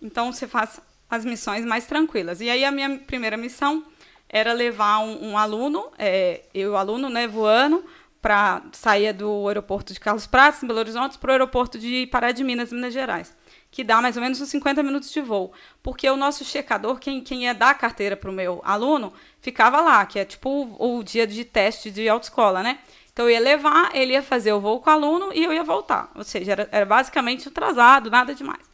Então 0.00 0.32
você 0.32 0.46
faz 0.46 0.80
as 1.10 1.24
missões 1.24 1.64
mais 1.64 1.84
tranquilas. 1.86 2.40
E 2.40 2.48
aí 2.48 2.64
a 2.64 2.70
minha 2.70 2.98
primeira 2.98 3.36
missão 3.36 3.84
era 4.32 4.54
levar 4.54 5.00
um, 5.00 5.32
um 5.32 5.38
aluno, 5.38 5.92
é, 5.98 6.40
eu 6.54 6.70
e 6.70 6.72
o 6.72 6.76
aluno, 6.76 7.10
né, 7.10 7.28
voando, 7.28 7.84
para 8.22 8.62
sair 8.72 9.12
do 9.12 9.46
aeroporto 9.46 9.92
de 9.92 10.00
Carlos 10.00 10.26
Prates, 10.26 10.62
em 10.62 10.66
Belo 10.66 10.78
Horizonte, 10.78 11.18
para 11.18 11.28
o 11.28 11.32
aeroporto 11.32 11.78
de 11.78 12.06
Pará 12.06 12.32
de 12.32 12.42
Minas, 12.42 12.72
Minas 12.72 12.94
Gerais, 12.94 13.36
que 13.70 13.84
dá 13.84 14.00
mais 14.00 14.16
ou 14.16 14.22
menos 14.22 14.40
uns 14.40 14.48
50 14.48 14.82
minutos 14.82 15.10
de 15.10 15.20
voo. 15.20 15.52
Porque 15.82 16.08
o 16.08 16.16
nosso 16.16 16.44
checador, 16.44 16.98
quem, 16.98 17.20
quem 17.20 17.44
ia 17.44 17.52
dar 17.52 17.70
a 17.70 17.74
carteira 17.74 18.16
para 18.16 18.30
o 18.30 18.32
meu 18.32 18.62
aluno, 18.64 19.12
ficava 19.40 19.80
lá, 19.80 20.06
que 20.06 20.18
é 20.18 20.24
tipo 20.24 20.48
o, 20.78 20.98
o 20.98 21.02
dia 21.02 21.26
de 21.26 21.44
teste 21.44 21.90
de 21.90 22.08
autoescola, 22.08 22.62
né? 22.62 22.78
Então 23.12 23.26
eu 23.26 23.32
ia 23.32 23.40
levar, 23.40 23.94
ele 23.94 24.12
ia 24.12 24.22
fazer 24.22 24.52
o 24.52 24.60
voo 24.60 24.80
com 24.80 24.88
o 24.88 24.92
aluno 24.92 25.32
e 25.34 25.44
eu 25.44 25.52
ia 25.52 25.64
voltar. 25.64 26.10
Ou 26.14 26.24
seja, 26.24 26.52
era, 26.52 26.68
era 26.72 26.86
basicamente 26.86 27.48
atrasado, 27.48 28.10
nada 28.10 28.34
demais. 28.34 28.70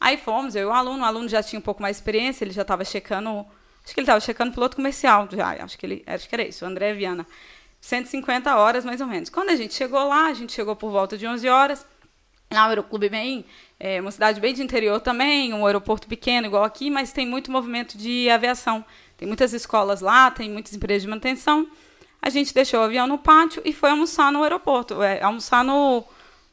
Aí 0.00 0.16
fomos, 0.16 0.56
eu 0.56 0.62
e 0.62 0.66
o 0.66 0.72
aluno, 0.72 1.02
o 1.02 1.06
aluno 1.06 1.28
já 1.28 1.42
tinha 1.42 1.58
um 1.58 1.62
pouco 1.62 1.80
mais 1.80 1.96
de 1.96 2.00
experiência, 2.00 2.44
ele 2.44 2.52
já 2.52 2.62
estava 2.62 2.84
checando, 2.84 3.46
acho 3.86 3.94
que 3.94 4.00
ele 4.00 4.04
estava 4.04 4.20
checando 4.20 4.52
piloto 4.52 4.74
comercial 4.74 5.28
já, 5.30 5.62
acho 5.62 5.78
que 5.78 5.86
ele, 5.86 6.02
acho 6.04 6.28
que 6.28 6.34
era 6.34 6.46
isso, 6.46 6.64
o 6.64 6.68
André 6.68 6.92
Viana. 6.92 7.24
150 7.80 8.56
horas 8.56 8.84
mais 8.84 9.00
ou 9.00 9.06
menos. 9.06 9.30
Quando 9.30 9.50
a 9.50 9.56
gente 9.56 9.72
chegou 9.72 10.02
lá, 10.08 10.26
a 10.26 10.34
gente 10.34 10.52
chegou 10.52 10.74
por 10.74 10.90
volta 10.90 11.16
de 11.16 11.24
11 11.24 11.48
horas. 11.48 11.86
Lá 12.52 12.66
o 12.66 12.68
aeroclube 12.70 13.08
bem, 13.08 13.44
é 13.78 14.00
uma 14.00 14.10
cidade 14.10 14.40
bem 14.40 14.54
de 14.54 14.62
interior 14.62 15.00
também, 15.00 15.52
um 15.52 15.66
aeroporto 15.66 16.08
pequeno 16.08 16.46
igual 16.46 16.64
aqui, 16.64 16.90
mas 16.90 17.12
tem 17.12 17.26
muito 17.26 17.50
movimento 17.50 17.96
de 17.96 18.28
aviação. 18.28 18.84
Tem 19.16 19.26
muitas 19.26 19.52
escolas 19.52 20.00
lá, 20.00 20.30
tem 20.30 20.50
muitas 20.50 20.74
empresas 20.74 21.02
de 21.02 21.08
manutenção. 21.08 21.68
A 22.20 22.28
gente 22.28 22.52
deixou 22.52 22.80
o 22.80 22.82
avião 22.82 23.06
no 23.06 23.18
pátio 23.18 23.62
e 23.64 23.72
foi 23.72 23.90
almoçar 23.90 24.32
no 24.32 24.42
aeroporto, 24.42 25.00
é, 25.02 25.22
almoçar 25.22 25.62
no, 25.64 26.04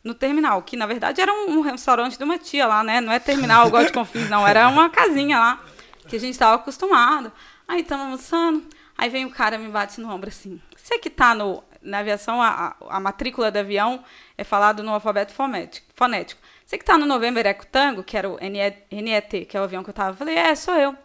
no 0.04 0.14
terminal, 0.14 0.62
que 0.62 0.78
na 0.78 0.86
verdade 0.86 1.20
era 1.20 1.34
um, 1.34 1.58
um 1.58 1.62
restaurante 1.62 2.18
de 2.18 2.24
uma 2.24 2.38
tia 2.38 2.68
lá, 2.68 2.84
né? 2.84 3.02
Não 3.02 3.12
é 3.12 3.20
terminal 3.20 3.68
igual 3.68 3.84
de 3.84 3.92
Confins, 3.92 4.30
não, 4.30 4.48
era 4.48 4.68
uma 4.68 4.90
casinha 4.90 5.40
lá, 5.40 5.60
que 6.08 6.16
a 6.16 6.20
gente 6.20 6.34
estava 6.34 6.56
acostumado. 6.56 7.32
Aí 7.68 7.82
estamos 7.82 8.06
almoçando, 8.06 8.66
aí 8.98 9.10
vem 9.10 9.26
o 9.26 9.32
cara 9.32 9.58
me 9.58 9.70
bate 9.70 10.00
no 10.00 10.12
ombro 10.12 10.30
assim. 10.30 10.62
Você 10.76 11.00
que 11.00 11.08
está 11.08 11.34
no, 11.34 11.64
na 11.82 12.00
aviação, 12.00 12.42
a, 12.42 12.76
a, 12.90 13.00
matrícula 13.00 13.50
do 13.50 13.58
avião 13.58 14.04
é 14.38 14.44
falado 14.44 14.84
no 14.84 14.94
alfabeto 14.94 15.34
fonético. 15.34 16.42
Você 16.66 16.78
que 16.78 16.84
está 16.84 16.98
no 16.98 17.06
November 17.06 17.46
Eco 17.46 17.66
Tango, 17.66 18.04
que 18.04 18.18
era 18.18 18.30
o 18.30 18.38
NE, 18.38 19.02
NET, 19.02 19.46
que 19.46 19.56
é 19.56 19.60
o 19.60 19.64
avião 19.64 19.84
que 19.84 19.90
eu 19.90 19.94
estava, 19.94 20.12
eu 20.12 20.16
falei, 20.16 20.36
é, 20.36 20.56
sou 20.56 20.76
eu. 20.76 20.96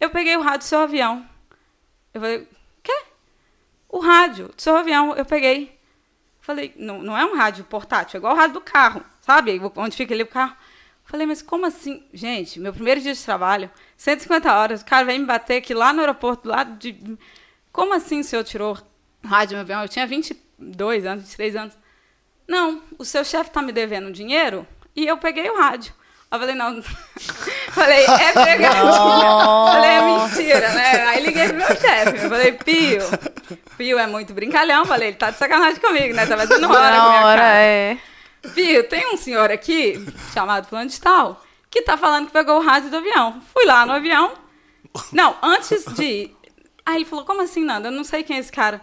Eu 0.00 0.10
peguei 0.10 0.36
o 0.36 0.42
rádio 0.42 0.60
do 0.60 0.64
seu 0.64 0.80
avião. 0.80 1.26
Eu 2.12 2.20
falei, 2.20 2.48
quê? 2.82 3.04
rádio 4.00 4.48
do 4.48 4.60
seu 4.60 4.76
avião. 4.76 5.14
Eu 5.14 5.24
peguei. 5.24 5.78
Falei, 6.40 6.72
não, 6.76 7.02
não 7.02 7.18
é 7.18 7.24
um 7.24 7.36
rádio 7.36 7.64
portátil, 7.64 8.16
é 8.16 8.18
igual 8.18 8.34
o 8.34 8.36
rádio 8.36 8.54
do 8.54 8.60
carro, 8.60 9.04
sabe? 9.20 9.60
Onde 9.74 9.96
fica 9.96 10.14
ali 10.14 10.22
o 10.22 10.28
carro. 10.28 10.56
Falei, 11.06 11.24
mas 11.26 11.40
como 11.40 11.64
assim? 11.66 12.02
Gente, 12.12 12.58
meu 12.58 12.72
primeiro 12.72 13.00
dia 13.00 13.14
de 13.14 13.22
trabalho, 13.22 13.70
150 13.96 14.52
horas, 14.52 14.82
o 14.82 14.84
cara 14.84 15.04
vem 15.04 15.20
me 15.20 15.24
bater 15.26 15.58
aqui 15.58 15.72
lá 15.72 15.92
no 15.92 16.00
aeroporto, 16.00 16.48
lá 16.48 16.64
de. 16.64 17.16
Como 17.72 17.94
assim 17.94 18.20
o 18.20 18.24
senhor 18.24 18.42
tirou 18.42 18.76
rádio 19.24 19.50
do 19.50 19.54
meu 19.54 19.60
avião? 19.60 19.82
Eu 19.82 19.88
tinha 19.88 20.06
22 20.06 21.06
anos, 21.06 21.22
23 21.24 21.56
anos. 21.56 21.78
Não, 22.48 22.82
o 22.98 23.04
seu 23.04 23.24
chefe 23.24 23.50
tá 23.50 23.62
me 23.62 23.72
devendo 23.72 24.10
dinheiro 24.12 24.66
e 24.94 25.06
eu 25.06 25.16
peguei 25.16 25.48
o 25.48 25.56
rádio. 25.58 25.92
Eu 26.30 26.40
falei, 26.40 26.54
não. 26.56 26.82
falei, 27.70 28.04
é 28.04 28.32
pegadinha. 28.32 28.92
falei, 28.92 29.90
é 29.90 30.02
mentira, 30.02 30.68
né? 30.72 31.06
Aí 31.06 31.22
liguei 31.24 31.48
pro 31.48 31.56
meu 31.56 31.68
chefe. 31.68 32.24
Eu 32.24 32.28
falei, 32.28 32.52
Pio, 32.52 33.02
Pio 33.78 33.98
é 33.98 34.06
muito 34.08 34.34
brincalhão. 34.34 34.84
Falei, 34.84 35.08
ele 35.08 35.16
tá 35.16 35.30
de 35.30 35.38
sacanagem 35.38 35.80
comigo, 35.80 36.14
né? 36.14 36.26
Tá 36.26 36.36
fazendo 36.36 36.68
hora 36.68 36.90
Na 36.90 37.00
com 37.00 37.24
hora, 37.26 37.40
cara. 37.40 37.58
é. 37.58 37.98
Pio, 38.50 38.88
tem 38.88 39.12
um 39.12 39.16
senhor 39.16 39.50
aqui, 39.50 40.04
chamado 40.32 40.66
fulano 40.66 40.88
de 40.88 41.00
tal, 41.00 41.42
que 41.70 41.82
tá 41.82 41.96
falando 41.96 42.26
que 42.26 42.32
pegou 42.32 42.58
o 42.58 42.62
rádio 42.62 42.90
do 42.90 42.96
avião. 42.96 43.40
Fui 43.52 43.64
lá 43.64 43.86
no 43.86 43.92
avião. 43.92 44.32
Não, 45.12 45.36
antes 45.42 45.84
de 45.94 46.04
ir. 46.04 46.36
Aí 46.84 46.96
ele 46.96 47.04
falou, 47.04 47.24
como 47.24 47.42
assim, 47.42 47.64
Nanda? 47.64 47.88
Eu 47.88 47.92
não 47.92 48.04
sei 48.04 48.22
quem 48.22 48.36
é 48.36 48.40
esse 48.40 48.52
cara. 48.52 48.80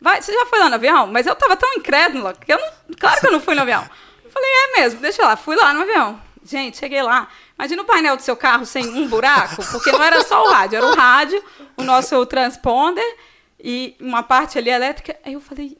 Vai, 0.00 0.20
você 0.20 0.32
já 0.32 0.44
foi 0.46 0.58
lá 0.58 0.68
no 0.68 0.74
avião? 0.74 1.06
Mas 1.06 1.26
eu 1.26 1.34
tava 1.36 1.56
tão 1.56 1.72
incrédula 1.74 2.34
que 2.34 2.52
eu 2.52 2.58
não. 2.58 2.96
Claro 2.98 3.20
que 3.20 3.26
eu 3.26 3.32
não 3.32 3.40
fui 3.40 3.54
no 3.54 3.62
avião. 3.62 3.88
Eu 4.24 4.30
falei, 4.30 4.50
é 4.50 4.80
mesmo, 4.80 5.00
deixa 5.00 5.22
eu 5.22 5.26
lá. 5.26 5.36
Fui 5.36 5.56
lá 5.56 5.72
no 5.72 5.82
avião. 5.82 6.20
Gente, 6.44 6.76
cheguei 6.76 7.00
lá. 7.00 7.28
Imagina 7.58 7.82
o 7.82 7.86
painel 7.86 8.16
do 8.16 8.22
seu 8.22 8.36
carro 8.36 8.66
sem 8.66 8.86
um 8.86 9.08
buraco, 9.08 9.64
porque 9.70 9.90
não 9.92 10.02
era 10.02 10.22
só 10.22 10.44
o 10.44 10.50
rádio, 10.50 10.76
era 10.76 10.86
o 10.86 10.94
rádio, 10.94 11.42
o 11.76 11.82
nosso 11.82 12.26
transponder 12.26 13.16
e 13.58 13.96
uma 14.00 14.22
parte 14.22 14.58
ali 14.58 14.68
elétrica. 14.68 15.16
Aí 15.24 15.32
eu 15.32 15.40
falei, 15.40 15.78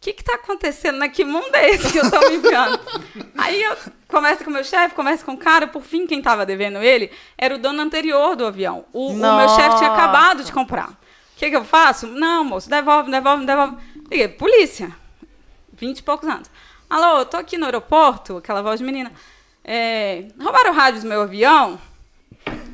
que 0.00 0.14
que 0.14 0.24
tá 0.24 0.34
acontecendo, 0.34 0.98
né? 0.98 1.08
Que 1.08 1.24
mundo 1.24 1.54
é 1.54 1.70
esse 1.70 1.92
que 1.92 1.98
eu 1.98 2.10
tô 2.10 2.18
me 2.30 2.36
enfiando? 2.36 2.80
Aí 3.36 3.62
eu 3.62 3.76
converso 4.08 4.42
com 4.42 4.50
o 4.50 4.52
meu 4.52 4.64
chefe, 4.64 4.94
converso 4.94 5.24
com 5.24 5.32
o 5.32 5.36
cara, 5.36 5.66
por 5.66 5.82
fim, 5.82 6.06
quem 6.06 6.22
tava 6.22 6.46
devendo 6.46 6.78
ele 6.78 7.10
era 7.36 7.54
o 7.54 7.58
dono 7.58 7.82
anterior 7.82 8.34
do 8.34 8.46
avião. 8.46 8.86
O, 8.92 9.10
o 9.10 9.14
meu 9.14 9.48
chefe 9.50 9.76
tinha 9.76 9.92
acabado 9.92 10.42
de 10.42 10.50
comprar. 10.50 10.88
O 10.88 10.96
que 11.36 11.50
que 11.50 11.56
eu 11.56 11.64
faço? 11.64 12.06
Não, 12.06 12.42
moço, 12.42 12.68
devolve, 12.68 13.10
devolve, 13.10 13.44
devolve. 13.44 13.76
Liguei, 14.10 14.28
polícia. 14.28 14.94
20 15.74 15.98
e 15.98 16.02
poucos 16.02 16.28
anos. 16.28 16.50
Alô, 16.88 17.18
eu 17.18 17.26
tô 17.26 17.36
aqui 17.36 17.56
no 17.56 17.66
aeroporto, 17.66 18.38
aquela 18.38 18.62
voz 18.62 18.80
de 18.80 18.84
menina. 18.84 19.12
É, 19.62 20.28
roubaram 20.40 20.70
o 20.70 20.74
rádio 20.74 21.02
do 21.02 21.06
meu 21.06 21.22
avião. 21.22 21.78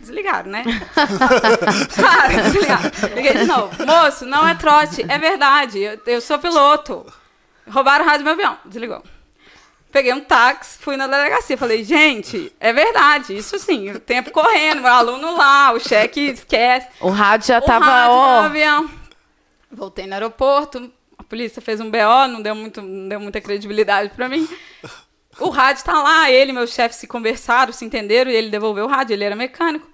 Desligaram, 0.00 0.50
né? 0.50 0.62
Claro, 1.94 2.42
desligaram. 2.42 2.90
Liguei 3.14 3.32
de 3.34 3.44
novo. 3.44 3.70
Moço, 3.84 4.24
não 4.24 4.46
é 4.46 4.54
trote, 4.54 5.04
é 5.08 5.18
verdade. 5.18 5.80
Eu, 5.80 6.00
eu 6.06 6.20
sou 6.20 6.38
piloto. 6.38 7.04
Roubaram 7.68 8.04
o 8.04 8.08
rádio 8.08 8.20
do 8.20 8.24
meu 8.24 8.34
avião. 8.34 8.58
Desligou. 8.64 9.02
Peguei 9.90 10.12
um 10.12 10.20
táxi, 10.20 10.78
fui 10.78 10.96
na 10.96 11.06
delegacia. 11.06 11.56
Falei, 11.56 11.82
gente, 11.82 12.52
é 12.60 12.72
verdade. 12.72 13.36
Isso 13.36 13.58
sim, 13.58 13.90
o 13.90 13.98
tempo 13.98 14.30
correndo, 14.30 14.82
meu 14.82 14.92
aluno 14.92 15.36
lá, 15.36 15.72
o 15.72 15.80
cheque 15.80 16.20
esquece. 16.30 16.86
O 17.00 17.08
rádio 17.10 17.48
já 17.48 17.58
O 17.58 17.62
tava, 17.62 17.84
rádio 17.86 18.12
ó. 18.12 18.40
avião. 18.42 18.90
Voltei 19.72 20.06
no 20.06 20.14
aeroporto, 20.14 20.92
a 21.18 21.24
polícia 21.24 21.60
fez 21.60 21.80
um 21.80 21.90
BO, 21.90 22.28
não 22.28 22.40
deu, 22.40 22.54
muito, 22.54 22.80
não 22.80 23.08
deu 23.08 23.18
muita 23.18 23.40
credibilidade 23.40 24.10
pra 24.10 24.28
mim. 24.28 24.48
O 25.38 25.50
rádio 25.50 25.84
tá 25.84 26.02
lá, 26.02 26.30
ele 26.30 26.50
e 26.50 26.54
meu 26.54 26.66
chefe 26.66 26.94
se 26.94 27.06
conversaram, 27.06 27.72
se 27.72 27.84
entenderam, 27.84 28.30
e 28.30 28.34
ele 28.34 28.48
devolveu 28.48 28.86
o 28.86 28.88
rádio, 28.88 29.12
ele 29.14 29.24
era 29.24 29.36
mecânico. 29.36 29.86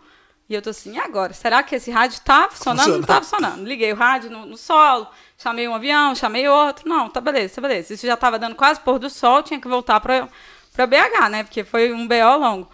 E 0.48 0.54
eu 0.54 0.62
tô 0.62 0.70
assim, 0.70 0.94
e 0.94 0.98
agora? 1.00 1.32
Será 1.32 1.62
que 1.62 1.74
esse 1.74 1.90
rádio 1.90 2.20
tá 2.20 2.48
funcionando? 2.50 2.86
Não 2.98 3.02
tá 3.02 3.20
funcionando. 3.22 3.64
Liguei 3.64 3.92
o 3.92 3.96
rádio 3.96 4.30
no, 4.30 4.44
no 4.46 4.56
solo, 4.56 5.06
chamei 5.38 5.66
um 5.66 5.74
avião, 5.74 6.14
chamei 6.14 6.46
outro. 6.48 6.88
Não, 6.88 7.08
tá 7.08 7.20
beleza, 7.20 7.54
tá 7.56 7.60
beleza. 7.60 7.94
Isso 7.94 8.06
já 8.06 8.16
tava 8.16 8.38
dando 8.38 8.54
quase 8.54 8.78
pôr 8.80 8.98
do 8.98 9.08
sol, 9.10 9.42
tinha 9.42 9.58
que 9.60 9.66
voltar 9.68 9.98
pra, 10.00 10.28
pra 10.74 10.86
BH, 10.86 11.28
né? 11.30 11.42
Porque 11.44 11.64
foi 11.64 11.92
um 11.92 12.06
BO 12.06 12.36
longo. 12.38 12.70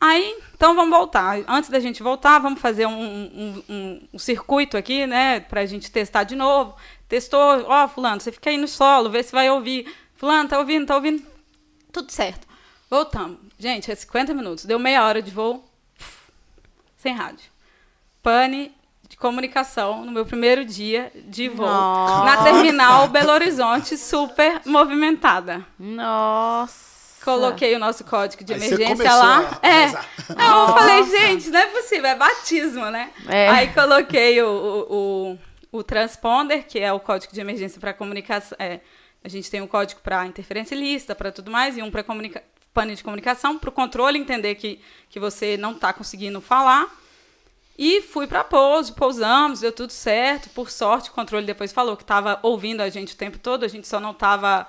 Aí, 0.00 0.36
então 0.54 0.74
vamos 0.74 0.90
voltar. 0.90 1.36
Antes 1.46 1.70
da 1.70 1.78
gente 1.78 2.02
voltar, 2.02 2.40
vamos 2.40 2.60
fazer 2.60 2.86
um, 2.86 2.92
um, 2.92 3.62
um- 3.68 4.08
um 4.14 4.18
circuito 4.18 4.76
aqui, 4.76 5.06
né? 5.06 5.38
Pra 5.40 5.64
gente 5.64 5.90
testar 5.92 6.24
de 6.24 6.34
novo. 6.34 6.74
Testou, 7.08 7.64
ó, 7.68 7.86
fulano, 7.86 8.20
você 8.20 8.32
fica 8.32 8.50
aí 8.50 8.56
no 8.56 8.66
solo, 8.66 9.08
vê 9.10 9.22
se 9.22 9.30
vai 9.32 9.48
ouvir. 9.48 9.86
Fulano, 10.16 10.48
tá 10.48 10.58
ouvindo, 10.58 10.86
tá 10.86 10.96
ouvindo? 10.96 11.22
Tudo 11.92 12.10
certo. 12.10 12.46
Voltamos. 12.90 13.38
Gente, 13.58 13.90
é 13.90 13.94
50 13.94 14.34
minutos. 14.34 14.64
Deu 14.64 14.78
meia 14.78 15.04
hora 15.04 15.22
de 15.22 15.30
voo. 15.30 15.64
Sem 16.96 17.14
rádio. 17.14 17.50
Pane 18.22 18.72
de 19.08 19.16
comunicação 19.16 20.04
no 20.04 20.12
meu 20.12 20.24
primeiro 20.24 20.64
dia 20.64 21.12
de 21.26 21.48
voo. 21.48 21.66
Nossa. 21.66 22.24
Na 22.24 22.42
terminal 22.44 23.08
Belo 23.08 23.30
Horizonte, 23.32 23.96
super 23.98 24.60
movimentada. 24.64 25.66
Nossa. 25.78 26.92
Coloquei 27.24 27.74
o 27.76 27.78
nosso 27.78 28.04
código 28.04 28.42
de 28.42 28.52
Aí 28.52 28.58
emergência 28.58 29.14
lá. 29.14 29.58
a 29.62 29.66
É. 29.68 29.84
Aí 29.84 30.48
eu 30.48 30.68
falei, 30.68 31.04
gente, 31.04 31.50
não 31.50 31.60
é 31.60 31.66
possível, 31.66 32.06
é 32.06 32.16
batismo, 32.16 32.90
né? 32.90 33.10
É. 33.28 33.48
Aí 33.48 33.68
coloquei 33.72 34.42
o, 34.42 34.48
o, 34.48 35.38
o, 35.72 35.78
o 35.78 35.82
transponder, 35.84 36.66
que 36.66 36.80
é 36.80 36.92
o 36.92 36.98
código 36.98 37.32
de 37.32 37.40
emergência 37.40 37.80
para 37.80 37.92
comunicação. 37.92 38.56
é, 38.58 38.80
a 39.24 39.28
gente 39.28 39.50
tem 39.50 39.60
um 39.60 39.66
código 39.66 40.00
para 40.00 40.26
interferência 40.26 40.74
ilícita, 40.74 41.14
para 41.14 41.30
tudo 41.30 41.50
mais, 41.50 41.76
e 41.76 41.82
um 41.82 41.90
para 41.90 42.04
pane 42.72 42.94
de 42.94 43.04
comunicação, 43.04 43.58
para 43.58 43.68
o 43.68 43.72
controle 43.72 44.18
entender 44.18 44.54
que, 44.56 44.80
que 45.08 45.20
você 45.20 45.56
não 45.56 45.72
está 45.72 45.92
conseguindo 45.92 46.40
falar. 46.40 46.90
E 47.78 48.02
fui 48.02 48.26
para 48.26 48.44
pouso, 48.44 48.94
pousamos, 48.94 49.60
deu 49.60 49.72
tudo 49.72 49.92
certo. 49.92 50.50
Por 50.50 50.70
sorte, 50.70 51.10
o 51.10 51.12
controle 51.12 51.46
depois 51.46 51.72
falou 51.72 51.96
que 51.96 52.02
estava 52.02 52.38
ouvindo 52.42 52.80
a 52.80 52.88
gente 52.88 53.14
o 53.14 53.16
tempo 53.16 53.38
todo, 53.38 53.64
a 53.64 53.68
gente 53.68 53.88
só 53.88 53.98
não 53.98 54.12
estava 54.12 54.66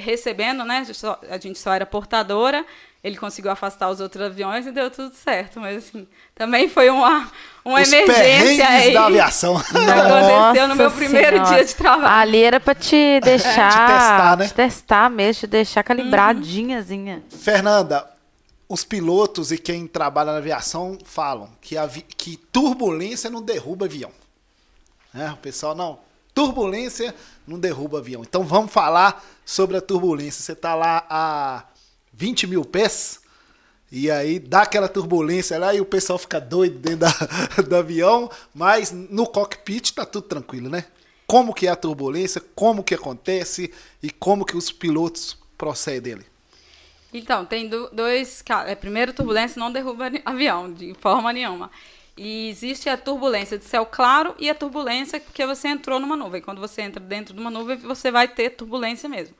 recebendo, 0.00 0.64
né? 0.64 0.78
A 0.78 0.84
gente, 0.84 0.98
só, 0.98 1.20
a 1.28 1.38
gente 1.38 1.58
só 1.58 1.72
era 1.72 1.86
portadora. 1.86 2.64
Ele 3.04 3.16
conseguiu 3.18 3.50
afastar 3.50 3.90
os 3.90 4.00
outros 4.00 4.24
aviões 4.24 4.66
e 4.66 4.72
deu 4.72 4.90
tudo 4.90 5.14
certo. 5.14 5.60
Mas 5.60 5.76
assim, 5.76 6.08
também 6.34 6.70
foi 6.70 6.88
uma, 6.88 7.30
uma 7.62 7.82
Os 7.82 7.92
emergência 7.92 8.66
aí. 8.66 8.94
da 8.94 9.04
aviação. 9.04 9.60
que 9.62 9.76
aconteceu 9.76 10.68
no 10.68 10.74
meu 10.74 10.90
primeiro 10.90 11.36
Senhora. 11.36 11.54
dia 11.54 11.64
de 11.66 11.74
trabalho. 11.74 12.06
Ali 12.08 12.42
era 12.42 12.58
pra 12.58 12.74
te 12.74 13.20
deixar. 13.22 13.70
Te 13.70 13.92
testar, 13.92 14.36
né? 14.38 14.46
Te 14.48 14.54
testar 14.54 15.10
mesmo, 15.10 15.40
te 15.40 15.46
deixar 15.46 15.82
calibradinhazinha. 15.82 17.22
Fernanda, 17.28 18.08
os 18.66 18.84
pilotos 18.84 19.52
e 19.52 19.58
quem 19.58 19.86
trabalha 19.86 20.32
na 20.32 20.38
aviação 20.38 20.96
falam 21.04 21.50
que, 21.60 21.76
avi- 21.76 22.06
que 22.16 22.38
turbulência 22.50 23.28
não 23.28 23.42
derruba 23.42 23.84
avião. 23.84 24.10
Né? 25.12 25.30
O 25.30 25.36
pessoal, 25.36 25.74
não, 25.74 25.98
turbulência 26.34 27.14
não 27.46 27.58
derruba 27.58 27.98
avião. 27.98 28.22
Então 28.22 28.44
vamos 28.44 28.72
falar 28.72 29.22
sobre 29.44 29.76
a 29.76 29.80
turbulência. 29.82 30.42
Você 30.42 30.52
está 30.52 30.74
lá 30.74 31.04
a 31.10 31.64
20 32.16 32.46
mil 32.46 32.64
pés 32.64 33.20
e 33.92 34.10
aí 34.10 34.38
dá 34.38 34.62
aquela 34.62 34.88
turbulência 34.88 35.58
lá 35.58 35.74
e 35.74 35.80
o 35.80 35.84
pessoal 35.84 36.18
fica 36.18 36.40
doido 36.40 36.78
dentro 36.78 37.00
da- 37.00 37.62
do 37.68 37.76
avião, 37.76 38.30
mas 38.54 38.90
no 38.92 39.26
cockpit 39.26 39.92
tá 39.92 40.04
tudo 40.04 40.26
tranquilo, 40.28 40.68
né? 40.68 40.86
Como 41.26 41.54
que 41.54 41.66
é 41.66 41.70
a 41.70 41.76
turbulência, 41.76 42.40
como 42.54 42.82
que 42.84 42.94
acontece 42.94 43.72
e 44.02 44.10
como 44.10 44.44
que 44.44 44.56
os 44.56 44.70
pilotos 44.72 45.38
procedem 45.56 46.14
dele. 46.16 46.26
Então, 47.12 47.44
tem 47.46 47.68
do- 47.68 47.88
dois 47.90 48.42
casos. 48.42 48.70
É, 48.70 48.74
primeiro, 48.74 49.12
turbulência 49.12 49.58
não 49.60 49.70
derruba 49.70 50.10
avião, 50.24 50.72
de 50.72 50.94
forma 50.94 51.32
nenhuma. 51.32 51.70
E 52.16 52.48
existe 52.48 52.88
a 52.88 52.96
turbulência 52.96 53.58
de 53.58 53.64
céu 53.64 53.86
claro 53.86 54.34
e 54.38 54.48
a 54.50 54.54
turbulência 54.54 55.20
porque 55.20 55.46
você 55.46 55.68
entrou 55.68 56.00
numa 56.00 56.16
nuvem. 56.16 56.40
Quando 56.42 56.60
você 56.60 56.82
entra 56.82 57.00
dentro 57.00 57.34
de 57.34 57.40
uma 57.40 57.50
nuvem, 57.50 57.76
você 57.78 58.10
vai 58.10 58.28
ter 58.28 58.50
turbulência 58.50 59.08
mesmo. 59.08 59.36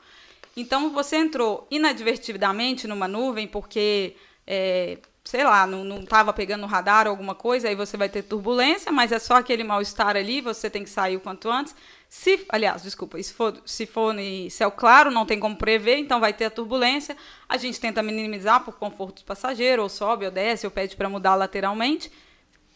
Então, 0.57 0.91
você 0.91 1.17
entrou 1.17 1.67
inadvertidamente 1.71 2.87
numa 2.87 3.09
nuvem 3.09 3.47
porque, 3.47 4.17
é, 4.47 4.99
sei 5.25 5.45
lá, 5.45 5.67
não 5.67 6.01
estava 6.01 6.33
pegando 6.33 6.61
no 6.61 6.67
radar 6.67 7.07
ou 7.07 7.11
alguma 7.11 7.35
coisa, 7.35 7.69
aí 7.69 7.75
você 7.75 7.97
vai 7.97 8.09
ter 8.09 8.23
turbulência, 8.23 8.93
mas 8.93 9.11
é 9.11 9.19
só 9.19 9.35
aquele 9.35 9.65
mal-estar 9.65 10.17
ali, 10.17 10.41
você 10.41 10.71
tem 10.71 10.85
que 10.85 10.91
sair 10.91 11.17
o 11.17 11.21
quanto 11.21 11.51
antes. 11.51 11.75
Se, 12.09 12.47
aliás, 12.49 12.83
desculpa, 12.85 13.21
se 13.21 13.35
for, 13.35 13.61
se 13.67 13.87
for 13.87 14.17
em 14.17 14.49
céu 14.49 14.71
claro, 14.71 15.11
não 15.11 15.27
tem 15.27 15.41
como 15.41 15.57
prever, 15.57 15.97
então 15.99 16.21
vai 16.21 16.33
ter 16.33 16.45
a 16.45 16.51
turbulência. 16.51 17.17
A 17.49 17.57
gente 17.57 17.81
tenta 17.81 18.05
minimizar 18.05 18.65
por 18.65 18.75
conforto 18.75 19.23
do 19.23 19.25
passageiro, 19.25 19.83
ou 19.83 19.89
sobe, 19.89 20.25
ou 20.25 20.31
desce, 20.31 20.65
ou 20.65 20.71
pede 20.71 20.95
para 20.95 21.09
mudar 21.09 21.35
lateralmente. 21.35 22.13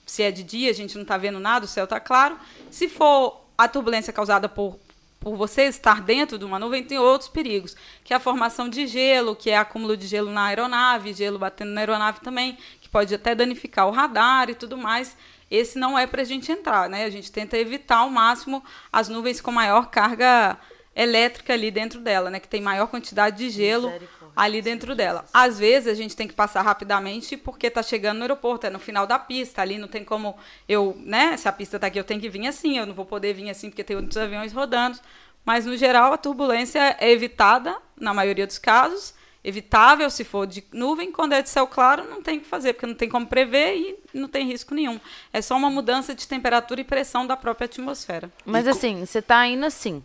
Se 0.04 0.24
é 0.24 0.32
de 0.32 0.42
dia, 0.42 0.70
a 0.70 0.74
gente 0.74 0.96
não 0.96 1.02
está 1.02 1.16
vendo 1.16 1.38
nada, 1.38 1.66
o 1.66 1.68
céu 1.68 1.84
está 1.84 2.00
claro. 2.00 2.36
Se 2.68 2.88
for 2.88 3.44
a 3.56 3.68
turbulência 3.68 4.12
causada 4.12 4.48
por, 4.48 4.76
por 5.20 5.36
você 5.36 5.64
estar 5.64 6.00
dentro 6.00 6.38
de 6.38 6.44
uma 6.44 6.58
nuvem, 6.58 6.84
tem 6.84 6.98
outros 6.98 7.28
perigos, 7.28 7.76
que 8.04 8.12
é 8.12 8.16
a 8.16 8.20
formação 8.20 8.68
de 8.68 8.86
gelo, 8.86 9.34
que 9.34 9.50
é 9.50 9.56
acúmulo 9.56 9.96
de 9.96 10.06
gelo 10.06 10.30
na 10.30 10.46
aeronave, 10.46 11.12
gelo 11.12 11.38
batendo 11.38 11.72
na 11.72 11.80
aeronave 11.80 12.20
também, 12.20 12.56
que 12.80 12.88
pode 12.88 13.14
até 13.14 13.34
danificar 13.34 13.88
o 13.88 13.90
radar 13.90 14.48
e 14.48 14.54
tudo 14.54 14.76
mais. 14.76 15.16
Esse 15.50 15.78
não 15.78 15.98
é 15.98 16.06
para 16.06 16.22
a 16.22 16.24
gente 16.24 16.52
entrar, 16.52 16.88
né? 16.88 17.04
A 17.04 17.10
gente 17.10 17.32
tenta 17.32 17.56
evitar 17.56 17.98
ao 17.98 18.10
máximo 18.10 18.62
as 18.92 19.08
nuvens 19.08 19.40
com 19.40 19.50
maior 19.50 19.90
carga 19.90 20.58
elétrica 20.94 21.52
ali 21.52 21.70
dentro 21.70 22.00
dela, 22.00 22.28
né? 22.28 22.40
Que 22.40 22.48
tem 22.48 22.60
maior 22.60 22.88
quantidade 22.88 23.38
de 23.38 23.50
gelo 23.50 23.92
ali 24.38 24.62
dentro 24.62 24.94
dela. 24.94 25.24
Às 25.34 25.58
vezes 25.58 25.92
a 25.92 25.94
gente 25.94 26.14
tem 26.14 26.28
que 26.28 26.32
passar 26.32 26.62
rapidamente 26.62 27.36
porque 27.36 27.68
tá 27.68 27.82
chegando 27.82 28.18
no 28.18 28.22
aeroporto, 28.22 28.68
é 28.68 28.70
no 28.70 28.78
final 28.78 29.04
da 29.04 29.18
pista, 29.18 29.60
ali 29.60 29.76
não 29.78 29.88
tem 29.88 30.04
como 30.04 30.36
eu, 30.68 30.96
né? 31.04 31.36
Se 31.36 31.48
a 31.48 31.52
pista 31.52 31.76
tá 31.76 31.88
aqui, 31.88 31.98
eu 31.98 32.04
tenho 32.04 32.20
que 32.20 32.28
vir 32.28 32.46
assim, 32.46 32.78
eu 32.78 32.86
não 32.86 32.94
vou 32.94 33.04
poder 33.04 33.34
vir 33.34 33.50
assim 33.50 33.68
porque 33.68 33.82
tem 33.82 33.96
outros 33.96 34.16
aviões 34.16 34.52
rodando. 34.52 34.96
Mas 35.44 35.66
no 35.66 35.76
geral 35.76 36.12
a 36.12 36.16
turbulência 36.16 36.96
é 37.00 37.10
evitada 37.10 37.76
na 38.00 38.14
maioria 38.14 38.46
dos 38.46 38.58
casos, 38.58 39.12
evitável 39.42 40.08
se 40.08 40.22
for 40.22 40.46
de 40.46 40.62
nuvem, 40.72 41.10
quando 41.10 41.32
é 41.32 41.42
de 41.42 41.48
céu 41.48 41.66
claro 41.66 42.04
não 42.04 42.22
tem 42.22 42.38
o 42.38 42.40
que 42.40 42.46
fazer, 42.46 42.74
porque 42.74 42.86
não 42.86 42.94
tem 42.94 43.08
como 43.08 43.26
prever 43.26 43.76
e 43.76 43.98
não 44.14 44.28
tem 44.28 44.46
risco 44.46 44.72
nenhum. 44.72 45.00
É 45.32 45.42
só 45.42 45.56
uma 45.56 45.68
mudança 45.68 46.14
de 46.14 46.28
temperatura 46.28 46.80
e 46.80 46.84
pressão 46.84 47.26
da 47.26 47.36
própria 47.36 47.64
atmosfera. 47.64 48.30
Mas 48.46 48.68
assim, 48.68 49.04
você 49.04 49.20
tá 49.20 49.44
indo 49.48 49.66
assim. 49.66 50.00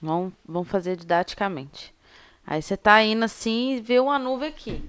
Vamos, 0.00 0.32
vamos 0.46 0.68
fazer 0.68 0.94
didaticamente. 0.94 1.92
Aí 2.50 2.60
você 2.60 2.76
tá 2.76 3.00
indo 3.00 3.24
assim 3.24 3.76
e 3.76 3.80
vê 3.80 4.00
uma 4.00 4.18
nuvem 4.18 4.48
aqui. 4.48 4.82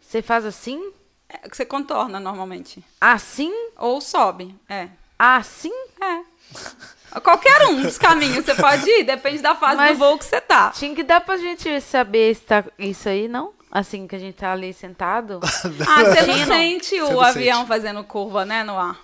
Você 0.00 0.22
faz 0.22 0.46
assim? 0.46 0.92
É 1.28 1.46
você 1.46 1.66
contorna 1.66 2.18
normalmente. 2.18 2.82
Assim? 2.98 3.52
Ou 3.76 4.00
sobe, 4.00 4.54
é. 4.66 4.88
Assim? 5.18 5.72
É. 6.00 7.20
Qualquer 7.20 7.66
um 7.66 7.82
dos 7.82 7.98
caminhos 7.98 8.46
você 8.46 8.54
pode 8.54 8.88
ir, 8.88 9.04
depende 9.04 9.42
da 9.42 9.54
fase 9.54 9.76
Mas- 9.76 9.92
do 9.92 9.98
voo 9.98 10.16
que 10.18 10.24
você 10.24 10.40
tá. 10.40 10.70
Tinha 10.70 10.94
que 10.94 11.02
dar 11.02 11.20
pra 11.20 11.36
gente 11.36 11.80
saber 11.82 12.34
se 12.34 12.42
tá 12.42 12.64
isso 12.78 13.08
aí, 13.10 13.28
não? 13.28 13.52
Assim 13.70 14.06
que 14.06 14.16
a 14.16 14.18
gente 14.18 14.36
tá 14.36 14.52
ali 14.52 14.72
sentado. 14.72 15.38
Ah, 15.86 16.02
você 16.04 16.22
não 16.22 16.46
sente 16.46 16.98
o 17.02 17.06
Você 17.08 17.12
não 17.12 17.20
avião 17.20 17.58
sente. 17.58 17.68
fazendo 17.68 18.04
curva, 18.04 18.44
né, 18.46 18.64
no 18.64 18.78
ar. 18.78 18.98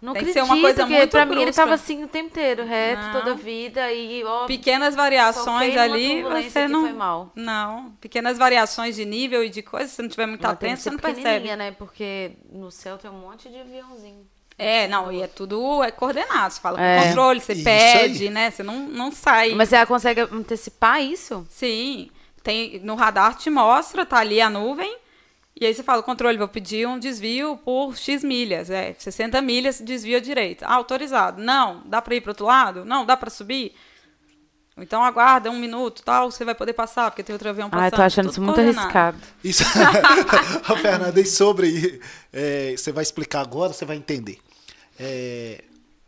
Não 0.00 0.14
Tem 0.14 0.24
que 0.24 0.32
ser 0.32 0.42
uma 0.42 0.58
coisa 0.60 0.82
porque 0.84 0.96
muito 0.96 1.10
pra 1.10 1.26
mim 1.26 1.32
ele 1.34 1.44
brusca. 1.44 1.62
tava 1.62 1.74
assim 1.74 2.02
o 2.02 2.08
tempo 2.08 2.28
inteiro, 2.28 2.64
reto, 2.64 3.02
Não. 3.02 3.12
toda 3.12 3.32
a 3.32 3.34
vida. 3.34 3.92
E, 3.92 4.24
ó, 4.24 4.46
Pequenas 4.46 4.94
variações 4.94 5.76
ali, 5.76 6.22
você 6.22 6.62
que 6.62 6.68
não. 6.68 6.80
foi 6.82 6.92
mal. 6.92 7.30
Não. 7.36 7.92
Pequenas 8.00 8.38
variações 8.38 8.96
de 8.96 9.04
nível 9.04 9.44
e 9.44 9.50
de 9.50 9.62
coisa, 9.62 9.86
se 9.88 9.96
você 9.96 10.02
não 10.02 10.08
tiver 10.08 10.26
muito 10.26 10.40
que 10.40 10.46
atento, 10.46 10.80
você 10.80 10.90
não 10.90 10.98
percebe. 10.98 11.54
né? 11.56 11.72
Porque 11.72 12.32
no 12.50 12.70
céu 12.70 12.96
tem 12.96 13.10
um 13.10 13.14
monte 13.20 13.48
de 13.48 13.58
aviãozinho. 13.60 14.26
É, 14.56 14.86
não, 14.88 15.10
e 15.10 15.22
é 15.22 15.26
tudo 15.26 15.82
é 15.82 15.90
coordenado. 15.90 16.52
Você 16.52 16.60
fala 16.60 16.76
com 16.76 16.82
É. 16.84 17.06
controle, 17.08 17.40
você 17.40 17.52
Isso 17.54 17.64
pede, 17.64 18.24
aí. 18.24 18.30
né? 18.30 18.50
Você 18.50 18.62
não, 18.62 18.78
não 18.88 19.10
sai. 19.12 19.54
Mas 19.54 19.68
você 19.70 19.86
consegue 19.86 20.20
antecipar 20.22 21.02
isso? 21.02 21.46
Sim. 21.50 22.10
Tem, 22.42 22.78
no 22.80 22.94
radar 22.94 23.36
te 23.36 23.48
mostra, 23.50 24.04
tá 24.06 24.18
ali 24.18 24.40
a 24.40 24.48
nuvem. 24.50 24.96
E 25.58 25.66
aí 25.66 25.74
você 25.74 25.82
fala, 25.82 26.02
controle, 26.02 26.38
vou 26.38 26.48
pedir 26.48 26.86
um 26.86 26.98
desvio 26.98 27.56
por 27.58 27.96
X 27.96 28.24
milhas. 28.24 28.70
É, 28.70 28.94
60 28.98 29.40
milhas, 29.42 29.80
desvio 29.80 30.16
à 30.16 30.20
direita. 30.20 30.66
Ah, 30.66 30.74
autorizado. 30.74 31.42
Não. 31.42 31.82
Dá 31.86 32.00
para 32.00 32.14
ir 32.14 32.20
para 32.20 32.30
outro 32.30 32.46
lado? 32.46 32.84
Não. 32.84 33.04
Dá 33.04 33.16
para 33.16 33.30
subir? 33.30 33.74
Então 34.82 35.04
aguarda 35.04 35.50
um 35.50 35.58
minuto, 35.58 36.02
tal, 36.02 36.30
você 36.30 36.44
vai 36.44 36.54
poder 36.54 36.72
passar, 36.72 37.10
porque 37.10 37.22
tem 37.22 37.34
outro 37.34 37.48
avião 37.48 37.68
passando. 37.68 37.84
Ai, 37.84 37.90
tô 37.90 38.02
achando 38.02 38.30
isso 38.30 38.40
muito 38.40 38.54
coordenado. 38.54 38.80
arriscado. 38.80 39.18
Isso. 39.44 39.62
Fernanda, 40.80 41.20
e 41.20 41.26
sobre. 41.26 42.00
é, 42.32 42.74
você 42.76 42.90
vai 42.90 43.02
explicar 43.02 43.42
agora, 43.42 43.72
você 43.72 43.84
vai 43.84 43.96
entender. 43.96 44.38
É, 44.98 45.64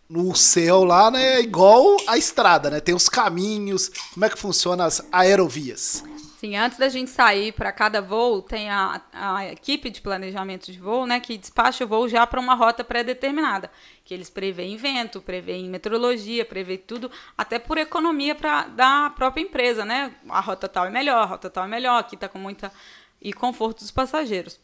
no 0.09 0.35
céu 0.35 0.85
lá, 0.85 1.11
né, 1.11 1.35
é 1.35 1.41
igual 1.41 1.97
a 2.07 2.17
estrada, 2.17 2.71
né? 2.71 2.81
Tem 2.81 2.95
os 2.95 3.09
caminhos. 3.09 3.91
Como 4.15 4.25
é 4.25 4.31
que 4.31 4.39
funciona 4.39 4.85
as 4.85 5.03
aerovias? 5.13 6.03
Sim, 6.43 6.57
antes 6.57 6.77
da 6.77 6.89
gente 6.89 7.09
sair 7.09 7.53
para 7.53 7.71
cada 7.71 8.03
voo, 8.03 8.43
tem 8.43 8.69
a, 8.69 9.01
a 9.13 9.47
equipe 9.53 9.89
de 9.89 10.01
planejamento 10.01 10.73
de 10.73 10.81
voo, 10.81 11.07
né, 11.07 11.21
que 11.21 11.39
despacha 11.39 11.85
o 11.85 11.87
voo 11.87 12.09
já 12.09 12.27
para 12.27 12.41
uma 12.41 12.57
rota 12.57 12.83
pré-determinada, 12.83 13.71
que 14.05 14.13
eles 14.13 14.29
preveem 14.29 14.77
vento, 14.77 15.23
preveem 15.23 15.71
meteorologia, 15.71 16.45
preveem 16.45 16.79
tudo, 16.79 17.09
até 17.39 17.61
por 17.61 17.79
economia 17.79 18.35
pra, 18.35 18.65
da 18.67 19.11
própria 19.11 19.41
empresa, 19.41 19.85
né? 19.85 20.13
A 20.29 20.41
rota 20.41 20.69
tal 20.69 20.87
é 20.87 20.91
melhor, 20.91 21.23
a 21.23 21.27
rota 21.27 21.49
tal 21.49 21.65
é 21.65 21.69
melhor, 21.69 22.01
aqui 22.01 22.17
está 22.17 22.29
com 22.29 22.41
muita 22.41 22.73
e 23.21 23.33
conforto 23.33 23.79
dos 23.79 23.93
passageiros. 23.93 24.59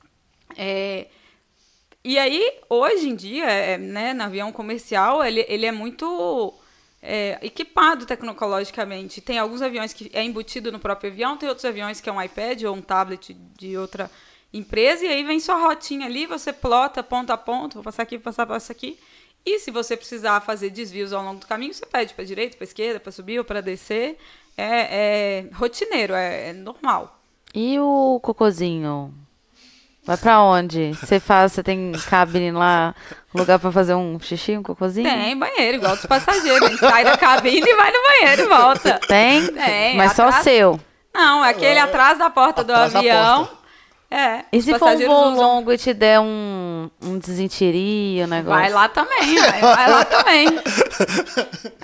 É, 0.57 1.07
e 2.03 2.19
aí, 2.19 2.59
hoje 2.69 3.09
em 3.09 3.15
dia, 3.15 3.45
é, 3.45 3.79
né, 3.79 4.13
no 4.15 4.25
avião 4.25 4.51
comercial, 4.51 5.25
ele, 5.25 5.47
ele 5.49 5.65
é 5.65 5.71
muito 5.71 6.59
é, 7.03 7.39
equipado 7.43 8.07
tecnologicamente. 8.07 9.21
Tem 9.21 9.39
alguns 9.39 9.63
aviões 9.63 9.93
que 9.93 10.11
é 10.13 10.23
embutido 10.23 10.73
no 10.73 10.79
próprio 10.79 11.11
avião, 11.11 11.37
tem 11.37 11.49
outros 11.49 11.65
aviões 11.65 12.01
que 12.01 12.09
é 12.09 12.13
um 12.13 12.23
iPad 12.23 12.63
ou 12.65 12.75
um 12.75 12.83
tablet 12.83 13.35
de 13.57 13.77
outra 13.77 14.11
empresa, 14.53 15.05
e 15.05 15.09
aí 15.09 15.25
vem 15.25 15.39
sua 15.41 15.57
rotinha 15.57 16.07
ali, 16.07 16.27
você 16.27 16.53
plota 16.53 17.03
ponto 17.03 17.31
a 17.31 17.37
ponto, 17.37 17.75
vou 17.75 17.83
passar 17.83 18.03
aqui, 18.03 18.17
vou 18.17 18.25
passar, 18.25 18.47
passar 18.47 18.73
aqui. 18.73 18.99
E 19.45 19.59
se 19.61 19.71
você 19.71 19.97
precisar 19.97 20.41
fazer 20.41 20.71
desvios 20.71 21.13
ao 21.13 21.23
longo 21.23 21.41
do 21.41 21.47
caminho, 21.47 21.73
você 21.73 21.87
pede 21.87 22.13
para 22.13 22.25
direita, 22.25 22.57
para 22.57 22.65
esquerda, 22.65 23.01
para 23.01 23.13
subir 23.13 23.39
ou 23.39 23.45
para 23.45 23.61
descer. 23.61 24.19
É, 24.57 25.45
é 25.47 25.55
rotineiro, 25.55 26.15
é, 26.15 26.49
é 26.49 26.53
normal. 26.53 27.19
E 27.55 27.79
o 27.79 28.19
cocôzinho? 28.21 29.15
Vai 30.09 30.17
pra 30.17 30.41
onde? 30.41 30.93
Você 30.95 31.21
faz, 31.21 31.53
você 31.53 31.63
tem 31.63 31.93
cabine 32.09 32.51
lá, 32.51 32.95
lugar 33.35 33.59
pra 33.59 33.71
fazer 33.71 33.95
um 33.95 34.19
xixi, 34.19 34.57
um 34.57 34.63
cocôzinho? 34.63 35.07
Tem 35.07 35.37
banheiro, 35.39 35.77
igual 35.77 35.95
dos 35.95 36.07
passageiros. 36.07 36.63
A 36.67 36.71
gente 36.71 36.81
sai 36.81 37.05
da 37.05 37.15
cabine 37.15 37.61
e 37.69 37.77
vai 37.77 37.93
no 37.93 37.99
banheiro 38.09 38.43
e 38.43 38.47
volta. 38.49 39.01
Tem? 39.07 39.47
Tem, 39.49 39.97
Mas 39.99 40.13
só 40.15 40.25
o 40.25 40.27
atrás- 40.29 40.45
seu. 40.45 40.81
Não, 41.15 41.45
é 41.45 41.51
aquele 41.51 41.79
atrás 41.79 42.19
da 42.19 42.31
porta 42.31 42.65
do 42.65 42.73
Atrás 42.73 42.93
da 42.95 42.99
avião. 43.01 43.45
porta. 43.45 43.58
É. 44.11 44.45
E 44.51 44.63
se 44.63 44.79
for 44.79 44.89
um 44.89 44.97
voo 45.07 45.33
usam- 45.33 45.35
longo 45.37 45.71
e 45.71 45.77
te 45.77 45.93
der 45.93 46.19
um, 46.19 46.89
um 47.03 47.19
desinteria, 47.19 48.25
um 48.25 48.29
negócio? 48.29 48.59
Vai 48.61 48.71
lá 48.71 48.89
também, 48.89 49.37
vai, 49.39 49.61
vai 49.61 49.91
lá 49.91 50.05
também. 50.05 50.49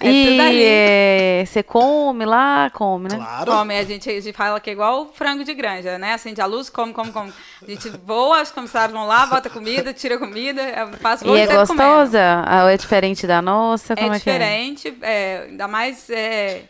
É 0.01 0.11
e 0.11 0.27
tudo 0.31 0.43
ali. 0.43 0.63
é, 0.65 1.45
você 1.47 1.63
come 1.63 2.25
lá? 2.25 2.69
Come, 2.71 3.09
né? 3.11 3.17
Claro. 3.17 3.53
Come, 3.53 3.79
a 3.79 3.85
gente, 3.85 4.11
a 4.11 4.21
gente 4.21 4.33
fala 4.37 4.59
que 4.61 4.69
é 4.71 4.73
igual 4.73 5.11
frango 5.15 5.45
de 5.45 5.55
granja, 5.55 5.99
né? 5.99 6.13
Acende 6.15 6.41
a 6.41 6.47
luz, 6.47 6.69
come, 6.69 6.93
come, 6.93 7.13
come. 7.13 7.33
A 7.63 7.71
gente 7.71 7.89
voa, 8.05 8.43
os 8.43 8.51
comissários 8.51 8.93
vão 8.97 9.07
lá, 9.07 9.25
bota 9.27 9.49
comida, 9.49 9.93
tira 9.95 10.19
comida, 10.19 10.61
é, 10.61 10.85
passa 11.01 11.25
o 11.25 11.29
E 11.29 11.29
voo 11.29 11.37
é 11.37 11.45
inteiro 11.45 11.67
comendo. 11.67 11.89
gostosa? 11.89 12.43
Ah, 12.47 12.71
é 12.71 12.77
diferente 12.77 13.27
da 13.27 13.41
nossa? 13.41 13.93
É 13.93 13.97
Como 13.97 14.15
é, 14.15 14.21
que 14.21 14.29
é? 14.29 14.33
diferente, 14.33 14.99
é, 15.01 15.47
ainda 15.49 15.69
mais. 15.69 16.11
é, 16.11 16.63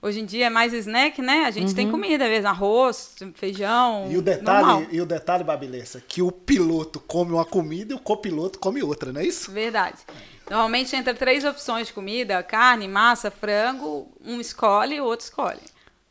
hoje 0.00 0.20
em 0.20 0.24
dia 0.24 0.46
é 0.46 0.50
mais 0.50 0.72
snack, 0.72 1.20
né? 1.20 1.44
A 1.46 1.50
gente 1.50 1.68
Uhum. 1.68 1.74
tem 1.74 1.90
comida, 1.90 2.24
às 2.24 2.30
vezes, 2.30 2.44
arroz, 2.44 3.14
feijão. 3.34 4.08
E 4.10 4.16
o 4.16 4.22
detalhe, 4.22 4.66
normal. 4.66 4.86
e 4.90 5.00
o 5.00 5.06
detalhe, 5.06 5.44
Babilessa, 5.44 6.02
que 6.06 6.22
o 6.22 6.30
piloto 6.32 7.00
come 7.00 7.32
uma 7.32 7.44
comida 7.44 7.92
e 7.92 7.96
o 7.96 8.00
copiloto 8.00 8.58
come 8.58 8.82
outra, 8.82 9.12
não 9.12 9.20
é 9.20 9.26
isso? 9.26 9.50
Verdade. 9.52 9.98
Normalmente 10.50 10.94
entra 10.96 11.12
três 11.14 11.44
opções 11.44 11.88
de 11.88 11.92
comida: 11.92 12.42
carne, 12.42 12.88
massa, 12.88 13.30
frango. 13.30 14.10
Um 14.24 14.40
escolhe 14.40 14.96
e 14.96 15.00
o 15.00 15.04
outro 15.04 15.24
escolhe. 15.26 15.60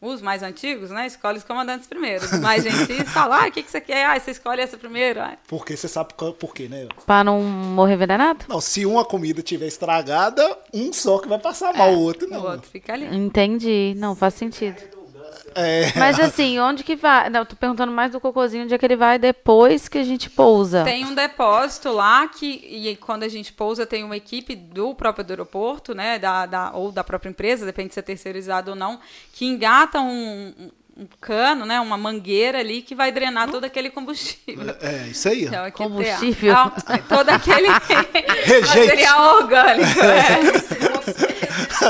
Os 0.07 0.21
mais 0.21 0.41
antigos, 0.41 0.89
né? 0.89 1.05
Escolhe 1.07 1.37
os 1.37 1.43
comandantes 1.43 1.87
primeiro. 1.87 2.23
Os 2.25 2.39
mais 2.39 2.63
gentis 2.63 3.09
falam: 3.11 3.37
ah, 3.41 3.47
o 3.47 3.51
que, 3.51 3.61
que 3.63 3.69
você 3.69 3.81
quer? 3.81 4.05
Ah, 4.05 4.19
você 4.19 4.31
escolhe 4.31 4.61
essa 4.61 4.77
primeiro. 4.77 5.19
Ah, 5.19 5.37
Porque 5.47 5.75
você 5.75 5.87
sabe 5.87 6.13
por 6.39 6.53
quê, 6.53 6.67
né? 6.67 6.87
Pra 7.05 7.23
não 7.23 7.41
morrer 7.41 7.93
envenenado? 7.95 8.45
Não, 8.47 8.61
se 8.61 8.85
uma 8.85 9.03
comida 9.03 9.41
tiver 9.41 9.67
estragada, 9.67 10.57
um 10.73 10.93
só 10.93 11.19
que 11.19 11.27
vai 11.27 11.39
passar 11.39 11.73
mal, 11.73 11.91
o 11.93 11.99
outro 12.01 12.27
o 12.27 12.31
não. 12.31 12.41
outro 12.43 12.69
fica 12.69 12.93
ali. 12.93 13.05
Entendi. 13.15 13.93
Não, 13.97 14.15
faz 14.15 14.33
sentido. 14.33 14.96
É, 15.59 15.91
Mas 15.97 16.19
assim, 16.19 16.59
onde 16.59 16.83
que 16.83 16.95
vai? 16.95 17.31
Não, 17.31 17.43
tô 17.43 17.55
perguntando 17.55 17.91
mais 17.91 18.11
do 18.11 18.19
cocôzinho, 18.19 18.63
onde 18.63 18.75
é 18.75 18.77
que 18.77 18.85
ele 18.85 18.95
vai 18.95 19.17
depois 19.17 19.87
que 19.89 19.97
a 19.97 20.03
gente 20.03 20.29
pousa? 20.29 20.83
Tem 20.83 21.03
um 21.03 21.15
depósito 21.15 21.91
lá 21.91 22.27
que, 22.27 22.45
e 22.45 22.95
quando 22.97 23.23
a 23.23 23.27
gente 23.27 23.51
pousa, 23.51 23.83
tem 23.83 24.03
uma 24.03 24.15
equipe 24.15 24.55
do 24.55 24.93
próprio 24.93 25.25
aeroporto, 25.27 25.95
né? 25.95 26.19
Da, 26.19 26.45
da, 26.45 26.71
ou 26.73 26.91
da 26.91 27.03
própria 27.03 27.29
empresa, 27.29 27.65
depende 27.65 27.91
se 27.91 27.99
é 27.99 28.03
terceirizado 28.03 28.71
ou 28.71 28.77
não, 28.77 28.99
que 29.33 29.45
engata 29.45 29.99
um, 29.99 30.53
um- 30.97 31.07
cano, 31.21 31.65
né? 31.65 31.79
Uma 31.79 31.97
mangueira 31.97 32.59
ali 32.59 32.81
que 32.81 32.95
vai 32.95 33.11
drenar 33.11 33.49
todo 33.49 33.63
aquele 33.65 33.89
combustível. 33.89 34.75
é 34.81 35.07
isso 35.09 35.27
aí. 35.29 35.45
Então, 35.45 35.69
Combustível. 35.71 36.55
Tem, 36.55 36.73
ah, 36.87 36.97
todo 37.07 37.29
aquele 37.29 37.67
Rejeito. 38.45 38.87
material 38.87 39.35
orgânico. 39.37 39.99
É. 40.01 41.77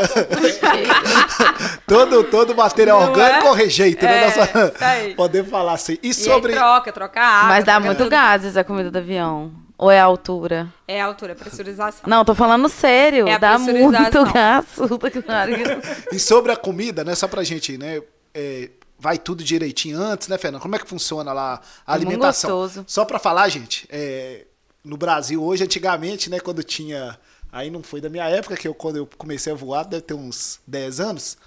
Todo, 1.88 2.24
todo 2.26 2.56
material 2.56 3.00
Não 3.02 3.10
orgânico 3.10 3.46
é? 3.46 3.50
ou 3.50 3.56
rejeito, 3.56 4.04
né? 4.06 4.18
É, 4.18 4.26
Nossa, 4.26 4.44
isso 4.76 4.84
aí. 4.84 5.16
Podemos 5.16 5.50
falar 5.50 5.74
assim. 5.74 5.98
E 6.04 6.10
E 6.10 6.14
sobre. 6.14 6.54
troca, 6.54 6.92
troca 6.92 7.22
água. 7.22 7.50
Mas 7.50 7.64
dá 7.64 7.80
muito 7.80 7.98
tudo. 8.00 8.10
gases 8.10 8.58
a 8.58 8.64
comida 8.64 8.92
do 8.92 8.98
avião. 8.98 9.52
Ou 9.78 9.90
é 9.92 10.00
a 10.00 10.04
altura? 10.04 10.68
É 10.88 11.02
a 11.02 11.06
altura, 11.06 11.36
pressurização. 11.36 12.02
Não, 12.08 12.26
tô 12.26 12.34
falando 12.36 12.68
sério. 12.68 13.28
É 13.28 13.34
a 13.34 13.38
dá 13.38 13.58
muito 13.60 14.26
gás. 14.34 14.66
Puta 14.76 15.10
que 15.12 15.22
pariu. 15.22 15.58
E 16.12 16.20
sobre 16.20 16.52
a 16.52 16.56
comida, 16.58 17.04
né? 17.04 17.14
Só 17.16 17.28
pra 17.28 17.44
gente, 17.44 17.78
né? 17.78 18.02
é, 18.34 18.70
vai 19.00 19.18
tudo 19.18 19.44
direitinho 19.44 20.00
antes, 20.00 20.28
né, 20.28 20.38
Fernanda? 20.38 20.62
Como 20.62 20.76
é 20.76 20.80
que 20.80 20.88
funciona 20.88 21.32
lá 21.34 21.62
a 21.86 21.92
É 21.92 21.96
alimentação? 21.96 22.50
gostoso. 22.50 22.84
Só 22.88 23.06
pra 23.06 23.20
falar, 23.20 23.48
gente, 23.50 23.88
é, 23.90 24.46
no 24.84 24.98
Brasil 24.98 25.44
hoje, 25.44 25.64
antigamente, 25.64 26.30
né, 26.30 26.40
quando 26.40 26.64
tinha. 26.64 27.18
Aí 27.52 27.70
não 27.70 27.82
foi 27.82 28.02
da 28.02 28.10
minha 28.10 28.26
época, 28.28 28.58
que 28.58 28.68
eu, 28.68 28.74
quando 28.74 28.98
eu 28.98 29.10
comecei 29.18 29.52
a 29.54 29.56
voar, 29.56 29.84
deve 29.86 30.02
ter 30.02 30.14
uns 30.14 30.60
10 30.68 31.00
anos. 31.00 31.38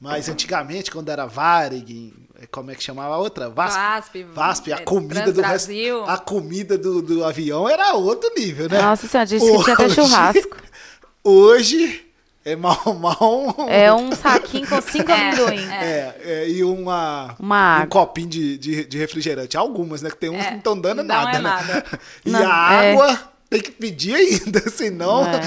Mas 0.00 0.28
antigamente, 0.28 0.92
quando 0.92 1.08
era 1.08 1.26
Varig, 1.26 2.14
como 2.52 2.70
é 2.70 2.74
que 2.76 2.84
chamava 2.84 3.14
a 3.14 3.18
outra? 3.18 3.48
VASP, 3.50 4.22
VASP, 4.32 4.72
a 4.72 4.76
é, 4.76 4.78
comida 4.84 5.24
do 5.24 5.32
Transbrasil. 5.40 6.04
a 6.04 6.16
comida 6.16 6.78
do, 6.78 7.02
do 7.02 7.24
avião 7.24 7.68
era 7.68 7.94
outro 7.94 8.30
nível, 8.36 8.68
né? 8.68 8.80
Nossa 8.80 9.08
senhora, 9.08 9.26
disse 9.26 9.44
que 9.50 9.62
tinha 9.64 9.74
até 9.74 9.86
Hoje- 9.86 9.94
churrasco. 9.96 10.56
Hoje 11.24 12.06
É 12.50 12.56
mal, 12.56 12.82
mal. 12.94 13.54
É 13.68 13.92
um 13.92 14.10
saquinho 14.14 14.66
com 14.66 14.80
cinco 14.80 15.10
amendoim. 15.12 15.64
É, 15.70 16.16
é, 16.20 16.48
e 16.48 16.64
uma, 16.64 17.36
Uma 17.38 17.82
um 17.82 17.88
copinho 17.88 18.28
de, 18.28 18.56
de, 18.58 18.84
de 18.86 18.98
refrigerante. 18.98 19.56
Algumas, 19.56 20.00
né? 20.02 20.10
Que 20.10 20.16
tem 20.16 20.30
uns 20.30 20.42
que 20.42 20.50
não 20.50 20.58
estão 20.58 20.80
dando 20.80 20.98
não 20.98 21.04
nada, 21.04 21.30
é 21.30 21.32
né? 21.34 21.40
nada. 21.40 21.84
E 22.24 22.30
Não, 22.30 22.40
a 22.50 22.72
é. 22.84 22.92
água 22.92 23.32
tem 23.50 23.60
que 23.60 23.70
pedir 23.70 24.14
ainda, 24.14 24.60
senão 24.70 25.24
É. 25.26 25.40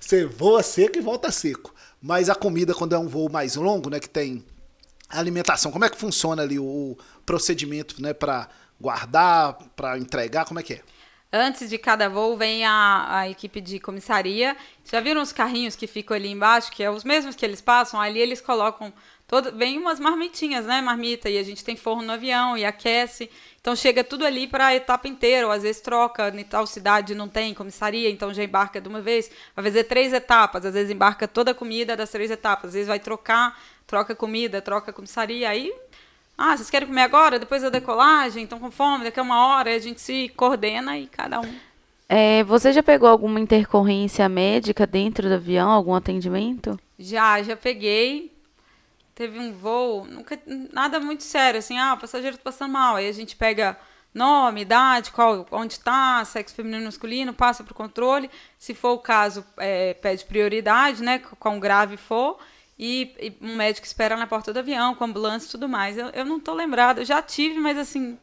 você 0.00 0.24
voa 0.24 0.62
seco 0.62 0.98
e 0.98 1.00
volta 1.00 1.30
seco. 1.30 1.74
Mas 2.00 2.28
a 2.30 2.34
comida, 2.34 2.74
quando 2.74 2.94
é 2.94 2.98
um 2.98 3.08
voo 3.08 3.28
mais 3.28 3.56
longo, 3.56 3.90
né? 3.90 3.98
Que 3.98 4.08
tem 4.08 4.44
alimentação, 5.08 5.70
como 5.72 5.84
é 5.84 5.88
que 5.88 5.96
funciona 5.96 6.42
ali 6.42 6.58
o, 6.58 6.64
o 6.64 6.98
procedimento, 7.24 8.00
né? 8.00 8.12
Pra 8.12 8.48
guardar, 8.80 9.58
pra 9.74 9.98
entregar, 9.98 10.44
como 10.44 10.60
é 10.60 10.62
que 10.62 10.74
é? 10.74 10.80
Antes 11.32 11.68
de 11.68 11.76
cada 11.76 12.08
voo 12.08 12.36
vem 12.36 12.64
a, 12.64 13.18
a 13.18 13.28
equipe 13.28 13.60
de 13.60 13.80
comissaria. 13.80 14.56
Já 14.84 15.00
viram 15.00 15.20
os 15.20 15.32
carrinhos 15.32 15.74
que 15.74 15.86
ficam 15.86 16.16
ali 16.16 16.28
embaixo, 16.30 16.70
que 16.70 16.82
é 16.82 16.90
os 16.90 17.04
mesmos 17.04 17.34
que 17.34 17.44
eles 17.44 17.60
passam? 17.60 18.00
Ali 18.00 18.20
eles 18.20 18.40
colocam 18.40 18.92
todo, 19.26 19.52
vem 19.52 19.76
umas 19.76 19.98
marmitinhas, 19.98 20.64
né, 20.66 20.80
marmita, 20.80 21.28
e 21.28 21.36
a 21.36 21.42
gente 21.42 21.64
tem 21.64 21.76
forno 21.76 22.04
no 22.04 22.12
avião 22.12 22.56
e 22.56 22.64
aquece. 22.64 23.28
Então 23.60 23.74
chega 23.74 24.04
tudo 24.04 24.24
ali 24.24 24.46
para 24.46 24.66
a 24.66 24.74
etapa 24.76 25.08
inteira, 25.08 25.46
ou 25.46 25.52
às 25.52 25.62
vezes 25.62 25.82
troca, 25.82 26.28
em 26.28 26.44
tal 26.44 26.66
cidade 26.66 27.14
não 27.14 27.28
tem 27.28 27.52
comissaria, 27.52 28.08
então 28.08 28.32
já 28.32 28.44
embarca 28.44 28.80
de 28.80 28.88
uma 28.88 29.00
vez. 29.00 29.30
Vai 29.54 29.64
fazer 29.64 29.84
três 29.84 30.12
etapas, 30.12 30.64
às 30.64 30.74
vezes 30.74 30.92
embarca 30.92 31.26
toda 31.26 31.50
a 31.50 31.54
comida 31.54 31.96
das 31.96 32.10
três 32.10 32.30
etapas, 32.30 32.68
às 32.68 32.74
vezes 32.74 32.88
vai 32.88 33.00
trocar, 33.00 33.60
troca 33.86 34.14
comida, 34.14 34.62
troca 34.62 34.92
comissaria, 34.92 35.48
aí 35.48 35.74
ah, 36.38 36.56
vocês 36.56 36.68
querem 36.68 36.88
comer 36.88 37.02
agora, 37.02 37.38
depois 37.38 37.62
da 37.62 37.70
decolagem, 37.70 38.44
estão 38.44 38.58
com 38.58 38.70
fome, 38.70 39.04
daqui 39.04 39.18
a 39.18 39.22
uma 39.22 39.46
hora, 39.46 39.74
a 39.74 39.78
gente 39.78 40.00
se 40.00 40.28
coordena 40.36 40.98
e 40.98 41.06
cada 41.06 41.40
um. 41.40 41.54
É, 42.08 42.44
você 42.44 42.72
já 42.72 42.82
pegou 42.82 43.08
alguma 43.08 43.40
intercorrência 43.40 44.28
médica 44.28 44.86
dentro 44.86 45.28
do 45.28 45.34
avião, 45.34 45.70
algum 45.70 45.94
atendimento? 45.94 46.78
Já, 46.98 47.42
já 47.42 47.56
peguei. 47.56 48.32
Teve 49.14 49.38
um 49.38 49.52
voo, 49.52 50.04
nunca 50.04 50.38
nada 50.72 51.00
muito 51.00 51.22
sério, 51.22 51.58
assim, 51.58 51.78
ah, 51.78 51.94
o 51.94 51.98
passageiro 51.98 52.36
tá 52.36 52.42
passando 52.44 52.72
mal. 52.72 52.96
Aí 52.96 53.08
a 53.08 53.12
gente 53.12 53.34
pega 53.34 53.76
nome, 54.12 54.60
idade, 54.60 55.10
qual, 55.10 55.46
onde 55.50 55.80
tá, 55.80 56.24
sexo 56.24 56.54
feminino 56.54 56.82
e 56.82 56.84
masculino, 56.86 57.32
passa 57.32 57.64
pro 57.64 57.74
controle. 57.74 58.30
Se 58.58 58.74
for 58.74 58.92
o 58.92 58.98
caso, 58.98 59.44
é, 59.56 59.94
pede 59.94 60.24
prioridade, 60.24 61.02
né, 61.02 61.18
quão 61.38 61.58
grave 61.58 61.96
for. 61.96 62.38
E, 62.78 63.14
e 63.20 63.36
um 63.44 63.56
médico 63.56 63.86
espera 63.86 64.16
na 64.16 64.26
porta 64.26 64.52
do 64.52 64.58
avião, 64.58 64.94
com 64.94 65.04
ambulância 65.04 65.48
e 65.48 65.50
tudo 65.50 65.68
mais. 65.68 65.96
Eu, 65.96 66.08
eu 66.10 66.24
não 66.24 66.38
tô 66.38 66.52
lembrada, 66.54 67.00
eu 67.00 67.04
já 67.06 67.22
tive, 67.22 67.58
mas 67.58 67.78
assim, 67.78 68.18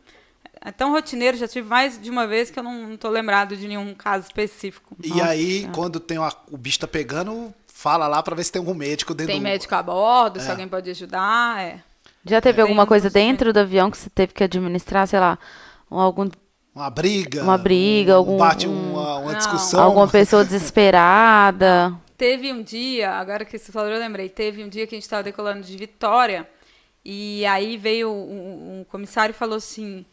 é 0.61 0.71
tão 0.71 0.91
rotineiro, 0.91 1.35
já 1.38 1.47
tive 1.47 1.67
mais 1.67 1.99
de 1.99 2.09
uma 2.09 2.27
vez 2.27 2.51
que 2.51 2.59
eu 2.59 2.63
não, 2.63 2.95
tô 2.95 3.09
lembrado 3.09 3.57
de 3.57 3.67
nenhum 3.67 3.93
caso 3.95 4.25
específico. 4.27 4.95
E 5.03 5.09
Nossa 5.09 5.25
aí, 5.25 5.67
quando 5.73 5.99
tem 5.99 6.17
uma- 6.19 6.31
o 6.51 6.57
bicho 6.57 6.80
tá 6.80 6.88
pegando, 6.88 7.51
fala 7.67 8.07
lá 8.07 8.21
pra 8.21 8.35
ver 8.35 8.43
se 8.43 8.51
tem 8.51 8.59
algum 8.59 8.75
médico 8.75 9.13
dentro 9.15 9.34
Tem 9.34 9.41
do... 9.41 9.43
médico 9.43 9.73
a 9.73 9.81
bordo, 9.81 10.39
se 10.39 10.47
É. 10.47 10.51
alguém 10.51 10.67
pode 10.67 10.89
ajudar, 10.89 11.59
é. 11.61 11.80
Já 12.25 12.39
teve 12.39 12.55
Tem 12.55 12.61
alguma 12.61 12.85
coisa 12.85 13.09
dentro 13.09 13.51
do 13.51 13.59
avião 13.59 13.89
que 13.91 13.97
você 13.97 14.09
teve 14.09 14.34
que 14.34 14.43
administrar, 14.43 15.07
sei 15.07 15.19
lá, 15.19 15.38
um- 15.91 15.97
algum, 15.99 16.30
Uma 16.75 16.89
briga. 16.89 17.43
Uma 17.43 17.57
briga, 17.57 18.13
um 18.13 18.17
algum- 18.17 18.38
Bate 18.38 18.67
um- 18.67 18.91
uma, 18.93 19.17
uma 19.17 19.35
discussão. 19.35 19.84
alguma 19.84 20.07
pessoa 20.07 20.45
desesperada? 20.45 21.93
Teve 22.23 22.53
um 22.53 22.63
dia, 22.63 23.11
agora 23.11 23.43
que 23.43 23.59
você 23.59 23.69
falou, 23.69 23.91
eu 23.91 23.99
lembrei, 23.99 24.29
teve 24.29 24.63
um 24.63 24.69
dia 24.69 24.87
que 24.87 24.95
a 24.95 24.97
gente 24.97 25.03
estava 25.03 25.23
decolando 25.23 25.61
de 25.61 25.75
Vitória, 25.75 26.49
e 27.03 27.45
aí 27.45 27.75
veio 27.75 28.09
um, 28.09 28.79
um 28.79 28.83
comissário 28.85 29.33
e 29.33 29.35
falou 29.35 29.57
assim: 29.57 30.05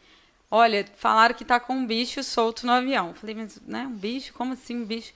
Olha, 0.51 0.85
falaram 0.97 1.33
que 1.33 1.45
tá 1.45 1.57
com 1.57 1.71
um 1.71 1.85
bicho 1.85 2.21
solto 2.21 2.65
no 2.65 2.73
avião. 2.73 3.13
Falei, 3.13 3.33
mas 3.33 3.61
né, 3.65 3.87
um 3.87 3.95
bicho? 3.95 4.33
Como 4.33 4.51
assim 4.51 4.75
um 4.75 4.83
bicho? 4.83 5.13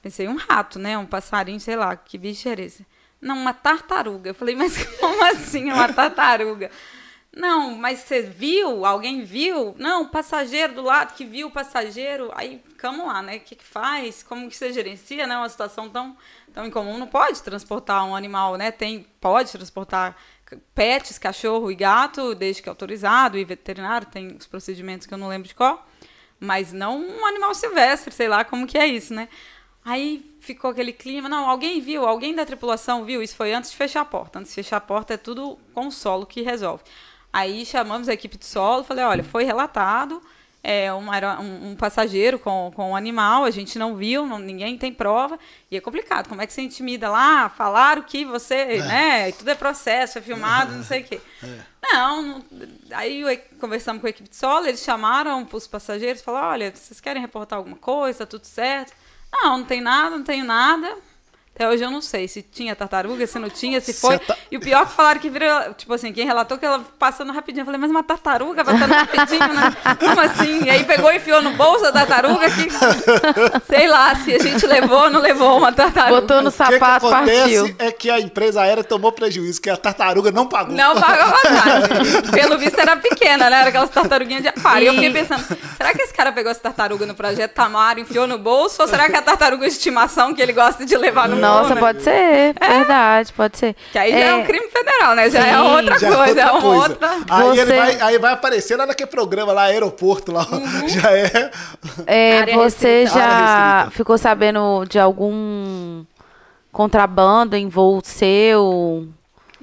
Pensei, 0.00 0.26
um 0.26 0.36
rato, 0.36 0.78
né? 0.78 0.96
Um 0.96 1.04
passarinho, 1.04 1.60
sei 1.60 1.76
lá, 1.76 1.94
que 1.94 2.16
bicho 2.16 2.48
era 2.48 2.62
esse? 2.62 2.86
Não, 3.20 3.36
uma 3.36 3.52
tartaruga. 3.52 4.30
Eu 4.30 4.34
falei, 4.34 4.56
mas 4.56 4.82
como 4.98 5.22
assim 5.26 5.70
uma 5.70 5.92
tartaruga? 5.92 6.70
Não, 7.34 7.74
mas 7.74 8.00
você 8.00 8.20
viu? 8.20 8.84
Alguém 8.84 9.24
viu? 9.24 9.74
Não, 9.78 10.06
passageiro 10.06 10.74
do 10.74 10.82
lado 10.82 11.14
que 11.14 11.24
viu 11.24 11.48
o 11.48 11.50
passageiro. 11.50 12.30
Aí, 12.34 12.62
vamos 12.80 13.06
lá, 13.06 13.22
né? 13.22 13.36
O 13.36 13.40
que, 13.40 13.56
que 13.56 13.64
faz? 13.64 14.22
Como 14.22 14.50
que 14.50 14.56
você 14.56 14.70
gerencia, 14.70 15.26
né? 15.26 15.36
Uma 15.36 15.48
situação 15.48 15.88
tão, 15.88 16.14
tão 16.52 16.66
incomum. 16.66 16.98
Não 16.98 17.06
pode 17.06 17.42
transportar 17.42 18.04
um 18.04 18.14
animal, 18.14 18.56
né? 18.56 18.70
Tem, 18.70 19.06
pode 19.18 19.50
transportar 19.50 20.14
pets, 20.74 21.18
cachorro 21.18 21.70
e 21.70 21.74
gato, 21.74 22.34
desde 22.34 22.62
que 22.62 22.68
autorizado, 22.68 23.38
e 23.38 23.44
veterinário, 23.44 24.06
tem 24.06 24.36
os 24.38 24.46
procedimentos 24.46 25.06
que 25.06 25.14
eu 25.14 25.18
não 25.18 25.28
lembro 25.28 25.48
de 25.48 25.54
qual. 25.54 25.86
Mas 26.38 26.72
não 26.72 27.00
um 27.00 27.24
animal 27.24 27.54
silvestre, 27.54 28.12
sei 28.12 28.28
lá 28.28 28.44
como 28.44 28.66
que 28.66 28.76
é 28.76 28.86
isso, 28.86 29.14
né? 29.14 29.28
Aí 29.84 30.36
ficou 30.40 30.70
aquele 30.70 30.92
clima. 30.92 31.28
Não, 31.28 31.48
alguém 31.48 31.80
viu, 31.80 32.06
alguém 32.06 32.34
da 32.34 32.44
tripulação 32.44 33.04
viu. 33.04 33.22
Isso 33.22 33.36
foi 33.36 33.52
antes 33.52 33.70
de 33.70 33.76
fechar 33.76 34.02
a 34.02 34.04
porta. 34.04 34.38
Antes 34.38 34.50
de 34.50 34.56
fechar 34.56 34.76
a 34.76 34.80
porta 34.80 35.14
é 35.14 35.16
tudo 35.16 35.58
com 35.72 35.86
o 35.86 35.92
solo 35.92 36.26
que 36.26 36.42
resolve. 36.42 36.84
Aí 37.32 37.64
chamamos 37.64 38.08
a 38.08 38.12
equipe 38.12 38.36
de 38.36 38.44
solo, 38.44 38.84
falei, 38.84 39.04
olha, 39.04 39.24
foi 39.24 39.44
relatado 39.44 40.22
é, 40.64 40.92
um, 40.94 41.10
um- 41.40 41.70
um 41.70 41.76
passageiro 41.76 42.38
com, 42.38 42.70
com 42.76 42.92
um 42.92 42.94
animal, 42.96 43.42
a 43.42 43.50
gente 43.50 43.76
não 43.80 43.96
viu, 43.96 44.24
não- 44.26 44.38
ninguém 44.38 44.78
tem 44.78 44.92
prova, 44.94 45.36
e 45.68 45.76
é 45.76 45.80
complicado. 45.80 46.28
Como 46.28 46.40
é 46.40 46.46
que 46.46 46.52
você 46.52 46.62
intimida 46.62 47.10
lá? 47.10 47.48
Falaram 47.48 48.02
que 48.02 48.24
você, 48.24 48.80
né? 48.86 49.28
e 49.30 49.32
Tudo 49.32 49.50
é 49.50 49.54
processo, 49.56 50.18
é 50.18 50.22
filmado, 50.22 50.72
não 50.72 50.84
sei 50.84 51.00
o 51.00 51.04
quê. 51.04 51.20
Não, 51.82 52.22
não- 52.22 52.44
aí 52.92 53.24
conversamos 53.58 54.00
com 54.00 54.06
a 54.06 54.10
equipe 54.10 54.28
de 54.28 54.36
solo, 54.36 54.66
eles 54.66 54.84
chamaram 54.84 55.44
os 55.52 55.66
passageiros, 55.66 56.22
falaram, 56.22 56.48
olha, 56.50 56.72
vocês 56.72 57.00
querem 57.00 57.20
reportar 57.20 57.56
alguma 57.58 57.76
coisa, 57.76 58.20
tá 58.20 58.26
tudo 58.26 58.44
certo? 58.44 58.92
Não, 59.32 59.58
não 59.58 59.64
tem 59.64 59.80
nada, 59.80 60.16
não 60.16 60.22
tenho 60.24 60.44
nada. 60.44 60.96
Até 61.54 61.68
hoje 61.68 61.82
eu 61.84 61.90
não 61.90 62.00
sei 62.00 62.26
se 62.26 62.40
tinha 62.42 62.74
tartaruga, 62.74 63.26
se 63.26 63.38
não 63.38 63.50
tinha, 63.50 63.78
se 63.78 63.92
foi. 63.92 64.18
Tá- 64.18 64.34
E 64.50 64.56
o 64.56 64.60
pior 64.60 64.86
que 64.86 64.92
falaram 64.94 65.20
que 65.20 65.28
virou, 65.28 65.74
tipo 65.74 65.92
assim, 65.92 66.10
quem 66.10 66.24
relatou 66.24 66.56
que 66.56 66.64
ela 66.64 66.80
passando 66.98 67.30
rapidinho. 67.30 67.60
Eu 67.60 67.66
falei, 67.66 67.78
mas 67.78 67.90
uma 67.90 68.02
tartaruga 68.02 68.64
passando 68.64 68.90
rapidinho, 68.90 69.48
né? 69.52 69.76
Como 70.00 70.18
assim? 70.20 70.64
E 70.64 70.70
aí 70.70 70.84
pegou 70.84 71.12
e 71.12 71.16
enfiou 71.18 71.42
no 71.42 71.50
bolso 71.52 71.84
a 71.86 71.92
tartaruga 71.92 72.46
que. 72.50 72.68
Sei 73.66 73.86
lá, 73.86 74.14
se 74.16 74.34
a 74.34 74.38
gente 74.38 74.66
levou 74.66 75.02
ou 75.02 75.10
não 75.10 75.20
levou 75.20 75.58
uma 75.58 75.70
tartaruga. 75.72 76.20
Botou 76.22 76.40
no 76.42 76.48
O 76.48 76.52
que, 76.52 76.58
que 76.64 76.70
sapato, 76.72 77.06
acontece 77.08 77.40
partiu. 77.40 77.76
é 77.78 77.92
que 77.92 78.10
a 78.10 78.18
empresa 78.18 78.62
aérea 78.62 78.82
tomou 78.82 79.12
prejuízo, 79.12 79.60
que 79.60 79.68
a 79.68 79.76
tartaruga 79.76 80.30
não 80.30 80.46
pagou. 80.48 80.74
Não 80.74 80.94
pagou 80.98 81.26
a 81.26 81.32
passagem. 81.32 82.22
Pelo 82.32 82.58
visto 82.58 82.78
era 82.78 82.96
pequena, 82.96 83.50
né? 83.50 83.60
Era 83.60 83.68
aquelas 83.68 83.90
tartaruguinhas 83.90 84.42
de 84.42 84.48
aquário. 84.48 84.84
E 84.84 84.86
eu 84.86 84.94
fiquei 84.94 85.10
pensando, 85.10 85.44
será 85.76 85.92
que 85.92 86.00
esse 86.02 86.14
cara 86.14 86.32
pegou 86.32 86.50
essa 86.50 86.60
tartaruga 86.60 87.04
no 87.04 87.14
projeto 87.14 87.52
Tamar, 87.52 87.98
enfiou 87.98 88.26
no 88.26 88.38
bolso? 88.38 88.80
Ou 88.80 88.88
será 88.88 89.08
que 89.08 89.16
é 89.16 89.18
a 89.18 89.22
tartaruga 89.22 89.66
de 89.66 89.72
estimação 89.72 90.34
que 90.34 90.40
ele 90.40 90.52
gosta 90.54 90.84
de 90.86 90.96
levar 90.96 91.28
no 91.28 91.41
Nossa, 91.46 91.74
né? 91.74 91.80
pode 91.80 92.02
ser, 92.02 92.54
verdade, 92.58 93.32
pode 93.32 93.58
ser. 93.58 93.76
Que 93.92 93.98
aí 93.98 94.10
já 94.12 94.18
é 94.18 94.34
um 94.34 94.44
crime 94.44 94.68
federal, 94.68 95.14
né? 95.14 95.30
Já 95.30 95.46
é 95.46 95.52
Sim, 95.52 95.58
outra 95.60 95.98
Já 95.98 96.16
coisa, 96.16 96.40
é 96.40 96.44
uma 96.50 96.60
coisa. 96.60 96.82
outra. 96.92 97.10
Aí, 97.30 97.42
Você- 97.48 97.60
ele 97.60 97.72
vai, 97.76 98.00
aí 98.00 98.18
vai 98.18 98.32
aparecer 98.32 98.76
lá 98.76 98.86
naquele 98.86 99.10
programa 99.10 99.52
lá, 99.52 99.62
aeroporto 99.64 100.32
lá. 100.32 100.46
Uhum. 100.50 100.88
Já 100.88 101.10
é. 101.12 101.50
É, 102.06 102.54
você 102.54 103.06
já 103.06 103.88
ficou 103.90 104.16
sabendo 104.18 104.84
de 104.88 104.98
algum 104.98 106.04
contrabando 106.70 107.56
em 107.56 107.68
voo 107.68 108.00
seu? 108.04 109.06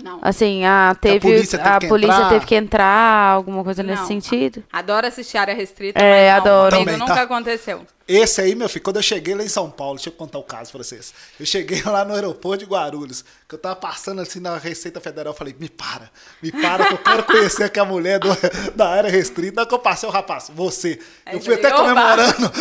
Não. 0.04 0.20
Assim, 0.22 0.66
a 0.66 0.96
teve 1.00 1.20
polícia 1.20 1.58
teve 1.60 1.70
a 1.70 1.80
que 1.80 1.88
polícia 1.88 2.14
entrar? 2.16 2.30
teve 2.30 2.46
que 2.46 2.56
entrar, 2.56 3.34
alguma 3.34 3.64
coisa 3.64 3.84
nesse 3.84 4.02
Não. 4.02 4.08
sentido? 4.08 4.64
Adoro 4.72 5.08
assistir 5.08 5.38
área 5.38 5.54
restrita, 5.54 6.00
É, 6.00 6.32
mas 6.34 6.44
não, 6.44 6.52
adoro. 6.52 6.78
Também, 6.78 6.98
nunca 6.98 7.16
tá? 7.16 7.22
aconteceu. 7.24 7.86
Esse 8.08 8.42
aí, 8.42 8.56
meu 8.56 8.68
filho, 8.68 8.84
quando 8.84 8.96
eu 8.96 9.04
cheguei 9.04 9.36
lá 9.36 9.44
em 9.44 9.48
São 9.48 9.70
Paulo, 9.70 9.96
deixa 9.96 10.10
eu 10.10 10.14
contar 10.14 10.40
o 10.40 10.44
caso 10.44 10.72
pra 10.72 10.82
vocês. 10.84 11.14
Eu 11.40 11.46
cheguei 11.46 11.84
lá 11.86 12.04
no 12.04 12.16
aeroporto 12.16 12.64
de 12.66 12.72
Guarulhos, 12.72 13.24
que 13.48 13.54
eu 13.54 13.60
tava 13.60 13.76
passando 13.76 14.20
assim 14.22 14.40
na 14.40 14.58
Receita 14.58 15.00
Federal, 15.00 15.34
eu 15.34 15.38
falei, 15.38 15.56
me 15.60 15.70
para, 15.70 16.10
me 16.42 16.52
para, 16.52 16.86
que 16.86 16.94
eu 16.94 16.98
quero 16.98 17.24
conhecer 17.24 17.66
aquela 17.66 17.86
mulher 17.88 18.18
do- 18.20 18.30
da 18.76 18.90
área 18.90 19.12
restrita. 19.12 19.62
Aí 19.62 19.68
que 19.68 19.74
eu 19.74 19.80
passei 19.80 20.10
o 20.10 20.12
rapaz, 20.12 20.50
você. 20.54 20.98
Aí 21.26 21.36
eu 21.36 21.42
fui 21.42 21.54
até 21.54 21.70
comemorando, 21.72 22.52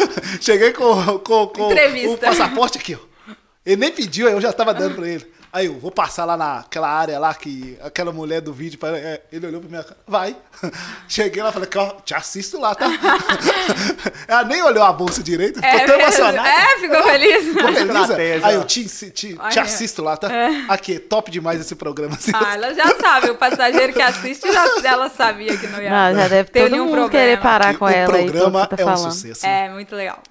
cheguei 0.40 0.72
com, 0.72 1.18
com, 1.20 1.46
com 1.46 1.68
o 2.12 2.18
passaporte 2.18 2.76
aqui, 2.78 2.94
ó. 2.94 3.32
Ele 3.64 3.76
nem 3.76 3.90
pediu, 3.92 4.26
aí 4.26 4.34
eu 4.34 4.40
já 4.40 4.52
tava 4.52 4.74
dando 4.74 4.96
pra 4.96 5.06
ele. 5.08 5.26
Aí 5.50 5.66
eu 5.66 5.78
vou 5.78 5.90
passar 5.90 6.24
lá 6.26 6.36
naquela 6.36 6.88
área 6.90 7.18
lá 7.18 7.34
que 7.34 7.78
aquela 7.82 8.12
mulher 8.12 8.40
do 8.42 8.52
vídeo, 8.52 8.78
para- 8.78 8.98
é, 8.98 9.22
ele 9.32 9.46
olhou 9.46 9.60
pra 9.60 9.70
minha 9.70 9.82
cara, 9.82 9.96
vai. 10.06 10.36
Cheguei 11.08 11.42
lá 11.42 11.48
e 11.48 11.52
falei, 11.52 11.68
te 12.04 12.14
assisto 12.14 12.60
lá, 12.60 12.74
tá? 12.74 12.86
Ela 14.28 14.44
nem 14.44 14.62
olhou 14.62 14.82
a 14.84 14.92
bolsa 14.92 15.22
direito, 15.22 15.60
ficou 15.60 15.86
tão 15.86 16.00
emocionada. 16.00 16.48
É, 16.48 16.78
ficou 16.78 17.02
feliz. 17.02 17.44
Ficou 17.44 17.72
feliz. 17.72 18.00
Estratégia. 18.00 18.46
Aí 18.46 18.54
eu 18.54 18.64
te, 18.64 18.84
te, 19.10 19.38
te 19.50 19.58
assisto 19.58 20.02
lá, 20.02 20.16
tá? 20.16 20.28
Aqui, 20.68 20.98
top 20.98 21.30
demais 21.30 21.60
esse 21.60 21.74
programa. 21.74 22.14
assim. 22.14 22.32
Ah, 22.34 22.54
ela 22.54 22.74
já 22.74 22.94
sabe, 22.96 23.30
o 23.30 23.34
passageiro 23.36 23.92
que 23.92 24.02
assiste, 24.02 24.50
já, 24.52 24.64
ela 24.84 25.08
sabia 25.08 25.56
que 25.56 25.66
não 25.66 25.80
ia 25.82 25.90
Não, 25.90 26.20
já 26.20 26.28
deve 26.28 26.50
ter 26.50 26.60
todo 26.62 26.70
nenhum 26.72 26.84
mundo 26.86 26.94
problema. 27.00 27.10
querer 27.10 27.40
parar 27.40 27.76
com 27.78 27.84
o 27.84 27.88
ela 27.88 28.12
que 28.18 28.24
programa 28.24 28.66
tá 28.66 28.76
é 28.78 28.82
um 28.84 28.88
falando. 28.88 29.12
sucesso. 29.12 29.46
É, 29.46 29.68
muito 29.70 29.94
legal. 29.96 30.22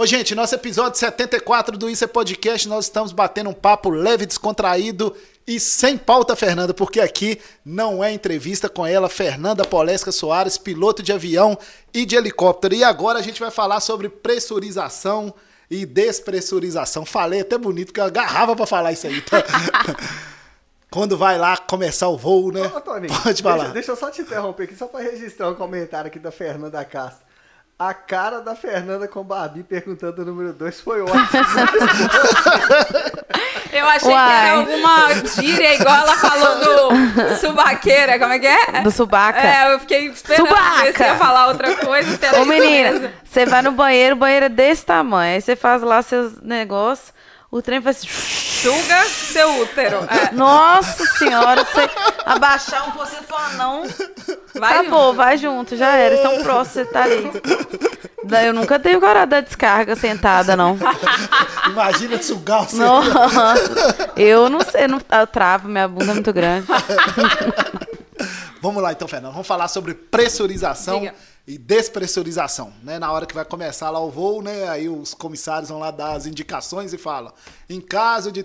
Ô, 0.00 0.06
gente, 0.06 0.34
nosso 0.34 0.54
episódio 0.54 0.98
74 0.98 1.76
do 1.76 1.90
Isso 1.90 2.02
é 2.02 2.06
Podcast, 2.06 2.66
nós 2.66 2.86
estamos 2.86 3.12
batendo 3.12 3.50
um 3.50 3.52
papo 3.52 3.90
leve, 3.90 4.24
descontraído 4.24 5.14
e 5.46 5.60
sem 5.60 5.98
pauta, 5.98 6.34
Fernanda, 6.34 6.72
porque 6.72 7.00
aqui 7.00 7.38
não 7.62 8.02
é 8.02 8.10
entrevista 8.10 8.66
com 8.66 8.86
ela, 8.86 9.10
Fernanda 9.10 9.62
Polesca 9.62 10.10
Soares, 10.10 10.56
piloto 10.56 11.02
de 11.02 11.12
avião 11.12 11.58
e 11.92 12.06
de 12.06 12.16
helicóptero. 12.16 12.74
E 12.74 12.82
agora 12.82 13.18
a 13.18 13.22
gente 13.22 13.38
vai 13.38 13.50
falar 13.50 13.78
sobre 13.80 14.08
pressurização 14.08 15.34
e 15.70 15.84
despressurização. 15.84 17.04
Falei 17.04 17.42
até 17.42 17.58
bonito, 17.58 17.92
que 17.92 18.00
eu 18.00 18.04
agarrava 18.04 18.56
pra 18.56 18.64
falar 18.64 18.92
isso 18.92 19.06
aí. 19.06 19.20
Tá? 19.20 19.44
Quando 20.90 21.14
vai 21.18 21.36
lá 21.36 21.58
começar 21.58 22.08
o 22.08 22.16
voo, 22.16 22.50
né? 22.50 22.72
Ô, 22.74 22.80
Tony, 22.80 23.08
Pode 23.22 23.42
falar. 23.42 23.64
Deixa, 23.64 23.74
deixa 23.74 23.92
eu 23.92 23.96
só 23.96 24.10
te 24.10 24.22
interromper 24.22 24.62
aqui, 24.62 24.74
só 24.74 24.86
pra 24.86 25.00
registrar 25.00 25.50
um 25.50 25.54
comentário 25.56 26.08
aqui 26.08 26.18
da 26.18 26.30
Fernanda 26.30 26.82
Castro. 26.86 27.28
A 27.80 27.94
cara 27.94 28.42
da 28.42 28.54
Fernanda 28.54 29.08
com 29.08 29.24
Barbie 29.24 29.62
perguntando 29.62 30.20
o 30.20 30.24
número 30.26 30.52
2 30.52 30.80
foi 30.82 31.00
ótimo. 31.00 31.16
Eu 33.72 33.86
achei 33.86 34.10
que 34.10 34.14
Uai. 34.14 34.48
era 34.48 34.58
alguma 34.58 35.14
gíria, 35.24 35.74
igual 35.76 35.96
ela 35.96 36.14
falou 36.16 36.58
do 36.58 37.36
subaqueira, 37.36 38.18
como 38.18 38.34
é 38.34 38.38
que 38.38 38.46
é? 38.46 38.82
Do 38.82 38.90
subaca. 38.90 39.40
É, 39.40 39.72
eu 39.72 39.80
fiquei 39.80 40.08
esperando 40.08 40.46
Subaca. 40.48 40.82
ver 40.82 40.94
se 40.94 41.02
ia 41.04 41.14
falar 41.14 41.48
outra 41.48 41.74
coisa. 41.76 42.18
Se 42.18 42.38
Ô, 42.38 42.44
menina, 42.44 43.14
você 43.24 43.46
vai 43.46 43.62
no 43.62 43.72
banheiro, 43.72 44.14
o 44.14 44.18
banheiro 44.18 44.44
é 44.44 44.50
desse 44.50 44.84
tamanho. 44.84 45.36
Aí 45.36 45.40
você 45.40 45.56
faz 45.56 45.80
lá 45.80 46.02
seus 46.02 46.38
negócios, 46.42 47.14
o 47.50 47.60
trem 47.62 47.80
faz. 47.80 47.98
Suga 47.98 49.04
seu 49.06 49.62
útero. 49.62 50.06
É, 50.08 50.32
Nossa 50.32 51.04
senhora, 51.16 51.64
você 51.64 51.88
abaixar 52.26 52.88
um 52.88 52.92
pouco, 52.92 53.08
você 53.08 53.16
fala, 53.22 53.48
não. 53.54 53.82
vai 54.54 54.78
Acabou, 54.80 55.06
junto. 55.06 55.16
vai 55.16 55.38
junto, 55.38 55.76
já 55.76 55.96
era. 55.96 56.18
Tão 56.18 56.42
próximo 56.42 56.84
você 56.84 56.84
tá 56.84 57.04
ali. 57.04 57.30
Daí 58.24 58.46
Eu 58.48 58.52
nunca 58.52 58.78
tenho 58.78 59.00
coragem 59.00 59.28
da 59.28 59.40
descarga 59.40 59.96
sentada, 59.96 60.54
não. 60.54 60.78
Imagina 61.66 62.22
sugar 62.22 62.62
o 62.64 62.68
seu. 62.68 62.78
Nossa, 62.78 64.12
eu 64.14 64.50
não 64.50 64.60
sei, 64.60 64.86
não, 64.86 65.00
eu 65.10 65.26
travo, 65.26 65.68
minha 65.68 65.88
bunda 65.88 66.10
é 66.10 66.14
muito 66.14 66.32
grande. 66.32 66.66
Vamos 68.60 68.82
lá 68.82 68.92
então, 68.92 69.08
Fernando. 69.08 69.32
Vamos 69.32 69.46
falar 69.46 69.68
sobre 69.68 69.94
pressurização 69.94 71.00
Diga. 71.00 71.14
E 71.46 71.58
despressurização, 71.58 72.72
né? 72.82 72.98
Na 72.98 73.10
hora 73.10 73.26
que 73.26 73.34
vai 73.34 73.44
começar 73.44 73.90
lá 73.90 74.00
o 74.00 74.10
voo, 74.10 74.42
né? 74.42 74.68
Aí 74.68 74.88
os 74.88 75.14
comissários 75.14 75.70
vão 75.70 75.78
lá 75.78 75.90
dar 75.90 76.12
as 76.12 76.26
indicações 76.26 76.92
e 76.92 76.98
falam: 76.98 77.32
em 77.68 77.80
caso 77.80 78.30
de 78.30 78.44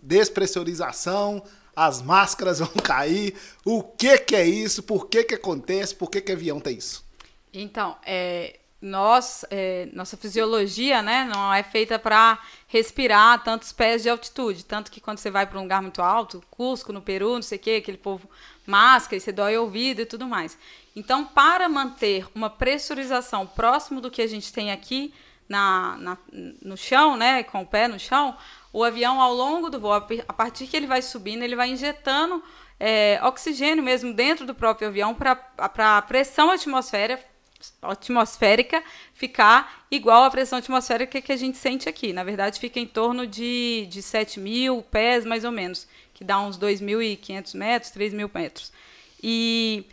despressurização, 0.00 1.42
as 1.74 2.00
máscaras 2.00 2.58
vão 2.60 2.72
cair. 2.82 3.34
O 3.64 3.82
que 3.82 4.18
que 4.18 4.34
é 4.34 4.46
isso? 4.46 4.82
Por 4.82 5.06
que 5.08 5.24
que 5.24 5.34
acontece? 5.34 5.94
Por 5.94 6.10
que 6.10 6.20
que 6.20 6.32
avião 6.32 6.58
tem 6.60 6.78
isso? 6.78 7.04
Então, 7.52 7.96
é, 8.04 8.58
nós, 8.80 9.44
é, 9.50 9.88
nossa 9.92 10.16
fisiologia, 10.16 11.02
né, 11.02 11.24
não 11.32 11.52
é 11.52 11.62
feita 11.62 11.98
para 11.98 12.38
respirar 12.68 13.42
tantos 13.42 13.72
pés 13.72 14.02
de 14.02 14.08
altitude. 14.08 14.64
Tanto 14.64 14.90
que 14.90 15.00
quando 15.00 15.18
você 15.18 15.30
vai 15.30 15.46
para 15.46 15.58
um 15.58 15.62
lugar 15.62 15.82
muito 15.82 16.02
alto, 16.02 16.42
Cusco, 16.50 16.92
no 16.92 17.02
Peru, 17.02 17.34
não 17.34 17.42
sei 17.42 17.58
o 17.58 17.60
quê, 17.60 17.70
aquele 17.82 17.98
povo 17.98 18.28
máscara 18.66 19.16
e 19.16 19.20
você 19.20 19.32
dói 19.32 19.56
o 19.56 19.62
ouvido 19.62 20.02
e 20.02 20.06
tudo 20.06 20.26
mais. 20.26 20.58
Então, 20.96 21.26
para 21.26 21.68
manter 21.68 22.26
uma 22.34 22.48
pressurização 22.48 23.46
próximo 23.46 24.00
do 24.00 24.10
que 24.10 24.22
a 24.22 24.26
gente 24.26 24.50
tem 24.50 24.72
aqui 24.72 25.12
na, 25.48 25.96
na- 25.98 26.18
no 26.62 26.76
chão, 26.76 27.16
né, 27.16 27.42
com 27.42 27.60
o 27.60 27.66
pé 27.66 27.86
no 27.86 28.00
chão, 28.00 28.34
o 28.72 28.82
avião, 28.82 29.20
ao 29.20 29.34
longo 29.34 29.68
do 29.68 29.78
voo, 29.78 29.92
a 29.92 30.32
partir 30.32 30.66
que 30.66 30.76
ele 30.76 30.86
vai 30.86 31.02
subindo, 31.02 31.42
ele 31.42 31.54
vai 31.54 31.68
injetando 31.68 32.42
é, 32.80 33.20
oxigênio 33.22 33.82
mesmo 33.84 34.12
dentro 34.12 34.44
do 34.46 34.54
próprio 34.54 34.88
avião 34.88 35.14
para 35.14 35.38
a 35.78 36.02
pressão 36.02 36.50
atmosfera, 36.50 37.22
atmosférica 37.80 38.82
ficar 39.14 39.86
igual 39.90 40.24
à 40.24 40.30
pressão 40.30 40.58
atmosférica 40.58 41.20
que 41.22 41.32
a 41.32 41.36
gente 41.36 41.56
sente 41.56 41.88
aqui. 41.88 42.12
Na 42.12 42.24
verdade, 42.24 42.58
fica 42.60 42.78
em 42.80 42.86
torno 42.86 43.26
de, 43.26 43.86
de 43.90 44.02
7 44.02 44.40
mil 44.40 44.82
pés, 44.82 45.24
mais 45.24 45.44
ou 45.44 45.52
menos, 45.52 45.86
que 46.12 46.24
dá 46.24 46.38
uns 46.40 46.58
2.500 46.58 47.54
metros, 47.56 47.90
3 47.92 48.12
mil 48.12 48.30
metros. 48.34 48.72
E 49.22 49.86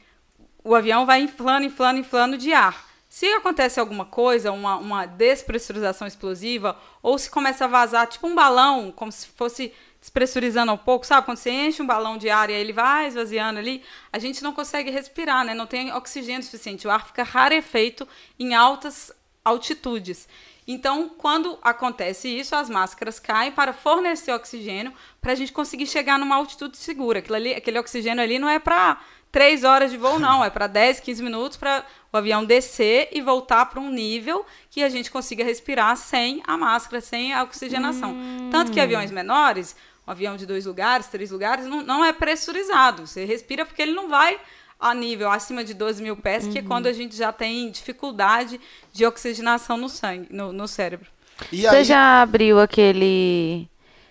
o 0.64 0.76
avião 0.76 1.06
vai 1.06 1.22
inflando, 1.22 1.66
inflando, 1.66 2.00
inflando 2.00 2.38
de 2.38 2.54
ar. 2.54 2.88
Se 3.10 3.28
acontece 3.28 3.80
alguma 3.80 4.06
coisa, 4.06 4.52
uma, 4.52 4.78
uma 4.78 5.06
despressurização 5.06 6.08
explosiva, 6.08 6.76
ou 7.02 7.18
se 7.18 7.30
começa 7.30 7.66
a 7.66 7.68
vazar, 7.68 8.08
tipo 8.08 8.26
um 8.26 8.34
balão, 8.34 8.92
como 8.92 9.12
se 9.12 9.28
fosse 9.28 9.72
despressurizando 10.00 10.74
um 10.74 10.78
pouco, 10.78 11.06
sabe? 11.06 11.26
Quando 11.26 11.38
você 11.38 11.52
enche 11.52 11.82
um 11.82 11.86
balão 11.86 12.18
de 12.18 12.30
ar 12.30 12.50
e 12.50 12.54
aí 12.54 12.60
ele 12.60 12.74
vai 12.74 13.08
esvaziando 13.08 13.60
ali, 13.60 13.84
a 14.12 14.20
gente 14.20 14.44
não 14.44 14.52
consegue 14.52 14.90
respirar, 14.90 15.46
né? 15.46 15.54
Não 15.54 15.68
tem 15.68 15.94
oxigênio 15.94 16.44
suficiente. 16.44 16.88
O 16.88 16.92
ar 16.92 17.06
fica 17.06 17.24
rarefeito 17.24 18.08
em 18.40 18.54
altas 18.54 19.12
altitudes. 19.46 20.28
Então, 20.68 21.10
quando 21.10 21.58
acontece 21.62 22.28
isso, 22.28 22.56
as 22.56 22.70
máscaras 22.70 23.20
caem 23.20 23.52
para 23.52 23.74
fornecer 23.74 24.32
oxigênio 24.32 24.94
para 25.22 25.34
a 25.34 25.36
gente 25.36 25.52
conseguir 25.52 25.88
chegar 25.88 26.18
numa 26.18 26.36
altitude 26.36 26.78
segura. 26.78 27.24
Ali, 27.34 27.54
aquele 27.54 27.80
oxigênio 27.80 28.24
ali 28.24 28.40
não 28.40 28.50
é 28.50 28.60
para 28.60 29.00
três 29.32 29.64
horas 29.64 29.92
de 29.92 29.98
voo, 29.98 30.20
não. 30.20 30.44
É 30.44 30.50
para 30.50 30.68
10, 30.68 31.00
15 31.02 31.24
minutos 31.24 31.58
para 31.58 31.84
o 32.14 32.18
avião 32.18 32.46
descer 32.46 33.10
e 33.12 33.22
voltar 33.22 33.66
para 33.66 33.80
um 33.80 33.90
nível 33.90 34.46
que 34.70 34.84
a 34.84 34.90
gente 34.90 35.12
consiga 35.12 35.44
respirar 35.44 35.98
sem 35.98 36.42
a 36.46 36.56
máscara, 36.56 37.02
sem 37.02 37.34
a 37.34 37.44
oxigenação. 37.44 38.16
Tanto 38.52 38.72
que 38.72 38.80
aviões 38.80 39.12
menores, 39.12 39.76
um 40.08 40.12
avião 40.12 40.38
de 40.38 40.46
dois 40.46 40.66
lugares, 40.66 41.08
três 41.08 41.32
lugares, 41.32 41.66
não, 41.66 41.82
não 41.82 42.06
é 42.06 42.14
pressurizado. 42.14 43.08
Você 43.08 43.26
respira 43.26 43.66
porque 43.66 43.82
ele 43.82 43.94
não 43.94 44.08
vai 44.08 44.40
a 44.84 44.94
nível 44.94 45.32
acima 45.32 45.64
de 45.64 45.74
12 45.74 46.04
mil 46.04 46.16
pés, 46.18 46.46
que 46.48 46.60
é 46.60 46.62
quando 46.62 46.88
a 46.88 46.94
gente 46.94 47.16
já 47.16 47.32
tem 47.32 47.72
dificuldade 47.72 48.60
de 48.92 49.06
oxigenação 49.06 49.78
no 49.78 49.88
sangue, 49.90 50.28
no, 50.30 50.52
no 50.52 50.68
cérebro. 50.68 51.08
E 51.52 51.62
Você 51.62 51.78
aí, 51.78 51.84
já 51.84 52.22
abriu 52.22 52.60
aquele 52.60 53.68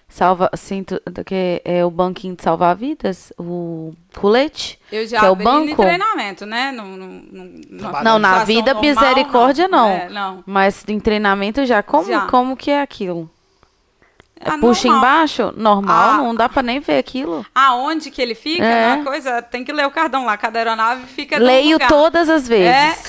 salva 0.09 0.51
cinto 0.55 1.01
que 1.25 1.63
é 1.65 1.85
o 1.85 1.91
banquinho 1.91 2.37
de 2.37 2.43
salvar 2.43 2.77
vidas, 2.77 3.33
o 3.39 3.95
colete? 4.15 4.79
Eu 4.91 5.07
já 5.07 5.21
que 5.21 5.27
é 5.27 5.31
o 5.31 5.37
banco? 5.37 5.77
treinamento, 5.83 6.45
né? 6.45 6.73
No, 6.73 6.85
no, 6.85 7.07
no- 7.07 8.03
Não, 8.03 8.19
na 8.19 8.45
vida 8.45 8.75
normal, 8.75 8.83
misericórdia 8.83 9.69
não. 9.69 9.89
É, 9.89 10.09
não. 10.11 10.43
Mas 10.47 10.85
em 10.89 10.99
treinamento 11.01 11.65
já 11.65 11.83
como 11.83 12.09
Já. 12.09 12.27
como 12.27 12.57
que 12.57 12.71
é 12.71 12.83
aquilo? 12.83 13.31
É 14.45 14.51
Ah, 14.51 14.59
puxa 14.59 14.89
normal. 14.89 14.99
embaixo? 14.99 15.53
Normal, 15.57 16.11
Ah. 16.11 16.17
não 16.19 16.35
dá 16.35 16.49
pra 16.49 16.63
nem 16.63 16.81
ver 16.81 16.99
aquilo. 16.99 17.47
Aonde 17.55 18.11
que 18.11 18.21
ele 18.21 18.35
fica, 18.35 18.65
É. 18.65 18.95
uma 18.95 19.05
coisa, 19.05 19.41
tem 19.41 19.65
que 19.65 19.73
ler 19.73 19.87
o 19.87 19.91
cardão 19.91 20.25
lá. 20.25 20.37
Cada 20.37 20.59
aeronave 20.59 21.07
fica 21.07 21.39
Leio 21.39 21.75
lugar. 21.75 21.89
todas 21.89 22.29
as 22.29 22.49
vezes. 22.49 22.67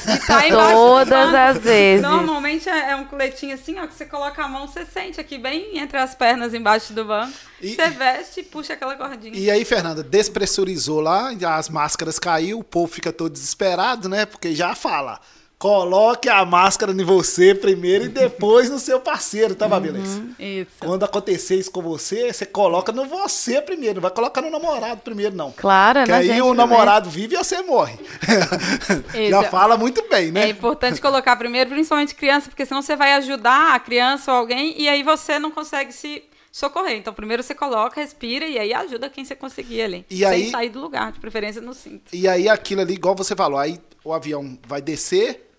É, 0.07 0.15
e 0.15 0.19
tá 0.27 0.47
embaixo 0.47 0.71
do 0.73 0.77
Todas 0.77 1.31
banco. 1.31 1.35
as 1.37 1.57
vezes. 1.57 2.01
Normalmente 2.03 2.69
é, 2.69 2.91
é 2.91 2.95
um 2.95 3.05
coletinho 3.05 3.55
assim, 3.55 3.79
ó, 3.79 3.87
que 3.87 3.95
você 3.95 4.05
coloca 4.05 4.43
a 4.43 4.47
mão, 4.47 4.67
você 4.67 4.85
sente 4.85 5.19
aqui 5.19 5.37
bem 5.39 5.77
entre 5.79 5.97
as 5.97 6.13
pernas 6.13 6.53
embaixo 6.53 6.93
do 6.93 7.03
banco. 7.03 7.33
E- 7.61 7.75
Você 7.75 7.89
veste 7.89 8.39
e 8.41 8.43
puxa 8.43 8.73
aquela 8.73 8.95
cordinha. 8.95 9.33
e 9.35 9.49
aí, 9.49 9.65
Fernanda, 9.65 10.03
despressurizou 10.03 10.99
lá, 10.99 11.31
as 11.57 11.69
máscaras 11.69 12.19
caiu, 12.19 12.59
o 12.59 12.63
povo 12.63 12.91
fica 12.93 13.11
todo 13.11 13.31
desesperado, 13.31 14.07
né? 14.07 14.25
Porque 14.25 14.53
já 14.53 14.75
fala. 14.75 15.19
Coloque 15.63 16.27
a 16.27 16.43
máscara 16.43 16.91
em 16.91 17.05
você 17.05 17.55
primeiro 17.55 18.03
e 18.03 18.07
depois 18.09 18.69
no 18.69 18.77
seu 18.77 18.99
parceiro, 18.99 19.55
tá, 19.55 19.65
Babilês? 19.65 20.19
Isso. 20.37 20.71
Quando 20.77 21.05
acontecer 21.05 21.55
isso 21.55 21.71
com 21.71 21.81
você, 21.81 22.33
você 22.33 22.45
coloca 22.45 22.91
no 22.91 23.05
você 23.05 23.61
primeiro, 23.61 23.95
não 23.95 24.01
vai 24.01 24.11
colocar 24.11 24.41
no 24.41 24.49
namorado 24.49 24.99
primeiro, 24.99 25.33
não. 25.33 25.53
Claro, 25.53 26.03
Que 26.03 26.11
né, 26.11 26.17
aí 26.17 26.27
gente? 26.27 26.41
o 26.41 26.53
namorado 26.53 27.09
vive 27.09 27.35
e 27.35 27.37
você 27.37 27.61
morre. 27.61 27.97
Já 29.29 29.39
Isso. 29.41 29.49
fala 29.51 29.77
muito 29.77 30.03
bem, 30.09 30.27
É 30.27 30.31
né? 30.31 30.49
importante 30.49 30.99
colocar 30.99 31.37
primeiro, 31.37 31.69
principalmente 31.69 32.13
criança, 32.13 32.49
porque 32.49 32.65
senão 32.65 32.81
você 32.81 32.97
vai 32.97 33.13
ajudar 33.13 33.73
a 33.73 33.79
criança 33.79 34.33
ou 34.33 34.39
alguém 34.39 34.75
e 34.77 34.89
aí 34.89 35.01
você 35.01 35.39
não 35.39 35.49
consegue 35.49 35.93
se 35.93 36.23
socorrer. 36.51 36.97
Então, 36.97 37.13
primeiro 37.13 37.41
você 37.41 37.55
coloca, 37.55 38.01
respira 38.01 38.45
e 38.45 38.59
aí 38.59 38.73
ajuda 38.73 39.09
quem 39.09 39.23
você 39.23 39.33
conseguir 39.33 39.81
ali. 39.83 40.05
E 40.09 40.17
sem 40.17 40.25
aí- 40.27 40.51
sair 40.51 40.67
do 40.69 40.81
lugar, 40.81 41.13
de 41.13 41.21
preferência 41.21 41.61
no 41.61 41.73
cinto. 41.73 42.13
E 42.13 42.27
aí 42.27 42.49
aquilo 42.49 42.81
ali, 42.81 42.95
igual 42.95 43.15
você 43.15 43.33
falou, 43.33 43.57
aí 43.57 43.79
o 44.03 44.11
avião 44.11 44.59
vai 44.67 44.81
descer 44.81 45.51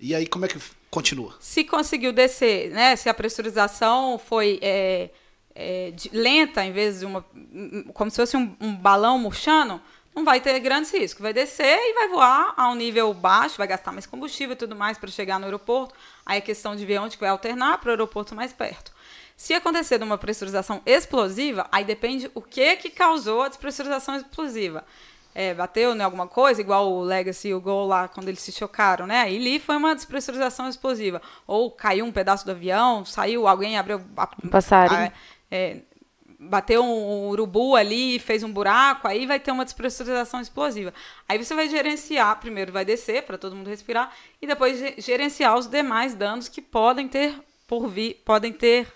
e 0.00 0.14
aí 0.14 0.26
como 0.26 0.44
é 0.44 0.48
que 0.48 0.58
continua? 0.90 1.34
Se 1.40 1.64
conseguiu 1.64 2.12
descer, 2.12 2.70
né? 2.70 2.96
Se 2.96 3.08
a 3.08 3.14
pressurização 3.14 4.18
foi 4.18 4.58
é, 4.62 5.10
é, 5.54 5.90
de- 5.92 6.10
lenta, 6.12 6.64
em 6.64 6.72
vez 6.72 7.00
de 7.00 7.06
uma. 7.06 7.24
como 7.94 8.10
se 8.10 8.16
fosse 8.16 8.36
um, 8.36 8.56
um 8.60 8.74
balão 8.74 9.18
murchando, 9.18 9.80
não 10.14 10.24
vai 10.24 10.40
ter 10.40 10.58
grandes 10.60 10.90
riscos. 10.92 11.22
Vai 11.22 11.32
descer 11.32 11.78
e 11.78 11.94
vai 11.94 12.08
voar 12.08 12.54
a 12.56 12.68
um 12.70 12.74
nível 12.74 13.12
baixo, 13.14 13.56
vai 13.58 13.66
gastar 13.66 13.92
mais 13.92 14.06
combustível 14.06 14.54
e 14.54 14.56
tudo 14.56 14.74
mais 14.74 14.98
para 14.98 15.10
chegar 15.10 15.38
no 15.38 15.44
aeroporto. 15.44 15.94
Aí 16.26 16.38
é 16.38 16.40
questão 16.40 16.74
de 16.74 16.84
ver 16.84 16.98
onde 16.98 17.16
que 17.16 17.20
vai 17.20 17.30
alternar 17.30 17.78
para 17.78 17.88
o 17.88 17.90
aeroporto 17.90 18.34
mais 18.34 18.52
perto. 18.52 18.92
Se 19.36 19.54
acontecer 19.54 19.96
de 19.96 20.04
uma 20.04 20.18
pressurização 20.18 20.82
explosiva, 20.84 21.66
aí 21.72 21.82
depende 21.84 22.30
o 22.34 22.42
que 22.42 22.76
que 22.76 22.90
causou 22.90 23.40
a 23.42 23.48
despressurização 23.48 24.14
explosiva. 24.16 24.84
É, 25.34 25.54
bateu 25.54 25.94
em 25.94 26.02
alguma 26.02 26.26
coisa, 26.26 26.60
igual 26.60 26.90
o 26.92 27.02
Legacy 27.02 27.48
e 27.48 27.54
o 27.54 27.60
Gol 27.60 27.86
lá, 27.86 28.08
quando 28.08 28.28
eles 28.28 28.40
se 28.40 28.50
chocaram, 28.52 29.06
né? 29.06 29.20
Aí 29.20 29.36
ali 29.36 29.60
foi 29.60 29.76
uma 29.76 29.94
despressurização 29.94 30.68
explosiva. 30.68 31.22
Ou 31.46 31.70
caiu 31.70 32.04
um 32.04 32.10
pedaço 32.12 32.44
do 32.44 32.50
avião, 32.50 33.04
saiu, 33.04 33.46
alguém 33.46 33.78
abriu... 33.78 34.00
A, 34.16 34.28
Um 34.44 34.48
passarinho. 34.48 35.00
a- 35.06 35.12
é, 35.50 35.76
bateu 36.42 36.82
um 36.82 37.28
urubu 37.28 37.76
ali 37.76 38.16
e 38.16 38.18
fez 38.18 38.42
um 38.42 38.50
buraco, 38.52 39.06
aí 39.06 39.26
vai 39.26 39.38
ter 39.38 39.52
uma 39.52 39.64
despressurização 39.64 40.40
explosiva. 40.40 40.92
Aí 41.28 41.36
você 41.38 41.54
vai 41.54 41.68
gerenciar, 41.68 42.40
primeiro 42.40 42.72
vai 42.72 42.84
descer 42.84 43.22
para 43.24 43.36
todo 43.38 43.54
mundo 43.54 43.68
respirar 43.68 44.10
e 44.40 44.46
depois 44.46 44.78
ge- 44.78 44.94
gerenciar 44.98 45.56
os 45.56 45.66
demais 45.66 46.14
danos 46.14 46.48
que 46.48 46.62
podem 46.62 47.06
ter 47.08 47.34
por 47.68 47.86
vir, 47.88 48.20
podem 48.24 48.52
ter, 48.52 48.88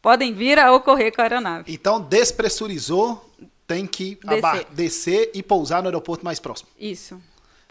podem 0.00 0.32
vir 0.32 0.58
a 0.58 0.72
ocorrer 0.72 1.12
com 1.14 1.20
a 1.20 1.24
aeronave. 1.24 1.72
Então 1.72 2.00
despressurizou, 2.00 3.28
tem 3.66 3.86
que 3.86 4.18
Descer. 4.24 4.66
descer 4.72 5.30
e 5.34 5.42
pousar 5.42 5.82
no 5.82 5.88
aeroporto 5.88 6.24
mais 6.24 6.38
próximo. 6.38 6.68
Isso. 6.78 7.20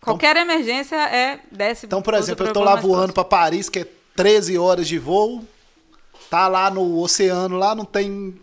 Qualquer 0.02 0.36
emergência 0.36 0.96
é 0.96 1.40
desce. 1.52 1.86
Então, 1.86 2.02
por 2.02 2.14
exemplo, 2.16 2.46
eu 2.46 2.54
voo 2.54 2.64
lá 2.64 2.76
voando 2.76 3.14
para 3.14 3.24
Paris, 3.24 3.70
que 3.70 3.80
é 3.80 3.88
13 4.16 4.58
horas 4.58 4.88
de 4.88 4.98
voo, 4.98 5.46
Tá 6.32 6.48
lá 6.48 6.72
no 6.72 6.98
oceano, 7.02 7.58
lá 7.58 7.76
não 7.76 7.84
tem. 7.84 8.40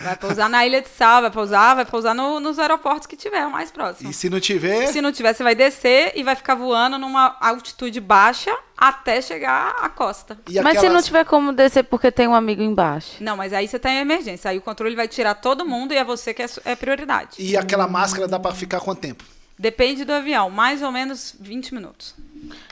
Vai 0.00 0.16
pousar 0.16 0.48
na 0.48 0.66
Ilha 0.66 0.80
de 0.82 0.88
Sal, 0.88 1.20
vai 1.22 1.30
pousar, 1.30 1.74
vai 1.74 1.84
pousar 1.84 2.14
no- 2.14 2.40
nos 2.40 2.58
aeroportos 2.58 3.06
que 3.06 3.16
tiver 3.16 3.46
o 3.46 3.50
mais 3.50 3.70
próximo. 3.70 4.10
E 4.10 4.14
se 4.14 4.28
não 4.30 4.40
tiver. 4.40 4.86
Se 4.88 5.00
não 5.00 5.12
tiver, 5.12 5.34
você 5.34 5.42
vai 5.42 5.54
descer 5.54 6.12
e 6.14 6.22
vai 6.22 6.34
ficar 6.34 6.54
voando 6.54 6.98
numa 6.98 7.36
altitude 7.40 8.00
baixa 8.00 8.56
até 8.76 9.20
chegar 9.20 9.76
à 9.80 9.88
costa. 9.88 10.38
E 10.48 10.60
Mas 10.60 10.78
se 10.80 10.88
não 10.88 11.02
tiver 11.02 11.24
como 11.24 11.52
descer 11.52 11.82
porque 11.84 12.10
tem 12.10 12.26
um 12.28 12.34
amigo 12.34 12.62
embaixo. 12.62 13.16
Não, 13.20 13.36
mas 13.36 13.52
aí 13.52 13.66
você 13.68 13.78
tá 13.78 13.90
em 13.90 13.98
emergência. 13.98 14.50
Aí 14.50 14.58
o 14.58 14.62
controle 14.62 14.94
vai 14.96 15.08
tirar 15.08 15.34
todo 15.34 15.64
mundo 15.66 15.92
e 15.92 15.96
é 15.96 16.04
você 16.04 16.32
que 16.32 16.42
é, 16.42 16.46
é 16.64 16.74
prioridade. 16.76 17.30
E 17.38 17.56
aquela 17.56 17.86
máscara 17.88 18.26
dá 18.28 18.38
pra 18.38 18.52
ficar 18.52 18.80
quanto 18.80 19.00
tempo? 19.00 19.24
Depende 19.58 20.04
do 20.04 20.12
avião, 20.12 20.48
mais 20.50 20.82
ou 20.82 20.92
menos 20.92 21.34
20 21.40 21.74
minutos. 21.74 22.14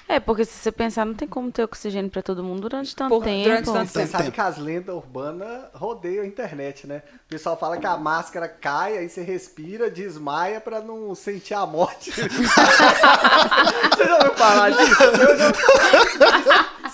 É, 0.08 0.20
porque 0.20 0.44
se 0.44 0.52
você 0.52 0.70
pensar, 0.70 1.04
não 1.04 1.14
tem 1.14 1.26
como 1.26 1.50
ter 1.50 1.64
oxigênio 1.64 2.08
pra 2.10 2.22
todo 2.22 2.42
mundo 2.44 2.60
durante 2.62 2.94
tanto 2.94 3.08
Por- 3.10 3.24
tempo. 3.24 3.44
durante 3.44 3.64
tanto 3.64 3.86
Você 3.90 3.98
Tanto 4.00 4.10
sabe 4.10 4.24
tempo. 4.24 4.34
que 4.34 4.40
as 4.40 4.56
lendas 4.58 4.94
urbanas 4.94 5.64
rodeiam 5.74 6.22
a 6.22 6.26
internet, 6.26 6.86
né? 6.86 7.02
O 7.26 7.28
pessoal 7.28 7.56
fala 7.58 7.76
que 7.76 7.86
a 7.86 7.96
máscara 7.96 8.48
cai, 8.48 8.96
aí 8.98 9.08
você 9.08 9.22
respira, 9.22 9.90
desmaia 9.90 10.60
pra 10.60 10.80
não 10.80 11.14
sentir 11.14 11.54
a 11.54 11.66
morte. 11.66 12.12
você 12.14 14.04
já 14.04 14.14
ouviu 14.16 14.34
falar 14.34 14.70
disso? 14.70 15.02
Eu 15.02 15.36
já... 15.38 15.52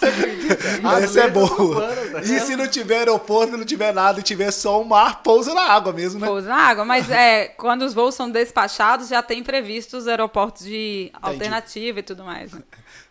Você 0.02 0.06
acredita? 0.08 0.58
As 0.88 1.04
Essa 1.04 1.20
é 1.20 1.30
boa. 1.30 1.86
né? 1.88 2.20
E 2.22 2.40
se 2.40 2.56
não 2.56 2.66
tiver 2.66 2.98
aeroporto, 2.98 3.56
não 3.56 3.64
tiver 3.64 3.92
nada 3.94 4.18
e 4.20 4.22
tiver 4.22 4.50
só 4.50 4.80
o 4.80 4.84
mar, 4.84 5.22
pousa 5.22 5.54
na 5.54 5.62
água 5.62 5.92
mesmo, 5.92 6.18
né? 6.20 6.26
Pousa 6.26 6.48
na 6.48 6.56
água, 6.56 6.84
mas 6.84 7.08
é, 7.10 7.46
quando 7.48 7.82
os 7.82 7.94
voos 7.94 8.14
são 8.14 8.30
despachados, 8.30 9.08
já 9.08 9.22
tem 9.22 9.42
previsto 9.42 9.96
os 9.96 10.08
aeroportos 10.08 10.64
de 10.64 11.10
alternativa 11.22 12.00
e 12.00 12.02
tudo 12.02 12.24
mais. 12.24 12.52
né? 12.52 12.60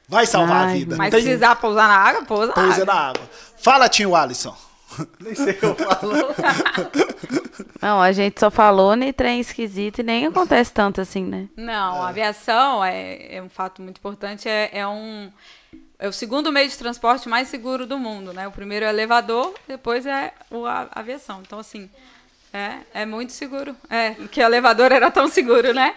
Vai 0.10 0.26
salvar 0.26 0.64
a 0.64 0.68
Ai, 0.68 0.80
vida. 0.80 0.98
Mas 0.98 1.10
tem- 1.12 1.22
precisar 1.24 1.56
pousar 1.56 1.88
na 1.88 1.96
água, 1.96 2.24
pousa 2.26 2.48
na 2.48 2.54
pousa 2.54 2.82
água. 2.82 2.86
na 2.86 2.94
água. 3.10 3.22
Fala, 3.58 3.88
tio 3.88 4.14
Alisson. 4.16 4.56
Nem 5.22 5.34
sei 5.34 5.54
o 5.54 5.58
que 5.58 5.66
eu 5.66 5.76
falo. 5.76 6.12
Não, 7.82 8.02
a 8.02 8.12
gente 8.12 8.40
só 8.40 8.52
falou 8.52 8.96
nem 8.96 9.12
trem 9.14 9.40
esquisito 9.40 10.00
e 10.00 10.04
nem 10.04 10.28
acontece 10.28 10.72
tanto 10.72 11.02
assim, 11.02 11.24
né? 11.24 11.48
Não, 11.56 12.04
a 12.04 12.10
aviação 12.10 12.84
é, 12.84 13.36
é 13.38 13.42
um 13.42 13.50
fato 13.50 13.82
muito 13.82 13.98
importante. 13.98 14.48
É, 14.48 14.70
é 14.74 14.88
um 14.88 15.32
é 16.02 16.08
o 16.08 16.12
segundo 16.12 16.52
meio 16.52 16.68
de 16.68 16.76
transporte 16.76 17.30
mais 17.30 17.48
seguro 17.48 17.86
do 17.86 17.96
mundo, 17.96 18.34
né? 18.34 18.48
O 18.48 18.52
primeiro 18.52 18.86
é 18.86 18.88
o 18.88 18.92
elevador, 18.92 19.54
depois 19.68 20.04
é 20.08 20.34
a, 20.68 21.00
aviação. 21.00 21.44
Então, 21.46 21.60
assim, 21.60 21.88
é, 22.52 22.80
é 22.92 23.06
muito 23.06 23.32
seguro. 23.34 23.76
É, 23.88 24.16
que 24.32 24.42
o 24.42 24.44
elevador 24.44 24.92
era 24.92 25.12
tão 25.12 25.28
seguro, 25.30 25.76
né? 25.76 25.94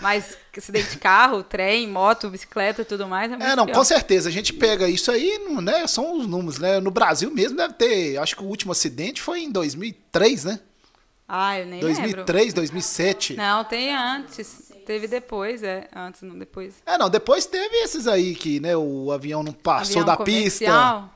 Mas 0.00 0.36
acidente 0.56 0.90
de 0.90 0.98
carro, 0.98 1.44
trem, 1.44 1.86
moto, 1.86 2.28
bicicleta 2.30 2.82
e 2.82 2.84
tudo 2.84 3.06
mais 3.06 3.30
é 3.30 3.36
muito 3.36 3.48
É, 3.48 3.54
não, 3.54 3.64
pior. 3.64 3.76
com 3.76 3.84
certeza. 3.84 4.28
A 4.28 4.32
gente 4.32 4.52
pega 4.52 4.88
isso 4.88 5.12
aí, 5.12 5.38
né? 5.62 5.86
São 5.86 6.18
os 6.18 6.26
números, 6.26 6.58
né? 6.58 6.80
No 6.80 6.90
Brasil 6.90 7.30
mesmo 7.30 7.56
deve 7.56 7.74
ter. 7.74 8.18
Acho 8.18 8.34
que 8.34 8.42
o 8.42 8.46
último 8.46 8.72
acidente 8.72 9.22
foi 9.22 9.40
em 9.40 9.52
2003, 9.52 10.44
né? 10.44 10.60
Ah, 11.28 11.58
eu 11.58 11.66
nem 11.66 11.80
lembro. 11.80 11.94
2003, 11.94 12.54
2007. 12.54 13.34
Não, 13.34 13.64
tem 13.64 13.94
antes. 13.94 14.63
Teve 14.84 15.06
depois, 15.06 15.62
é. 15.62 15.88
Antes, 15.94 16.22
não 16.22 16.38
depois. 16.38 16.82
É, 16.86 16.96
não, 16.98 17.08
depois 17.10 17.46
teve 17.46 17.76
esses 17.76 18.06
aí 18.06 18.34
que, 18.34 18.60
né, 18.60 18.76
o 18.76 19.10
avião 19.12 19.42
não 19.42 19.52
passou 19.52 20.02
Avião 20.02 20.04
da 20.04 20.24
pista. 20.24 20.64
comercial. 20.64 21.10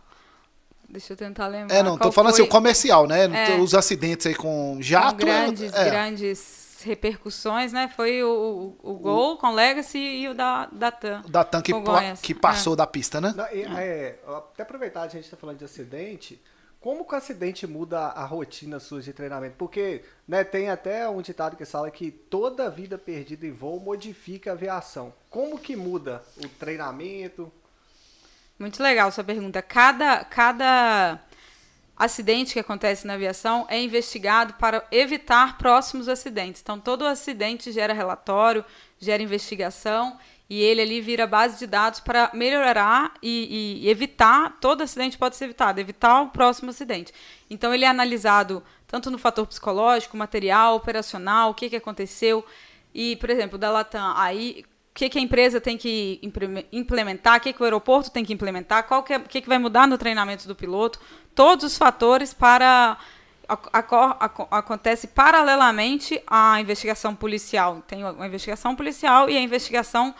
Deixa 0.89 1.13
eu 1.13 1.17
tentar 1.17 1.49
lembrar. 1.49 1.77
É, 1.77 1.83
não, 1.83 1.93
tô 1.93 2.05
qual 2.05 2.13
falando 2.13 2.31
assim, 2.31 2.43
foi. 2.43 2.49
o 2.49 2.51
comercial, 2.51 3.07
né? 3.07 3.51
É. 3.51 3.61
Os 3.61 3.75
acidentes 3.75 4.27
aí 4.27 4.35
com 4.35 4.69
com 4.79 4.83
jato. 4.83 5.17
grandes, 5.17 5.73
é, 5.73 5.85
grandes 5.85 6.83
repercussões, 6.85 7.73
né? 7.73 7.91
Foi 7.95 8.23
o, 8.23 8.77
o, 8.83 8.93
o 8.93 8.95
Gol 8.95 9.37
com 9.37 9.51
Legacy 9.51 9.99
e 9.99 10.29
o 10.29 10.35
da, 10.35 10.67
da 10.67 10.91
TAM. 10.91 11.23
Da 11.29 11.45
TAM 11.45 11.61
que, 11.61 11.73
que 12.23 12.35
passou 12.35 12.77
da 12.77 12.87
pista, 12.87 13.21
né? 13.21 13.35
Não, 13.37 13.47
e, 13.53 13.63
é, 13.65 14.19
até 14.27 14.63
aproveitar, 14.63 15.03
a 15.03 15.09
gente 15.09 15.25
está 15.25 15.37
falando 15.37 15.59
de 15.59 15.65
acidente. 15.65 16.41
Como 16.81 17.05
que 17.05 17.13
o 17.13 17.19
acidente 17.19 17.67
muda 17.67 17.99
a 17.99 18.25
rotina 18.25 18.79
sua 18.79 19.03
de 19.03 19.13
treinamento? 19.13 19.57
Porque 19.59 20.05
né, 20.27 20.45
tem 20.45 20.71
até 20.71 21.09
um 21.09 21.21
ditado 21.21 21.57
que 21.57 21.65
fala 21.65 21.91
que 21.91 22.11
toda 22.11 22.71
vida 22.71 22.97
perdida 22.97 23.47
em 23.47 23.51
voo 23.51 23.81
modifica 23.81 24.51
a 24.51 24.55
aviação. 24.55 25.13
Como 25.29 25.59
que 25.59 25.75
muda 25.75 26.23
o 26.37 26.49
treinamento? 26.49 27.53
Muito 28.57 28.81
legal 28.81 29.11
sua 29.11 29.25
pergunta. 29.25 29.61
Cada, 29.61 30.25
cada 30.25 31.21
acidente 31.97 32.53
que 32.53 32.61
acontece 32.61 33.07
na 33.09 33.15
aviação 33.15 33.67
é 33.69 33.81
investigado 33.81 34.55
para 34.55 34.87
evitar 34.93 35.59
próximos 35.59 36.09
acidentes. 36.09 36.63
Então, 36.63 36.79
todo 36.79 37.05
acidente 37.05 37.73
gera 37.73 37.93
relatório, 37.93 38.65
gera 39.01 39.21
investigação 39.21 40.17
e 40.51 40.63
ele 40.63 40.81
ali 40.81 41.01
vira 41.01 41.27
base 41.27 41.59
de 41.59 41.67
dados 41.67 42.01
para 42.01 42.31
melhorar 42.33 43.13
e, 43.23 43.83
e 43.83 43.89
evitar 43.89 44.57
todo 44.61 44.83
acidente 44.83 45.19
pode 45.19 45.37
ser 45.37 45.45
evitado, 45.45 45.79
evitar 45.79 46.23
o 46.23 46.29
próximo 46.29 46.71
acidente. 46.71 47.13
Então, 47.51 47.75
ele 47.75 47.85
é 47.85 47.89
analisado 47.89 48.63
tanto 48.87 49.11
no 49.11 49.19
fator 49.19 49.47
psicológico, 49.47 50.17
material, 50.17 50.77
operacional, 50.77 51.51
o 51.51 51.55
que, 51.55 51.69
que 51.69 51.77
aconteceu. 51.77 52.45
E, 52.95 53.17
por 53.17 53.29
exemplo, 53.29 53.59
da 53.59 53.71
Latam, 53.71 54.15
aí 54.17 54.65
o 54.91 54.95
que, 54.95 55.11
que 55.11 55.19
a 55.19 55.23
empresa 55.23 55.61
tem 55.61 55.77
que 55.77 56.19
implementar, 56.73 57.37
o 57.37 57.41
que, 57.41 57.53
que 57.53 57.61
o 57.61 57.65
aeroporto 57.65 58.11
tem 58.11 58.25
que 58.25 58.33
implementar, 58.33 58.85
qual 58.85 59.03
que 59.03 59.13
é, 59.13 59.19
o 59.19 59.23
que, 59.23 59.43
que 59.43 59.49
vai 59.49 59.59
mudar 59.59 59.87
no 59.87 59.99
treinamento 59.99 60.49
do 60.49 60.57
piloto, 60.57 60.99
todos 61.35 61.67
os 61.67 61.77
fatores 61.77 62.33
para 62.33 62.97
acontece 64.51 65.07
paralelamente 65.09 66.23
à 66.27 66.61
investigação 66.61 67.15
policial. 67.15 67.83
Tem 67.87 68.05
a 68.05 68.27
investigação 68.27 68.77
policial 68.77 69.31
e 69.31 69.37
a 69.39 69.41
investigação 69.41 70.15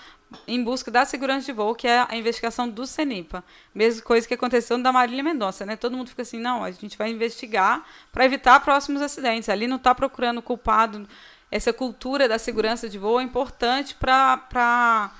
em 0.47 0.63
busca 0.63 0.91
da 0.91 1.05
segurança 1.05 1.47
de 1.47 1.53
voo, 1.53 1.75
que 1.75 1.87
é 1.87 2.07
a 2.09 2.17
investigação 2.17 2.69
do 2.69 2.87
CENIPA. 2.87 3.43
Mesma 3.75 4.03
coisa 4.03 4.27
que 4.27 4.35
aconteceu 4.35 4.81
da 4.83 4.93
Marília 4.93 5.23
Mendonça, 5.23 5.65
né? 5.65 5.77
Todo 5.77 5.97
mundo 5.97 6.11
fica 6.11 6.23
assim, 6.23 6.39
não, 6.39 6.63
a 6.63 6.71
gente 6.71 6.99
vai 6.99 7.11
investigar 7.11 7.83
para 8.13 8.25
evitar 8.25 8.61
próximos 8.61 9.01
acidentes. 9.01 9.49
Ali 9.49 9.67
não 9.67 9.77
está 9.77 9.95
procurando 9.95 10.43
culpado. 10.43 11.09
Essa 11.51 11.73
cultura 11.73 12.29
da 12.29 12.39
segurança 12.39 12.89
de 12.89 12.99
voo 12.99 13.19
é 13.19 13.23
importante 13.23 13.95
para 13.95 15.11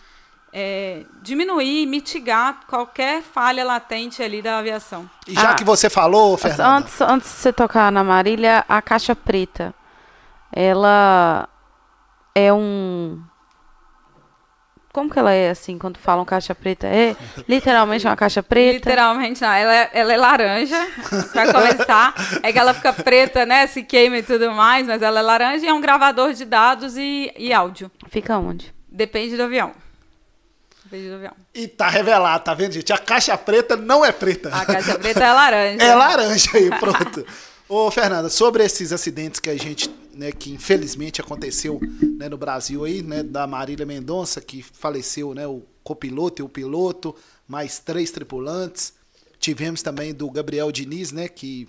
é, 0.53 1.05
diminuir, 1.23 1.87
mitigar 1.87 2.61
qualquer 2.67 3.23
falha 3.23 3.65
latente 3.65 4.23
ali 4.23 4.43
da 4.43 4.59
aviação. 4.59 5.09
E 5.27 5.35
já 5.35 5.51
Ah, 5.51 5.55
que 5.55 5.65
você 5.65 5.89
falou, 5.89 6.37
Fernanda, 6.37 6.69
Antes, 6.69 7.01
antes 7.01 7.29
de 7.31 7.37
você 7.37 7.53
tocar 7.53 7.91
na 7.91 8.05
Marília, 8.05 8.65
a 8.69 8.83
caixa 8.83 9.17
preta, 9.17 9.75
ela 10.53 11.49
é 12.35 12.53
um. 12.53 13.23
Como 14.99 15.09
que 15.09 15.17
ela 15.17 15.33
é 15.33 15.51
assim 15.51 15.79
quando 15.79 15.97
falam 15.97 16.25
caixa 16.25 16.57
preta? 16.57 16.89
É 16.89 17.15
literalmente 17.49 18.05
uma 18.05 18.17
caixa 18.17 18.43
preta? 18.43 18.91
Literalmente 18.91 19.41
não, 19.41 19.53
ela 19.53 19.73
é, 19.73 19.91
ela 19.93 20.13
é 20.13 20.17
laranja, 20.17 20.89
para 21.33 21.53
começar. 21.53 22.15
É 22.43 22.53
que 22.53 22.59
ela 22.59 22.75
fica 22.75 22.93
preta, 22.93 23.47
né? 23.47 23.69
Se 23.69 23.85
queima 23.85 24.19
e 24.19 24.25
tudo 24.25 24.51
mais, 24.51 24.89
mas 24.89 25.01
ela 25.01 25.21
é 25.21 25.23
laranja 25.23 25.65
e 25.65 25.69
é 25.69 25.73
um 25.73 25.81
gravador 25.81 26.33
de 26.33 26.45
dados 26.45 26.97
e, 26.97 27.33
e 27.39 27.53
áudio. 27.53 27.89
Fica 28.09 28.37
onde? 28.39 28.75
Depende 28.89 29.37
do 29.37 29.45
avião. 29.45 29.73
Depende 30.83 31.11
do 31.11 31.15
avião. 31.15 31.33
e 31.55 31.69
tá 31.69 31.89
revelado, 31.89 32.43
tá 32.43 32.55
vendo, 32.55 32.73
gente? 32.73 32.93
A 32.93 32.99
caixa 32.99 33.39
preta 33.39 33.77
não 33.77 34.05
é 34.05 34.11
preta. 34.11 34.49
A 34.53 34.67
caixa 34.67 34.99
preta 34.99 35.25
é 35.25 35.33
laranja. 35.33 35.79
É 35.87 35.95
laranja 35.95 36.51
aí, 36.55 36.71
pronto. 36.71 37.25
Ô, 37.71 37.91
Fernanda, 37.91 38.31
sobre 38.31 38.65
esses 38.65 38.95
acidentes 38.95 39.39
que 39.39 39.51
a 39.51 39.55
gente, 39.55 39.91
né, 40.15 40.33
que 40.33 40.51
infelizmente 40.51 41.21
aconteceu 41.21 41.79
né, 42.17 42.27
no 42.27 42.39
Brasil 42.39 42.83
aí, 42.83 43.03
né, 43.03 43.23
da 43.23 43.47
Marília 43.47 43.85
Mendonça, 43.85 44.41
que 44.41 44.63
faleceu, 44.63 45.35
né, 45.35 45.47
o 45.47 45.63
copiloto 45.85 46.41
e 46.41 46.43
o 46.43 46.49
piloto, 46.49 47.15
mais 47.47 47.79
três 47.79 48.11
tripulantes. 48.11 48.95
Tivemos 49.39 49.83
também 49.83 50.15
do 50.15 50.31
Gabriel 50.31 50.73
Diniz, 50.73 51.13
né, 51.13 51.29
que 51.29 51.69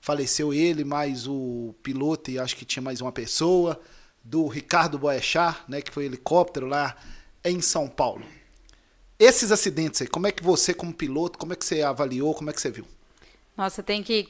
faleceu 0.00 0.52
ele, 0.52 0.82
mais 0.82 1.28
o 1.28 1.72
piloto 1.80 2.28
e 2.28 2.40
acho 2.40 2.56
que 2.56 2.64
tinha 2.64 2.82
mais 2.82 3.00
uma 3.00 3.12
pessoa. 3.12 3.80
Do 4.24 4.48
Ricardo 4.48 4.98
Boechat, 4.98 5.58
né, 5.68 5.80
que 5.80 5.92
foi 5.92 6.06
helicóptero 6.06 6.66
lá 6.66 6.96
em 7.44 7.60
São 7.60 7.86
Paulo. 7.86 8.26
Esses 9.16 9.52
acidentes 9.52 10.02
aí, 10.02 10.08
como 10.08 10.26
é 10.26 10.32
que 10.32 10.42
você, 10.42 10.74
como 10.74 10.92
piloto, 10.92 11.38
como 11.38 11.52
é 11.52 11.56
que 11.56 11.64
você 11.64 11.82
avaliou, 11.82 12.34
como 12.34 12.50
é 12.50 12.52
que 12.52 12.60
você 12.60 12.68
viu? 12.72 12.84
Nossa, 13.56 13.82
tem 13.82 14.02
que 14.02 14.28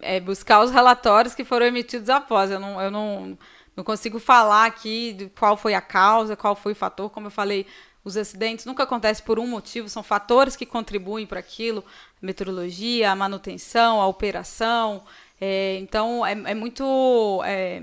é, 0.00 0.18
buscar 0.18 0.62
os 0.62 0.70
relatórios 0.70 1.34
que 1.34 1.44
foram 1.44 1.66
emitidos 1.66 2.08
após. 2.08 2.50
Eu 2.50 2.58
não, 2.58 2.80
eu 2.80 2.90
não, 2.90 3.38
não 3.76 3.84
consigo 3.84 4.18
falar 4.18 4.64
aqui 4.64 5.12
de 5.12 5.26
qual 5.28 5.56
foi 5.56 5.74
a 5.74 5.80
causa, 5.80 6.36
qual 6.36 6.56
foi 6.56 6.72
o 6.72 6.76
fator. 6.76 7.10
Como 7.10 7.26
eu 7.26 7.30
falei, 7.30 7.66
os 8.04 8.16
acidentes 8.16 8.64
nunca 8.64 8.82
acontecem 8.82 9.24
por 9.24 9.38
um 9.38 9.46
motivo, 9.46 9.88
são 9.88 10.02
fatores 10.02 10.56
que 10.56 10.64
contribuem 10.64 11.26
para 11.26 11.40
aquilo. 11.40 11.84
A 12.22 12.26
meteorologia, 12.26 13.10
a 13.10 13.16
manutenção, 13.16 14.00
a 14.00 14.06
operação. 14.06 15.02
É, 15.40 15.76
então, 15.78 16.24
é, 16.24 16.32
é 16.32 16.54
muito 16.54 17.42
é, 17.44 17.82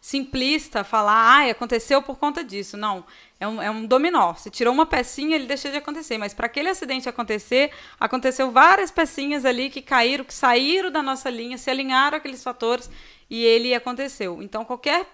simplista 0.00 0.84
falar, 0.84 1.46
ah, 1.46 1.50
aconteceu 1.50 2.02
por 2.02 2.18
conta 2.18 2.44
disso. 2.44 2.76
Não, 2.76 3.04
é 3.38 3.48
um, 3.48 3.62
é 3.62 3.70
um 3.70 3.86
dominó. 3.86 4.34
Se 4.34 4.50
tirou 4.50 4.72
uma 4.72 4.86
pecinha, 4.86 5.36
ele 5.36 5.46
deixou 5.46 5.70
de 5.70 5.76
acontecer. 5.76 6.18
Mas 6.18 6.32
para 6.32 6.46
aquele 6.46 6.68
acidente 6.68 7.08
acontecer, 7.08 7.70
aconteceu 7.98 8.50
várias 8.50 8.90
pecinhas 8.90 9.44
ali 9.44 9.70
que 9.70 9.82
caíram, 9.82 10.24
que 10.24 10.34
saíram 10.34 10.90
da 10.90 11.02
nossa 11.02 11.28
linha, 11.30 11.58
se 11.58 11.70
alinharam 11.70 12.16
aqueles 12.16 12.42
fatores 12.42 12.90
e 13.28 13.44
ele 13.44 13.74
aconteceu. 13.74 14.42
Então, 14.42 14.64
qualquer 14.64 15.06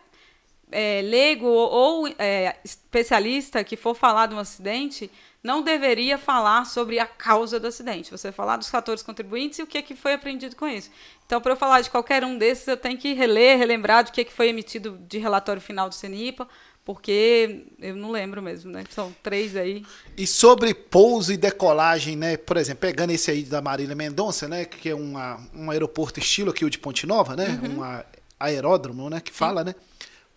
é, 0.70 1.02
leigo 1.02 1.47
ou 1.47 2.06
é, 2.18 2.56
especialista 2.64 3.64
que 3.64 3.76
for 3.76 3.94
falar 3.94 4.26
de 4.26 4.34
um 4.34 4.38
acidente 4.38 5.10
não 5.42 5.62
deveria 5.62 6.18
falar 6.18 6.66
sobre 6.66 6.98
a 6.98 7.06
causa 7.06 7.59
do 7.59 7.66
acidente. 7.66 8.10
Você 8.10 8.30
falar 8.30 8.59
dos 8.59 8.68
fatores 8.68 9.02
contribuintes 9.02 9.59
e 9.59 9.62
o 9.62 9.66
que, 9.66 9.78
é 9.78 9.82
que 9.82 9.97
foi 9.97 10.12
aprendido 10.12 10.55
com 10.55 10.68
isso. 10.68 10.90
Então, 11.24 11.40
para 11.40 11.52
eu 11.52 11.56
falar 11.56 11.80
de 11.80 11.88
qualquer 11.88 12.22
um 12.24 12.36
desses, 12.36 12.68
eu 12.68 12.76
tenho 12.76 12.98
que 12.98 13.14
reler, 13.14 13.56
relembrar 13.56 14.05
do 14.05 14.12
que, 14.12 14.20
é 14.20 14.24
que 14.24 14.32
foi 14.32 14.48
emitido 14.48 14.98
de 15.09 15.18
relatório 15.18 15.62
final 15.62 15.88
do 15.88 15.94
CENIPA, 15.94 16.47
porque 16.95 17.67
eu 17.79 17.95
não 17.95 18.11
lembro 18.11 18.43
mesmo, 18.43 18.71
né? 18.71 18.85
São 18.91 19.15
três 19.23 19.55
aí. 19.57 19.87
E 20.17 20.27
sobre 20.27 20.75
pouso 20.75 21.33
e 21.33 21.37
decolagem, 21.37 22.17
né? 22.17 22.37
Por 22.37 22.57
exemplo, 22.57 22.81
pegando 22.81 23.11
esse 23.11 23.31
aí 23.31 23.45
da 23.45 23.62
Marília 23.62 23.95
Mendonça, 23.95 24.49
né? 24.49 24.65
Que 24.65 24.89
é 24.89 24.95
uma, 24.95 25.41
um 25.55 25.71
aeroporto 25.71 26.19
estilo 26.19 26.51
aqui 26.51 26.65
o 26.65 26.71
de 26.71 26.79
Ponte 26.79 27.07
Nova, 27.07 27.37
né? 27.37 27.61
Um 27.73 27.83
a- 27.83 28.05
aeródromo, 28.41 29.09
né? 29.09 29.21
Que 29.21 29.33
fala, 29.33 29.62
né? 29.62 29.75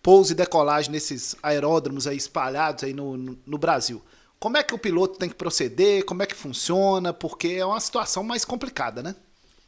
Pouso 0.00 0.32
e 0.32 0.34
decolagem 0.36 0.92
nesses 0.92 1.34
aeródromos 1.42 2.06
aí 2.06 2.16
espalhados 2.16 2.84
aí 2.84 2.92
no, 2.92 3.16
no, 3.16 3.38
no 3.44 3.58
Brasil. 3.58 4.00
Como 4.38 4.56
é 4.56 4.62
que 4.62 4.74
o 4.74 4.78
piloto 4.78 5.18
tem 5.18 5.28
que 5.28 5.34
proceder? 5.34 6.04
Como 6.04 6.22
é 6.22 6.26
que 6.26 6.34
funciona? 6.34 7.12
Porque 7.12 7.48
é 7.48 7.64
uma 7.66 7.80
situação 7.80 8.22
mais 8.22 8.44
complicada, 8.44 9.02
né? 9.02 9.16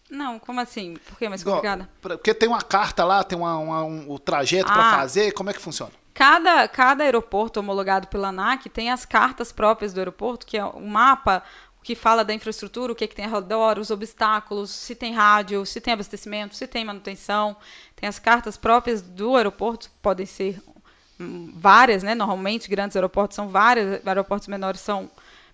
Não, 0.08 0.38
como 0.38 0.60
assim? 0.60 0.96
Por 1.08 1.18
que 1.18 1.28
mais 1.28 1.40
Igual, 1.40 1.56
complicada? 1.56 1.88
Porque 2.00 2.32
tem 2.32 2.48
uma 2.48 2.62
carta 2.62 3.04
lá, 3.04 3.24
tem 3.24 3.36
uma, 3.36 3.58
uma- 3.58 3.84
um, 3.84 4.10
o 4.12 4.18
trajeto 4.20 4.66
para 4.72 4.92
Ah. 4.92 4.96
fazer. 4.98 5.32
Como 5.32 5.50
é 5.50 5.52
que 5.52 5.60
funciona? 5.60 5.90
Cada, 6.16 6.66
cada 6.66 7.04
aeroporto 7.04 7.60
homologado 7.60 8.08
pela 8.08 8.28
ANAC 8.28 8.70
tem 8.70 8.90
as 8.90 9.04
cartas 9.04 9.52
próprias 9.52 9.92
do 9.92 9.98
aeroporto, 9.98 10.46
que 10.46 10.56
é 10.56 10.64
um 10.64 10.86
mapa 10.86 11.42
que 11.82 11.94
fala 11.94 12.24
da 12.24 12.32
infraestrutura, 12.32 12.90
o 12.90 12.96
que, 12.96 13.06
que 13.06 13.14
tem 13.14 13.26
ao 13.26 13.32
redor, 13.32 13.78
os 13.78 13.90
obstáculos, 13.90 14.70
se 14.70 14.94
tem 14.94 15.12
rádio, 15.12 15.66
se 15.66 15.78
tem 15.78 15.92
abastecimento, 15.92 16.56
se 16.56 16.66
tem 16.66 16.86
manutenção. 16.86 17.54
Tem 17.94 18.08
as 18.08 18.18
cartas 18.18 18.56
próprias 18.56 19.02
do 19.02 19.36
aeroporto, 19.36 19.90
podem 20.00 20.24
ser 20.24 20.58
hum, 21.20 21.52
várias, 21.54 22.02
né? 22.02 22.14
Normalmente, 22.14 22.70
grandes 22.70 22.96
aeroportos 22.96 23.34
são 23.34 23.48
várias, 23.48 24.00
aeroportos 24.06 24.48
menores 24.48 24.80
são 24.80 25.10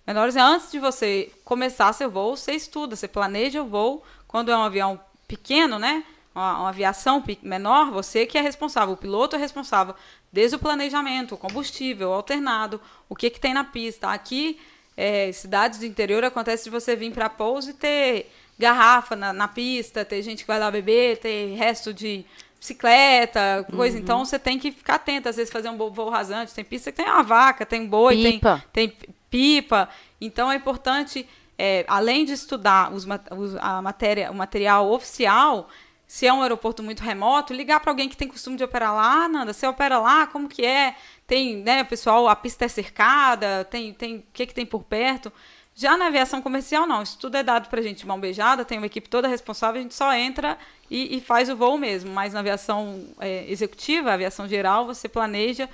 menores. 0.07 0.37
Antes 0.37 0.71
de 0.71 0.79
você 0.79 1.33
começar 1.45 1.93
seu 1.93 2.09
voo, 2.09 2.37
você 2.37 2.53
estuda, 2.53 2.95
você 2.95 3.09
planeja 3.09 3.61
o 3.61 3.67
voo. 3.67 4.05
Quando 4.29 4.53
é 4.53 4.57
um 4.57 4.63
avião 4.63 5.01
pequeno, 5.27 5.77
né? 5.77 6.05
Uma, 6.33 6.61
uma 6.61 6.69
aviação 6.69 7.23
menor, 7.43 7.91
você 7.91 8.27
que 8.27 8.39
é 8.39 8.41
responsável, 8.41 8.95
o 8.95 8.97
piloto 8.97 9.35
é 9.35 9.39
responsável 9.41 9.95
desde 10.33 10.57
o 10.57 10.59
planejamento, 10.59 11.35
o 11.35 11.39
combustível, 11.39 12.13
alternado, 12.13 12.81
o 13.09 13.15
que, 13.15 13.29
que 13.31 13.39
tem 13.41 13.53
na 13.53 13.65
pista. 13.65 14.09
Aqui, 14.09 14.59
é, 14.97 15.31
cidades 15.33 15.79
do 15.79 15.87
interior, 15.87 16.25
acontece 16.25 16.65
de 16.65 16.71
você 16.71 16.97
vir 16.97 17.13
para 17.13 17.29
pouso 17.29 17.71
e 17.71 17.75
ter 17.75 18.33
garrafa 18.59 19.15
na, 19.17 19.33
na 19.33 19.49
pista, 19.49 20.05
ter 20.05 20.23
gente 20.23 20.43
que 20.43 20.47
vai 20.47 20.59
lá 20.59 20.71
beber, 20.71 21.19
ter 21.19 21.55
resto 21.57 21.93
de 21.93 22.25
bicicleta, 22.59 23.67
coisa. 23.77 23.99
Então 23.99 24.25
você 24.25 24.39
tem 24.39 24.59
que 24.59 24.71
ficar 24.73 24.95
atento, 24.95 25.29
às 25.29 25.37
vezes 25.37 25.53
fazer 25.53 25.69
um 25.69 25.77
voo- 25.77 26.09
rasante. 26.09 26.55
Tem 26.55 26.65
pista 26.65 26.91
que 26.93 27.03
tem 27.03 27.07
uma 27.13 27.23
vaca, 27.23 27.67
tem 27.67 27.87
boi, 27.87 28.17
tem- 28.23 28.33
Pipa. 28.33 28.65
tem 28.73 28.89
p- 28.89 29.09
pipa. 29.29 29.89
Então 30.21 30.51
é 30.51 30.57
importante, 30.57 31.29
é, 31.59 31.85
além 31.89 32.25
de 32.25 32.33
estudar 32.33 32.93
os, 32.93 33.05
os- 33.37 33.57
a 33.61 33.83
matéria, 33.83 34.31
o 34.31 34.35
material 34.35 34.91
oficial, 34.91 35.69
se 36.13 36.27
é 36.27 36.33
um 36.33 36.43
aeroporto 36.43 36.83
muito 36.83 37.03
remoto, 37.03 37.55
ligar 37.55 37.81
para 37.81 37.91
alguém 37.91 38.07
que 38.07 38.15
tem 38.15 38.29
costume 38.29 38.55
de 38.55 38.63
operar 38.63 38.95
lá, 38.95 39.27
Nanda, 39.27 39.55
você 39.55 39.67
opera 39.67 39.99
lá, 39.99 40.27
como 40.27 40.47
que 40.47 40.63
é? 40.63 40.95
Tem, 41.27 41.57
né, 41.57 41.83
pessoal, 41.85 42.29
a 42.29 42.37
pista 42.37 42.67
é 42.67 42.69
cercada, 42.69 43.65
tem, 43.65 43.95
tem, 43.95 44.17
o 44.17 44.25
que, 44.31 44.45
que 44.45 44.53
tem 44.53 44.67
por 44.67 44.83
perto? 44.85 45.33
Já 45.75 45.97
na 45.97 46.09
aviação 46.09 46.43
comercial, 46.43 46.87
não. 46.87 47.03
Isso 47.03 47.17
tudo 47.19 47.39
é 47.39 47.43
dado 47.43 47.71
para 47.71 47.81
a 47.81 47.83
gente 47.83 48.07
mão 48.07 48.21
beijada, 48.21 48.63
tem 48.63 48.77
uma 48.77 48.89
equipe 48.89 49.09
toda 49.09 49.27
responsável, 49.27 49.79
a 49.79 49.83
gente 49.83 49.95
só 49.95 50.13
entra 50.13 50.59
e, 50.91 51.17
e 51.17 51.21
faz 51.23 51.49
o 51.49 51.57
voo 51.57 51.79
mesmo. 51.79 52.13
Mas 52.13 52.35
na 52.35 52.41
aviação 52.41 53.07
é, 53.19 53.51
executiva, 53.51 54.13
aviação 54.13 54.47
geral, 54.47 54.85
você 54.85 55.09
planeja 55.09 55.67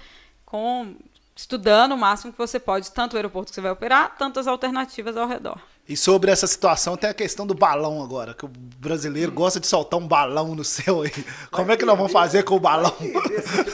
com 0.47 0.95
estudando 1.35 1.97
o 1.97 1.99
máximo 1.99 2.33
que 2.33 2.39
você 2.39 2.61
pode, 2.61 2.93
tanto 2.93 3.15
o 3.15 3.17
aeroporto 3.17 3.51
que 3.51 3.57
você 3.57 3.61
vai 3.61 3.73
operar, 3.73 4.15
tanto 4.17 4.39
as 4.39 4.47
alternativas 4.47 5.17
ao 5.17 5.27
redor. 5.27 5.61
E 5.89 5.97
sobre 5.97 6.31
essa 6.31 6.47
situação 6.47 6.99
tem 6.99 7.09
a 7.09 7.15
questão 7.15 7.47
do 7.47 7.55
vai 7.55 8.03
agora, 8.03 8.35
que 8.35 8.45
o 8.45 8.49
brasileiro 8.49 9.33
gosta 9.33 9.59
de 9.59 9.67
soltar 9.67 9.99
um 9.99 10.07
balão 10.07 10.55
no 10.55 10.63
céu 10.63 11.01
aí. 11.01 11.11
Como 11.51 11.73
é 11.73 11.79
que 11.79 11.87
nós 11.87 11.97
vamos 11.97 12.13
fazer 12.13 12.43
com 12.43 12.57
o 12.57 12.61
balão? 12.61 12.95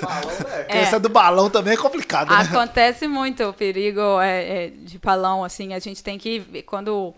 Balão, 0.00 0.38
né? 0.48 0.62
Porque 0.62 0.76
essa 0.76 1.00
do 1.00 1.08
balão 1.08 1.50
também 1.50 1.74
é 1.74 1.76
complicada, 1.76 2.32
né? 2.32 2.42
Acontece 2.42 3.08
muito 3.08 3.42
o 3.42 3.52
perigo 3.52 4.20
é, 4.20 4.66
é, 4.66 4.68
de 4.70 4.96
balão, 4.98 5.42
assim, 5.42 5.74
a 5.74 5.80
gente 5.80 6.04
tem 6.04 6.16
que 6.16 6.38
ver 6.38 6.62
quando 6.62 7.12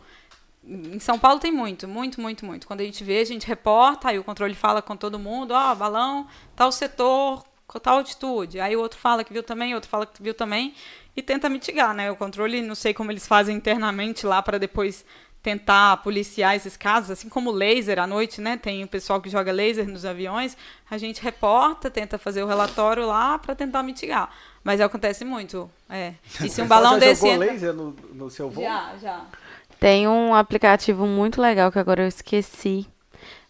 em 0.67 0.99
São 0.99 1.19
Paulo 1.19 1.39
tem 1.39 1.53
muito, 1.53 1.87
muito, 1.87 2.19
muito, 2.19 2.47
muito. 2.47 2.67
Quando 2.67 2.81
a 2.81 2.85
gente 2.85 3.05
vê, 3.05 3.21
a 3.21 3.25
gente 3.25 3.47
reporta, 3.47 4.09
aí 4.09 4.19
o 4.19 4.25
controle 4.25 4.55
fala 4.55 4.81
com 4.81 4.97
todo 4.97 5.19
mundo, 5.19 5.53
ó, 5.53 5.75
balão, 5.75 6.27
tal 6.57 6.73
setor, 6.73 7.45
com 7.67 7.79
tal 7.79 7.99
altitude. 7.99 8.59
Aí 8.61 8.75
o 8.75 8.81
outro 8.81 8.99
fala 8.99 9.23
que 9.23 9.33
viu 9.33 9.43
também, 9.43 9.75
outro 9.75 9.91
fala 9.91 10.07
que 10.07 10.23
viu 10.23 10.33
também 10.35 10.75
e 11.17 11.23
tenta 11.23 11.49
mitigar, 11.49 11.95
né? 11.95 12.11
O 12.11 12.17
controle, 12.17 12.61
não 12.61 12.75
sei 12.75 12.93
como 12.93 13.11
eles 13.11 13.27
fazem 13.27 13.57
internamente 13.57 14.27
lá 14.27 14.43
para 14.43 14.59
depois 14.59 15.05
tentar 15.43 15.99
policiar 15.99 16.57
esses 16.57 16.77
casos, 16.77 17.09
assim 17.09 17.29
como 17.29 17.53
laser 17.53 18.01
à 18.01 18.07
noite, 18.07 18.41
né? 18.41 18.57
Tem 18.57 18.83
o 18.83 18.89
pessoal 18.89 19.21
que 19.21 19.31
joga 19.31 19.53
laser 19.53 19.89
nos 19.89 20.05
aviões, 20.05 20.57
a 20.91 20.99
gente 20.99 21.23
reporta, 21.23 21.89
tenta 21.89 22.19
fazer 22.19 22.43
o 22.43 22.49
relatório 22.49 23.07
lá 23.07 23.39
para 23.39 23.55
tentar 23.55 23.85
mitigar. 23.85 24.29
Mas 24.65 24.81
acontece 24.81 25.25
muito, 25.25 25.71
é. 25.89 26.15
E 26.41 26.49
se 26.49 26.61
um 26.61 26.65
Você 26.67 26.69
balão 26.69 26.95
já 26.95 26.99
desse 26.99 27.21
jogou 27.21 27.35
entra... 27.35 27.53
laser 27.53 27.73
no, 27.73 27.97
no 28.13 28.29
seu 28.29 28.51
voo? 28.51 28.65
Já, 28.65 28.95
já. 29.01 29.25
Tem 29.79 30.09
um 30.09 30.35
aplicativo 30.35 31.07
muito 31.07 31.41
legal 31.41 31.71
que 31.71 31.79
agora 31.79 32.03
eu 32.03 32.09
esqueci. 32.09 32.85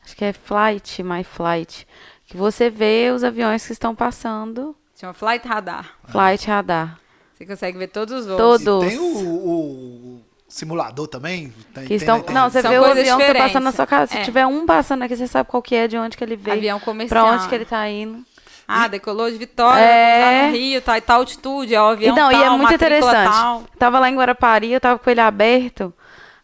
Acho 0.05 0.15
que 0.15 0.25
é 0.25 0.35
Flight, 0.35 1.03
My 1.03 1.25
Flight. 1.25 1.89
Que 2.27 2.37
você 2.37 2.69
vê 2.69 3.11
os 3.11 3.25
aviões 3.25 3.67
que 3.67 3.73
estão 3.73 3.95
passando. 3.95 4.77
Chama 4.95 5.15
Flight 5.15 5.49
Radar. 5.49 5.97
Flight 6.09 6.47
Radar. 6.47 7.06
Você 7.37 7.45
consegue 7.45 7.77
ver 7.79 7.89
todos 7.89 8.21
os 8.21 8.27
voos. 8.27 8.39
Todos. 8.39 8.85
E 8.87 8.89
tem 8.89 8.99
o, 8.99 9.05
o 9.05 10.21
simulador 10.49 11.07
também? 11.07 11.53
Tem, 11.75 11.83
Que 11.83 11.89
tem 11.89 11.97
estão, 11.99 12.19
internet. 12.19 12.35
não, 12.43 12.51
você 12.51 12.63
São 12.63 12.71
vê 12.71 12.79
o 12.79 12.85
avião 12.85 13.19
que 13.19 13.27
tá 13.27 13.35
passando 13.35 13.65
na 13.65 13.73
sua 13.73 13.87
casa. 13.87 14.13
Se 14.13 14.19
É. 14.19 14.23
tiver 14.23 14.47
um 14.47 14.65
passando 14.65 15.03
aqui, 15.03 15.17
você 15.17 15.27
sabe 15.27 15.49
qual 15.51 15.63
que 15.63 15.75
é, 15.75 15.87
de 15.87 15.99
onde 15.99 16.17
que 16.17 16.25
ele 16.25 16.37
veio. 16.37 16.57
Avião 16.57 16.81
comercial. 16.81 17.27
Pra 17.27 17.35
onde 17.37 17.49
que 17.49 17.55
ele 17.55 17.65
tá 17.67 17.87
indo. 17.89 18.25
Ah, 18.67 18.89
decolou 18.89 19.31
de 19.31 19.37
Vitória, 19.37 19.81
É. 19.81 20.21
tá 20.43 20.47
no 20.49 20.53
Rio, 20.57 20.83
tá 20.83 20.99
em 20.99 21.01
tal 21.01 21.21
altitude, 21.21 21.75
é 21.75 21.81
o 21.81 21.85
avião 21.87 22.13
e 22.17 22.19
não, 22.19 22.31
tal, 22.31 22.41
e 22.41 22.45
é 22.45 22.51
muito 22.51 22.75
interessante. 22.75 23.31
tal. 23.31 23.63
Tava 23.79 23.99
lá 24.01 24.09
em 24.11 24.17
Guarapari, 24.17 24.73
eu 24.73 24.81
tava 24.81 24.99
com 24.99 25.09
ele 25.11 25.21
aberto. 25.21 25.93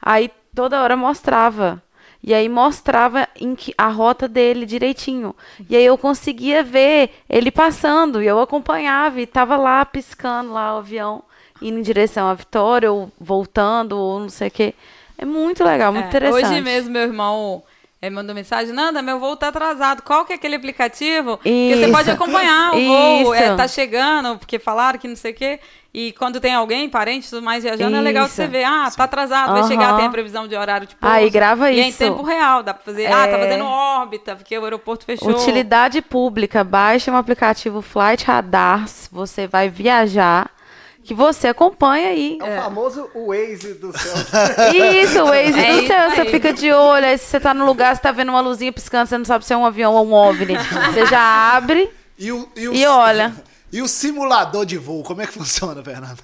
Aí 0.01 0.31
toda 0.55 0.81
hora 0.83 0.97
mostrava. 0.97 1.83
E 2.23 2.33
aí 2.33 2.49
mostrava 2.49 3.29
em 3.39 3.55
que, 3.55 3.75
a 3.77 3.89
rota 3.89 4.29
dele 4.29 4.65
direitinho. 4.65 5.35
E 5.69 5.75
aí 5.75 5.85
eu 5.85 5.99
conseguia 5.99 6.63
ver 6.63 7.11
ele 7.29 7.51
passando. 7.51 8.23
E 8.23 8.27
eu 8.27 8.41
acompanhava 8.41 9.21
e 9.21 9.27
tava 9.27 9.57
lá 9.57 9.85
piscando 9.85 10.53
lá 10.53 10.75
o 10.77 10.79
avião, 10.79 11.23
indo 11.61 11.79
em 11.79 11.83
direção 11.83 12.29
à 12.29 12.35
Vitória, 12.35 12.93
ou 12.93 13.11
voltando, 13.21 13.99
ou 13.99 14.21
não 14.21 14.29
sei 14.29 14.49
o 14.49 14.51
quê. 14.53 14.75
É 15.19 15.25
muito 15.25 15.65
legal, 15.65 15.93
muito 15.93 16.05
É, 16.05 16.09
interessante. 16.09 16.45
Hoje 16.45 16.61
mesmo 16.61 16.91
meu 16.91 17.03
irmão 17.03 17.63
eh, 18.03 18.11
mandou 18.11 18.35
mensagem, 18.35 18.73
Nanda, 18.75 19.01
meu 19.01 19.21
voo 19.21 19.37
tá 19.37 19.49
atrasado. 19.49 20.03
Qual 20.03 20.25
que 20.25 20.33
é 20.33 20.37
aquele 20.37 20.57
aplicativo? 20.57 21.37
Porque 21.39 21.75
você 21.77 21.83
Isso. 21.85 21.93
pode 21.93 22.11
acompanhar 22.11 22.75
o 22.75 22.81
voo, 22.85 23.23
Isso. 23.33 23.35
é, 23.35 23.55
tá 23.57 23.69
chegando, 23.69 24.37
porque 24.39 24.59
falaram 24.59 24.99
que 24.99 25.07
não 25.07 25.15
sei 25.17 25.31
o 25.31 25.35
quê. 25.35 25.61
E 25.95 26.11
quando 26.13 26.41
tem 26.41 26.55
alguém, 26.55 26.89
parente, 26.89 27.29
tudo 27.29 27.43
mais 27.43 27.63
viajando, 27.63 27.95
é 27.97 28.01
legal 28.01 28.25
que 28.25 28.31
Isso. 28.31 28.37
você 28.37 28.49
vê, 28.49 28.65
ah, 28.65 28.91
tá 28.97 29.05
atrasado, 29.05 29.53
vai 29.53 29.61
Aham. 29.61 29.69
chegar, 29.69 29.95
tem 29.97 30.07
a 30.07 30.11
previsão 30.11 30.49
de 30.49 30.57
horário 30.57 30.87
de 30.87 30.97
pouso. 30.97 31.15
Aí 31.15 31.29
grava 31.31 31.71
e 31.71 31.79
é 31.79 31.85
em 31.85 31.89
isso. 31.91 31.99
tempo 31.99 32.23
real, 32.23 32.63
dá 32.63 32.73
pra 32.75 32.83
fazer, 32.83 33.07
ah, 33.07 33.29
tá 33.29 33.37
É. 33.37 33.39
fazendo 33.39 33.65
órbita, 33.67 34.35
porque 34.35 34.59
o 34.59 34.65
aeroporto 34.65 35.05
fechou. 35.05 35.29
Utilidade 35.31 36.01
pública, 36.03 36.65
baixe 36.65 37.11
um 37.11 37.17
aplicativo 37.17 37.83
Flight 37.83 38.25
Radars, 38.25 39.07
você 39.13 39.47
vai 39.47 39.69
viajar, 39.69 40.51
que 41.05 41.15
você 41.15 41.49
acompanha 41.49 42.09
aí. 42.09 42.39
É 42.41 42.59
o 42.59 42.63
famoso 42.63 43.11
Waze 43.15 43.75
do 43.75 43.97
céu. 43.97 44.15
Isso, 45.03 45.23
o 45.23 45.27
Waze 45.27 45.59
É 45.61 45.73
do 45.73 45.79
isso 45.79 45.87
céu, 45.89 46.11
você 46.11 46.25
fica 46.27 46.53
de 46.53 46.73
olho, 46.73 47.07
aí 47.07 47.19
se 47.19 47.27
você 47.27 47.41
tá 47.41 47.53
no 47.53 47.65
lugar, 47.67 47.95
você 47.97 48.03
tá 48.03 48.13
vendo 48.13 48.29
uma 48.31 48.41
luzinha 48.41 48.73
piscando, 48.73 49.09
você 49.09 49.19
não 49.19 49.25
sabe 49.25 49.45
se 49.45 49.53
é 49.53 49.57
um 49.57 49.67
avião 49.67 49.95
ou 49.95 50.07
um 50.07 50.13
OVNI. 50.13 50.57
Você 50.93 51.07
já 51.07 51.21
abre, 51.57 51.91
E, 52.19 52.31
o, 52.31 52.49
e, 52.57 52.69
o- 52.69 52.75
E 52.75 52.87
olha. 52.87 53.35
E 53.73 53.81
o 53.81 53.89
simulador 53.89 54.67
de 54.67 54.77
voo, 54.77 55.03
como 55.03 55.23
é 55.23 55.27
que 55.27 55.33
funciona, 55.33 55.83
Fernanda? 55.83 56.19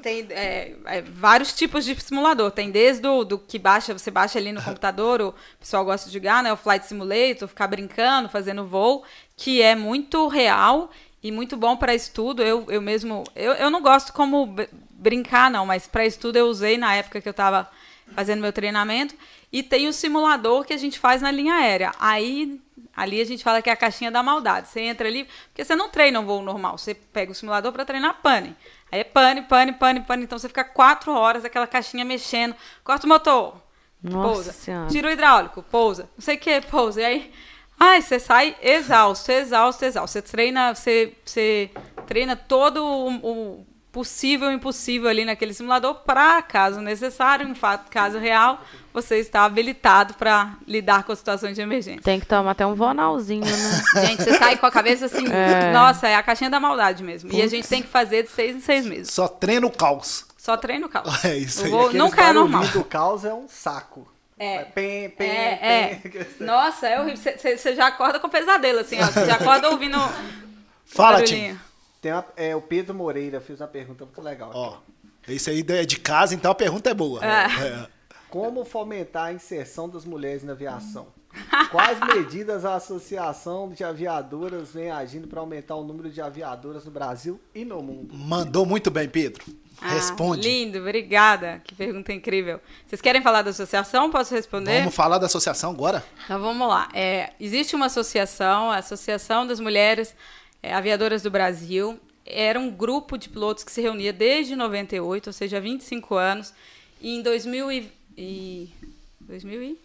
Tem 0.00 0.28
é, 0.30 0.74
é, 0.84 1.02
vários 1.02 1.52
tipos 1.52 1.84
de 1.84 2.00
simulador. 2.00 2.52
Tem 2.52 2.70
desde 2.70 3.04
o 3.08 3.24
do 3.24 3.36
que 3.36 3.58
baixa, 3.58 3.92
você 3.92 4.12
baixa 4.12 4.38
ali 4.38 4.52
no 4.52 4.62
computador, 4.62 5.20
o 5.20 5.34
pessoal 5.58 5.84
gosta 5.84 6.08
de 6.08 6.14
jogar, 6.14 6.40
né? 6.40 6.52
O 6.52 6.56
Flight 6.56 6.86
Simulator, 6.86 7.48
ficar 7.48 7.66
brincando, 7.66 8.28
fazendo 8.28 8.64
voo, 8.64 9.02
que 9.36 9.60
é 9.60 9.74
muito 9.74 10.28
real 10.28 10.88
e 11.24 11.32
muito 11.32 11.56
bom 11.56 11.76
para 11.76 11.94
estudo. 11.94 12.42
Eu, 12.42 12.66
eu 12.68 12.82
mesmo. 12.82 13.24
Eu, 13.34 13.52
eu 13.54 13.70
não 13.70 13.80
gosto 13.80 14.12
como 14.12 14.46
br- 14.46 14.68
brincar, 14.90 15.50
não, 15.50 15.64
mas 15.64 15.88
para 15.88 16.04
estudo 16.04 16.36
eu 16.36 16.46
usei 16.46 16.76
na 16.78 16.94
época 16.94 17.20
que 17.20 17.28
eu 17.28 17.32
estava 17.32 17.68
fazendo 18.14 18.42
meu 18.42 18.52
treinamento. 18.52 19.14
E 19.50 19.62
tem 19.62 19.88
o 19.88 19.92
simulador 19.92 20.64
que 20.64 20.72
a 20.74 20.76
gente 20.76 20.98
faz 20.98 21.22
na 21.22 21.30
linha 21.30 21.54
aérea. 21.54 21.92
Aí. 21.98 22.60
Ali 22.96 23.20
a 23.20 23.24
gente 23.24 23.42
fala 23.42 23.60
que 23.60 23.68
é 23.68 23.72
a 23.72 23.76
caixinha 23.76 24.08
da 24.08 24.22
maldade. 24.22 24.68
Você 24.68 24.80
entra 24.80 25.08
ali, 25.08 25.26
porque 25.48 25.64
você 25.64 25.74
não 25.74 25.88
treina 25.88 26.20
um 26.20 26.24
voo 26.24 26.42
normal. 26.42 26.78
Você 26.78 26.94
pega 26.94 27.32
o 27.32 27.34
simulador 27.34 27.72
para 27.72 27.84
treinar 27.84 28.20
pane. 28.22 28.54
Aí 28.92 29.00
é 29.00 29.04
pane, 29.04 29.42
pane, 29.42 29.72
pane, 29.72 30.00
pane. 30.00 30.22
Então 30.22 30.38
você 30.38 30.46
fica 30.46 30.62
quatro 30.62 31.12
horas 31.12 31.44
aquela 31.44 31.66
caixinha 31.66 32.04
mexendo. 32.04 32.54
Corta 32.84 33.06
o 33.06 33.08
motor. 33.08 33.56
Nossa 34.00 34.28
pousa. 34.28 34.52
Senhora. 34.52 34.88
Tira 34.90 35.08
o 35.08 35.10
hidráulico, 35.10 35.62
pousa. 35.64 36.08
Não 36.16 36.22
sei 36.22 36.36
o 36.36 36.38
que, 36.38 36.60
pousa. 36.60 37.00
E 37.00 37.04
aí, 37.04 37.32
ai, 37.78 38.00
você 38.02 38.18
sai 38.18 38.56
exausto, 38.62 39.30
exausto, 39.30 39.84
exausto. 39.84 40.12
Você 40.12 40.22
treina, 40.22 40.74
você, 40.74 41.12
você 41.24 41.70
treina 42.06 42.34
todo 42.36 42.84
o, 42.84 43.08
o 43.58 43.66
possível 43.92 44.50
e 44.50 44.54
impossível 44.54 45.08
ali 45.08 45.24
naquele 45.24 45.54
simulador 45.54 45.94
para, 46.04 46.42
caso 46.42 46.80
necessário, 46.80 47.46
em 47.48 47.54
fato, 47.54 47.88
caso 47.90 48.18
real, 48.18 48.60
você 48.92 49.18
está 49.18 49.44
habilitado 49.44 50.14
para 50.14 50.54
lidar 50.66 51.04
com 51.04 51.14
situações 51.14 51.54
de 51.54 51.62
emergência. 51.62 52.02
Tem 52.02 52.18
que 52.18 52.26
tomar 52.26 52.50
até 52.52 52.66
um 52.66 52.74
vonalzinho, 52.74 53.44
né? 53.44 54.02
Gente, 54.06 54.24
você 54.24 54.36
sai 54.36 54.56
com 54.56 54.66
a 54.66 54.70
cabeça 54.72 55.06
assim, 55.06 55.26
É. 55.30 55.72
nossa, 55.72 56.08
é 56.08 56.16
a 56.16 56.22
caixinha 56.24 56.50
da 56.50 56.58
maldade 56.58 57.04
mesmo. 57.04 57.32
E 57.32 57.40
a 57.40 57.46
gente 57.46 57.68
tem 57.68 57.82
que 57.82 57.88
fazer 57.88 58.24
de 58.24 58.30
seis 58.30 58.56
em 58.56 58.60
seis 58.60 58.84
meses. 58.84 59.12
Só 59.14 59.28
treina 59.28 59.64
o 59.66 59.70
caos. 59.70 60.26
Só 60.36 60.56
treino 60.56 60.88
calma. 60.88 61.16
É 61.24 61.36
isso 61.36 61.64
aí. 61.64 61.70
vou- 61.70 61.92
nunca 61.92 62.22
é 62.24 62.32
normal. 62.32 62.66
do 62.68 62.82
caos 62.84 63.24
é 63.24 63.32
um 63.32 63.46
saco. 63.48 64.08
É. 64.44 64.64
Pem, 64.64 65.10
pem, 65.10 65.28
É, 65.30 65.96
pem. 65.96 66.12
é. 66.20 66.26
Nossa, 66.44 66.86
é 66.88 67.00
horrível. 67.00 67.16
Você- 67.36 67.74
já 67.74 67.86
acorda 67.88 68.18
com 68.20 68.28
pesadelo, 68.28 68.80
assim, 68.80 69.00
ó. 69.00 69.06
Você 69.06 69.26
já 69.26 69.34
acorda 69.36 69.68
ouvindo. 69.70 69.96
Fala. 70.84 71.22
Tim. 71.22 71.58
Tem 72.00 72.12
uma- 72.12 72.26
é, 72.36 72.54
o 72.54 72.60
Pedro 72.60 72.94
Moreira 72.94 73.40
fez 73.40 73.60
uma 73.60 73.66
pergunta 73.68 74.04
muito 74.04 74.20
legal. 74.20 74.50
aqui, 74.50 74.58
Ó, 74.58 74.76
esse 75.32 75.48
aí 75.50 75.64
é 75.68 75.84
de 75.84 75.98
casa, 75.98 76.34
então 76.34 76.50
a 76.50 76.54
pergunta 76.54 76.90
é 76.90 76.94
boa. 76.94 77.24
É. 77.24 77.46
É. 77.66 77.86
Como 78.28 78.64
fomentar 78.64 79.26
a 79.26 79.32
inserção 79.32 79.88
das 79.88 80.04
mulheres 80.04 80.42
na 80.42 80.52
aviação? 80.52 81.06
Quais 81.70 81.98
medidas 82.00 82.64
a 82.64 82.74
Associação 82.76 83.70
de 83.70 83.82
Aviadoras 83.82 84.72
vem 84.72 84.90
agindo 84.90 85.26
para 85.26 85.40
aumentar 85.40 85.74
o 85.74 85.82
número 85.82 86.08
de 86.10 86.20
aviadoras 86.20 86.84
no 86.84 86.90
Brasil 86.92 87.40
e 87.54 87.64
no 87.64 87.82
mundo? 87.82 88.14
Mandou 88.14 88.64
muito 88.64 88.88
bem, 88.90 89.08
Pedro. 89.08 89.44
Ah, 89.84 89.92
Responde. 89.92 90.48
Lindo, 90.48 90.78
obrigada. 90.78 91.60
Que 91.62 91.74
pergunta 91.74 92.10
incrível. 92.10 92.58
Vocês 92.86 93.02
querem 93.02 93.20
falar 93.20 93.42
da 93.42 93.50
associação? 93.50 94.10
Posso 94.10 94.34
responder? 94.34 94.78
Vamos 94.78 94.94
falar 94.94 95.18
da 95.18 95.26
associação 95.26 95.72
agora? 95.72 96.02
Então 96.24 96.40
vamos 96.40 96.66
lá. 96.66 96.88
É, 96.94 97.34
existe 97.38 97.76
uma 97.76 97.84
associação, 97.86 98.70
a 98.70 98.78
Associação 98.78 99.46
das 99.46 99.60
Mulheres 99.60 100.14
é, 100.62 100.72
Aviadoras 100.72 101.22
do 101.22 101.30
Brasil. 101.30 102.00
Era 102.24 102.58
um 102.58 102.70
grupo 102.70 103.18
de 103.18 103.28
pilotos 103.28 103.62
que 103.62 103.70
se 103.70 103.82
reunia 103.82 104.10
desde 104.10 104.56
98, 104.56 105.26
ou 105.26 105.32
seja, 105.34 105.58
há 105.58 105.60
25 105.60 106.14
anos. 106.14 106.54
E 106.98 107.16
em 107.16 107.20
2000 107.20 107.70
e, 107.70 107.92
e 108.16 108.70
2000 109.20 109.62
e, 109.62 109.78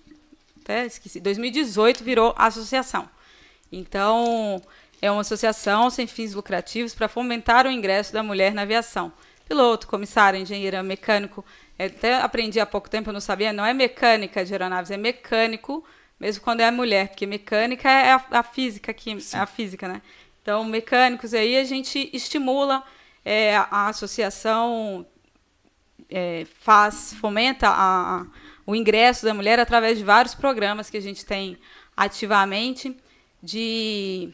até 0.63 0.85
esqueci, 0.85 1.19
2018 1.19 2.05
virou 2.05 2.34
associação. 2.38 3.09
Então, 3.69 4.61
é 5.01 5.11
uma 5.11 5.21
associação 5.21 5.89
sem 5.89 6.07
fins 6.07 6.34
lucrativos 6.34 6.95
para 6.95 7.09
fomentar 7.09 7.67
o 7.67 7.69
ingresso 7.69 8.13
da 8.13 8.23
mulher 8.23 8.53
na 8.53 8.61
aviação. 8.61 9.11
Piloto, 9.49 9.88
comissário, 9.88 10.39
engenheiro, 10.39 10.81
mecânico. 10.84 11.43
Eu 11.77 11.88
até 11.88 12.15
aprendi 12.21 12.59
há 12.59 12.65
pouco 12.67 12.89
tempo, 12.89 13.09
eu 13.09 13.13
não 13.13 13.19
sabia, 13.21 13.51
não 13.51 13.65
é 13.65 13.73
mecânica 13.73 14.45
de 14.45 14.53
aeronaves, 14.53 14.91
é 14.91 14.97
mecânico, 14.97 15.84
mesmo 16.19 16.43
quando 16.43 16.61
é 16.61 16.69
mulher, 16.71 17.09
porque 17.09 17.26
mecânica 17.26 17.89
é 17.89 18.11
a, 18.13 18.23
a 18.31 18.43
física, 18.43 18.91
aqui, 18.91 19.17
é 19.34 19.38
a 19.39 19.47
física, 19.47 19.88
né? 19.88 20.01
Então, 20.41 20.63
mecânicos 20.63 21.34
aí 21.34 21.57
a 21.57 21.63
gente 21.63 22.09
estimula 22.13 22.84
é, 23.26 23.55
a, 23.57 23.67
a 23.71 23.88
associação 23.89 25.05
é, 26.09 26.45
faz, 26.59 27.13
fomenta 27.19 27.67
a- 27.69 28.21
a- 28.21 28.26
o 28.65 28.76
ingresso 28.76 29.26
da 29.26 29.34
mulher 29.34 29.59
através 29.59 29.97
de 29.97 30.03
vários 30.03 30.35
programas 30.35 30.89
que 30.89 30.97
a 30.97 31.01
gente 31.01 31.26
tem 31.26 31.57
ativamente, 31.97 32.95
de 33.41 34.30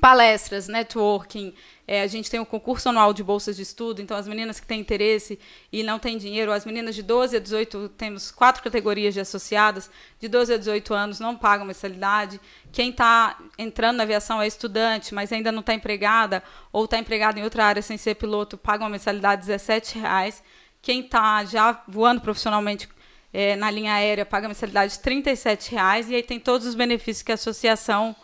palestras, 0.00 0.68
networking. 0.68 1.54
É, 1.88 2.02
a 2.02 2.06
gente 2.08 2.28
tem 2.28 2.40
o 2.40 2.46
concurso 2.46 2.88
anual 2.88 3.12
de 3.12 3.22
bolsas 3.22 3.54
de 3.54 3.62
estudo, 3.62 4.02
então 4.02 4.16
as 4.16 4.26
meninas 4.26 4.58
que 4.58 4.66
têm 4.66 4.80
interesse 4.80 5.38
e 5.72 5.84
não 5.84 6.00
têm 6.00 6.18
dinheiro, 6.18 6.50
as 6.50 6.64
meninas 6.64 6.96
de 6.96 7.02
12 7.02 7.36
a 7.36 7.38
18, 7.38 7.90
temos 7.90 8.32
quatro 8.32 8.60
categorias 8.62 9.14
de 9.14 9.20
associadas, 9.20 9.88
de 10.18 10.26
12 10.26 10.54
a 10.54 10.56
18 10.56 10.92
anos 10.92 11.20
não 11.20 11.36
pagam 11.36 11.64
mensalidade. 11.64 12.40
Quem 12.72 12.90
está 12.90 13.38
entrando 13.56 13.98
na 13.98 14.02
aviação 14.02 14.42
é 14.42 14.48
estudante, 14.48 15.14
mas 15.14 15.32
ainda 15.32 15.52
não 15.52 15.60
está 15.60 15.74
empregada, 15.74 16.42
ou 16.72 16.86
está 16.86 16.98
empregada 16.98 17.38
em 17.38 17.44
outra 17.44 17.64
área 17.64 17.82
sem 17.82 17.96
ser 17.96 18.16
piloto, 18.16 18.58
paga 18.58 18.82
uma 18.82 18.90
mensalidade 18.90 19.42
de 19.42 19.46
17 19.48 19.98
reais. 19.98 20.42
Quem 20.82 21.00
está 21.00 21.44
já 21.44 21.84
voando 21.86 22.20
profissionalmente 22.20 22.88
é, 23.32 23.54
na 23.54 23.70
linha 23.70 23.94
aérea 23.94 24.24
paga 24.24 24.48
mensalidade 24.48 24.94
de 24.94 25.00
37 25.00 25.70
reais, 25.70 26.10
e 26.10 26.14
aí 26.16 26.22
tem 26.22 26.40
todos 26.40 26.66
os 26.66 26.74
benefícios 26.74 27.22
que 27.22 27.30
a 27.30 27.34
associação 27.34 28.16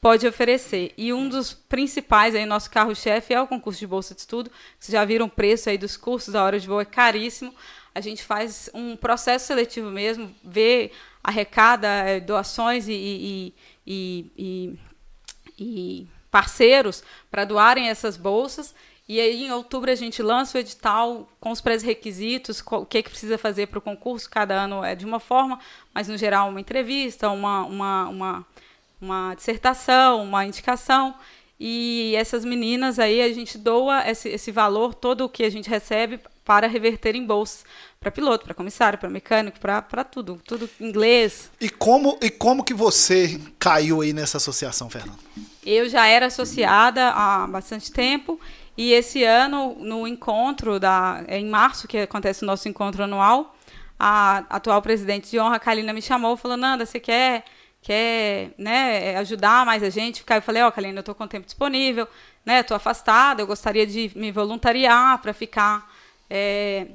pode 0.00 0.26
oferecer. 0.26 0.92
E 0.96 1.12
um 1.12 1.28
dos 1.28 1.52
principais, 1.52 2.34
aí, 2.34 2.46
nosso 2.46 2.70
carro-chefe, 2.70 3.34
é 3.34 3.40
o 3.40 3.46
concurso 3.46 3.80
de 3.80 3.86
bolsa 3.86 4.14
de 4.14 4.20
estudo. 4.20 4.50
Vocês 4.78 4.92
já 4.92 5.04
viram 5.04 5.26
o 5.26 5.30
preço 5.30 5.68
aí 5.68 5.78
dos 5.78 5.96
cursos, 5.96 6.34
a 6.34 6.44
hora 6.44 6.58
de 6.58 6.66
voo 6.66 6.80
é 6.80 6.84
caríssimo. 6.84 7.54
A 7.94 8.00
gente 8.00 8.22
faz 8.22 8.70
um 8.72 8.96
processo 8.96 9.46
seletivo 9.46 9.90
mesmo, 9.90 10.34
vê, 10.44 10.92
arrecada 11.22 11.88
eh, 11.88 12.20
doações 12.20 12.86
e, 12.86 13.54
e, 13.86 14.32
e, 14.38 14.78
e, 15.58 16.06
parceiros 16.30 17.02
para 17.30 17.44
doarem 17.44 17.88
essas 17.88 18.16
bolsas. 18.16 18.74
E 19.08 19.18
aí, 19.18 19.46
em 19.46 19.52
outubro, 19.52 19.90
a 19.90 19.94
gente 19.94 20.22
lança 20.22 20.58
o 20.58 20.60
edital 20.60 21.28
com 21.40 21.50
os 21.50 21.62
pré-requisitos, 21.62 22.62
o 22.70 22.84
que, 22.84 23.02
que 23.02 23.10
precisa 23.10 23.38
fazer 23.38 23.66
para 23.66 23.78
o 23.78 23.82
concurso. 23.82 24.28
Cada 24.28 24.54
ano 24.54 24.84
é 24.84 24.94
de 24.94 25.06
uma 25.06 25.18
forma, 25.18 25.58
mas, 25.94 26.08
no 26.08 26.16
geral, 26.16 26.50
uma 26.50 26.60
entrevista, 26.60 27.30
uma, 27.30 27.64
uma, 27.64 28.08
uma, 28.08 28.46
uma 29.00 29.34
dissertação, 29.34 30.22
uma 30.22 30.44
indicação. 30.44 31.14
E 31.60 32.14
essas 32.16 32.44
meninas 32.44 32.98
aí, 32.98 33.20
a 33.20 33.32
gente 33.32 33.58
doa 33.58 34.08
esse, 34.08 34.28
esse 34.28 34.52
valor, 34.52 34.94
todo 34.94 35.24
o 35.24 35.28
que 35.28 35.44
a 35.44 35.50
gente 35.50 35.68
recebe, 35.68 36.20
para 36.44 36.66
reverter 36.66 37.14
em 37.14 37.26
bolsas. 37.26 37.64
Para 38.00 38.10
piloto, 38.10 38.44
para 38.44 38.54
comissário, 38.54 38.98
para 38.98 39.10
mecânico, 39.10 39.58
para 39.58 40.04
tudo. 40.04 40.40
Tudo 40.46 40.70
inglês, 40.80 41.50
E 41.60 41.68
como, 41.68 42.16
e 42.22 42.30
como 42.30 42.62
que 42.64 42.72
você 42.72 43.40
caiu 43.58 44.00
aí 44.00 44.12
nessa 44.12 44.36
associação, 44.36 44.88
Fernando? 44.88 45.18
Eu 45.66 45.88
já 45.88 46.06
era 46.06 46.26
associada 46.26 47.10
há 47.10 47.46
bastante 47.46 47.92
tempo 47.92 48.40
e 48.78 48.92
esse 48.92 49.24
ano, 49.24 49.74
no 49.80 50.06
encontro, 50.06 50.78
da, 50.78 51.24
é 51.26 51.36
em 51.36 51.48
março 51.48 51.88
que 51.88 51.98
acontece 51.98 52.44
o 52.44 52.46
nosso 52.46 52.68
encontro 52.68 53.02
anual, 53.02 53.56
a 53.98 54.44
atual 54.48 54.80
presidente 54.80 55.28
de 55.28 55.40
honra, 55.40 55.58
Kalina, 55.58 55.92
me 55.92 56.00
chamou 56.00 56.34
e 56.34 56.38
falou, 56.38 56.56
Nanda, 56.56 56.86
você 56.86 57.00
quer, 57.00 57.44
quer 57.88 58.50
né, 58.58 59.16
ajudar 59.16 59.64
mais 59.64 59.82
a 59.82 59.90
gente? 59.90 60.20
Ficar? 60.20 60.36
Eu 60.36 60.42
falei, 60.42 60.62
ó, 60.62 60.70
Kalina, 60.70 60.98
eu 60.98 61.00
estou 61.00 61.14
com 61.14 61.26
tempo 61.26 61.46
disponível, 61.46 62.06
né, 62.44 62.60
estou 62.60 62.76
afastada, 62.76 63.40
eu 63.40 63.46
gostaria 63.46 63.86
de 63.86 64.12
me 64.14 64.30
voluntariar 64.30 65.18
para 65.22 65.32
ficar... 65.32 65.74
é, 66.28 66.86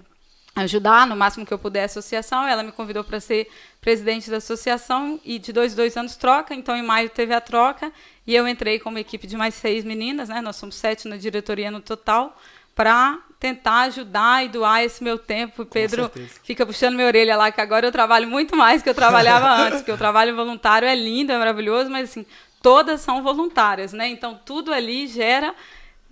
ajudar 0.56 1.08
no 1.08 1.16
máximo 1.16 1.48
que 1.48 1.54
eu 1.54 1.58
puder 1.58 1.82
a 1.82 1.86
associação. 1.86 2.48
Ela 2.48 2.62
me 2.62 2.72
convidou 2.72 3.04
para 3.04 3.20
ser 3.20 3.48
presidente 3.82 4.30
da 4.30 4.38
associação 4.38 5.20
e 5.26 5.40
de 5.40 5.52
dois, 5.52 5.74
dois 5.74 5.98
anos 5.98 6.16
troca. 6.16 6.54
Então, 6.54 6.76
em 6.78 6.84
maio 6.84 7.10
teve 7.10 7.34
a 7.34 7.42
troca 7.42 7.92
e 8.28 8.36
eu 8.36 8.48
entrei 8.48 8.78
com 8.80 8.90
uma 8.90 9.00
equipe 9.00 9.26
de 9.26 9.36
mais 9.36 9.56
seis 9.56 9.84
meninas, 9.84 10.30
né? 10.30 10.42
Nós 10.42 10.56
somos 10.56 10.76
sete 10.76 11.08
na 11.08 11.18
diretoria 11.18 11.72
no 11.72 11.82
total, 11.82 12.40
para 12.76 13.18
tentar 13.40 13.82
ajudar 13.82 14.46
e 14.46 14.50
doar 14.50 14.84
esse 14.84 15.04
meu 15.04 15.18
tempo. 15.18 15.64
O 15.64 15.66
Pedro 15.66 16.10
fica 16.44 16.66
puxando 16.66 16.96
minha 16.96 17.08
orelha 17.08 17.36
lá, 17.36 17.52
que 17.52 17.60
agora 17.60 17.86
eu 17.86 17.92
trabalho 17.92 18.28
muito 18.28 18.56
mais 18.56 18.82
que 18.82 18.90
eu 18.90 18.94
trabalhava 18.96 19.50
antes, 19.64 19.80
porque 19.80 19.92
o 19.92 19.98
trabalho 19.98 20.36
voluntário 20.36 20.88
é 20.88 20.96
lindo, 20.96 21.32
é 21.32 21.38
maravilhoso, 21.38 21.90
mas 21.90 22.10
assim, 22.10 22.26
todas 22.62 23.02
são 23.02 23.22
voluntárias, 23.22 23.92
né? 23.92 24.08
Então, 24.08 24.40
tudo 24.46 24.74
ali 24.74 25.08
gera 25.08 25.54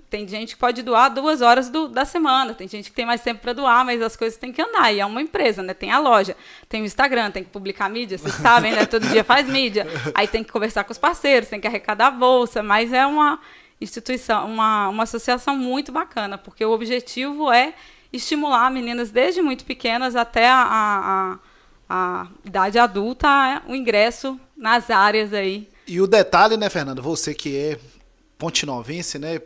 tem 0.09 0.27
gente 0.27 0.55
que 0.55 0.59
pode 0.59 0.81
doar 0.81 1.07
duas 1.09 1.41
horas 1.41 1.69
do- 1.69 1.87
da 1.87 2.03
semana, 2.03 2.53
tem 2.53 2.67
gente 2.67 2.89
que 2.89 2.95
tem 2.97 3.05
mais 3.05 3.21
tempo 3.21 3.39
para 3.41 3.53
doar, 3.53 3.85
mas 3.85 4.01
as 4.01 4.17
coisas 4.17 4.37
têm 4.37 4.51
que 4.51 4.61
andar. 4.61 4.91
E 4.93 4.99
é 4.99 5.05
uma 5.05 5.21
empresa, 5.21 5.63
né? 5.63 5.73
Tem 5.73 5.89
a 5.89 5.99
loja, 5.99 6.35
tem 6.67 6.81
o 6.81 6.85
Instagram, 6.85 7.31
tem 7.31 7.45
que 7.45 7.49
publicar 7.49 7.89
mídia, 7.89 8.17
vocês 8.17 8.33
sabem, 8.35 8.73
né? 8.73 8.85
Todo 8.85 9.07
dia 9.07 9.23
faz 9.23 9.47
mídia. 9.47 9.87
Aí 10.13 10.27
tem 10.27 10.43
que 10.43 10.51
conversar 10.51 10.83
com 10.83 10.91
os 10.91 10.97
parceiros, 10.97 11.47
tem 11.47 11.61
que 11.61 11.67
arrecadar 11.67 12.07
a 12.07 12.11
bolsa, 12.11 12.61
mas 12.61 12.91
é 12.91 13.05
uma 13.05 13.39
instituição, 13.81 14.45
uma, 14.47 14.87
uma 14.89 15.03
associação 15.03 15.57
muito 15.57 15.91
bacana, 15.91 16.37
porque 16.37 16.63
o 16.63 16.71
objetivo 16.71 17.51
é 17.51 17.73
estimular 18.13 18.69
meninas 18.69 19.09
desde 19.11 19.41
muito 19.41 19.65
pequenas 19.65 20.15
até 20.15 20.47
a, 20.47 20.61
a, 20.63 21.39
a- 21.89 22.27
idade 22.45 22.77
adulta 22.77 23.27
é 23.27 23.71
o 23.71 23.75
ingresso 23.75 24.39
nas 24.55 24.89
áreas 24.89 25.33
aí 25.33 25.67
E 25.87 25.99
o 25.99 26.05
detalhe, 26.07 26.55
né, 26.57 26.69
Fernando? 26.69 27.01
Você 27.01 27.33
que 27.33 27.57
é 27.57 27.79
pontinovense, 28.37 29.17
né? 29.19 29.41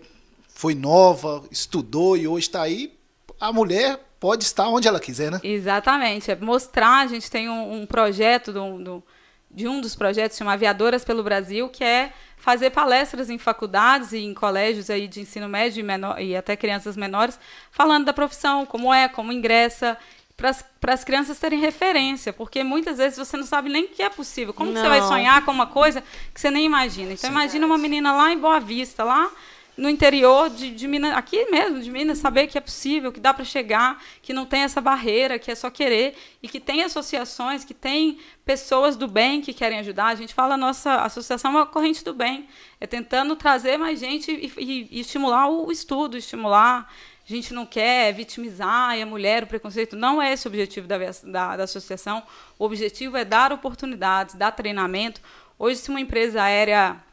Foi 0.49 0.73
nova, 0.73 1.43
estudou 1.51 2.15
e 2.17 2.27
hoje 2.27 2.47
está 2.47 2.61
aí. 2.61 2.93
A 3.39 3.51
mulher 3.51 3.99
pode 4.19 4.43
estar 4.45 4.67
onde 4.69 4.87
ela 4.87 4.99
quiser, 4.99 5.29
né? 5.31 5.39
Exatamente, 5.43 6.31
é 6.31 6.35
mostrar, 6.35 6.99
a 7.03 7.07
gente 7.07 7.29
tem 7.29 7.49
um, 7.49 7.81
um 7.81 7.85
projeto 7.85 8.51
do, 8.53 8.77
do- 8.83 9.03
de 9.51 9.67
um 9.67 9.79
dos 9.79 9.95
projetos 9.95 10.37
chama 10.37 10.53
Aviadoras 10.53 11.03
pelo 11.05 11.23
Brasil, 11.23 11.69
que 11.69 11.83
é 11.83 12.11
fazer 12.37 12.69
palestras 12.69 13.29
em 13.29 13.37
faculdades 13.37 14.11
e 14.11 14.19
em 14.19 14.33
colégios 14.33 14.89
aí 14.89 15.07
de 15.07 15.21
ensino 15.21 15.49
médio 15.49 15.79
e, 15.79 15.83
menor, 15.83 16.21
e 16.21 16.35
até 16.35 16.55
crianças 16.55 16.95
menores, 16.95 17.39
falando 17.71 18.05
da 18.05 18.13
profissão, 18.13 18.65
como 18.65 18.93
é, 18.93 19.07
como 19.07 19.31
ingressa, 19.31 19.97
para 20.35 20.93
as 20.93 21.03
crianças 21.03 21.39
terem 21.39 21.59
referência, 21.59 22.33
porque 22.33 22.63
muitas 22.63 22.97
vezes 22.97 23.17
você 23.17 23.37
não 23.37 23.45
sabe 23.45 23.69
nem 23.69 23.87
que 23.87 24.03
é 24.03 24.09
possível. 24.09 24.53
Como 24.53 24.73
você 24.73 24.87
vai 24.87 25.01
sonhar 25.01 25.45
com 25.45 25.51
uma 25.51 25.67
coisa 25.67 26.03
que 26.33 26.39
você 26.39 26.51
nem 26.51 26.65
imagina? 26.65 27.13
Então, 27.13 27.29
imagina 27.29 27.65
uma 27.65 27.77
menina 27.77 28.13
lá 28.13 28.31
em 28.31 28.37
Boa 28.37 28.59
Vista, 28.59 29.03
lá 29.03 29.31
no 29.77 29.89
interior 29.89 30.49
de, 30.49 30.71
de 30.71 30.87
Minas, 30.87 31.13
aqui 31.13 31.45
mesmo, 31.51 31.81
de 31.81 31.91
Minas, 31.91 32.17
saber 32.19 32.47
que 32.47 32.57
é 32.57 32.61
possível, 32.61 33.11
que 33.11 33.19
dá 33.19 33.33
para 33.33 33.43
chegar, 33.43 34.01
que 34.21 34.33
não 34.33 34.45
tem 34.45 34.61
essa 34.61 34.79
barreira, 34.79 35.37
que 35.37 35.51
é 35.51 35.55
só 35.55 35.69
querer, 35.69 36.15
e 36.41 36.47
que 36.47 36.59
tem 36.59 36.81
associações, 36.83 37.65
que 37.65 37.73
tem 37.73 38.17
pessoas 38.45 38.95
do 38.95 39.07
bem 39.07 39.41
que 39.41 39.53
querem 39.53 39.79
ajudar. 39.79 40.07
A 40.07 40.15
gente 40.15 40.33
fala, 40.33 40.53
a 40.55 40.57
nossa 40.57 41.01
associação 41.01 41.51
é 41.51 41.55
uma 41.55 41.65
corrente 41.65 42.03
do 42.05 42.13
bem, 42.13 42.47
é 42.79 42.87
tentando 42.87 43.35
trazer 43.35 43.77
mais 43.77 43.99
gente 43.99 44.31
e, 44.31 44.51
e- 44.57 44.87
e 44.91 44.99
estimular 45.01 45.49
o 45.49 45.71
estudo, 45.71 46.17
estimular 46.17 46.89
A 47.27 47.33
gente 47.33 47.55
não 47.55 47.65
quer 47.65 48.13
vitimizar 48.13 49.01
a 49.01 49.05
mulher, 49.05 49.43
o 49.43 49.47
preconceito. 49.47 49.95
Não 49.95 50.21
é 50.21 50.31
esse 50.31 50.47
o 50.47 50.49
objetivo 50.49 50.87
da, 50.87 50.97
da, 51.23 51.57
da 51.57 51.63
associação. 51.63 52.21
O 52.59 52.65
objetivo 52.65 53.17
é 53.17 53.25
dar 53.25 53.51
oportunidades, 53.51 54.35
dar 54.35 54.51
treinamento. 54.51 55.19
Hoje, 55.57 55.77
se 55.79 55.89
uma 55.89 55.99
empresa 55.99 56.43
aérea 56.43 57.03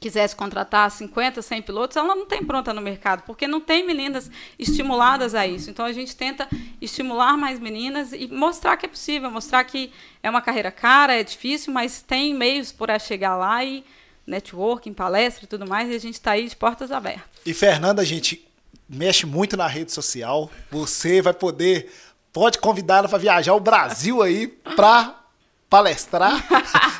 quisesse 0.00 0.34
contratar 0.34 0.90
50, 0.90 1.42
100 1.42 1.62
pilotos, 1.62 1.96
ela 1.96 2.16
não 2.16 2.24
tem 2.24 2.42
pronta 2.42 2.72
no 2.72 2.80
mercado, 2.80 3.22
porque 3.26 3.46
não 3.46 3.60
tem 3.60 3.86
meninas 3.86 4.30
estimuladas 4.58 5.34
a 5.34 5.46
isso. 5.46 5.68
Então 5.68 5.84
a 5.84 5.92
gente 5.92 6.16
tenta 6.16 6.48
estimular 6.80 7.36
mais 7.36 7.60
meninas 7.60 8.12
e 8.14 8.26
mostrar 8.26 8.78
que 8.78 8.86
é 8.86 8.88
possível, 8.88 9.30
mostrar 9.30 9.62
que 9.64 9.92
é 10.22 10.30
uma 10.30 10.40
carreira 10.40 10.70
cara, 10.70 11.14
é 11.14 11.22
difícil, 11.22 11.72
mas 11.72 12.00
tem 12.00 12.34
meios 12.34 12.72
para 12.72 12.98
chegar 12.98 13.36
lá 13.36 13.62
e 13.62 13.84
networking, 14.26 14.94
palestra 14.94 15.44
e 15.44 15.46
tudo 15.46 15.68
mais, 15.68 15.90
e 15.90 15.94
a 15.94 15.98
gente 16.00 16.14
está 16.14 16.32
aí 16.32 16.48
de 16.48 16.56
portas 16.56 16.90
abertas. 16.90 17.24
E 17.44 17.52
Fernanda, 17.52 18.00
a 18.00 18.04
gente 18.04 18.46
mexe 18.88 19.26
muito 19.26 19.56
na 19.56 19.66
rede 19.66 19.92
social. 19.92 20.50
Você 20.70 21.20
vai 21.20 21.34
poder, 21.34 21.92
pode 22.32 22.58
convidá-la 22.58 23.08
para 23.08 23.18
viajar 23.18 23.54
o 23.54 23.60
Brasil 23.60 24.22
aí 24.22 24.46
para 24.46 25.20
palestrar 25.68 26.44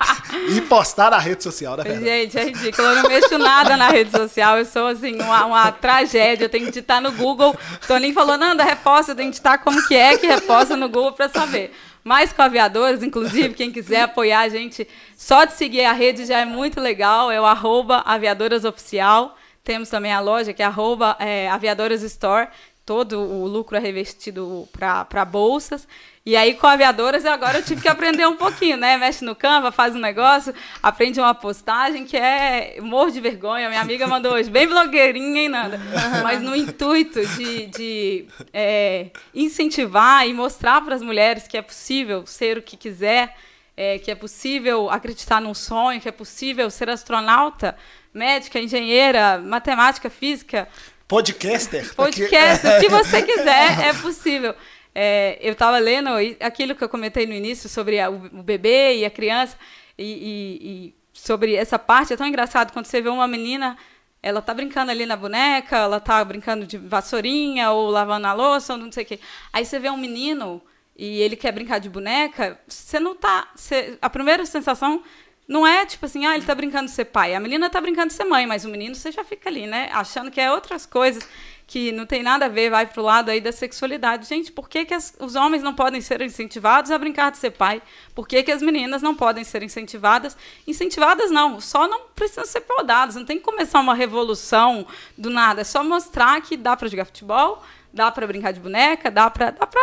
e 0.51 0.61
postar 0.63 1.11
na 1.11 1.19
rede 1.19 1.43
social, 1.43 1.77
né? 1.77 1.85
Gente, 1.85 2.39
é 2.39 2.45
ridículo. 2.45 2.89
Eu 2.89 3.03
não 3.03 3.09
mexo 3.09 3.39
nada 3.39 3.77
na 3.77 3.89
rede 3.89 4.11
social. 4.11 4.59
Eu 4.59 4.65
sou, 4.65 4.87
assim, 4.87 5.21
uma, 5.21 5.47
uma 5.47 5.73
tragédia. 5.73 6.45
Eu 6.45 6.49
tenho 6.49 6.67
que 6.67 6.71
digitar 6.71 7.01
no 7.01 7.13
Google. 7.13 7.57
Toninho 7.87 8.15
falou, 8.15 8.37
Nanda, 8.37 8.65
reposta. 8.65 9.13
Eu 9.13 9.17
tenho 9.17 9.29
que 9.29 9.33
digitar 9.33 9.63
como 9.63 9.87
que 9.87 9.95
é 9.95 10.17
que 10.17 10.27
reposta 10.27 10.77
no 10.77 10.89
Google 10.89 11.13
para 11.13 11.29
saber. 11.29 11.73
Mais 12.03 12.33
com 12.33 12.43
aviadores, 12.43 13.03
inclusive, 13.03 13.55
quem 13.55 13.71
quiser 13.71 14.03
apoiar 14.03 14.41
a 14.41 14.49
gente, 14.49 14.89
só 15.17 15.45
de 15.45 15.53
seguir 15.53 15.85
a 15.85 15.93
rede 15.93 16.25
já 16.25 16.39
é 16.39 16.45
muito 16.45 16.81
legal. 16.81 17.31
É 17.31 17.41
o 17.41 17.45
arroba 17.45 18.03
aviadorasoficial. 18.07 19.37
Temos 19.63 19.89
também 19.89 20.13
a 20.13 20.21
loja, 20.21 20.53
que 20.53 20.63
é 20.63 20.67
arroba 20.67 21.17
é, 21.19 21.49
aviadoras 21.51 22.03
store. 22.03 22.49
Todo 22.87 23.21
o 23.21 23.47
lucro 23.47 23.77
é 23.77 23.81
revestido 23.81 24.69
para 24.73 25.25
bolsas. 25.25 25.87
E 26.25 26.37
aí, 26.37 26.53
com 26.55 26.67
aviadoras, 26.67 27.25
agora 27.25 27.59
eu 27.59 27.63
tive 27.63 27.81
que 27.81 27.89
aprender 27.89 28.27
um 28.27 28.37
pouquinho, 28.37 28.77
né? 28.77 28.99
Mexe 28.99 29.25
no 29.25 29.35
Canva, 29.35 29.73
faz 29.73 29.97
um 29.97 29.99
negócio, 29.99 30.55
aprende 30.83 31.19
uma 31.19 31.35
postagem 31.35 32.05
que 32.05 32.15
é. 32.15 32.79
Morro 32.83 33.11
de 33.11 33.21
vergonha. 33.21 33.71
Minha 33.71 33.81
amiga 33.81 34.07
mandou 34.07 34.35
hoje, 34.35 34.51
bem 34.51 34.67
blogueirinha, 34.67 35.41
hein, 35.41 35.49
Nanda? 35.49 35.81
Mas 36.23 36.43
no 36.43 36.55
intuito 36.55 37.25
de, 37.27 37.67
de 37.69 38.27
é, 38.53 39.07
incentivar 39.35 40.29
e 40.29 40.35
mostrar 40.35 40.83
para 40.83 40.95
as 40.95 41.01
mulheres 41.01 41.49
que 41.49 41.57
é 41.57 41.63
possível 41.63 42.27
ser 42.27 42.59
o 42.59 42.63
que 42.63 42.77
quiser, 42.77 43.35
é, 43.75 43.99
que 43.99 44.11
é 44.11 44.15
possível 44.15 44.91
acreditar 44.91 45.41
num 45.41 45.55
sonho, 45.55 46.03
que 46.03 46.09
é 46.09 46.13
possível 46.13 46.71
ser 46.71 46.91
astronauta, 46.91 47.75
médica, 48.13 48.61
engenheira, 48.61 49.39
matemática, 49.39 50.11
física. 50.11 50.69
Podcaster. 51.09 51.95
Podcaster, 51.95 52.77
o 52.77 52.81
que 52.81 52.89
você 52.91 53.23
quiser 53.23 53.89
é 53.89 53.95
possível. 53.95 54.55
É, 54.95 55.39
eu 55.41 55.53
estava 55.53 55.79
lendo 55.79 56.11
aquilo 56.41 56.75
que 56.75 56.83
eu 56.83 56.89
comentei 56.89 57.27
no 57.27 57.33
início 57.33 57.69
sobre 57.69 58.01
a, 58.01 58.11
o, 58.11 58.43
bebê 58.43 58.97
e 58.97 59.05
a 59.05 59.11
criança, 59.11 59.57
e, 59.97 60.05
e, 60.05 60.69
e, 60.69 60.95
sobre 61.13 61.55
essa 61.55 61.79
parte. 61.79 62.13
É 62.13 62.17
tão 62.17 62.27
engraçado 62.27 62.73
quando 62.73 62.87
você 62.87 63.01
vê 63.01 63.09
uma 63.09 63.29
menina, 63.29 63.77
ela 64.23 64.43
tá 64.43 64.53
brincando 64.53 64.91
ali 64.91 65.07
na 65.07 65.17
boneca, 65.17 65.77
ela 65.77 66.01
tá 66.01 66.25
brincando 66.25 66.67
de 66.67 66.77
vassourinha, 66.77 67.71
ou 67.71 67.91
lavando 67.91 68.27
a 68.27 68.33
louça, 68.33 68.73
ou 68.73 68.79
não 68.79 68.91
sei 68.91 69.05
o 69.05 69.07
quê. 69.07 69.21
Aí 69.53 69.65
você 69.65 69.79
vê 69.79 69.89
um 69.91 69.97
menino 69.97 70.61
e 70.97 71.21
ele 71.23 71.37
quer 71.37 71.53
brincar 71.53 71.79
de 71.79 71.89
boneca, 71.89 72.61
você 72.67 73.01
não 73.01 73.15
tá. 73.15 73.49
Você, 73.55 73.97
a 74.03 74.11
primeira 74.11 74.45
sensação 74.45 75.03
não 75.49 75.67
é 75.67 75.85
tipo 75.87 76.07
assim, 76.07 76.27
ah, 76.27 76.33
ele 76.33 76.43
está 76.43 76.55
brincando 76.55 76.87
de 76.87 76.93
ser 76.93 77.07
pai. 77.07 77.35
A 77.35 77.41
menina 77.41 77.67
está 77.67 77.81
brincando 77.81 78.09
de 78.09 78.15
ser 78.15 78.25
mãe, 78.25 78.47
mas 78.47 78.65
o 78.65 78.69
menino 78.69 78.95
você 78.95 79.11
já 79.11 79.25
fica 79.25 79.49
ali, 79.49 79.67
né? 79.67 79.89
Achando 79.93 80.31
que 80.31 80.41
é 80.41 80.53
outras 80.53 80.87
coisas 80.87 81.29
que 81.71 81.93
não 81.93 82.05
tem 82.05 82.21
nada 82.21 82.47
a 82.47 82.49
ver, 82.49 82.69
vai 82.69 82.85
para 82.85 83.01
o 83.01 83.05
lado 83.05 83.31
aí 83.31 83.41
da 83.41 83.53
sexualidade. 83.53 84.27
Gente, 84.27 84.51
por 84.51 84.69
que, 84.69 84.85
que 84.85 84.93
as, 84.93 85.15
os 85.21 85.37
homens 85.37 85.63
não 85.63 85.73
podem 85.73 86.01
ser 86.01 86.21
incentivados 86.21 86.91
a 86.91 86.99
brincar 86.99 87.31
de 87.31 87.39
ser 87.39 87.53
pai? 87.53 87.81
Por 88.13 88.27
que, 88.27 88.43
que 88.43 88.51
as 88.51 88.61
meninas 88.61 89.03
não 89.03 89.15
podem 89.15 89.45
ser 89.45 89.63
incentivadas? 89.63 90.37
Incentivadas 90.67 91.31
não, 91.31 91.61
só 91.61 91.87
não 91.87 92.09
precisam 92.13 92.45
ser 92.45 92.63
podadas. 92.63 93.15
Não 93.15 93.25
tem 93.25 93.39
que 93.39 93.45
começar 93.45 93.79
uma 93.79 93.95
revolução 93.95 94.85
do 95.17 95.31
nada. 95.31 95.61
É 95.61 95.65
só 95.65 95.85
mostrar 95.85 96.41
que 96.41 96.57
dá 96.57 96.77
para 96.77 96.89
jogar 96.89 97.05
futebol, 97.05 97.63
dá 97.95 98.11
para 98.11 98.27
brincar 98.27 98.53
de 98.53 98.59
boneca, 98.59 99.09
dá 99.09 99.31
para 99.31 99.53
dá 99.53 99.65
para 99.65 99.81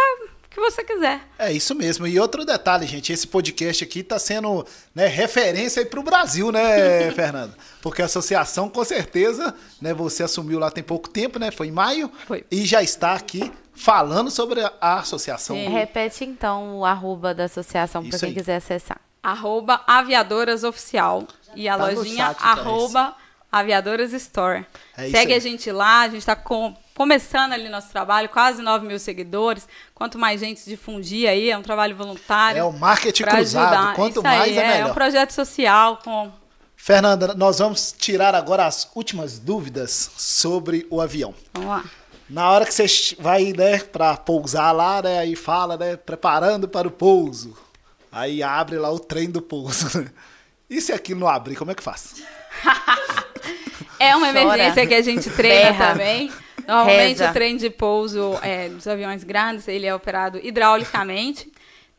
que 0.58 0.72
você 0.72 0.84
quiser. 0.84 1.22
É 1.38 1.52
isso 1.52 1.76
mesmo. 1.76 2.08
E 2.08 2.20
outro 2.20 2.44
detalhe, 2.44 2.88
gente, 2.88 3.14
esse 3.14 3.28
podcast 3.28 3.84
aqui 3.84 4.00
está 4.00 4.18
sendo 4.18 4.66
né, 4.94 5.06
referência 5.06 5.86
para 5.86 6.00
o 6.00 6.04
Brasil, 6.04 6.52
né, 6.52 7.12
Fernanda? 7.14 7.56
Porque 7.80 8.02
a 8.02 8.06
associação, 8.06 8.68
com 8.68 8.84
certeza, 8.84 9.54
né, 9.80 9.94
você 9.94 10.24
assumiu 10.24 10.58
lá 10.58 10.72
tem 10.72 10.84
pouco 10.84 11.10
tempo, 11.10 11.38
né? 11.38 11.52
Foi 11.52 11.68
em 11.68 11.72
maio. 11.72 12.12
Foi. 12.26 12.44
E 12.50 12.66
já 12.66 12.82
está 12.82 13.14
aqui 13.14 13.52
falando 13.74 14.32
sobre 14.32 14.62
a 14.82 15.00
associação. 15.00 15.56
Sim. 15.56 15.70
Repete 15.70 16.26
então 16.26 16.80
o 16.80 16.86
arroba 16.86 17.34
da 17.34 17.44
associação 17.44 18.04
para 18.04 18.18
quem 18.18 18.30
aí. 18.30 18.36
quiser 18.36 18.56
acessar. 18.56 19.00
Arroba 19.22 19.82
Aviadoras 19.86 20.64
Oficial. 20.64 21.28
E 21.56 21.70
a 21.70 21.78
tá 21.78 21.92
lojinha 21.92 22.36
arroba 22.40 23.16
Aviadoras 23.52 24.12
Store. 24.14 24.66
É 24.98 25.10
Segue 25.10 25.34
a 25.34 25.40
gente 25.40 25.72
lá, 25.72 26.02
a 26.02 26.10
gente 26.10 26.20
está 26.20 26.36
com 26.36 26.76
começando 26.98 27.54
ali 27.54 27.70
nosso 27.70 27.90
trabalho, 27.90 28.28
quase 28.28 28.60
9 28.60 28.88
mil 28.88 28.98
seguidores. 28.98 29.68
Quanto 29.94 30.18
mais 30.18 30.40
gente 30.40 30.66
difundir 30.66 31.30
aí, 31.30 31.52
é 31.52 31.56
um 31.56 31.62
trabalho 31.62 31.96
voluntário. 31.96 32.60
É 32.60 32.64
o 32.64 32.74
marketing 32.74 33.24
cruzado. 33.24 33.72
Ajudar. 33.72 33.94
Quanto 33.94 34.14
Isso 34.14 34.24
mais 34.24 34.42
aí, 34.42 34.58
é, 34.58 34.64
é 34.64 34.68
melhor. 34.68 34.88
É 34.88 34.92
um 34.92 34.94
projeto 34.96 35.30
social 35.30 36.00
com. 36.04 36.32
Fernanda, 36.76 37.36
nós 37.36 37.60
vamos 37.60 37.94
tirar 37.96 38.34
agora 38.34 38.66
as 38.66 38.90
últimas 38.96 39.38
dúvidas 39.38 40.10
sobre 40.18 40.88
o 40.90 41.00
avião. 41.00 41.36
Vamos 41.54 41.70
lá. 41.70 41.86
Na 42.28 42.50
hora 42.50 42.66
que 42.66 42.74
você 42.74 43.16
vai, 43.20 43.54
né, 43.54 43.78
para 43.80 44.18
pousar 44.18 44.72
lá, 44.72 45.02
né, 45.02 45.20
aí 45.20 45.36
fala, 45.36 45.78
né, 45.78 45.96
preparando 45.96 46.68
para 46.68 46.88
o 46.88 46.92
pouso. 46.92 47.56
Aí 48.12 48.42
abre 48.42 48.78
lá 48.80 48.92
o 48.92 49.00
trem 49.00 49.30
do 49.30 49.42
pouso. 49.42 49.88
E 50.70 50.82
se 50.82 50.92
aquilo 50.92 51.20
não 51.20 51.28
abrir, 51.28 51.56
como 51.56 51.72
é 51.72 51.76
que 51.76 51.84
faz? 51.84 52.16
é 54.00 54.16
uma 54.16 54.30
emergência 54.30 54.88
que 54.88 54.96
a 54.96 55.02
gente 55.02 55.30
treina 55.30 55.72
Berra. 55.72 55.92
também. 55.92 56.32
Normalmente 56.68 57.20
Reza. 57.20 57.30
o 57.30 57.34
trem 57.34 57.56
de 57.56 57.70
pouso 57.70 58.38
é, 58.44 58.68
dos 58.68 58.86
aviões 58.86 59.24
grandes 59.24 59.68
ele 59.68 59.86
é 59.86 59.96
operado 59.96 60.38
hidraulicamente. 60.44 61.50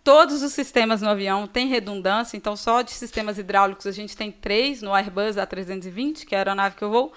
Todos 0.04 0.42
os 0.42 0.52
sistemas 0.52 1.02
no 1.02 1.08
avião 1.08 1.46
têm 1.46 1.66
redundância, 1.66 2.36
então 2.36 2.54
só 2.54 2.82
de 2.82 2.92
sistemas 2.92 3.38
hidráulicos 3.38 3.86
a 3.86 3.92
gente 3.92 4.16
tem 4.16 4.30
três 4.30 4.82
no 4.82 4.94
Airbus 4.94 5.36
A320, 5.36 6.24
que 6.24 6.34
é 6.34 6.38
a 6.38 6.40
aeronave 6.40 6.76
que 6.76 6.82
eu 6.82 6.90
vou. 6.90 7.12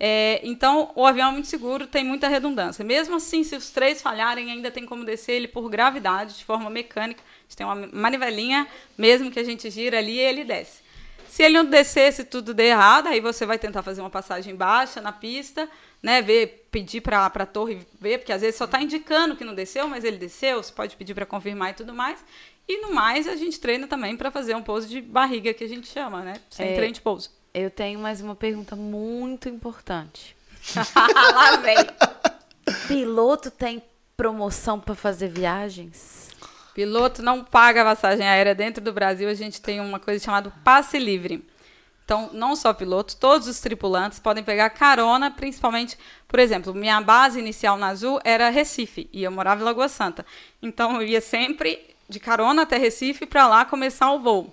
É, 0.00 0.40
então 0.44 0.92
o 0.94 1.04
avião 1.04 1.30
é 1.30 1.32
muito 1.32 1.48
seguro, 1.48 1.86
tem 1.86 2.04
muita 2.04 2.28
redundância. 2.28 2.84
Mesmo 2.84 3.16
assim, 3.16 3.42
se 3.42 3.56
os 3.56 3.70
três 3.70 4.00
falharem, 4.00 4.50
ainda 4.50 4.70
tem 4.70 4.84
como 4.84 5.04
descer 5.04 5.32
ele 5.32 5.48
por 5.48 5.68
gravidade, 5.68 6.38
de 6.38 6.44
forma 6.44 6.68
mecânica. 6.70 7.20
A 7.20 7.42
gente 7.42 7.56
tem 7.56 7.66
uma 7.66 7.88
manivelinha, 7.92 8.66
mesmo 8.96 9.30
que 9.30 9.40
a 9.40 9.44
gente 9.44 9.68
gira 9.70 9.98
ali, 9.98 10.18
ele 10.18 10.44
desce. 10.44 10.82
Se 11.28 11.42
ele 11.42 11.54
não 11.58 11.64
descer, 11.64 12.12
se 12.12 12.24
tudo 12.24 12.54
der 12.54 12.70
errado, 12.70 13.08
aí 13.08 13.20
você 13.20 13.44
vai 13.44 13.58
tentar 13.58 13.82
fazer 13.82 14.00
uma 14.00 14.10
passagem 14.10 14.54
baixa 14.54 15.00
na 15.00 15.12
pista, 15.12 15.68
né, 16.02 16.22
ver, 16.22 16.68
pedir 16.70 17.00
para 17.00 17.26
a 17.26 17.46
torre 17.46 17.86
ver, 18.00 18.18
porque 18.18 18.32
às 18.32 18.40
vezes 18.40 18.56
só 18.56 18.64
está 18.64 18.80
indicando 18.80 19.36
que 19.36 19.44
não 19.44 19.54
desceu, 19.54 19.88
mas 19.88 20.04
ele 20.04 20.16
desceu, 20.16 20.62
você 20.62 20.72
pode 20.72 20.96
pedir 20.96 21.14
para 21.14 21.26
confirmar 21.26 21.70
e 21.70 21.74
tudo 21.74 21.92
mais. 21.92 22.24
E 22.68 22.82
no 22.82 22.92
mais, 22.92 23.26
a 23.26 23.34
gente 23.34 23.58
treina 23.58 23.86
também 23.86 24.16
para 24.16 24.30
fazer 24.30 24.54
um 24.54 24.62
pouso 24.62 24.86
de 24.86 25.00
barriga, 25.00 25.54
que 25.54 25.64
a 25.64 25.68
gente 25.68 25.88
chama, 25.88 26.22
né? 26.22 26.34
Sem 26.50 26.68
é, 26.68 26.74
treino 26.74 26.94
de 26.94 27.00
pouso. 27.00 27.30
Eu 27.54 27.70
tenho 27.70 27.98
mais 27.98 28.20
uma 28.20 28.34
pergunta 28.36 28.76
muito 28.76 29.48
importante. 29.48 30.36
Lá 30.94 31.56
vem. 31.56 31.78
Piloto 32.86 33.50
tem 33.50 33.82
promoção 34.16 34.78
para 34.78 34.94
fazer 34.94 35.28
viagens? 35.28 36.28
Piloto 36.74 37.22
não 37.22 37.42
paga 37.42 37.82
passagem 37.82 38.28
aérea 38.28 38.54
dentro 38.54 38.84
do 38.84 38.92
Brasil, 38.92 39.28
a 39.28 39.34
gente 39.34 39.60
tem 39.60 39.80
uma 39.80 39.98
coisa 39.98 40.22
chamada 40.22 40.52
passe 40.62 40.98
livre. 40.98 41.44
Então, 42.08 42.30
não 42.32 42.56
só 42.56 42.72
pilotos, 42.72 43.14
todos 43.14 43.46
os 43.46 43.60
tripulantes 43.60 44.18
podem 44.18 44.42
pegar 44.42 44.70
carona, 44.70 45.30
principalmente, 45.30 45.98
por 46.26 46.38
exemplo, 46.38 46.74
minha 46.74 46.98
base 47.02 47.38
inicial 47.38 47.76
na 47.76 47.88
Azul 47.88 48.18
era 48.24 48.48
Recife 48.48 49.10
e 49.12 49.22
eu 49.22 49.30
morava 49.30 49.60
em 49.60 49.64
Lagoa 49.64 49.90
Santa. 49.90 50.24
Então, 50.62 51.02
eu 51.02 51.06
ia 51.06 51.20
sempre 51.20 51.78
de 52.08 52.18
carona 52.18 52.62
até 52.62 52.78
Recife 52.78 53.26
para 53.26 53.46
lá 53.46 53.66
começar 53.66 54.10
o 54.10 54.20
voo. 54.20 54.50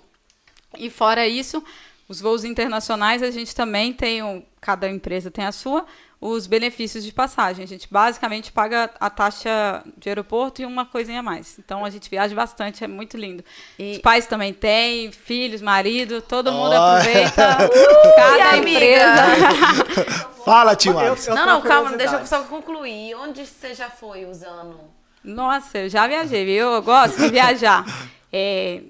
E 0.76 0.90
fora 0.90 1.26
isso, 1.26 1.64
os 2.06 2.20
voos 2.20 2.44
internacionais 2.44 3.22
a 3.22 3.30
gente 3.30 3.54
também 3.54 3.90
tem, 3.90 4.22
um, 4.22 4.44
cada 4.60 4.86
empresa 4.90 5.30
tem 5.30 5.46
a 5.46 5.52
sua, 5.52 5.86
os 6.20 6.46
benefícios 6.46 7.04
de 7.04 7.12
passagem. 7.12 7.64
A 7.64 7.68
gente 7.68 7.86
basicamente 7.90 8.50
paga 8.50 8.90
a 8.98 9.10
taxa 9.10 9.82
de 9.96 10.08
aeroporto 10.08 10.62
e 10.62 10.66
uma 10.66 10.86
coisinha 10.86 11.20
a 11.20 11.22
mais. 11.22 11.58
Então 11.58 11.84
a 11.84 11.90
gente 11.90 12.08
viaja 12.08 12.34
bastante, 12.34 12.82
é 12.82 12.88
muito 12.88 13.16
lindo. 13.16 13.44
E... 13.78 13.92
Os 13.92 13.98
pais 13.98 14.26
também 14.26 14.52
têm, 14.52 15.12
filhos, 15.12 15.60
marido, 15.60 16.22
todo 16.22 16.52
mundo 16.52 16.72
oh. 16.72 16.74
aproveita. 16.74 17.56
Uh, 17.66 18.16
cada 18.16 18.56
empresa. 18.56 20.26
Fala, 20.44 20.76
Tio 20.76 20.92
Não, 20.92 21.46
não, 21.46 21.60
calma, 21.60 21.96
deixa 21.96 22.16
eu 22.16 22.26
só 22.26 22.42
concluir. 22.44 23.14
Onde 23.16 23.44
você 23.44 23.74
já 23.74 23.90
foi 23.90 24.24
usando? 24.24 24.78
Nossa, 25.24 25.78
eu 25.78 25.88
já 25.88 26.06
viajei, 26.06 26.44
viu? 26.44 26.72
Eu 26.72 26.82
gosto 26.82 27.20
de 27.20 27.28
viajar. 27.30 27.84
É, 28.38 28.82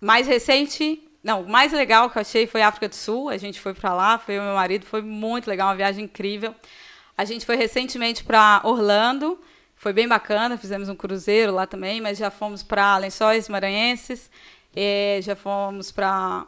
mais 0.00 0.26
recente, 0.26 1.02
não, 1.24 1.40
o 1.40 1.48
mais 1.48 1.72
legal 1.72 2.10
que 2.10 2.18
eu 2.18 2.20
achei 2.20 2.46
foi 2.46 2.60
África 2.60 2.86
do 2.86 2.94
Sul. 2.94 3.30
A 3.30 3.38
gente 3.38 3.58
foi 3.58 3.72
para 3.72 3.94
lá, 3.94 4.18
foi 4.18 4.38
o 4.38 4.42
meu 4.42 4.54
marido, 4.54 4.84
foi 4.84 5.00
muito 5.00 5.48
legal, 5.48 5.68
uma 5.68 5.74
viagem 5.74 6.04
incrível. 6.04 6.54
A 7.16 7.24
gente 7.24 7.46
foi 7.46 7.56
recentemente 7.56 8.22
para 8.22 8.60
Orlando, 8.62 9.40
foi 9.74 9.94
bem 9.94 10.06
bacana, 10.06 10.58
fizemos 10.58 10.90
um 10.90 10.94
cruzeiro 10.94 11.54
lá 11.54 11.66
também, 11.66 11.98
mas 11.98 12.18
já 12.18 12.30
fomos 12.30 12.62
para 12.62 12.98
Lençóis 12.98 13.48
Maranhenses, 13.48 14.30
eh, 14.76 15.20
já 15.22 15.34
fomos 15.34 15.90
para 15.90 16.44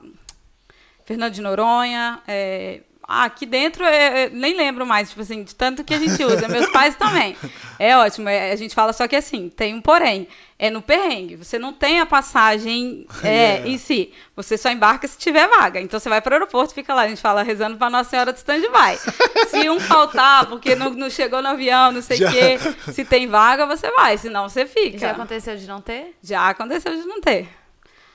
Fernando 1.07 1.33
de 1.33 1.41
Noronha. 1.41 2.23
eh, 2.29 2.83
ah, 3.09 3.25
aqui 3.25 3.47
dentro 3.47 3.85
é, 3.85 4.29
nem 4.31 4.57
lembro 4.57 4.85
mais, 4.85 5.11
tipo 5.11 5.23
assim, 5.23 5.45
de 5.45 5.55
tanto 5.55 5.85
que 5.85 5.95
a 5.95 5.99
gente 5.99 6.25
usa. 6.25 6.49
Meus 6.49 6.69
pais 6.71 6.95
também. 6.99 7.37
É 7.79 7.97
ótimo. 7.97 8.29
é, 8.29 8.51
a 8.51 8.57
gente 8.57 8.75
fala 8.75 8.93
só 8.93 9.07
que 9.07 9.15
assim, 9.15 9.49
tem 9.49 9.75
um 9.75 9.81
porém. 9.81 10.27
É 10.59 10.71
no 10.71 10.83
perrengue. 10.83 11.37
Você 11.37 11.59
não 11.59 11.73
tem 11.73 12.01
a 12.01 12.07
passagem 12.07 13.07
é, 13.23 13.61
em 13.69 13.79
si. 13.79 14.13
Você 14.35 14.59
só 14.59 14.71
embarca 14.71 15.07
se 15.07 15.17
tiver 15.19 15.47
vaga. 15.47 15.81
Então 15.81 16.01
você 16.01 16.09
vai 16.09 16.21
para 16.21 16.33
o 16.33 16.35
aeroporto, 16.35 16.75
fica 16.75 16.95
lá. 16.95 17.03
A 17.03 17.09
gente 17.09 17.21
fala 17.21 17.43
rezando 17.43 17.77
para 17.77 17.91
Nossa 17.91 18.11
Senhora 18.11 18.33
de 18.33 18.39
stand-by. 18.39 18.99
se 19.51 19.71
um 19.71 19.79
faltar, 19.79 20.47
porque 20.47 20.75
não, 20.75 20.91
não 20.91 21.11
chegou 21.11 21.41
no 21.41 21.49
avião, 21.49 21.93
não 21.93 22.03
sei 22.03 22.25
o 22.25 22.31
quê. 22.31 22.59
Se 22.93 23.05
tem 23.05 23.29
vaga, 23.29 23.67
você 23.67 23.89
vai. 23.93 24.19
Senão 24.19 24.49
você 24.49 24.67
fica. 24.67 24.99
Já 24.99 25.11
aconteceu 25.13 25.57
de 25.57 25.67
não 25.67 25.81
ter? 25.81 26.17
Já 26.23 26.49
aconteceu 26.49 26.97
de 26.97 27.07
não 27.07 27.21
ter. 27.21 27.47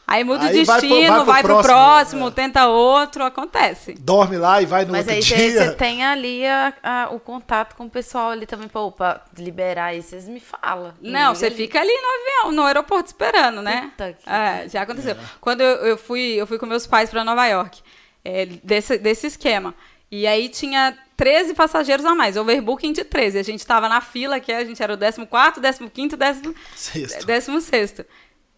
Aí 0.07 0.25
muda 0.25 0.43
Aí 0.45 0.61
o 0.61 0.65
vai 0.65 0.79
pro- 0.79 0.89
destino, 0.89 1.15
vai 1.17 1.25
vai, 1.25 1.41
pro 1.43 1.53
pro 1.55 1.63
próximo, 1.63 2.21
próximo, 2.21 2.27
é. 2.27 2.31
tenta 2.31 2.67
outro, 2.67 3.23
acontece. 3.23 3.93
Dorme 3.93 4.37
lá 4.37 4.61
e 4.61 4.65
vai 4.65 4.83
no 4.83 4.91
Mas 4.91 5.01
outro 5.07 5.13
aí 5.15 5.23
você 5.23 5.35
dia. 5.35 5.63
você 5.63 5.71
tem 5.75 6.03
ali 6.03 6.45
a- 6.45 6.73
a- 6.83 7.09
o 7.11 7.19
contato 7.19 7.75
com 7.75 7.85
o 7.85 7.89
pessoal 7.89 8.31
ali 8.31 8.45
também, 8.45 8.67
pra, 8.67 8.81
opa, 8.81 9.23
liberar 9.37 9.85
aí, 9.85 10.01
vocês 10.01 10.27
me 10.27 10.41
falam. 10.41 10.93
Não, 11.01 11.33
você 11.33 11.49
fica 11.49 11.79
ali 11.79 11.93
no 11.93 12.43
avião, 12.43 12.51
no 12.51 12.63
aeroporto 12.67 13.07
esperando, 13.07 13.61
né? 13.61 13.89
Puta 13.91 14.13
que 14.13 14.29
É, 14.29 14.67
já 14.67 14.81
aconteceu. 14.81 15.15
Quando 15.39 15.61
eu, 15.61 15.77
eu 15.85 15.97
fui, 15.97 16.33
eu 16.35 16.45
fui 16.45 16.57
com 16.59 16.65
meus 16.65 16.85
pais 16.85 17.09
para 17.09 17.23
Nova 17.23 17.45
York, 17.47 17.79
é, 18.25 18.45
desse, 18.45 18.97
desse 18.97 19.27
esquema. 19.27 19.73
E 20.11 20.27
aí 20.27 20.49
tinha 20.49 20.93
13 21.15 21.53
passageiros 21.53 22.05
a 22.05 22.13
mais, 22.13 22.35
overbooking 22.35 22.91
de 22.91 23.05
13. 23.05 23.39
A 23.39 23.43
gente 23.43 23.59
estava 23.59 23.87
na 23.87 24.01
fila, 24.01 24.41
que 24.41 24.51
a 24.51 24.65
gente 24.65 24.83
era 24.83 24.93
o 24.93 24.97
14, 24.97 25.89
15, 25.89 26.17
16. 26.17 28.05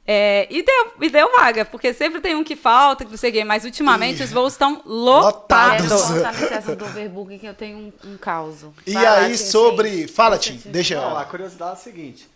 É, 0.05 0.47
e, 0.49 0.61
deu, 0.63 0.93
e 1.01 1.09
deu 1.09 1.31
vaga, 1.31 1.63
porque 1.63 1.93
sempre 1.93 2.19
tem 2.19 2.35
um 2.35 2.43
que 2.43 2.57
falta, 2.57 3.05
que 3.05 3.11
não 3.11 3.17
sei 3.17 3.30
o 3.30 3.34
quê, 3.34 3.43
mas 3.45 3.63
ultimamente 3.63 4.19
Ih, 4.21 4.25
os 4.25 4.31
voos 4.34 4.51
estão 4.53 4.81
lotados. 4.85 5.89
É, 5.89 5.95
lotados. 5.95 6.43
assunto 6.51 6.75
do 6.75 6.85
overbooking 6.85 7.39
que 7.39 7.45
eu 7.45 7.53
tenho 7.53 7.77
um, 7.77 7.93
um 8.11 8.17
caos. 8.17 8.63
E 8.85 8.93
Vai 8.93 9.03
lá, 9.03 9.13
aí, 9.19 9.31
Tim, 9.31 9.38
sobre. 9.38 10.07
Fala, 10.09 10.38
Tim. 10.38 10.61
Deixa 10.65 10.95
Não, 10.95 11.17
a 11.17 11.21
eu. 11.21 11.27
curiosidade 11.27 11.71
é 11.71 11.73
a 11.73 11.77
seguinte: 11.77 12.30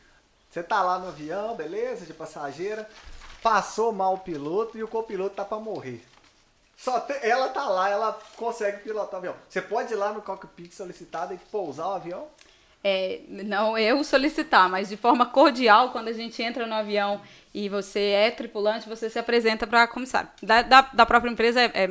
você 0.49 0.63
tá 0.63 0.81
lá 0.81 0.97
no 0.97 1.09
avião, 1.09 1.55
beleza, 1.55 2.05
de 2.05 2.13
passageira, 2.13 2.87
passou 3.43 3.91
mal 3.91 4.13
o 4.13 4.19
piloto 4.19 4.77
e 4.77 4.83
o 4.83 4.87
copiloto 4.87 5.35
tá 5.35 5.43
pra 5.43 5.59
morrer. 5.59 6.01
Só 6.77 6.99
te- 7.01 7.19
ela 7.21 7.49
tá 7.49 7.67
lá, 7.67 7.89
ela 7.89 8.17
consegue 8.37 8.77
pilotar 8.83 9.15
o 9.15 9.17
avião. 9.17 9.35
Você 9.49 9.61
pode 9.61 9.91
ir 9.91 9.95
lá 9.97 10.13
no 10.13 10.21
cockpit 10.21 10.71
solicitado 10.71 11.33
e 11.33 11.37
pousar 11.51 11.87
o 11.87 11.93
avião? 11.95 12.27
É, 12.83 13.21
não 13.27 13.77
eu 13.77 14.03
solicitar, 14.03 14.69
mas 14.69 14.87
de 14.87 14.95
forma 14.95 15.25
cordial, 15.25 15.91
quando 15.91 16.07
a 16.07 16.13
gente 16.13 16.41
entra 16.41 16.65
no 16.65 16.73
avião 16.73 17.19
e 17.53 17.67
você 17.67 17.99
é 17.99 18.31
tripulante, 18.31 18.87
você 18.87 19.09
se 19.09 19.19
apresenta 19.19 19.65
para 19.65 19.87
comissário. 19.87 20.29
Da, 20.41 20.61
da, 20.61 20.81
da 20.81 21.05
própria 21.05 21.29
empresa 21.29 21.61
é, 21.61 21.71
é 21.73 21.89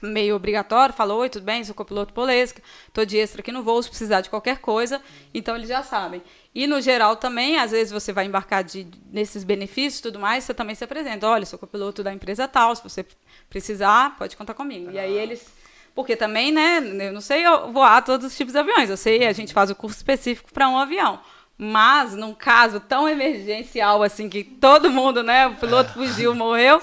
meio 0.00 0.36
obrigatório, 0.36 0.94
falou, 0.94 1.20
oi, 1.20 1.28
tudo 1.28 1.44
bem, 1.44 1.64
sou 1.64 1.74
copiloto 1.74 2.12
Polesca, 2.12 2.62
tô 2.92 3.04
de 3.04 3.16
extra 3.16 3.40
aqui 3.40 3.50
no 3.50 3.62
voo, 3.62 3.82
se 3.82 3.88
precisar 3.88 4.20
de 4.20 4.30
qualquer 4.30 4.58
coisa, 4.58 5.00
então 5.34 5.56
eles 5.56 5.68
já 5.68 5.82
sabem. 5.82 6.22
E 6.54 6.66
no 6.66 6.80
geral 6.80 7.16
também, 7.16 7.58
às 7.58 7.70
vezes 7.70 7.92
você 7.92 8.12
vai 8.12 8.26
embarcar 8.26 8.62
de, 8.62 8.86
nesses 9.10 9.44
benefícios 9.44 10.00
e 10.00 10.02
tudo 10.02 10.18
mais, 10.18 10.44
você 10.44 10.54
também 10.54 10.74
se 10.74 10.84
apresenta, 10.84 11.26
olha, 11.26 11.46
sou 11.46 11.58
copiloto 11.58 12.02
da 12.02 12.12
empresa 12.12 12.46
tal, 12.46 12.74
se 12.74 12.82
você 12.82 13.04
precisar, 13.48 14.16
pode 14.16 14.36
contar 14.36 14.54
comigo. 14.54 14.90
E 14.90 14.98
aí 14.98 15.12
eles 15.12 15.57
porque 15.98 16.14
também, 16.14 16.52
né, 16.52 16.78
eu 17.00 17.12
não 17.12 17.20
sei 17.20 17.42
voar 17.72 18.04
todos 18.04 18.24
os 18.28 18.36
tipos 18.36 18.52
de 18.52 18.58
aviões. 18.60 18.88
Eu 18.88 18.96
sei, 18.96 19.26
a 19.26 19.32
gente 19.32 19.52
faz 19.52 19.68
o 19.68 19.74
curso 19.74 19.96
específico 19.96 20.48
para 20.52 20.68
um 20.68 20.78
avião. 20.78 21.18
Mas, 21.58 22.14
num 22.14 22.32
caso 22.32 22.78
tão 22.78 23.08
emergencial 23.08 24.04
assim, 24.04 24.28
que 24.28 24.44
todo 24.44 24.92
mundo, 24.92 25.24
né, 25.24 25.48
o 25.48 25.56
piloto 25.56 25.94
fugiu, 25.94 26.36
morreu, 26.36 26.80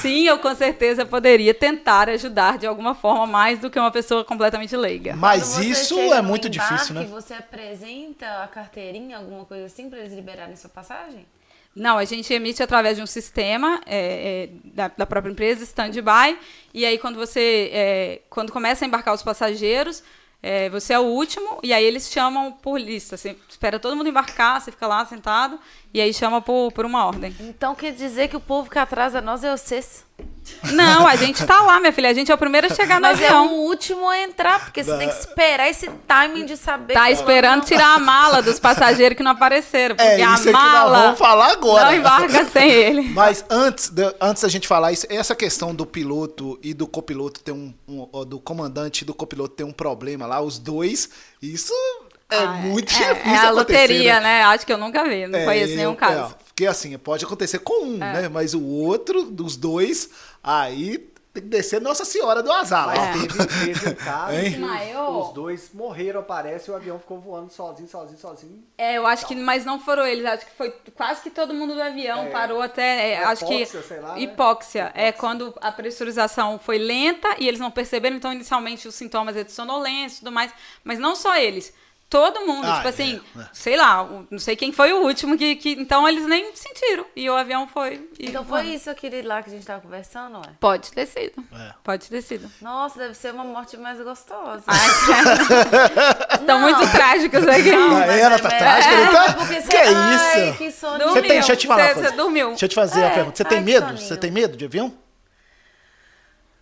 sim, 0.00 0.26
eu 0.26 0.40
com 0.40 0.52
certeza 0.56 1.06
poderia 1.06 1.54
tentar 1.54 2.08
ajudar 2.08 2.58
de 2.58 2.66
alguma 2.66 2.96
forma 2.96 3.28
mais 3.28 3.60
do 3.60 3.70
que 3.70 3.78
uma 3.78 3.92
pessoa 3.92 4.24
completamente 4.24 4.76
leiga. 4.76 5.14
Mas 5.14 5.56
isso 5.58 5.96
é 6.12 6.20
muito 6.20 6.48
embarque, 6.48 6.74
difícil, 6.74 6.96
né? 6.96 7.04
Você 7.04 7.34
apresenta 7.34 8.42
a 8.42 8.48
carteirinha, 8.48 9.18
alguma 9.18 9.44
coisa 9.44 9.66
assim, 9.66 9.88
pra 9.88 10.00
eles 10.00 10.12
liberarem 10.12 10.56
sua 10.56 10.68
passagem? 10.68 11.24
Não, 11.74 11.96
a 11.96 12.04
gente 12.04 12.32
emite 12.32 12.62
através 12.62 12.96
de 12.96 13.02
um 13.02 13.06
sistema 13.06 13.80
é, 13.86 14.44
é, 14.44 14.48
da, 14.64 14.88
da 14.88 15.06
própria 15.06 15.30
empresa, 15.30 15.62
stand-by, 15.62 16.36
e 16.74 16.84
aí 16.84 16.98
quando 16.98 17.16
você, 17.16 17.70
é, 17.72 18.20
quando 18.28 18.52
começa 18.52 18.84
a 18.84 18.88
embarcar 18.88 19.14
os 19.14 19.22
passageiros, 19.22 20.02
é, 20.42 20.68
você 20.70 20.92
é 20.92 20.98
o 20.98 21.04
último, 21.04 21.58
e 21.62 21.72
aí 21.72 21.84
eles 21.84 22.10
chamam 22.10 22.52
por 22.52 22.78
lista. 22.78 23.16
Você 23.16 23.36
espera 23.48 23.78
todo 23.78 23.96
mundo 23.96 24.08
embarcar, 24.08 24.60
você 24.60 24.70
fica 24.70 24.86
lá 24.86 25.04
sentado, 25.04 25.58
e 25.92 26.00
aí 26.00 26.12
chama 26.14 26.40
por, 26.40 26.72
por 26.72 26.84
uma 26.84 27.04
ordem. 27.04 27.34
Então 27.40 27.74
quer 27.74 27.92
dizer 27.92 28.28
que 28.28 28.36
o 28.36 28.40
povo 28.40 28.70
que 28.70 28.78
atrasa 28.78 29.20
nós 29.20 29.42
é 29.42 29.56
vocês. 29.56 30.04
Não, 30.72 31.06
a 31.06 31.14
gente 31.16 31.44
tá 31.46 31.60
lá, 31.60 31.78
minha 31.80 31.92
filha, 31.92 32.10
a 32.10 32.12
gente 32.12 32.30
é 32.30 32.34
o 32.34 32.38
primeiro 32.38 32.66
a 32.66 32.74
chegar 32.74 32.96
no 32.96 33.02
Mas 33.02 33.20
é 33.20 33.26
avião. 33.26 33.54
o 33.54 33.66
último 33.66 34.08
a 34.08 34.18
entrar, 34.20 34.60
porque 34.64 34.82
você 34.82 34.96
tem 34.98 35.08
que 35.08 35.14
esperar 35.14 35.68
esse 35.68 35.88
timing 36.06 36.44
de 36.44 36.56
saber. 36.56 36.94
Tá 36.94 37.10
esperando 37.10 37.64
tirar 37.64 37.94
a 37.94 37.98
mala 37.98 38.42
dos 38.42 38.58
passageiros 38.58 39.16
que 39.16 39.22
não 39.22 39.30
apareceram, 39.32 39.94
porque 39.96 40.08
É 40.10 40.24
a 40.24 40.34
isso 40.34 40.50
nós 40.50 40.52
mala 40.52 41.02
vamos 41.02 41.18
falar 41.18 41.52
agora. 41.52 41.84
não 41.86 41.94
embarca 41.94 42.44
sem 42.46 42.70
ele. 42.70 43.02
Mas 43.14 43.44
antes, 43.48 43.88
de, 43.90 44.02
antes 44.20 44.42
da 44.42 44.48
gente 44.48 44.66
falar 44.66 44.92
isso, 44.92 45.06
essa 45.08 45.34
questão 45.34 45.74
do 45.74 45.86
piloto 45.86 46.58
e 46.62 46.74
do 46.74 46.86
copiloto 46.86 47.40
ter 47.40 47.52
um, 47.52 47.72
um- 47.88 48.24
do 48.24 48.40
comandante 48.40 49.02
e 49.02 49.04
do 49.04 49.14
copiloto 49.14 49.54
ter 49.54 49.64
um 49.64 49.72
problema 49.72 50.26
lá, 50.26 50.40
os 50.40 50.58
dois, 50.58 51.08
isso 51.40 51.72
é 52.30 52.36
Ah, 52.38 52.46
muito 52.48 52.92
é, 52.92 52.96
difícil 53.14 53.32
É 53.32 53.36
a 53.36 53.48
acontecer, 53.50 53.52
loteria, 53.52 54.14
né? 54.16 54.20
né? 54.20 54.42
Acho 54.44 54.66
que 54.66 54.72
eu 54.72 54.76
nunca 54.78 55.02
vi, 55.04 55.26
não 55.26 55.38
É, 55.38 55.44
conheço 55.44 55.74
nenhum 55.76 55.90
eu- 55.92 55.96
caso. 55.96 56.32
é, 56.34 56.44
porque 56.44 56.66
assim, 56.66 56.98
pode 56.98 57.24
acontecer 57.24 57.58
com 57.60 57.86
um, 57.86 57.96
né? 57.96 58.28
Mas 58.28 58.52
o 58.52 58.62
outro, 58.62 59.22
dos 59.30 59.56
dois, 59.56 60.10
aí 60.42 60.98
tem 61.32 61.42
que 61.42 61.48
descer 61.50 61.80
Nossa 61.80 62.04
Senhora 62.04 62.42
do 62.42 62.50
azar. 62.50 62.86
Mas 62.86 63.28
teve, 63.28 63.46
teve 63.46 63.90
um 63.90 63.94
caso 63.94 64.32
que 64.32 64.96
os, 64.96 65.26
os 65.28 65.34
dois 65.34 65.70
morreram, 65.72 66.22
parece, 66.22 66.70
e 66.70 66.72
o 66.72 66.76
avião 66.76 66.98
ficou 66.98 67.20
voando 67.20 67.52
sozinho, 67.52 67.88
sozinho, 67.88 68.18
sozinho. 68.18 68.64
É, 68.76 68.96
eu 68.96 69.06
acho 69.06 69.26
que, 69.26 69.36
mas 69.36 69.64
não 69.64 69.78
foram 69.78 70.04
eles, 70.06 70.24
acho 70.24 70.46
que 70.46 70.52
foi 70.52 70.70
quase 70.96 71.20
que 71.22 71.30
todo 71.30 71.54
mundo 71.54 71.74
do 71.74 71.82
avião 71.82 72.24
É. 72.24 72.30
parou 72.30 72.60
até, 72.62 73.10
é, 73.12 73.24
acho 73.24 73.46
que 73.46 73.54
Hipóxia, 73.54 73.82
sei 73.82 74.00
lá, 74.00 74.14
né? 74.14 74.20
hipóxia, 74.22 74.92
é 74.94 75.12
quando 75.12 75.54
a 75.60 75.70
pressurização 75.70 76.58
foi 76.58 76.78
lenta 76.78 77.28
e 77.38 77.46
eles 77.46 77.60
não 77.60 77.70
perceberam, 77.70 78.16
então 78.16 78.32
inicialmente 78.32 78.88
os 78.88 78.94
sintomas 78.94 79.36
é 79.36 79.44
de 79.44 79.52
sonolência 79.52 80.16
e 80.16 80.18
tudo 80.20 80.32
mais, 80.32 80.52
mas 80.82 80.98
não 80.98 81.14
só 81.14 81.36
eles, 81.36 81.72
todo 82.10 82.40
mundo, 82.46 82.66
Ah, 82.66 82.76
tipo 82.76 82.86
é, 82.86 82.90
assim, 82.90 83.20
é. 83.38 83.42
sei 83.52 83.76
lá, 83.76 84.08
não 84.30 84.38
sei 84.38 84.56
quem 84.56 84.72
foi 84.72 84.92
o 84.92 85.02
último 85.02 85.36
que, 85.36 85.56
que 85.56 85.70
então 85.72 86.08
eles 86.08 86.26
nem 86.26 86.54
sentiram 86.54 87.04
e 87.14 87.28
o 87.28 87.34
avião 87.36 87.66
foi. 87.68 88.08
e 88.18 88.28
Então 88.28 88.44
foi 88.44 88.62
voando. 88.62 88.74
isso 88.76 88.88
aquele 88.90 89.22
lá 89.22 89.42
que 89.42 89.50
a 89.50 89.52
gente 89.52 89.66
tava 89.66 89.80
conversando, 89.80 90.38
ué? 90.38 90.46
Pode 90.58 90.90
ter 90.92 91.06
sido, 91.06 91.44
É. 91.52 91.72
pode 91.84 92.08
ter 92.08 92.22
sido. 92.22 92.50
Nossa, 92.62 92.98
deve 92.98 93.14
ser 93.14 93.32
uma 93.34 93.44
morte 93.44 93.76
mais 93.76 94.00
gostosa. 94.00 94.64
Estão 96.40 96.60
muito 96.60 96.90
trágicos 96.90 97.46
aqui. 97.46 97.70
Ah, 97.70 98.06
ela 98.06 98.38
tá 98.38 98.48
trágica, 98.48 98.94
É, 98.94 99.00
ele 99.02 99.10
tá- 99.12 99.34
porque 99.34 99.62
Que 99.62 99.76
ai, 99.76 100.48
isso? 100.48 100.58
que 100.58 100.70
sono. 100.72 100.98
Dormiu. 100.98 101.14
Você 101.14 101.20
tem, 101.22 101.30
deixa 101.30 101.52
eu 101.52 101.56
te 101.56 101.66
falar 101.66 101.82
uma 101.82 101.88
Você- 101.88 101.94
coisa. 101.94 102.08
você 102.10 102.16
dormiu. 102.16 102.48
Deixa 102.48 102.64
eu 102.64 102.68
te 102.68 102.74
fazer 102.74 103.04
a 103.04 103.06
É, 103.06 103.10
pergunta. 103.10 103.36
Você 103.36 103.44
tem 103.44 103.58
ai, 103.58 103.64
que 103.64 103.70
medo? 103.70 103.86
soninho. 103.86 104.06
Você 104.06 104.16
tem 104.16 104.30
medo 104.30 104.56
de 104.56 104.64
avião? 104.64 104.94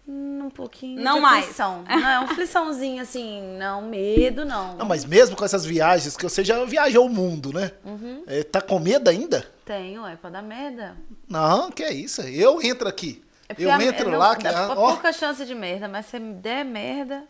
Um 0.09 0.49
pouquinho 0.51 1.03
Não 1.03 1.17
de 1.17 1.21
mais. 1.21 1.45
aflição. 1.45 1.85
Não, 1.89 2.09
é 2.09 2.21
um 2.21 2.25
afliçãozinho 2.25 3.03
assim, 3.03 3.43
não, 3.59 3.83
medo 3.83 4.45
não. 4.45 4.77
Não, 4.77 4.87
mas 4.87 5.05
mesmo 5.05 5.35
com 5.37 5.45
essas 5.45 5.65
viagens, 5.65 6.17
que 6.17 6.23
você 6.23 6.45
já 6.45 6.65
viajou 6.65 7.07
o 7.07 7.11
mundo, 7.11 7.53
né? 7.53 7.73
Uhum. 7.85 8.23
É, 8.27 8.43
tá 8.45 8.61
com 8.61 8.79
medo 8.79 9.11
ainda? 9.11 9.45
Tenho, 9.65 10.07
é 10.07 10.15
pra 10.15 10.31
dar 10.31 10.43
merda. 10.43 10.97
Não, 11.29 11.71
que 11.73 11.83
é 11.83 11.93
isso. 11.93 12.21
Eu 12.23 12.63
entro 12.63 12.87
aqui. 12.89 13.21
É 13.49 13.55
eu 13.59 13.71
a- 13.73 13.83
entro 13.83 14.11
não- 14.11 14.19
lá, 14.19 14.37
que, 14.37 14.45
dá 14.45 14.71
ó, 14.71 14.75
pouca 14.91 15.13
chance 15.13 15.45
de 15.45 15.55
merda, 15.55 15.89
mas 15.89 16.07
se 16.07 16.19
der 16.21 16.65
merda, 16.65 17.25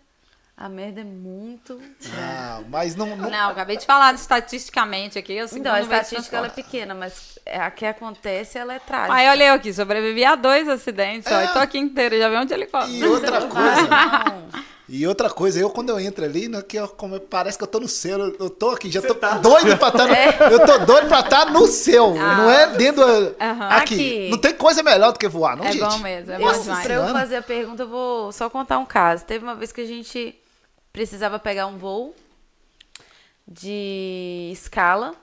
a 0.57 0.69
merda 0.71 1.03
é 1.03 1.05
muito. 1.05 1.79
Ah, 2.19 2.61
mas 2.71 2.97
não, 2.97 3.15
não- 3.15 3.29
Não, 3.31 3.51
acabei 3.51 3.77
de 3.77 3.85
falar 3.85 4.15
estatisticamente 4.15 5.19
aqui. 5.19 5.35
Eu 5.35 5.47
Então, 5.53 5.75
a 5.75 5.81
estatística 5.83 6.37
ela 6.37 6.47
é 6.47 6.51
pequena, 6.51 6.95
mas 6.95 7.39
é, 7.45 7.59
a 7.61 7.71
que 7.71 7.85
acontece, 7.85 8.57
ela 8.59 8.73
é 8.75 8.79
trágica. 8.79 9.15
Aí 9.15 9.29
olha 9.29 9.45
eu 9.49 9.55
aqui, 9.55 9.73
sobrevivi 9.73 10.25
a 10.25 10.35
dois 10.35 10.67
acidentes, 10.69 11.31
ó, 11.31 11.41
É. 11.41 11.45
e 11.45 11.49
tô 11.49 11.59
aqui 11.59 11.79
inteiro, 11.79 12.17
já 12.19 12.29
vi 12.31 12.37
onde 12.37 12.55
helicóptero. 12.55 12.97
E 12.97 13.05
outra 13.05 13.41
Não 13.41 13.49
coisa, 13.51 13.89
e 14.89 15.07
outra 15.07 15.29
coisa, 15.29 15.59
eu 15.61 15.69
quando 15.69 15.91
eu 15.91 16.01
entro 16.01 16.25
ali, 16.25 16.49
né, 16.49 16.63
que 16.63 16.77
eu, 16.79 16.89
como 16.89 17.21
parece 17.21 17.59
que 17.59 17.65
eu 17.65 17.69
tô 17.69 17.79
no 17.81 17.89
céu, 17.89 18.19
eu, 18.19 18.37
eu 18.41 18.49
tô 18.51 18.71
aqui, 18.71 18.91
já 18.91 19.01
Você 19.03 19.09
tô 19.09 19.15
tá- 19.15 19.37
doido 19.37 19.77
pra 19.77 19.89
estar 19.89 20.07
no, 20.07 20.53
eu 20.55 20.65
tô 20.65 20.79
doido 20.87 21.09
pra 21.09 21.21
estar 21.21 21.51
no 21.51 21.67
céu, 21.67 22.15
não 22.15 22.51
é 22.51 22.69
dentro 22.69 23.05
do- 23.05 23.37
Aham. 23.39 23.69
aqui. 23.69 23.95
Aqui. 23.95 24.29
Não 24.31 24.39
tem 24.39 24.55
coisa 24.55 24.83
melhor 24.83 25.13
do 25.13 25.19
que 25.19 25.29
voar, 25.29 25.55
não, 25.57 25.65
É 25.67 25.73
gente? 25.73 25.85
bom 25.85 25.99
mesmo, 25.99 26.33
é 26.33 26.39
bom 26.39 26.51
demais. 26.63 26.85
Pra 26.87 26.95
eu 26.95 27.09
fazer 27.13 27.37
a 27.37 27.43
pergunta, 27.43 27.83
eu 27.83 27.89
vou 27.89 28.33
só 28.33 28.49
contar 28.49 28.79
um 28.79 28.87
caso. 28.87 29.23
Teve 29.27 29.45
uma 29.45 29.55
vez 29.55 29.71
que 29.71 29.83
a 29.83 29.87
gente 29.87 30.35
precisava 30.97 31.39
pegar 31.39 31.67
um 31.67 31.77
voo 31.77 32.17
de 33.47 34.49
escala. 34.51 35.15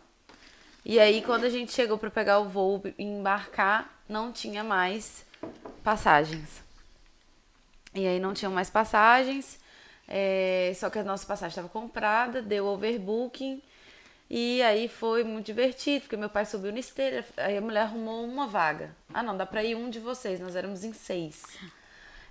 E 0.86 1.00
aí, 1.00 1.24
quando 1.24 1.46
a 1.46 1.50
gente 1.50 1.72
chegou 1.72 1.98
para 1.98 2.12
pegar 2.12 2.38
o 2.38 2.48
voo 2.48 2.80
e 2.96 3.04
embarcar, 3.04 3.92
não 4.08 4.32
tinha 4.32 4.64
mais 4.64 5.26
passagens. 5.84 6.62
E 7.96 8.06
aí 8.06 8.20
não 8.20 8.36
tinham 8.36 8.54
mais 8.54 8.70
passagens. 8.70 9.60
É, 10.08 10.72
só 10.76 10.92
que 10.92 11.00
a 11.00 11.04
nossa 11.04 11.26
passagem 11.26 11.50
estava 11.50 11.70
comprada, 11.70 12.40
deu 12.40 12.68
overbooking. 12.68 13.60
E 14.30 14.62
aí 14.62 14.88
foi 14.88 15.24
muito 15.24 15.48
divertido, 15.48 16.02
porque 16.02 16.16
meu 16.16 16.30
pai 16.30 16.46
subiu 16.46 16.72
na 16.72 16.80
esteira, 16.80 17.26
aí 17.36 17.58
a 17.58 17.62
mulher 17.62 17.82
arrumou 17.82 18.24
uma 18.26 18.46
vaga. 18.46 18.96
Ah, 19.12 19.24
não, 19.24 19.36
dá 19.36 19.46
pra 19.48 19.64
ir 19.64 19.74
um 19.74 19.90
de 19.90 20.00
vocês, 20.00 20.40
nós 20.40 20.56
éramos 20.56 20.84
em 20.84 20.94
seis. 20.94 21.44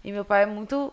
E 0.05 0.13
meu 0.13 0.25
pai 0.25 0.45
é 0.45 0.47
muito. 0.47 0.93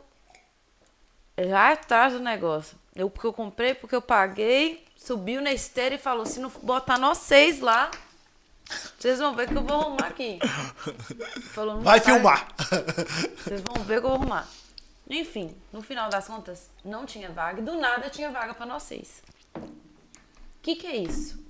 Já 1.47 1.71
atrás 1.73 2.13
do 2.13 2.19
negócio. 2.19 2.77
Eu, 2.95 3.09
porque 3.09 3.27
eu 3.27 3.33
comprei, 3.33 3.73
porque 3.73 3.95
eu 3.95 4.01
paguei, 4.01 4.85
subiu 4.95 5.41
na 5.41 5.51
esteira 5.51 5.95
e 5.95 5.97
falou: 5.97 6.25
se 6.25 6.39
não 6.39 6.49
botar 6.61 6.97
nós 6.97 7.19
seis 7.19 7.59
lá, 7.59 7.89
vocês 8.97 9.19
vão 9.19 9.35
ver 9.35 9.47
que 9.47 9.55
eu 9.55 9.63
vou 9.63 9.79
arrumar 9.79 10.07
aqui. 10.07 10.39
Falou, 11.53 11.75
não 11.75 11.81
Vai 11.81 11.99
filmar. 11.99 12.47
Vocês 13.37 13.61
vão 13.61 13.83
ver 13.83 13.99
que 13.99 14.05
eu 14.05 14.09
vou 14.09 14.19
arrumar. 14.19 14.47
Enfim, 15.09 15.55
no 15.73 15.81
final 15.81 16.09
das 16.09 16.27
contas, 16.27 16.69
não 16.85 17.05
tinha 17.05 17.31
vaga. 17.31 17.61
E 17.61 17.63
do 17.63 17.75
nada 17.79 18.09
tinha 18.09 18.29
vaga 18.29 18.53
pra 18.53 18.65
nós 18.65 18.83
seis. 18.83 19.23
O 19.55 19.61
que, 20.61 20.75
que 20.75 20.85
é 20.85 20.97
isso? 20.97 21.43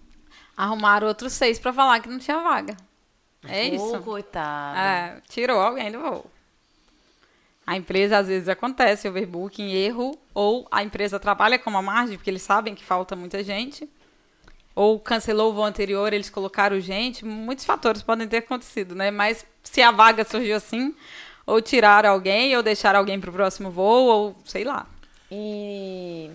Arrumaram 0.55 1.07
outros 1.07 1.33
seis 1.33 1.59
pra 1.59 1.73
falar 1.73 1.99
que 1.99 2.07
não 2.07 2.19
tinha 2.19 2.39
vaga. 2.39 2.77
É 3.43 3.69
Ô, 3.69 3.73
isso. 3.75 3.99
coitado. 4.01 4.77
É, 4.77 5.21
tirou 5.27 5.59
alguém 5.59 5.91
do 5.91 5.99
voo. 5.99 6.31
A 7.69 7.77
empresa, 7.77 8.17
às 8.17 8.27
vezes, 8.27 8.49
acontece 8.49 9.07
overbooking, 9.07 9.69
erro, 9.73 10.17
ou 10.33 10.67
a 10.71 10.81
empresa 10.81 11.19
trabalha 11.19 11.59
com 11.59 11.69
uma 11.69 11.83
margem, 11.83 12.17
porque 12.17 12.31
eles 12.31 12.41
sabem 12.41 12.73
que 12.73 12.83
falta 12.83 13.15
muita 13.15 13.43
gente, 13.43 13.87
ou 14.73 14.99
cancelou 14.99 15.51
o 15.51 15.53
voo 15.53 15.63
anterior, 15.63 16.11
eles 16.11 16.31
colocaram 16.31 16.79
gente. 16.79 17.23
Muitos 17.23 17.65
fatores 17.65 18.01
podem 18.01 18.27
ter 18.27 18.37
acontecido, 18.37 18.95
né? 18.95 19.11
Mas 19.11 19.45
se 19.61 19.83
a 19.83 19.91
vaga 19.91 20.25
surgiu 20.25 20.55
assim, 20.55 20.95
ou 21.45 21.61
tiraram 21.61 22.09
alguém, 22.09 22.57
ou 22.57 22.63
deixaram 22.63 22.97
alguém 22.97 23.19
para 23.19 23.29
o 23.29 23.33
próximo 23.33 23.69
voo, 23.69 24.07
ou 24.07 24.35
sei 24.45 24.63
lá. 24.63 24.87
E 25.29 26.31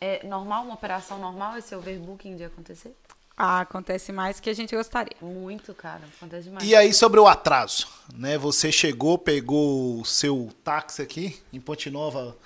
é 0.00 0.24
normal, 0.24 0.62
uma 0.66 0.74
operação 0.74 1.18
normal 1.18 1.58
esse 1.58 1.74
overbooking 1.74 2.36
de 2.36 2.44
acontecer? 2.44 2.96
Ah, 3.36 3.60
acontece 3.60 4.12
mais 4.12 4.38
que 4.38 4.48
a 4.48 4.54
gente 4.54 4.76
gostaria. 4.76 5.16
Muito, 5.20 5.74
cara. 5.74 6.02
Acontece 6.16 6.44
demais. 6.44 6.66
E 6.66 6.74
aí 6.74 6.92
sobre 6.94 7.18
o 7.18 7.26
atraso, 7.26 7.88
né? 8.14 8.38
Você 8.38 8.70
chegou, 8.70 9.18
pegou 9.18 10.00
o 10.00 10.04
seu 10.04 10.50
táxi 10.62 11.02
aqui 11.02 11.42
em 11.52 11.60
Ponte 11.60 11.90
Nova 11.90 12.36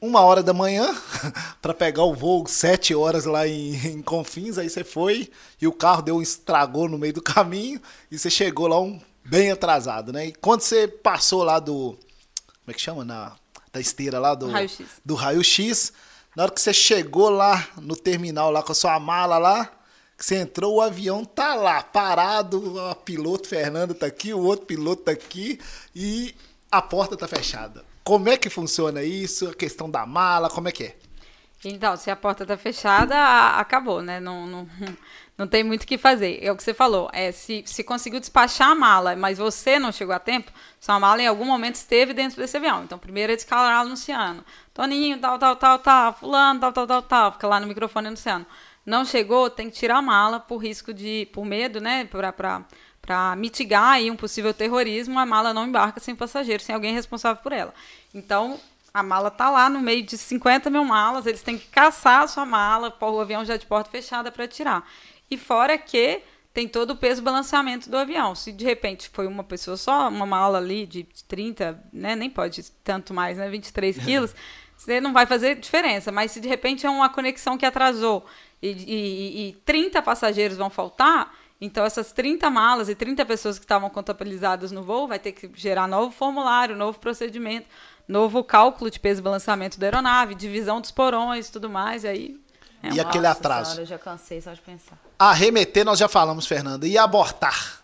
uma 0.00 0.20
hora 0.20 0.42
da 0.42 0.54
manhã 0.54 0.96
para 1.60 1.74
pegar 1.74 2.04
o 2.04 2.14
voo 2.14 2.46
sete 2.46 2.94
horas 2.94 3.24
lá 3.24 3.46
em, 3.46 3.74
em 3.86 4.02
Confins, 4.02 4.56
aí 4.56 4.70
você 4.70 4.84
foi 4.84 5.30
e 5.60 5.66
o 5.66 5.72
carro 5.72 6.02
deu 6.02 6.16
um 6.16 6.22
estragou 6.22 6.88
no 6.88 6.96
meio 6.96 7.12
do 7.12 7.22
caminho 7.22 7.80
e 8.10 8.18
você 8.18 8.30
chegou 8.30 8.68
lá 8.68 8.80
um 8.80 9.00
bem 9.24 9.50
atrasado, 9.50 10.12
né? 10.12 10.26
E 10.26 10.32
quando 10.32 10.62
você 10.62 10.88
passou 10.88 11.42
lá 11.42 11.58
do 11.58 11.98
como 12.46 12.68
é 12.68 12.72
que 12.72 12.80
chama 12.80 13.04
na 13.04 13.36
da 13.70 13.80
esteira 13.80 14.18
lá 14.18 14.34
do 14.34 14.48
Raio-X. 14.48 14.86
do 15.04 15.14
raio-x, 15.14 15.92
na 16.34 16.44
hora 16.44 16.52
que 16.52 16.60
você 16.60 16.72
chegou 16.72 17.28
lá 17.28 17.68
no 17.76 17.94
terminal 17.94 18.50
lá 18.50 18.62
com 18.62 18.72
a 18.72 18.74
sua 18.74 18.98
mala 18.98 19.36
lá, 19.36 19.70
você 20.18 20.36
entrou, 20.36 20.76
o 20.76 20.82
avião 20.82 21.24
tá 21.24 21.54
lá, 21.54 21.80
parado, 21.82 22.80
a 22.80 22.94
piloto 22.94 23.48
Fernanda 23.48 23.94
tá 23.94 24.06
aqui, 24.06 24.34
o 24.34 24.40
outro 24.40 24.66
piloto 24.66 25.02
tá 25.04 25.12
aqui 25.12 25.60
e 25.94 26.34
a 26.70 26.82
porta 26.82 27.16
tá 27.16 27.28
fechada. 27.28 27.84
Como 28.02 28.28
é 28.28 28.36
que 28.36 28.50
funciona 28.50 29.02
isso? 29.02 29.48
A 29.48 29.54
questão 29.54 29.88
da 29.88 30.04
mala, 30.04 30.50
como 30.50 30.68
é 30.68 30.72
que 30.72 30.84
é? 30.84 30.96
Então, 31.64 31.96
se 31.96 32.10
a 32.10 32.16
porta 32.16 32.46
tá 32.46 32.56
fechada, 32.56 33.16
acabou, 33.56 34.02
né? 34.02 34.18
Não, 34.18 34.46
não, 34.46 34.68
não 35.36 35.46
tem 35.46 35.62
muito 35.62 35.82
o 35.82 35.86
que 35.86 35.98
fazer. 35.98 36.38
É 36.42 36.50
o 36.50 36.56
que 36.56 36.62
você 36.62 36.74
falou. 36.74 37.08
É, 37.12 37.30
se, 37.30 37.62
se 37.66 37.84
conseguiu 37.84 38.18
despachar 38.18 38.70
a 38.70 38.74
mala, 38.74 39.14
mas 39.14 39.38
você 39.38 39.78
não 39.78 39.92
chegou 39.92 40.14
a 40.14 40.18
tempo, 40.18 40.52
sua 40.80 40.98
mala 40.98 41.22
em 41.22 41.26
algum 41.26 41.44
momento 41.44 41.76
esteve 41.76 42.12
dentro 42.12 42.40
desse 42.40 42.56
avião. 42.56 42.84
Então, 42.84 42.98
primeiro 42.98 43.32
eles 43.32 43.44
ficaram 43.44 43.62
lá 43.64 43.80
anunciando. 43.80 44.44
Toninho, 44.74 45.18
tal, 45.18 45.38
tal, 45.38 45.56
tal, 45.56 45.78
tal. 45.78 46.12
Fulano, 46.14 46.60
tal, 46.60 46.72
tal, 46.72 46.86
tal, 46.86 47.02
tal. 47.02 47.32
Fica 47.32 47.46
lá 47.46 47.60
no 47.60 47.66
microfone 47.66 48.08
anunciando. 48.08 48.46
Não 48.84 49.04
chegou, 49.04 49.50
tem 49.50 49.68
que 49.70 49.76
tirar 49.76 49.98
a 49.98 50.02
mala 50.02 50.40
por 50.40 50.58
risco 50.58 50.92
de... 50.94 51.28
Por 51.32 51.44
medo, 51.44 51.80
né? 51.80 52.04
Para 52.06 53.36
mitigar 53.36 53.92
aí 53.92 54.10
um 54.10 54.16
possível 54.16 54.52
terrorismo, 54.54 55.18
a 55.18 55.26
mala 55.26 55.54
não 55.54 55.66
embarca 55.66 56.00
sem 56.00 56.14
passageiro, 56.14 56.62
sem 56.62 56.74
alguém 56.74 56.92
responsável 56.92 57.42
por 57.42 57.52
ela. 57.52 57.72
Então, 58.14 58.58
a 58.92 59.02
mala 59.02 59.30
tá 59.30 59.50
lá 59.50 59.68
no 59.68 59.80
meio 59.80 60.02
de 60.02 60.16
50 60.16 60.70
mil 60.70 60.84
malas, 60.84 61.26
eles 61.26 61.42
têm 61.42 61.58
que 61.58 61.68
caçar 61.68 62.22
a 62.22 62.26
sua 62.26 62.44
mala, 62.44 62.94
o 63.00 63.20
avião 63.20 63.44
já 63.44 63.56
de 63.56 63.66
porta 63.66 63.90
fechada 63.90 64.30
para 64.32 64.48
tirar. 64.48 64.88
E 65.30 65.36
fora 65.36 65.76
que 65.76 66.22
tem 66.52 66.66
todo 66.66 66.90
o 66.90 66.96
peso 66.96 67.22
balanceamento 67.22 67.88
do 67.88 67.96
avião. 67.96 68.34
Se 68.34 68.50
de 68.50 68.64
repente 68.64 69.08
foi 69.10 69.26
uma 69.26 69.44
pessoa 69.44 69.76
só, 69.76 70.08
uma 70.08 70.26
mala 70.26 70.58
ali 70.58 70.86
de 70.86 71.04
30, 71.28 71.80
né, 71.92 72.16
nem 72.16 72.28
pode 72.28 72.64
tanto 72.82 73.14
mais, 73.14 73.38
né, 73.38 73.48
23 73.48 73.98
quilos, 74.04 74.34
você 74.76 75.00
não 75.00 75.12
vai 75.12 75.26
fazer 75.26 75.56
diferença. 75.56 76.10
Mas 76.10 76.32
se 76.32 76.40
de 76.40 76.48
repente 76.48 76.84
é 76.86 76.90
uma 76.90 77.08
conexão 77.08 77.56
que 77.56 77.66
atrasou 77.66 78.26
e, 78.62 78.68
e, 78.68 79.48
e 79.48 79.52
30 79.64 80.02
passageiros 80.02 80.56
vão 80.56 80.70
faltar, 80.70 81.34
então 81.60 81.84
essas 81.84 82.12
30 82.12 82.50
malas 82.50 82.88
e 82.88 82.94
30 82.94 83.24
pessoas 83.26 83.58
que 83.58 83.64
estavam 83.64 83.90
contabilizadas 83.90 84.72
no 84.72 84.82
voo 84.82 85.08
vai 85.08 85.18
ter 85.18 85.32
que 85.32 85.50
gerar 85.54 85.86
novo 85.86 86.10
formulário, 86.12 86.76
novo 86.76 86.98
procedimento, 86.98 87.66
novo 88.06 88.42
cálculo 88.44 88.90
de 88.90 88.98
peso 88.98 89.20
e 89.20 89.22
balanceamento 89.22 89.78
da 89.78 89.86
aeronave, 89.86 90.34
divisão 90.34 90.80
dos 90.80 90.90
porões, 90.90 91.50
tudo 91.50 91.68
mais, 91.68 92.04
e 92.04 92.08
aí 92.08 92.40
é 92.82 92.92
E 92.92 93.00
aquele 93.00 93.26
atraso? 93.26 93.70
Senhora, 93.70 93.82
eu 93.82 93.86
já 93.86 93.98
cansei 93.98 94.40
só 94.40 94.52
de 94.52 94.60
pensar. 94.60 94.98
Arremeter, 95.18 95.84
nós 95.84 95.98
já 95.98 96.08
falamos, 96.08 96.46
Fernanda. 96.46 96.86
E 96.86 96.96
abortar? 96.96 97.78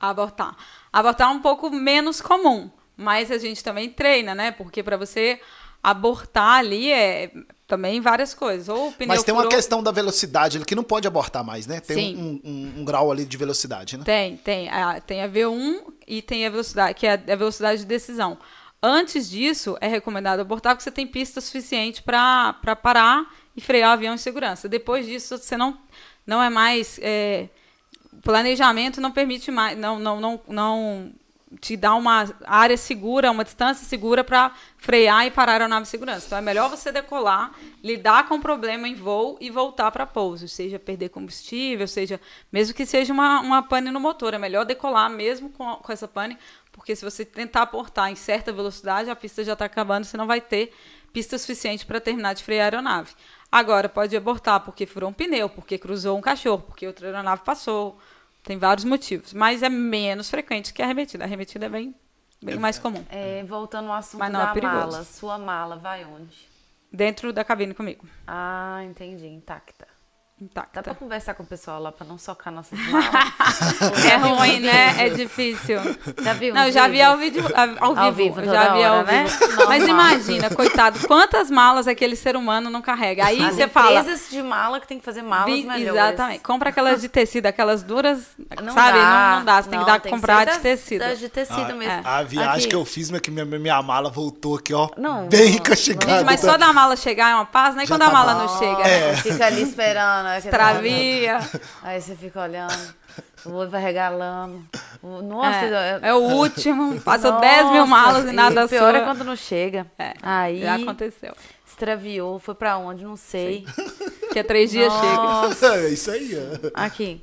abortar. 0.00 0.56
Abortar 0.92 1.28
é 1.28 1.30
um 1.30 1.40
pouco 1.40 1.70
menos 1.70 2.20
comum, 2.20 2.70
mas 2.96 3.30
a 3.30 3.38
gente 3.38 3.62
também 3.62 3.90
treina, 3.90 4.34
né? 4.34 4.50
Porque 4.50 4.82
para 4.82 4.96
você 4.96 5.40
abortar 5.82 6.58
ali 6.58 6.92
é 6.92 7.30
também 7.66 8.00
várias 8.00 8.32
coisas. 8.34 8.68
Ou 8.68 8.92
pneu 8.92 9.08
Mas 9.08 9.22
tem 9.24 9.34
uma 9.34 9.42
furou- 9.42 9.56
questão 9.56 9.82
da 9.82 9.90
velocidade, 9.90 10.58
que 10.64 10.74
não 10.74 10.84
pode 10.84 11.06
abortar 11.08 11.44
mais, 11.44 11.66
né? 11.66 11.80
Tem 11.80 12.16
um, 12.16 12.40
um- 12.44 12.72
um 12.80 12.84
grau 12.84 13.10
ali 13.10 13.24
de 13.24 13.36
velocidade, 13.36 13.96
né? 13.96 14.04
Tem, 14.04 14.36
tem. 14.36 14.68
A, 14.68 15.00
tem 15.00 15.22
a 15.22 15.28
V1 15.28 15.80
e 16.06 16.22
tem 16.22 16.46
a 16.46 16.50
velocidade, 16.50 16.94
que 16.94 17.06
é 17.06 17.12
a 17.14 17.36
velocidade 17.36 17.80
de 17.80 17.86
decisão. 17.86 18.38
Antes 18.82 19.28
disso, 19.28 19.76
é 19.80 19.88
recomendado 19.88 20.38
abortar 20.40 20.74
porque 20.74 20.84
você 20.84 20.90
tem 20.92 21.06
pista 21.06 21.40
suficiente 21.40 22.02
para 22.02 22.52
parar 22.82 23.26
e 23.56 23.60
frear 23.60 23.90
o 23.90 23.92
avião 23.94 24.14
em 24.14 24.18
segurança. 24.18 24.68
Depois 24.68 25.06
disso, 25.06 25.36
você 25.38 25.56
não, 25.56 25.76
não 26.26 26.42
é 26.42 26.48
mais. 26.50 27.00
é, 27.02 27.48
planejamento 28.22 29.00
não 29.00 29.10
permite 29.10 29.50
mais. 29.50 29.76
Não, 29.78 29.98
não, 29.98 30.20
não, 30.20 30.40
não 30.48 31.12
te 31.60 31.76
dá 31.76 31.94
uma 31.94 32.34
área 32.44 32.76
segura, 32.76 33.30
uma 33.30 33.44
distância 33.44 33.86
segura 33.86 34.22
para 34.22 34.52
frear 34.76 35.26
e 35.26 35.30
parar 35.30 35.52
a 35.52 35.54
aeronave 35.54 35.82
em 35.82 35.86
segurança. 35.86 36.26
Então 36.26 36.38
é 36.38 36.40
melhor 36.40 36.68
você 36.68 36.92
decolar, 36.92 37.52
lidar 37.82 38.28
com 38.28 38.36
o 38.36 38.40
problema 38.40 38.86
em 38.88 38.94
voo 38.94 39.36
e 39.40 39.50
voltar 39.50 39.90
para 39.90 40.06
pouso, 40.06 40.48
seja 40.48 40.78
perder 40.78 41.08
combustível, 41.08 41.88
seja 41.88 42.20
mesmo 42.52 42.74
que 42.74 42.84
seja 42.84 43.12
uma, 43.12 43.40
uma 43.40 43.62
pane 43.62 43.90
no 43.90 44.00
motor, 44.00 44.34
é 44.34 44.38
melhor 44.38 44.64
decolar 44.64 45.10
mesmo 45.10 45.50
com, 45.50 45.76
com 45.76 45.92
essa 45.92 46.06
pane, 46.06 46.38
porque 46.72 46.94
se 46.94 47.04
você 47.04 47.24
tentar 47.24 47.62
aportar 47.62 48.10
em 48.10 48.14
certa 48.14 48.52
velocidade, 48.52 49.08
a 49.08 49.16
pista 49.16 49.42
já 49.42 49.54
está 49.54 49.64
acabando, 49.64 50.04
você 50.04 50.16
não 50.16 50.26
vai 50.26 50.40
ter 50.40 50.72
pista 51.12 51.38
suficiente 51.38 51.86
para 51.86 51.98
terminar 51.98 52.34
de 52.34 52.44
frear 52.44 52.64
a 52.64 52.76
aeronave. 52.76 53.14
Agora 53.50 53.88
pode 53.88 54.14
abortar 54.14 54.60
porque 54.60 54.84
furou 54.84 55.08
um 55.08 55.12
pneu, 55.12 55.48
porque 55.48 55.78
cruzou 55.78 56.18
um 56.18 56.20
cachorro, 56.20 56.62
porque 56.66 56.86
outra 56.86 57.06
aeronave 57.06 57.42
passou. 57.42 57.98
Tem 58.46 58.56
vários 58.56 58.84
motivos, 58.84 59.34
mas 59.34 59.60
é 59.60 59.68
menos 59.68 60.30
frequente 60.30 60.72
que 60.72 60.80
a 60.80 60.84
arremetida. 60.84 61.24
A 61.24 61.26
arremetida 61.26 61.66
é 61.66 61.68
bem, 61.68 61.92
bem 62.40 62.56
mais 62.56 62.78
comum. 62.78 63.04
É, 63.10 63.42
voltando 63.42 63.88
ao 63.88 63.94
assunto 63.96 64.20
Mas 64.20 64.32
não, 64.32 64.40
é 64.40 64.46
da 64.46 64.52
perigoso. 64.52 64.78
mala. 64.78 65.04
Sua 65.04 65.36
mala 65.36 65.74
vai 65.76 66.04
onde? 66.04 66.48
Dentro 66.92 67.32
da 67.32 67.42
cabine 67.42 67.74
comigo. 67.74 68.06
Ah, 68.24 68.82
entendi. 68.84 69.26
Intacta. 69.26 69.88
Dá 70.38 70.62
pra 70.64 70.80
Intacta. 70.80 70.94
conversar 70.96 71.32
com 71.32 71.42
o 71.44 71.46
pessoal 71.46 71.80
lá 71.80 71.90
pra 71.90 72.06
não 72.06 72.18
socar 72.18 72.52
nossas 72.52 72.78
malas? 72.90 74.04
É 74.04 74.16
ruim, 74.16 74.60
né? 74.60 75.06
É 75.06 75.08
difícil. 75.08 75.78
Já 76.22 76.34
viu? 76.34 76.52
Não, 76.52 76.70
já 76.70 76.86
vi 76.88 77.00
ao, 77.00 77.16
vídeo, 77.16 77.42
ao, 77.54 77.92
ao 77.92 77.98
Ao 78.04 78.12
vivo. 78.12 78.44
já 78.44 78.74
vi 78.74 78.84
ao 78.84 78.98
hora, 78.98 79.04
né? 79.04 79.24
vivo. 79.24 79.46
Normal. 79.46 79.66
Mas 79.68 79.88
imagina, 79.88 80.50
coitado, 80.50 81.06
quantas 81.08 81.50
malas 81.50 81.88
aquele 81.88 82.14
ser 82.16 82.36
humano 82.36 82.68
não 82.68 82.82
carrega. 82.82 83.24
Aí 83.24 83.42
As 83.42 83.54
você 83.54 83.66
fala. 83.66 84.00
empresas 84.00 84.28
de 84.28 84.42
mala 84.42 84.78
que 84.78 84.86
tem 84.86 84.98
que 84.98 85.04
fazer 85.06 85.22
malas 85.22 85.46
vi- 85.46 85.64
melhores. 85.64 86.02
exatamente. 86.12 86.40
Compra 86.40 86.68
aquelas 86.68 87.00
de 87.00 87.08
tecido, 87.08 87.46
aquelas 87.46 87.82
duras, 87.82 88.18
Não 88.62 88.74
sabe? 88.74 88.98
dá. 88.98 89.30
Não, 89.30 89.38
não 89.38 89.44
dá. 89.46 89.62
Você 89.62 89.70
tem 89.70 89.78
que 89.78 89.86
dar, 89.86 90.00
que 90.00 90.10
comprar 90.10 90.38
ser 90.40 90.44
de 90.44 90.50
das- 90.52 90.62
tecido. 90.62 90.98
das 91.00 91.18
de 91.18 91.28
tecido 91.30 91.74
mesmo. 91.74 91.92
é. 91.92 92.02
A 92.04 92.22
viagem 92.22 92.50
Aqui. 92.58 92.68
que 92.68 92.76
eu 92.76 92.84
fiz, 92.84 93.08
minha, 93.08 93.20
que 93.22 93.30
minha, 93.30 93.46
minha 93.46 93.82
mala 93.82 94.10
voltou 94.10 94.56
aqui, 94.56 94.74
ó. 94.74 94.90
Não, 94.98 95.28
bem 95.28 95.52
não, 95.54 95.58
castigada. 95.60 96.12
Gente, 96.18 96.26
mas 96.26 96.40
só 96.40 96.58
da 96.58 96.74
mala 96.74 96.94
chegar 96.94 97.30
é 97.30 97.34
uma 97.36 97.46
paz, 97.46 97.74
nem 97.74 97.86
Já 97.86 97.94
quando 97.94 98.02
a 98.02 98.06
tá 98.08 98.12
mala 98.12 98.34
bom. 98.34 98.40
não 98.42 98.58
chega. 98.58 98.82
É. 98.86 99.16
Você 99.16 99.32
Fica 99.32 99.46
ali 99.46 99.62
esperando. 99.62 100.25
Travia. 100.50 101.38
Aí 101.82 102.00
você 102.00 102.14
fica 102.16 102.40
olhando. 102.42 102.94
O 103.44 103.52
olho 103.52 103.70
vai 103.70 103.80
regalando. 103.82 104.64
Nossa, 105.02 105.66
É, 105.66 106.00
é 106.02 106.14
o 106.14 106.18
último. 106.18 107.00
Passou 107.02 107.32
Nossa, 107.32 107.40
10 107.46 107.70
mil 107.72 107.86
malas 107.86 108.28
e 108.28 108.32
nada 108.32 108.64
o 108.64 108.68
pior 108.68 108.92
sua. 108.92 108.98
é 109.02 109.04
quando 109.04 109.24
não 109.24 109.36
chega. 109.36 109.86
É, 109.98 110.14
Aí 110.22 110.60
Já 110.62 110.74
aconteceu. 110.76 111.34
extraviou, 111.66 112.38
foi 112.38 112.54
pra 112.54 112.76
onde? 112.78 113.04
Não 113.04 113.16
sei. 113.16 113.64
Que 114.32 114.40
é 114.40 114.42
três 114.42 114.70
dias 114.70 114.92
chega. 114.92 115.14
Nossa. 115.16 115.76
É 115.76 115.88
isso 115.90 116.10
aí, 116.10 116.32
ó. 116.34 116.70
Aqui. 116.74 117.22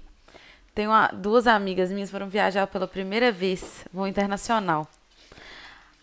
Tem 0.73 0.88
uma, 0.88 1.07
duas 1.13 1.45
amigas 1.45 1.91
minhas 1.91 2.09
foram 2.09 2.27
viajar 2.27 2.65
pela 2.67 2.88
primeira 2.88 3.31
vez, 3.31 3.61
voo 3.93 4.07
internacional. 4.07 4.88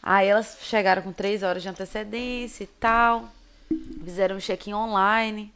Aí 0.02 0.28
elas 0.28 0.59
chegaram 0.62 1.02
com 1.02 1.12
três 1.12 1.43
horas 1.43 1.62
de 1.62 1.68
antecedência 1.68 2.64
e 2.64 2.66
tal. 2.66 3.28
Fizeram 4.05 4.36
um 4.36 4.40
check-in 4.40 4.72
online. 4.72 5.52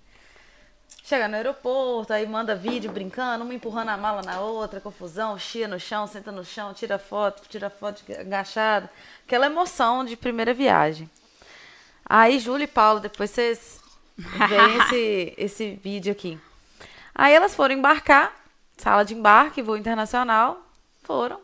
Chega 1.06 1.28
no 1.28 1.36
aeroporto, 1.36 2.14
aí 2.14 2.26
manda 2.26 2.56
vídeo 2.56 2.90
brincando, 2.90 3.44
uma 3.44 3.52
empurrando 3.52 3.90
a 3.90 3.96
mala 3.96 4.22
na 4.22 4.40
outra, 4.40 4.80
confusão, 4.80 5.38
chia 5.38 5.68
no 5.68 5.78
chão, 5.78 6.06
senta 6.06 6.32
no 6.32 6.42
chão, 6.42 6.72
tira 6.72 6.98
foto, 6.98 7.46
tira 7.46 7.68
foto 7.68 8.02
agachada. 8.18 8.90
Aquela 9.26 9.44
emoção 9.44 10.02
de 10.02 10.16
primeira 10.16 10.54
viagem. 10.54 11.10
Aí, 12.06 12.38
Júlia 12.38 12.64
e 12.64 12.68
Paulo, 12.68 13.00
depois 13.00 13.30
vocês 13.30 13.82
veem 14.16 14.78
esse, 14.78 15.34
esse 15.36 15.74
vídeo 15.74 16.10
aqui. 16.10 16.40
Aí 17.14 17.34
elas 17.34 17.54
foram 17.54 17.74
embarcar, 17.74 18.34
sala 18.78 19.04
de 19.04 19.12
embarque, 19.12 19.60
voo 19.60 19.76
internacional, 19.76 20.58
foram. 21.02 21.38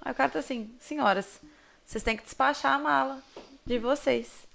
Aí 0.00 0.12
o 0.12 0.14
cara 0.14 0.30
tá 0.30 0.38
assim, 0.38 0.74
senhoras, 0.80 1.38
vocês 1.84 2.02
têm 2.02 2.16
que 2.16 2.24
despachar 2.24 2.76
a 2.76 2.78
mala 2.78 3.22
de 3.66 3.78
vocês. 3.78 4.48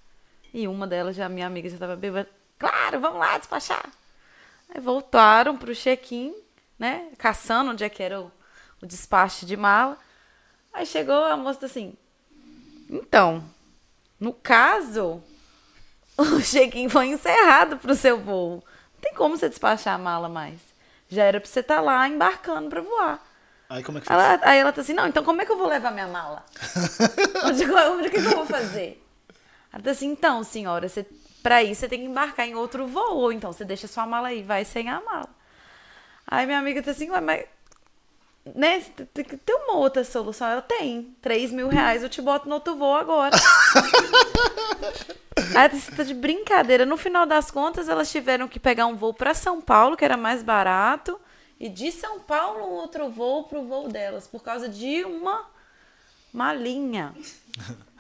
E 0.52 0.68
uma 0.68 0.88
delas, 0.88 1.16
já 1.16 1.30
minha 1.30 1.46
amiga, 1.46 1.70
já 1.70 1.78
tava 1.78 1.96
bêbada. 1.96 2.28
Claro, 2.58 3.00
vamos 3.00 3.20
lá 3.20 3.38
despachar. 3.38 3.88
Aí 4.70 4.82
voltaram 4.82 5.58
pro 5.58 5.76
check-in, 5.76 6.34
né? 6.78 7.10
Caçando 7.18 7.72
onde 7.72 7.84
é 7.84 7.90
que 7.90 8.04
era 8.04 8.22
o, 8.22 8.32
o 8.82 8.86
despacho 8.86 9.46
de 9.46 9.56
mala. 9.56 9.98
Aí 10.74 10.86
chegou 10.86 11.24
a 11.24 11.38
moça 11.38 11.66
assim. 11.66 11.96
Então, 12.90 13.44
no 14.20 14.34
caso, 14.34 15.24
o 16.18 16.42
check-in 16.42 16.90
foi 16.90 17.08
encerrado 17.08 17.78
pro 17.78 17.96
seu 17.96 18.20
voo. 18.20 18.64
Não 18.94 19.02
tem 19.02 19.14
como 19.14 19.38
você 19.38 19.50
despachar 19.50 19.96
a 19.96 20.00
mala 20.00 20.28
mais. 20.28 20.60
Já 21.10 21.24
era 21.24 21.40
pra 21.40 21.50
você 21.50 21.60
estar 21.60 21.82
lá 21.82 22.08
embarcando 22.08 22.70
pra 22.70 22.82
voar. 22.82 23.26
Aí 23.70 23.84
como 23.84 23.98
é 23.98 24.02
que? 24.02 24.12
Ela, 24.12 24.40
aí 24.44 24.60
ela 24.60 24.72
tá 24.72 24.82
assim, 24.82 24.94
não, 24.94 25.08
então 25.08 25.24
como 25.24 25.42
é 25.42 25.46
que 25.46 25.52
eu 25.52 25.58
vou 25.58 25.68
levar 25.68 25.92
minha 25.92 26.08
mala? 26.08 26.46
onde, 27.44 27.66
onde 27.72 28.10
que, 28.10 28.22
que 28.22 28.28
eu 28.28 28.36
vou 28.36 28.46
fazer? 28.46 29.04
Ela 29.74 29.84
tá 29.84 29.92
assim, 29.92 30.08
então, 30.08 30.44
senhora, 30.44 30.88
você, 30.88 31.06
pra 31.46 31.62
ir 31.62 31.76
você 31.76 31.88
tem 31.88 32.00
que 32.00 32.06
embarcar 32.06 32.48
em 32.48 32.56
outro 32.56 32.88
voo, 32.88 33.18
ou 33.18 33.32
então 33.32 33.54
você 33.54 33.64
deixa 33.64 33.88
sua 33.88 34.08
mala 34.08 34.30
aí, 34.30 34.42
vai 34.42 34.66
sem 34.66 34.90
a 34.90 35.00
mala. 35.00 35.30
Aí 36.26 36.44
minha 36.48 36.58
amiga 36.58 36.82
tá 36.82 36.90
assim, 36.90 37.12
"Ué, 37.12 37.22
mas 37.22 37.46
né, 38.56 38.80
tem 39.14 39.24
que 39.24 39.38
ter 39.38 39.54
uma 39.54 39.76
outra 39.76 40.04
solução. 40.04 40.48
Ela 40.48 40.64
tem, 40.64 41.16
3 41.22 41.52
mil 41.52 41.68
reais 41.68 42.02
eu 42.02 42.10
te 42.10 42.20
boto 42.20 42.50
no 42.50 42.56
outro 42.56 42.76
voo 42.76 42.96
agora. 42.96 43.36
Aí 45.56 45.70
você 45.70 45.92
tá 45.92 46.04
de 46.04 46.16
brincadeira. 46.16 46.84
No 46.84 46.98
final 46.98 47.28
das 47.28 47.52
contas, 47.52 47.90
elas 47.90 48.12
tiveram 48.12 48.48
que 48.48 48.60
pegar 48.60 48.88
um 48.88 48.96
voo 48.96 49.14
pra 49.14 49.36
São 49.36 49.62
Paulo, 49.62 49.96
que 49.96 50.06
era 50.06 50.18
mais 50.18 50.42
barato, 50.42 51.20
e 51.60 51.70
de 51.70 51.92
São 51.92 52.20
Paulo 52.20 52.66
um 52.66 52.74
outro 52.74 53.08
voo 53.10 53.44
pro 53.44 53.64
voo 53.64 53.88
delas, 53.88 54.28
por 54.28 54.42
causa 54.42 54.68
de 54.68 55.04
uma 55.04 55.46
malinha. 56.34 57.14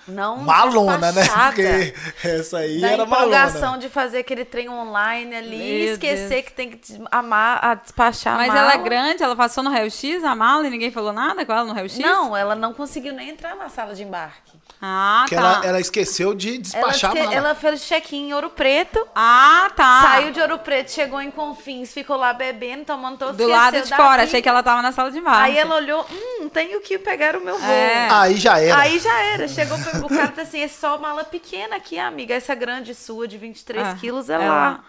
Não 0.07 0.37
Malona, 0.37 1.11
né? 1.11 1.23
Porque 1.27 1.93
essa 2.27 2.59
aí 2.59 2.79
Da 2.79 2.91
era 2.91 3.03
empolgação 3.05 3.61
malona. 3.61 3.77
de 3.79 3.89
fazer 3.89 4.19
aquele 4.19 4.45
trem 4.45 4.69
online 4.69 5.35
ali 5.35 5.55
e 5.55 5.85
esquecer 5.93 6.29
Deus. 6.29 6.45
que 6.45 6.51
tem 6.53 6.71
que 6.71 7.01
amar, 7.11 7.59
a 7.63 7.73
despachar 7.73 8.35
a 8.35 8.37
Mas 8.37 8.47
mala. 8.49 8.59
ela 8.59 8.73
é 8.73 8.77
grande, 8.77 9.23
ela 9.23 9.35
passou 9.35 9.63
no 9.63 9.71
raio-x, 9.71 10.23
a 10.23 10.35
mala, 10.35 10.67
e 10.67 10.69
ninguém 10.69 10.91
falou 10.91 11.11
nada 11.11 11.43
com 11.43 11.51
ela 11.51 11.63
no 11.63 11.73
raio-x? 11.73 11.97
Não, 11.97 12.37
ela 12.37 12.53
não 12.53 12.71
conseguiu 12.71 13.13
nem 13.13 13.29
entrar 13.29 13.55
na 13.55 13.67
sala 13.67 13.95
de 13.95 14.03
embarque. 14.03 14.54
Ah, 14.87 15.19
Porque 15.23 15.35
tá. 15.35 15.41
ela, 15.41 15.65
ela 15.65 15.79
esqueceu 15.79 16.35
de 16.35 16.49
Ela, 16.49 16.59
despachar 16.61 17.11
esque- 17.11 17.19
a 17.19 17.23
mala. 17.25 17.35
ela 17.35 17.55
fez 17.55 17.81
check-in 17.81 18.27
em 18.29 18.33
Ouro 18.35 18.51
Preto, 18.51 19.07
Ah, 19.15 19.71
tá. 19.75 20.01
saiu 20.03 20.31
de 20.31 20.39
Ouro 20.39 20.59
Preto, 20.59 20.91
chegou 20.91 21.19
em 21.19 21.31
Confins, 21.31 21.91
ficou 21.91 22.15
lá 22.17 22.33
bebendo, 22.33 22.85
tomando 22.85 23.17
todo 23.17 23.35
Do 23.35 23.47
lado 23.47 23.81
de 23.81 23.95
fora, 23.95 24.23
achei 24.23 24.41
que 24.41 24.47
ela 24.49 24.61
tava 24.61 24.81
na 24.83 24.91
sala 24.91 25.09
de 25.11 25.17
embarque. 25.17 25.41
Aí 25.51 25.57
ela 25.57 25.75
olhou, 25.75 26.05
hum, 26.11 26.47
tenho 26.49 26.79
que 26.81 26.99
pegar 26.99 27.35
o 27.35 27.41
meu 27.41 27.57
voo. 27.57 27.67
É. 27.69 28.07
Aí 28.11 28.35
já 28.37 28.59
era. 28.59 28.77
Aí 28.79 28.99
já 28.99 29.19
era, 29.23 29.47
chegou 29.47 29.77
pro 29.79 30.05
o 30.05 30.09
cara 30.09 30.27
tá 30.27 30.43
assim, 30.43 30.61
é 30.61 30.67
só 30.67 30.97
mala 30.99 31.23
pequena 31.23 31.77
aqui, 31.77 31.97
amiga. 31.97 32.35
Essa 32.35 32.53
grande 32.53 32.93
sua 32.93 33.27
de 33.27 33.37
23 33.37 33.87
Ah, 33.87 33.95
quilos 33.99 34.29
é 34.29 34.33
é 34.35 34.37
lá. 34.37 34.45
lá. 34.45 34.83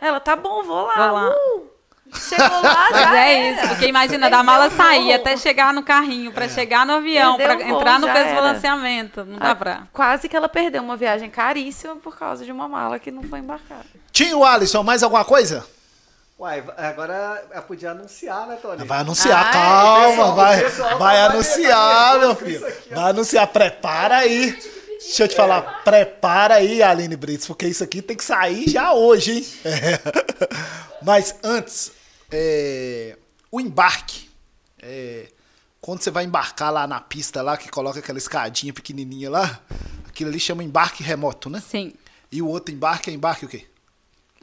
Ela, 0.00 0.18
tá 0.20 0.34
bom, 0.34 0.62
vou 0.64 0.86
lá. 0.86 0.94
Vou 0.94 1.12
lá. 1.14 1.28
Uh. 1.30 1.75
Chegou 2.14 2.62
lá, 2.62 2.88
Mas 2.90 3.00
já 3.02 3.26
é 3.26 3.48
era. 3.48 3.56
isso, 3.60 3.68
porque 3.68 3.86
imagina, 3.86 4.30
da 4.30 4.42
mala 4.42 4.70
sair 4.70 5.12
até 5.12 5.36
chegar 5.36 5.72
no 5.74 5.82
carrinho, 5.82 6.32
pra 6.32 6.48
chegar 6.48 6.86
no 6.86 6.94
avião, 6.94 7.36
voo, 7.36 7.50
entrar 7.60 7.98
no 7.98 8.06
peso 8.10 8.34
balanceamento. 8.34 9.24
Não 9.24 9.38
dá 9.38 9.50
Ah, 9.50 9.54
pra. 9.56 9.82
Quase 9.92 10.28
que 10.28 10.36
ela 10.36 10.48
perdeu 10.48 10.82
uma 10.82 10.96
viagem 10.96 11.28
caríssima 11.28 11.96
por 11.96 12.16
causa 12.16 12.44
de 12.44 12.52
uma 12.52 12.68
mala 12.68 12.98
que 12.98 13.10
não 13.10 13.22
foi 13.24 13.40
embarcada. 13.40 13.84
Tinha 14.12 14.36
o 14.36 14.44
Alisson, 14.44 14.82
mais 14.82 15.02
alguma 15.02 15.24
coisa? 15.24 15.66
Uai, 16.38 16.62
agora 16.76 17.42
eu 17.54 17.62
podia 17.62 17.90
anunciar, 17.92 18.46
né, 18.46 18.56
Tony? 18.60 18.84
Vai 18.84 18.98
anunciar, 19.00 19.46
Ai, 19.46 19.52
calma, 19.52 20.06
pessoal, 20.08 20.34
vai, 20.34 20.60
pessoal, 20.62 20.88
vai 20.90 20.98
vai 20.98 21.20
anunciar, 21.20 22.18
meu 22.18 22.34
filho. 22.36 22.66
aqui. 22.66 22.94
Vai 22.94 23.10
anunciar, 23.10 23.46
prepara 23.48 24.16
aí. 24.18 24.52
Deixa 25.00 25.24
eu 25.24 25.28
te 25.28 25.34
falar, 25.36 25.82
prepara 25.84 26.56
aí, 26.56 26.82
Aline 26.82 27.16
Brits, 27.16 27.46
porque 27.46 27.66
isso 27.66 27.82
aqui 27.84 28.02
tem 28.02 28.16
que 28.16 28.24
sair 28.24 28.68
já 28.68 28.92
hoje, 28.92 29.32
hein? 29.32 29.46
É. 29.64 29.98
Mas 31.02 31.34
antes, 31.44 31.92
é, 32.30 33.16
o 33.50 33.60
embarque. 33.60 34.28
é, 34.82 35.28
quando 35.80 36.02
você 36.02 36.10
vai 36.10 36.24
embarcar 36.24 36.72
lá 36.72 36.84
na 36.86 37.00
pista 37.00 37.42
lá, 37.42 37.56
que 37.56 37.68
coloca 37.68 38.00
aquela 38.00 38.18
escadinha 38.18 38.72
pequenininha 38.72 39.30
lá, 39.30 39.60
aquilo 40.08 40.30
ali 40.30 40.40
chama 40.40 40.64
embarque 40.64 41.02
remoto, 41.02 41.48
né? 41.48 41.60
Sim. 41.60 41.92
E 42.32 42.42
o 42.42 42.48
outro 42.48 42.74
embarque 42.74 43.08
é 43.08 43.12
embarque 43.12 43.44
o 43.44 43.48
quê? 43.48 43.66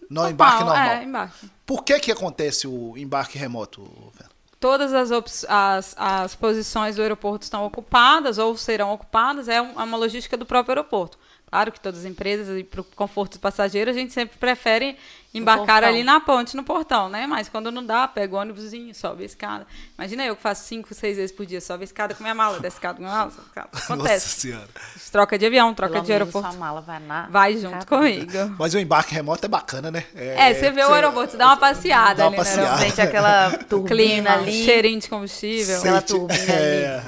Não, 0.09 0.23
Normal, 0.23 0.31
embarque 0.31 0.63
normal. 0.63 0.87
É, 0.87 1.03
embarque. 1.03 1.49
Por 1.65 1.83
que 1.83 1.99
que 1.99 2.11
acontece 2.11 2.65
o 2.65 2.97
embarque 2.97 3.37
remoto, 3.37 3.83
Fernando? 4.13 4.33
Todas 4.57 4.93
as, 4.93 5.45
as, 5.49 5.95
as 5.97 6.35
posições 6.35 6.95
do 6.95 7.01
aeroporto 7.01 7.43
estão 7.43 7.65
ocupadas 7.65 8.37
ou 8.37 8.55
serão 8.55 8.93
ocupadas, 8.93 9.49
é 9.49 9.55
é 9.55 9.61
uma 9.61 9.97
logística 9.97 10.37
do 10.37 10.45
próprio 10.45 10.71
aeroporto. 10.71 11.17
Claro 11.53 11.71
que 11.71 11.79
todas 11.79 11.99
as 11.99 12.05
empresas, 12.07 12.57
e 12.57 12.63
para 12.63 12.81
o 12.81 12.83
conforto 12.83 13.33
do 13.33 13.39
passageiro, 13.39 13.91
a 13.91 13.93
gente 13.93 14.11
sempre 14.11 14.39
prefere 14.39 14.97
embarcar 15.35 15.83
ali 15.83 16.03
na 16.03 16.19
ponte, 16.19 16.55
no 16.57 16.63
portão, 16.63 17.09
né? 17.09 17.27
Mas 17.27 17.47
quando 17.47 17.71
não 17.71 17.85
dá, 17.85 18.07
pega 18.07 18.35
o 18.35 18.39
ônibusinho, 18.39 18.93
sobe 18.95 19.21
a 19.21 19.25
escada. 19.27 19.67
Imagina 19.95 20.25
eu 20.25 20.35
que 20.35 20.41
faço 20.41 20.63
cinco, 20.67 20.91
seis 20.95 21.15
vezes 21.17 21.31
por 21.35 21.45
dia, 21.45 21.61
sobe 21.61 21.83
a 21.83 21.85
escada 21.85 22.15
com 22.15 22.23
minha 22.23 22.33
mala, 22.33 22.59
desce 22.59 22.75
a 22.75 22.77
escada 22.77 22.95
com 22.95 23.03
minha 23.03 23.13
mala, 23.15 23.29
sobe 23.29 23.43
a 23.43 23.47
escada. 23.49 23.69
Nossa 23.71 23.93
Acontece. 23.93 24.29
senhora. 24.29 24.67
Troca 25.11 25.37
de 25.37 25.45
avião, 25.45 25.71
troca 25.75 25.93
Pelo 25.93 26.05
de 26.05 26.11
aeroporto. 26.11 26.49
Sua 26.49 26.57
mala 26.57 26.81
vai 26.81 26.99
na. 26.99 27.27
Vai 27.29 27.55
junto 27.57 27.85
comigo. 27.85 28.31
Mas 28.57 28.73
o 28.73 28.79
embarque 28.79 29.13
remoto 29.13 29.45
é 29.45 29.49
bacana, 29.49 29.91
né? 29.91 30.03
É, 30.15 30.55
você 30.55 30.71
vê 30.71 30.83
o 30.83 30.91
aeroporto, 30.91 31.37
dá 31.37 31.45
uma 31.49 31.57
passeada 31.57 32.15
Dá 32.15 32.23
uma 32.23 32.29
ali 32.29 32.37
no 32.37 32.43
passeada. 32.43 32.61
aeroporto. 32.81 32.95
Sente 32.95 33.01
aquela 33.01 33.51
turbina 33.69 33.95
Clima, 33.95 34.33
ali. 34.33 34.65
cheirinho 34.65 34.99
de 34.99 35.07
combustível. 35.07 35.77
Aquela 35.77 35.99
Sente- 35.99 36.13
turbina 36.13 36.51
é, 36.51 37.03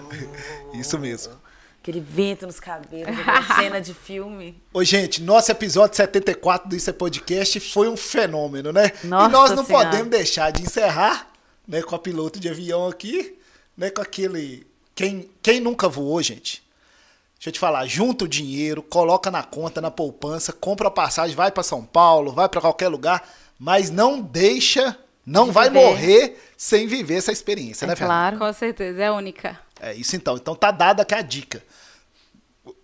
Isso 0.76 1.00
mesmo. 1.00 1.34
Aquele 1.86 1.99
vento 1.99 2.48
nos 2.48 2.60
cabelos, 2.60 3.16
aquela 3.16 3.44
cena 3.62 3.80
de 3.80 3.94
filme. 3.94 4.60
Ô, 4.74 4.84
gente, 4.84 5.22
nosso 5.22 5.52
episódio 5.52 5.95
74 5.95 6.68
do 6.68 6.76
Isso 6.76 6.90
é 6.90 6.94
Podcast 6.94 7.60
foi 7.60 7.88
um 7.88 7.95
fenômeno, 7.95 8.74
né? 8.74 8.91
Nossa 9.03 9.30
e 9.30 9.32
nós 9.32 9.52
não 9.52 9.64
Senhora. 9.64 9.86
podemos 9.91 10.10
deixar 10.10 10.52
de 10.52 10.64
encerrar, 10.64 11.28
né, 11.68 11.84
com 11.84 11.95
a 11.95 11.99
piloto 11.99 12.40
de 12.40 12.49
avião 12.49 12.88
aqui, 12.88 13.38
né, 13.78 13.91
com 13.91 14.02
aquele... 14.02 14.66
Quem, 14.95 15.30
quem 15.44 15.60
nunca 15.60 15.88
voou, 15.88 16.20
gente? 16.24 16.64
Deixa 17.36 17.49
eu 17.49 17.53
te 17.53 17.60
falar, 17.60 17.86
junta 17.86 18.26
o 18.26 18.28
dinheiro, 18.28 18.82
coloca 18.82 19.30
na 19.30 19.44
conta, 19.44 19.80
na 19.80 19.91
poupança, 19.91 20.52
compra 20.52 20.88
a 20.88 20.91
passagem, 20.91 21.36
vai 21.36 21.52
para 21.52 21.62
São 21.62 21.86
Paulo, 21.86 22.32
vai 22.32 22.49
para 22.49 22.62
qualquer 22.62 22.88
lugar, 22.88 23.30
mas 23.60 23.91
não 23.91 24.20
deixa, 24.20 24.98
não 25.24 25.45
De 25.45 25.52
vai 25.52 25.70
viver. 25.70 25.80
morrer 25.86 26.44
sem 26.57 26.88
viver 26.88 27.18
essa 27.18 27.32
experiência, 27.32 27.86
É 27.86 27.90
né, 27.90 27.95
Fernanda? 27.95 28.38
claro. 28.38 28.40
Com 28.40 28.57
certeza, 28.57 29.03
é 29.03 29.12
única. 29.12 29.60
É 29.80 29.93
isso 29.93 30.15
então. 30.15 30.35
Então 30.35 30.56
tá 30.56 30.72
dada 30.72 31.02
aqui 31.03 31.14
a 31.14 31.22
dica. 31.22 31.64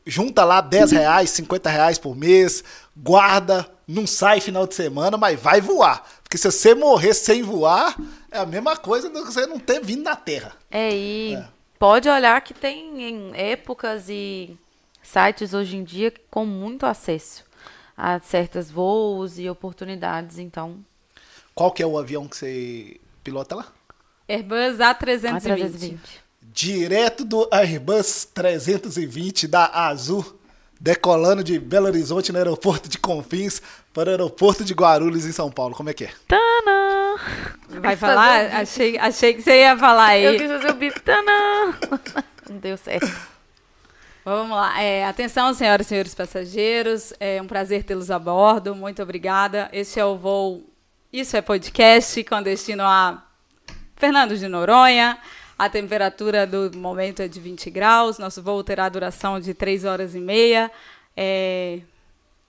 Junta 0.06 0.44
lá 0.44 0.62
10 0.62 0.92
reais, 0.92 1.30
50 1.30 1.70
reais 1.70 1.98
por 1.98 2.16
mês, 2.16 2.64
guarda, 2.98 3.70
não 3.88 4.06
sai 4.08 4.40
final 4.42 4.66
de 4.66 4.74
semana, 4.76 5.16
mas 5.18 5.40
vai 5.40 5.62
voar. 5.62 6.04
Porque 6.24 6.38
se 6.38 6.52
você 6.52 6.74
morrer 6.74 7.14
sem 7.14 7.44
voar, 7.44 7.96
é 8.32 8.40
a 8.40 8.46
mesma 8.46 8.76
coisa 8.76 9.10
do 9.10 9.24
que 9.24 9.32
você 9.32 9.46
não 9.46 9.60
ter 9.60 9.80
vindo 9.84 10.04
na 10.04 10.16
Terra. 10.16 10.54
É, 10.72 10.92
e 10.96 11.36
É. 11.36 11.46
pode 11.78 12.10
olhar 12.10 12.40
que 12.42 12.54
tem 12.54 13.04
em 13.04 13.32
épocas 13.36 14.06
e 14.10 14.58
sites 15.04 15.54
hoje 15.54 15.78
em 15.78 15.84
dia 15.84 16.12
com 16.30 16.46
muito 16.46 16.86
acesso 16.86 17.44
a 17.98 18.20
certos 18.20 18.72
voos 18.72 19.38
e 19.38 19.50
oportunidades, 19.50 20.40
então. 20.40 20.78
Qual 21.54 21.72
que 21.72 21.84
é 21.84 21.86
o 21.86 21.98
avião 21.98 22.28
que 22.28 22.38
você 22.38 23.00
pilota 23.24 23.56
lá? 23.56 23.68
Airbus 24.28 24.78
A320. 24.80 25.36
a 25.36 25.40
320. 25.42 26.21
Direto 26.54 27.24
do 27.24 27.48
Airbus 27.50 28.26
320 28.26 29.48
da 29.48 29.68
Azul, 29.68 30.38
decolando 30.80 31.44
de 31.44 31.58
Belo 31.58 31.86
Horizonte 31.88 32.30
no 32.32 32.38
aeroporto 32.38 32.90
de 32.90 32.98
Confins 32.98 33.62
para 33.94 34.10
o 34.10 34.12
aeroporto 34.12 34.66
de 34.66 34.74
Guarulhos 34.74 35.26
em 35.26 35.32
São 35.32 35.50
Paulo. 35.50 35.74
Como 35.74 35.90
é 35.90 35.94
que 35.94 36.06
é? 36.06 36.12
Tanã! 36.28 37.16
Vai 37.70 37.96
falar? 37.96 38.44
bip. 38.44 38.56
Achei, 38.56 38.98
achei 38.98 39.34
que 39.34 39.42
você 39.42 39.62
ia 39.62 39.78
falar 39.78 40.08
aí. 40.08 40.26
Eu 40.26 40.38
quis 40.38 40.52
fazer 40.52 40.72
o 40.72 40.74
bip. 40.74 41.00
Tanã! 41.00 41.74
Não 42.50 42.58
deu 42.58 42.76
certo. 42.76 43.10
Vamos 44.26 44.58
lá. 44.58 44.82
É, 44.82 45.06
atenção, 45.06 45.54
senhoras 45.54 45.86
e 45.86 45.90
senhores 45.90 46.14
passageiros. 46.14 47.14
É 47.18 47.42
um 47.42 47.48
prazer 47.48 47.84
tê-los 47.84 48.12
a 48.12 48.20
bordo. 48.20 48.76
Muito 48.76 49.02
obrigada. 49.02 49.70
Este 49.72 50.02
é 50.02 50.06
o 50.06 50.18
voo 50.18 50.70
Isso 51.14 51.38
é 51.38 51.42
Podcast 51.42 52.22
com 52.26 52.44
destino 52.44 52.84
a 52.84 53.24
Fernando 53.96 54.38
de 54.38 54.50
Noronha. 54.50 55.18
A 55.62 55.70
temperatura 55.70 56.48
do 56.48 56.76
momento 56.76 57.22
é 57.22 57.28
de 57.28 57.40
20 57.40 57.70
graus. 57.70 58.18
Nosso 58.18 58.42
voo 58.42 58.64
terá 58.64 58.90
duração 58.90 59.40
de 59.40 59.54
3 59.54 59.86
horas 59.86 60.16
e 60.16 60.20
meia. 60.20 60.72
É, 61.16 61.82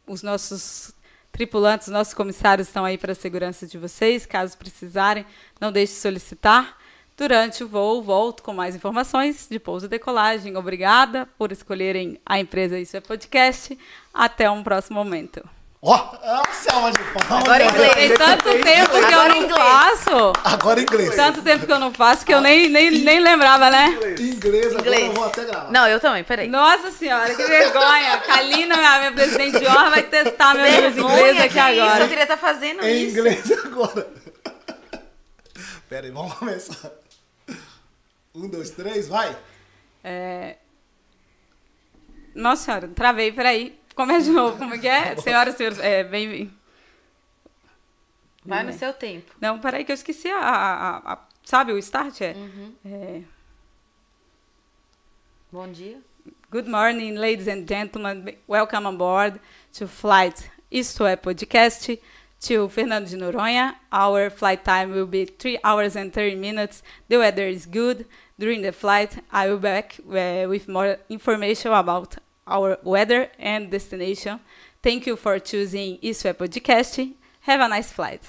os 0.07 0.23
nossos 0.23 0.95
tripulantes, 1.31 1.89
nossos 1.89 2.15
comissários 2.15 2.69
estão 2.69 2.87
aí 2.87 2.97
para 2.97 3.13
a 3.13 3.15
segurança 3.15 3.67
de 3.67 3.77
vocês. 3.77 4.25
Caso 4.25 4.57
precisarem, 4.57 5.27
não 5.61 5.71
deixe 5.71 5.93
de 5.93 5.99
solicitar. 5.99 6.79
Durante 7.15 7.63
o 7.63 7.69
voo, 7.69 8.03
volto 8.03 8.43
com 8.43 8.55
mais 8.55 8.75
informações 8.75 9.47
de 9.47 9.59
pouso 9.59 9.85
e 9.85 9.89
decolagem. 9.91 10.57
Obrigada 10.57 11.29
por 11.37 11.53
escolherem 11.53 12.19
a 12.25 12.41
empresa 12.41 12.79
Isso 12.79 12.97
é 12.97 13.01
Podcast. 13.03 13.79
Até 14.15 14.51
um 14.51 14.63
próximo 14.63 15.05
momento. 15.05 15.47
Ó, 15.85 15.97
oh, 16.23 16.53
salva 16.55 16.93
de 16.93 16.99
palmas. 17.13 17.45
Agora 17.45 17.65
em 17.65 17.69
inglês. 17.69 17.95
Tem 17.95 18.15
tanto 18.17 18.45
tempo 18.63 18.91
que 18.91 18.97
eu 18.99 19.05
Agora 19.05 19.29
não 19.31 19.35
em 19.37 19.45
inglês. 19.45 19.59
faço. 19.59 20.33
Agora 20.45 20.79
em 20.79 20.83
inglês. 20.85 21.17
Tanto 21.17 21.43
tempo 21.43 21.67
que 21.67 21.73
eu 21.73 21.79
não 21.81 21.93
faço 21.93 22.25
que 22.25 22.33
eu 22.33 22.41
nem, 22.41 22.69
nem, 22.69 22.89
nem 23.01 23.19
lembrava, 23.19 23.69
né? 23.69 23.99
Em 24.17 24.29
inglês, 24.29 24.67
agora 24.67 24.81
Inglês. 24.81 25.07
eu 25.09 25.13
vou 25.13 25.25
até 25.25 25.45
gravar. 25.45 25.73
Não, 25.73 25.89
eu 25.89 25.99
também, 25.99 26.23
peraí. 26.23 26.47
Nossa 26.47 26.93
senhora, 26.93 27.35
que 27.35 27.43
vergonha. 27.43 28.17
Kalina, 28.25 28.77
minha, 28.77 28.99
minha 29.01 29.13
presidente 29.13 29.59
de 29.59 29.67
honra, 29.67 29.91
vai 29.91 30.03
testar 30.05 30.55
meu 30.55 30.65
nível 30.65 30.91
de 30.91 30.95
Vergonha, 31.01 31.17
inglês 31.19 31.41
aqui 31.41 31.49
que 31.55 31.59
Isso, 31.59 31.69
eu 31.79 31.85
agora. 31.85 32.09
queria 32.09 32.23
estar 32.23 32.37
fazendo 32.37 32.85
Em 32.87 33.03
isso. 33.03 33.11
inglês 33.19 33.53
agora. 33.65 34.07
Pera 35.91 36.07
aí, 36.07 36.13
vamos 36.13 36.33
começar. 36.35 36.93
Um, 38.33 38.49
dois, 38.49 38.71
três, 38.71 39.09
vai. 39.09 39.37
É... 40.05 40.59
Nossa 42.37 42.65
senhora, 42.67 42.89
travei, 42.95 43.33
peraí. 43.33 43.82
Começa 43.94 44.24
de 44.24 44.31
novo, 44.31 44.56
como 44.59 44.74
é 44.74 44.78
que 44.78 44.89
é? 44.89 45.16
Senhoras 45.16 45.55
e 45.55 45.56
senhores, 45.59 45.78
é, 45.78 46.02
bem... 46.05 46.52
Vai 48.44 48.64
no 48.64 48.73
seu 48.73 48.93
tempo. 48.93 49.32
Não, 49.40 49.59
peraí 49.60 49.85
que 49.85 49.93
eu 49.93 49.94
esqueci 49.94 50.28
a... 50.28 50.39
a- 50.39 50.89
a- 50.97 51.12
a- 51.12 51.19
sabe 51.44 51.73
o 51.73 51.78
start? 51.78 52.20
É, 52.23 52.35
é... 52.85 53.23
Bom 55.52 55.69
dia. 55.70 56.01
Good 56.51 56.69
morning, 56.69 57.12
ladies 57.19 57.47
and 57.48 57.66
gentlemen. 57.69 58.36
Welcome 58.48 58.86
on 58.89 58.97
board 58.97 59.40
to 59.78 59.86
flight 59.86 60.51
Isto 60.70 61.05
é 61.06 61.14
Podcast 61.16 62.01
to 62.48 62.69
Fernando 62.69 63.06
de 63.09 63.16
Noronha. 63.16 63.77
Our 63.93 64.31
flight 64.31 64.64
time 64.64 64.93
will 64.93 65.06
be 65.06 65.27
3 65.27 65.60
hours 65.62 65.97
and 65.97 66.10
30 66.10 66.36
minutes. 66.36 66.82
The 67.09 67.19
weather 67.19 67.47
is 67.48 67.66
good. 67.66 68.06
During 68.39 68.62
the 68.62 68.73
flight, 68.73 69.23
I 69.31 69.47
will 69.48 69.59
be 69.59 69.62
back 69.69 70.01
uh, 70.01 70.48
with 70.48 70.66
more 70.69 70.98
information 71.09 71.73
about 71.73 72.16
our 72.47 72.78
weather 72.85 73.31
and 73.39 73.66
destination. 73.66 74.39
Thank 74.82 75.09
you 75.09 75.16
for 75.16 75.39
choosing 75.44 75.98
Isso 76.02 76.27
é 76.27 76.32
Podcast. 76.32 77.14
Have 77.47 77.62
a 77.62 77.69
nice 77.69 77.93
flight. 77.93 78.20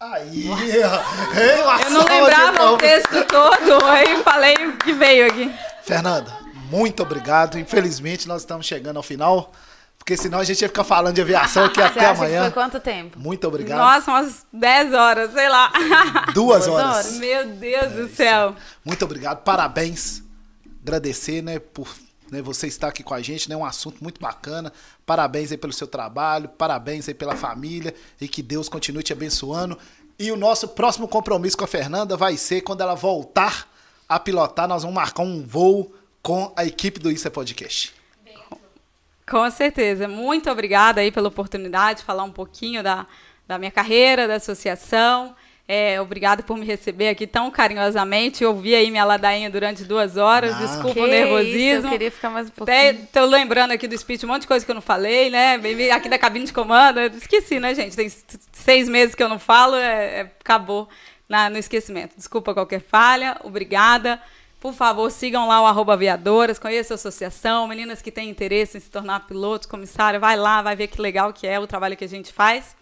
Aí, 0.00 0.46
Eu 0.46 1.90
não 1.90 2.04
lembrava 2.04 2.52
o 2.52 2.56
palmas. 2.78 2.80
texto 2.82 3.24
todo, 3.28 3.84
aí 3.84 4.20
falei 4.24 4.54
o 4.66 4.76
que 4.76 4.92
veio 4.92 5.26
aqui. 5.28 5.52
Fernanda, 5.84 6.32
muito 6.70 7.02
obrigado. 7.04 7.56
Infelizmente, 7.58 8.26
nós 8.26 8.42
estamos 8.42 8.66
chegando 8.66 8.96
ao 8.96 9.02
final, 9.04 9.52
porque 9.96 10.16
senão 10.16 10.40
a 10.40 10.44
gente 10.44 10.60
ia 10.60 10.68
ficar 10.68 10.82
falando 10.82 11.14
de 11.14 11.20
aviação 11.20 11.64
aqui 11.66 11.76
Você 11.80 11.86
até 11.86 12.06
amanhã. 12.06 12.42
foi 12.42 12.50
quanto 12.50 12.80
tempo? 12.80 13.16
Muito 13.18 13.46
obrigado. 13.46 13.78
Nossa, 13.78 14.10
umas 14.10 14.44
10 14.52 14.92
horas, 14.92 15.32
sei 15.32 15.48
lá. 15.48 15.72
Duas 16.34 16.66
Duas 16.66 16.68
horas. 16.68 16.94
horas. 16.96 17.12
Meu 17.18 17.46
Deus 17.46 17.92
do 17.92 18.08
céu. 18.08 18.56
Muito 18.84 19.04
obrigado, 19.04 19.42
parabéns. 19.44 20.20
Agradecer, 20.82 21.42
né, 21.42 21.60
por 21.60 21.86
né, 22.32 22.40
você 22.40 22.66
estar 22.66 22.88
aqui 22.88 23.02
com 23.02 23.12
a 23.12 23.20
gente, 23.20 23.48
né, 23.48 23.54
um 23.54 23.64
assunto 23.64 24.02
muito 24.02 24.20
bacana. 24.20 24.72
Parabéns 25.04 25.52
aí 25.52 25.58
pelo 25.58 25.72
seu 25.72 25.86
trabalho, 25.86 26.48
parabéns 26.48 27.06
aí 27.06 27.14
pela 27.14 27.36
família 27.36 27.94
e 28.18 28.26
que 28.26 28.42
Deus 28.42 28.68
continue 28.68 29.02
te 29.02 29.12
abençoando. 29.12 29.78
E 30.18 30.32
o 30.32 30.36
nosso 30.36 30.68
próximo 30.68 31.06
compromisso 31.06 31.56
com 31.56 31.64
a 31.64 31.68
Fernanda 31.68 32.16
vai 32.16 32.36
ser 32.38 32.62
quando 32.62 32.80
ela 32.80 32.94
voltar 32.94 33.68
a 34.08 34.18
pilotar, 34.18 34.66
nós 34.66 34.82
vamos 34.82 34.94
marcar 34.94 35.22
um 35.22 35.46
voo 35.46 35.94
com 36.22 36.52
a 36.56 36.64
equipe 36.64 36.98
do 36.98 37.10
Isso 37.10 37.26
é 37.28 37.30
Podcast. 37.30 37.94
Com 39.28 39.50
certeza. 39.50 40.08
Muito 40.08 40.50
obrigada 40.50 41.00
aí 41.00 41.12
pela 41.12 41.28
oportunidade 41.28 42.00
de 42.00 42.04
falar 42.04 42.24
um 42.24 42.32
pouquinho 42.32 42.82
da, 42.82 43.06
da 43.46 43.58
minha 43.58 43.70
carreira, 43.70 44.26
da 44.26 44.36
associação. 44.36 45.34
É, 45.68 46.00
obrigada 46.00 46.42
por 46.42 46.56
me 46.58 46.66
receber 46.66 47.08
aqui 47.08 47.26
tão 47.26 47.50
carinhosamente. 47.50 48.42
Eu 48.44 48.50
ouvi 48.50 48.74
aí 48.74 48.90
minha 48.90 49.04
ladainha 49.04 49.48
durante 49.48 49.84
duas 49.84 50.16
horas. 50.16 50.52
Não. 50.52 50.66
Desculpa 50.66 50.94
Que 50.94 51.00
o 51.00 51.06
nervosismo. 51.06 51.58
isso, 51.78 51.86
eu 51.86 51.90
queria 51.90 52.10
ficar 52.10 52.30
mais 52.30 52.48
um 52.48 52.62
Até 52.62 52.84
pouquinho. 52.92 53.08
tô 53.12 53.24
lembrando 53.24 53.70
aqui 53.70 53.86
do 53.88 53.96
speech 53.96 54.26
um 54.26 54.28
monte 54.28 54.42
de 54.42 54.48
coisa 54.48 54.64
que 54.64 54.70
eu 54.70 54.74
não 54.74 54.82
falei, 54.82 55.30
né? 55.30 55.56
Bem- 55.58 55.90
Aqui 55.90 56.08
da 56.08 56.18
cabine 56.18 56.44
de 56.46 56.52
comando. 56.52 56.98
Esqueci, 57.00 57.58
né, 57.60 57.74
gente? 57.74 57.96
Tem 57.96 58.10
seis 58.52 58.88
meses 58.88 59.14
que 59.14 59.22
eu 59.22 59.28
não 59.28 59.38
falo, 59.38 59.76
é, 59.76 60.20
é- 60.20 60.30
acabou 60.40 60.88
na- 61.28 61.48
no 61.48 61.56
esquecimento. 61.56 62.16
Desculpa 62.16 62.52
qualquer 62.52 62.80
falha, 62.80 63.38
obrigada. 63.44 64.20
Por 64.60 64.74
favor, 64.74 65.10
sigam 65.10 65.48
lá 65.48 65.60
o 65.62 65.66
arroba 65.66 65.94
aviadoras, 65.94 66.58
conheçam 66.58 66.94
a 66.94 66.96
associação, 66.96 67.66
meninas 67.66 68.02
que 68.02 68.10
têm 68.12 68.28
interesse 68.28 68.76
em 68.76 68.80
se 68.80 68.90
tornar 68.90 69.20
piloto, 69.26 69.66
comissário, 69.68 70.20
vai 70.20 70.36
lá, 70.36 70.60
vai 70.60 70.76
ver 70.76 70.88
que 70.88 71.00
legal 71.00 71.32
que 71.32 71.46
é 71.46 71.58
o 71.58 71.66
trabalho 71.66 71.96
que 71.96 72.04
a 72.04 72.08
gente 72.08 72.32
faz. 72.32 72.76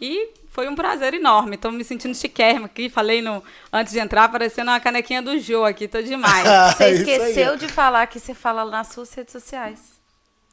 E 0.00 0.28
foi 0.52 0.68
um 0.68 0.74
prazer 0.74 1.14
enorme. 1.14 1.56
Estou 1.56 1.72
me 1.72 1.82
sentindo 1.82 2.14
chiquérrima 2.14 2.66
aqui. 2.66 2.88
Falei 2.90 3.22
no, 3.22 3.42
antes 3.72 3.92
de 3.94 3.98
entrar, 3.98 4.28
parecendo 4.30 4.70
uma 4.70 4.78
canequinha 4.78 5.22
do 5.22 5.38
Jô 5.40 5.64
aqui. 5.64 5.88
Tô 5.88 6.00
demais. 6.02 6.44
Você 6.76 6.90
isso 6.90 7.10
aí. 7.10 7.16
esqueceu 7.16 7.56
de 7.56 7.68
falar 7.68 8.06
que 8.06 8.20
você 8.20 8.34
fala 8.34 8.64
nas 8.70 8.88
suas 8.88 9.12
redes 9.14 9.32
sociais. 9.32 9.80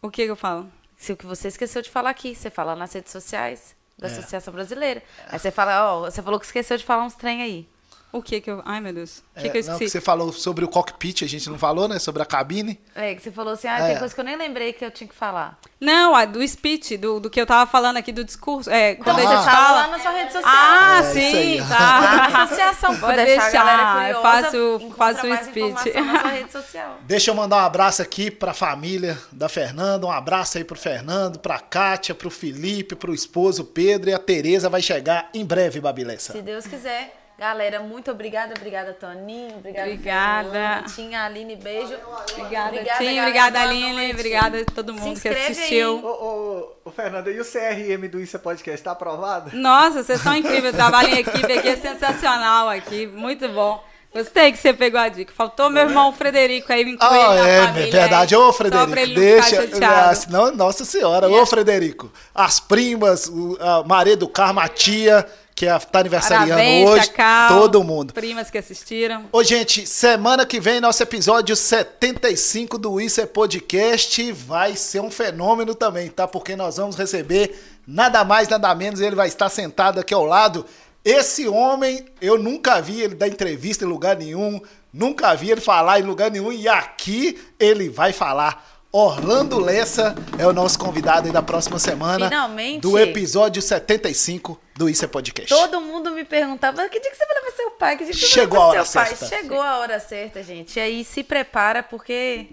o 0.02 0.10
que, 0.10 0.24
que 0.26 0.32
eu 0.32 0.36
falo? 0.38 0.72
Se 0.98 1.12
o 1.14 1.18
que 1.18 1.26
você 1.26 1.50
esqueceu 1.50 1.82
de 1.82 1.90
falar 1.90 2.10
aqui, 2.12 2.34
você 2.34 2.50
fala 2.50 2.76
nas 2.76 2.94
redes 2.94 3.12
sociais 3.12 3.76
da 3.98 4.08
É. 4.08 4.12
Associação 4.12 4.54
Brasileira. 4.54 5.04
Aí 5.28 5.38
você 5.38 5.52
fala, 5.52 5.94
ó, 5.94 6.00
você 6.02 6.22
falou 6.22 6.40
que 6.40 6.46
esqueceu 6.46 6.78
de 6.78 6.86
falar 6.86 7.04
uns 7.04 7.16
trem 7.16 7.42
aí. 7.42 7.68
O 8.12 8.24
que 8.24 8.42
que 8.42 8.50
eu. 8.50 8.62
Ai, 8.66 8.82
meu 8.82 8.92
Deus. 8.92 9.20
O 9.36 9.40
que, 9.40 9.48
É, 9.48 9.50
que 9.52 9.58
eu 9.60 9.64
não, 9.66 9.74
esqueci? 9.74 9.86
que 9.86 9.90
você 9.92 10.02
falou 10.02 10.34
sobre 10.34 10.66
o 10.66 10.68
cockpit, 10.68 11.22
a 11.24 11.28
gente 11.28 11.48
não 11.48 11.60
falou, 11.60 11.88
né? 11.88 12.00
Sobre 12.00 12.24
a 12.24 12.26
cabine. 12.26 12.80
É, 12.96 13.14
que 13.14 13.22
você 13.22 13.32
falou 13.32 13.54
assim, 13.54 13.68
ah, 13.68 13.80
É. 13.80 13.88
tem 13.90 14.00
coisa 14.00 14.16
que 14.16 14.20
eu 14.20 14.26
nem 14.26 14.36
lembrei 14.36 14.74
que 14.74 14.84
eu 14.84 14.90
tinha 14.90 15.08
que 15.08 15.14
falar. 15.14 15.60
Não, 15.80 16.16
a 16.16 16.26
do 16.26 16.46
speech, 16.48 16.98
do, 16.98 17.20
do 17.20 17.30
que 17.30 17.40
eu 17.40 17.46
tava 17.46 17.70
falando 17.70 17.98
aqui 17.98 18.12
do 18.12 18.24
discurso. 18.24 18.68
É, 18.70 18.94
Então 18.94 19.04
quando 19.14 19.18
você 19.18 19.28
a 19.28 19.36
gente 19.38 19.46
fala 19.46 19.72
lá 19.82 19.88
na 19.90 20.00
sua 20.00 20.12
rede 20.12 20.32
social. 20.34 20.52
Ah, 20.54 21.00
É, 21.00 21.04
sim, 21.04 21.58
tá. 21.70 22.30
na 22.32 22.44
associação, 22.44 23.00
Pode 23.00 23.16
deixar, 23.18 23.48
a 23.48 23.52
galera 23.52 23.78
deixar, 23.78 24.10
eu 24.10 24.16
curiosa, 24.16 24.42
faço- 24.42 24.92
faço 24.98 25.28
o 25.28 25.38
speech. 25.46 25.94
na 26.02 26.20
sua 26.22 26.30
rede 26.32 26.52
social. 26.52 26.98
Deixa 27.06 27.30
eu 27.32 27.36
mandar 27.36 27.58
um 27.58 27.66
abraço 27.66 28.02
aqui 28.02 28.32
pra 28.32 28.54
família 28.56 29.18
da 29.32 29.48
Fernanda, 29.48 30.08
um 30.08 30.12
abraço 30.12 30.58
aí 30.58 30.64
pro 30.64 30.78
Fernando, 30.80 31.38
pra 31.38 31.60
Kátia, 31.60 32.16
pro 32.16 32.32
Felipe, 32.32 32.96
pro 32.96 33.14
esposo 33.14 33.64
Pedro 33.66 34.10
e 34.10 34.14
a 34.16 34.20
Tereza 34.20 34.68
vai 34.68 34.82
chegar 34.82 35.30
em 35.34 35.46
breve, 35.46 35.80
Babilessa. 35.80 36.34
Se 36.34 36.42
Deus 36.42 36.66
quiser. 36.66 37.18
Galera, 37.40 37.80
muito 37.80 38.12
obrigada. 38.12 38.54
Obrigada, 38.58 38.92
Toninho. 38.94 39.56
Obrigada, 39.60 39.88
Obrigada. 39.90 40.84
Tinha, 40.94 41.24
Aline, 41.24 41.56
beijo. 41.56 41.94
Obrigada, 42.38 42.78
Tim. 42.78 42.84
galera. 42.84 43.22
Obrigada, 43.22 43.62
Aline. 43.62 44.12
Obrigada 44.12 44.62
a 44.62 44.66
todo 44.66 44.94
mundo 44.94 45.20
que 45.20 45.30
assistiu. 45.30 46.04
Ô, 46.06 46.08
ô, 46.10 46.90
ô, 46.90 46.92
Fernanda, 46.92 47.32
e 47.32 47.40
o 47.40 47.46
CRM 47.46 48.10
do 48.10 48.20
Isso 48.20 48.36
é 48.36 48.40
Podcast 48.40 48.84
tá 48.84 48.92
aprovado? 48.92 49.52
Nossa, 49.56 50.04
vocês 50.04 50.20
são 50.20 50.36
incríveis. 50.36 50.74
O 50.74 50.78
trabalho 50.78 51.08
em 51.10 51.20
equipe 51.20 51.54
aqui 51.54 51.70
é 51.70 51.78
sensacional 51.78 52.68
aqui. 52.68 53.08
Muito 53.08 53.48
bom. 53.48 53.82
Gostei 54.14 54.52
que 54.52 54.58
você 54.58 54.74
pegou 54.74 55.00
a 55.00 55.08
dica. 55.08 55.32
Faltou 55.34 55.70
meu 55.70 55.84
irmão 55.84 56.12
Frederico 56.12 56.74
aí 56.74 56.84
me 56.84 56.94
incluir 56.94 57.10
Ah, 57.22 57.36
na 57.36 57.48
é 57.48 57.66
família. 57.68 57.92
verdade. 57.92 58.36
aí, 58.36 58.42
Ô, 58.42 58.52
Frederico, 58.52 59.00
ele 59.00 59.14
não 59.14 59.22
deixa. 59.22 60.16
senão, 60.16 60.52
nossa 60.56 60.84
senhora, 60.84 61.30
ô, 61.30 61.46
Frederico. 61.46 62.12
As 62.34 62.60
primas, 62.60 63.28
o- 63.28 63.56
a 63.62 63.84
Maria 63.84 64.18
do 64.18 64.28
Carmo, 64.28 64.60
a 64.62 64.68
tia, 64.68 65.26
que 65.60 65.68
é, 65.68 65.78
tá 65.78 66.00
aniversariando 66.00 66.52
Parabéns, 66.52 66.90
hoje. 66.90 67.12
Todo 67.50 67.84
mundo. 67.84 68.14
Primas 68.14 68.50
que 68.50 68.58
assistiram. 68.58 69.26
Ô, 69.30 69.44
gente, 69.44 69.86
semana 69.86 70.46
que 70.46 70.58
vem, 70.58 70.80
nosso 70.80 71.04
episódio 71.04 71.54
75 71.54 72.78
do 72.78 73.02
Isso 73.02 73.20
é 73.20 73.26
Podcast 73.26 74.32
vai 74.32 74.78
ser 74.78 75.02
um 75.02 75.12
fenômeno 75.12 75.76
também, 75.76 76.08
tá? 76.08 76.26
Porque 76.26 76.56
nós 76.56 76.78
vamos 76.78 76.96
receber 76.96 77.60
nada 77.86 78.24
mais, 78.24 78.48
nada 78.48 78.74
menos, 78.74 79.02
ele 79.02 79.18
vai 79.18 79.28
estar 79.28 79.50
sentado 79.50 80.00
aqui 80.00 80.14
ao 80.14 80.24
lado. 80.24 80.66
Esse 81.04 81.46
homem, 81.46 82.06
eu 82.22 82.42
nunca 82.42 82.82
vi 82.82 83.02
ele 83.02 83.16
dar 83.16 83.28
entrevista 83.28 83.84
em 83.84 83.88
lugar 83.90 84.16
nenhum, 84.16 84.62
nunca 84.94 85.36
vi 85.36 85.52
ele 85.52 85.60
falar 85.60 86.00
em 86.00 86.04
lugar 86.04 86.32
nenhum, 86.32 86.54
e 86.54 86.70
aqui 86.70 87.38
ele 87.60 87.90
vai 87.90 88.14
falar. 88.14 88.79
Orlando 88.92 89.60
Lessa 89.60 90.16
é 90.38 90.48
o 90.48 90.52
nosso 90.52 90.80
convidado 90.80 91.28
aí 91.28 91.34
da 91.34 91.44
próxima 91.44 91.78
semana. 91.78 92.28
Finalmente. 92.28 92.82
Do 92.82 92.98
episódio 92.98 93.62
75 93.62 94.60
do 94.76 94.90
Isso 94.90 95.06
é 95.06 95.08
Podcast. 95.08 95.48
Todo 95.48 95.80
mundo 95.80 96.10
me 96.10 96.26
perguntava, 96.26 96.90
que 96.90 97.00
dia 97.00 97.12
que 97.12 97.18
você 97.18 97.26
vai 97.26 97.36
levar 97.36 97.52
seu 97.56 97.72
pai? 97.72 97.98
Que 97.98 98.06
dia 98.06 98.14
que 98.14 98.20
você 98.20 98.28
Chegou 98.28 98.58
vai 98.58 98.68
a 98.68 98.72
levar 98.72 98.80
hora 98.80 98.86
seu 98.86 99.02
pai? 99.02 99.16
certa. 99.16 99.36
Chegou 99.36 99.62
a 99.62 99.78
hora 99.78 100.00
certa, 100.00 100.42
gente. 100.42 100.78
E 100.78 100.80
aí 100.80 101.04
se 101.04 101.24
prepara, 101.24 101.84
porque... 101.84 102.48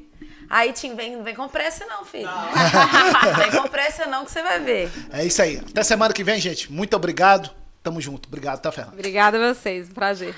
Aí, 0.51 0.73
Tim, 0.75 0.95
vem, 0.95 1.23
vem 1.23 1.35
com 1.35 1.49
pressa 1.49 1.87
não, 1.87 2.05
filho. 2.05 2.29
vem 3.39 3.51
com 3.61 3.69
pressa 3.69 4.07
não, 4.07 4.25
que 4.25 4.31
você 4.31 4.43
vai 4.43 4.61
ver. 4.61 4.91
É 5.11 5.25
isso 5.25 5.41
aí. 5.41 5.57
Até 5.57 5.83
semana 5.83 6.13
que 6.13 6.23
vem, 6.23 6.39
gente. 6.39 6.71
Muito 6.71 6.95
obrigado. 6.95 7.51
Tamo 7.83 8.01
junto. 8.01 8.29
Obrigado, 8.29 8.61
tá, 8.61 8.71
Fernando? 8.71 8.93
Obrigada 8.93 9.39
a 9.39 9.55
vocês. 9.55 9.89
Prazer. 9.89 10.35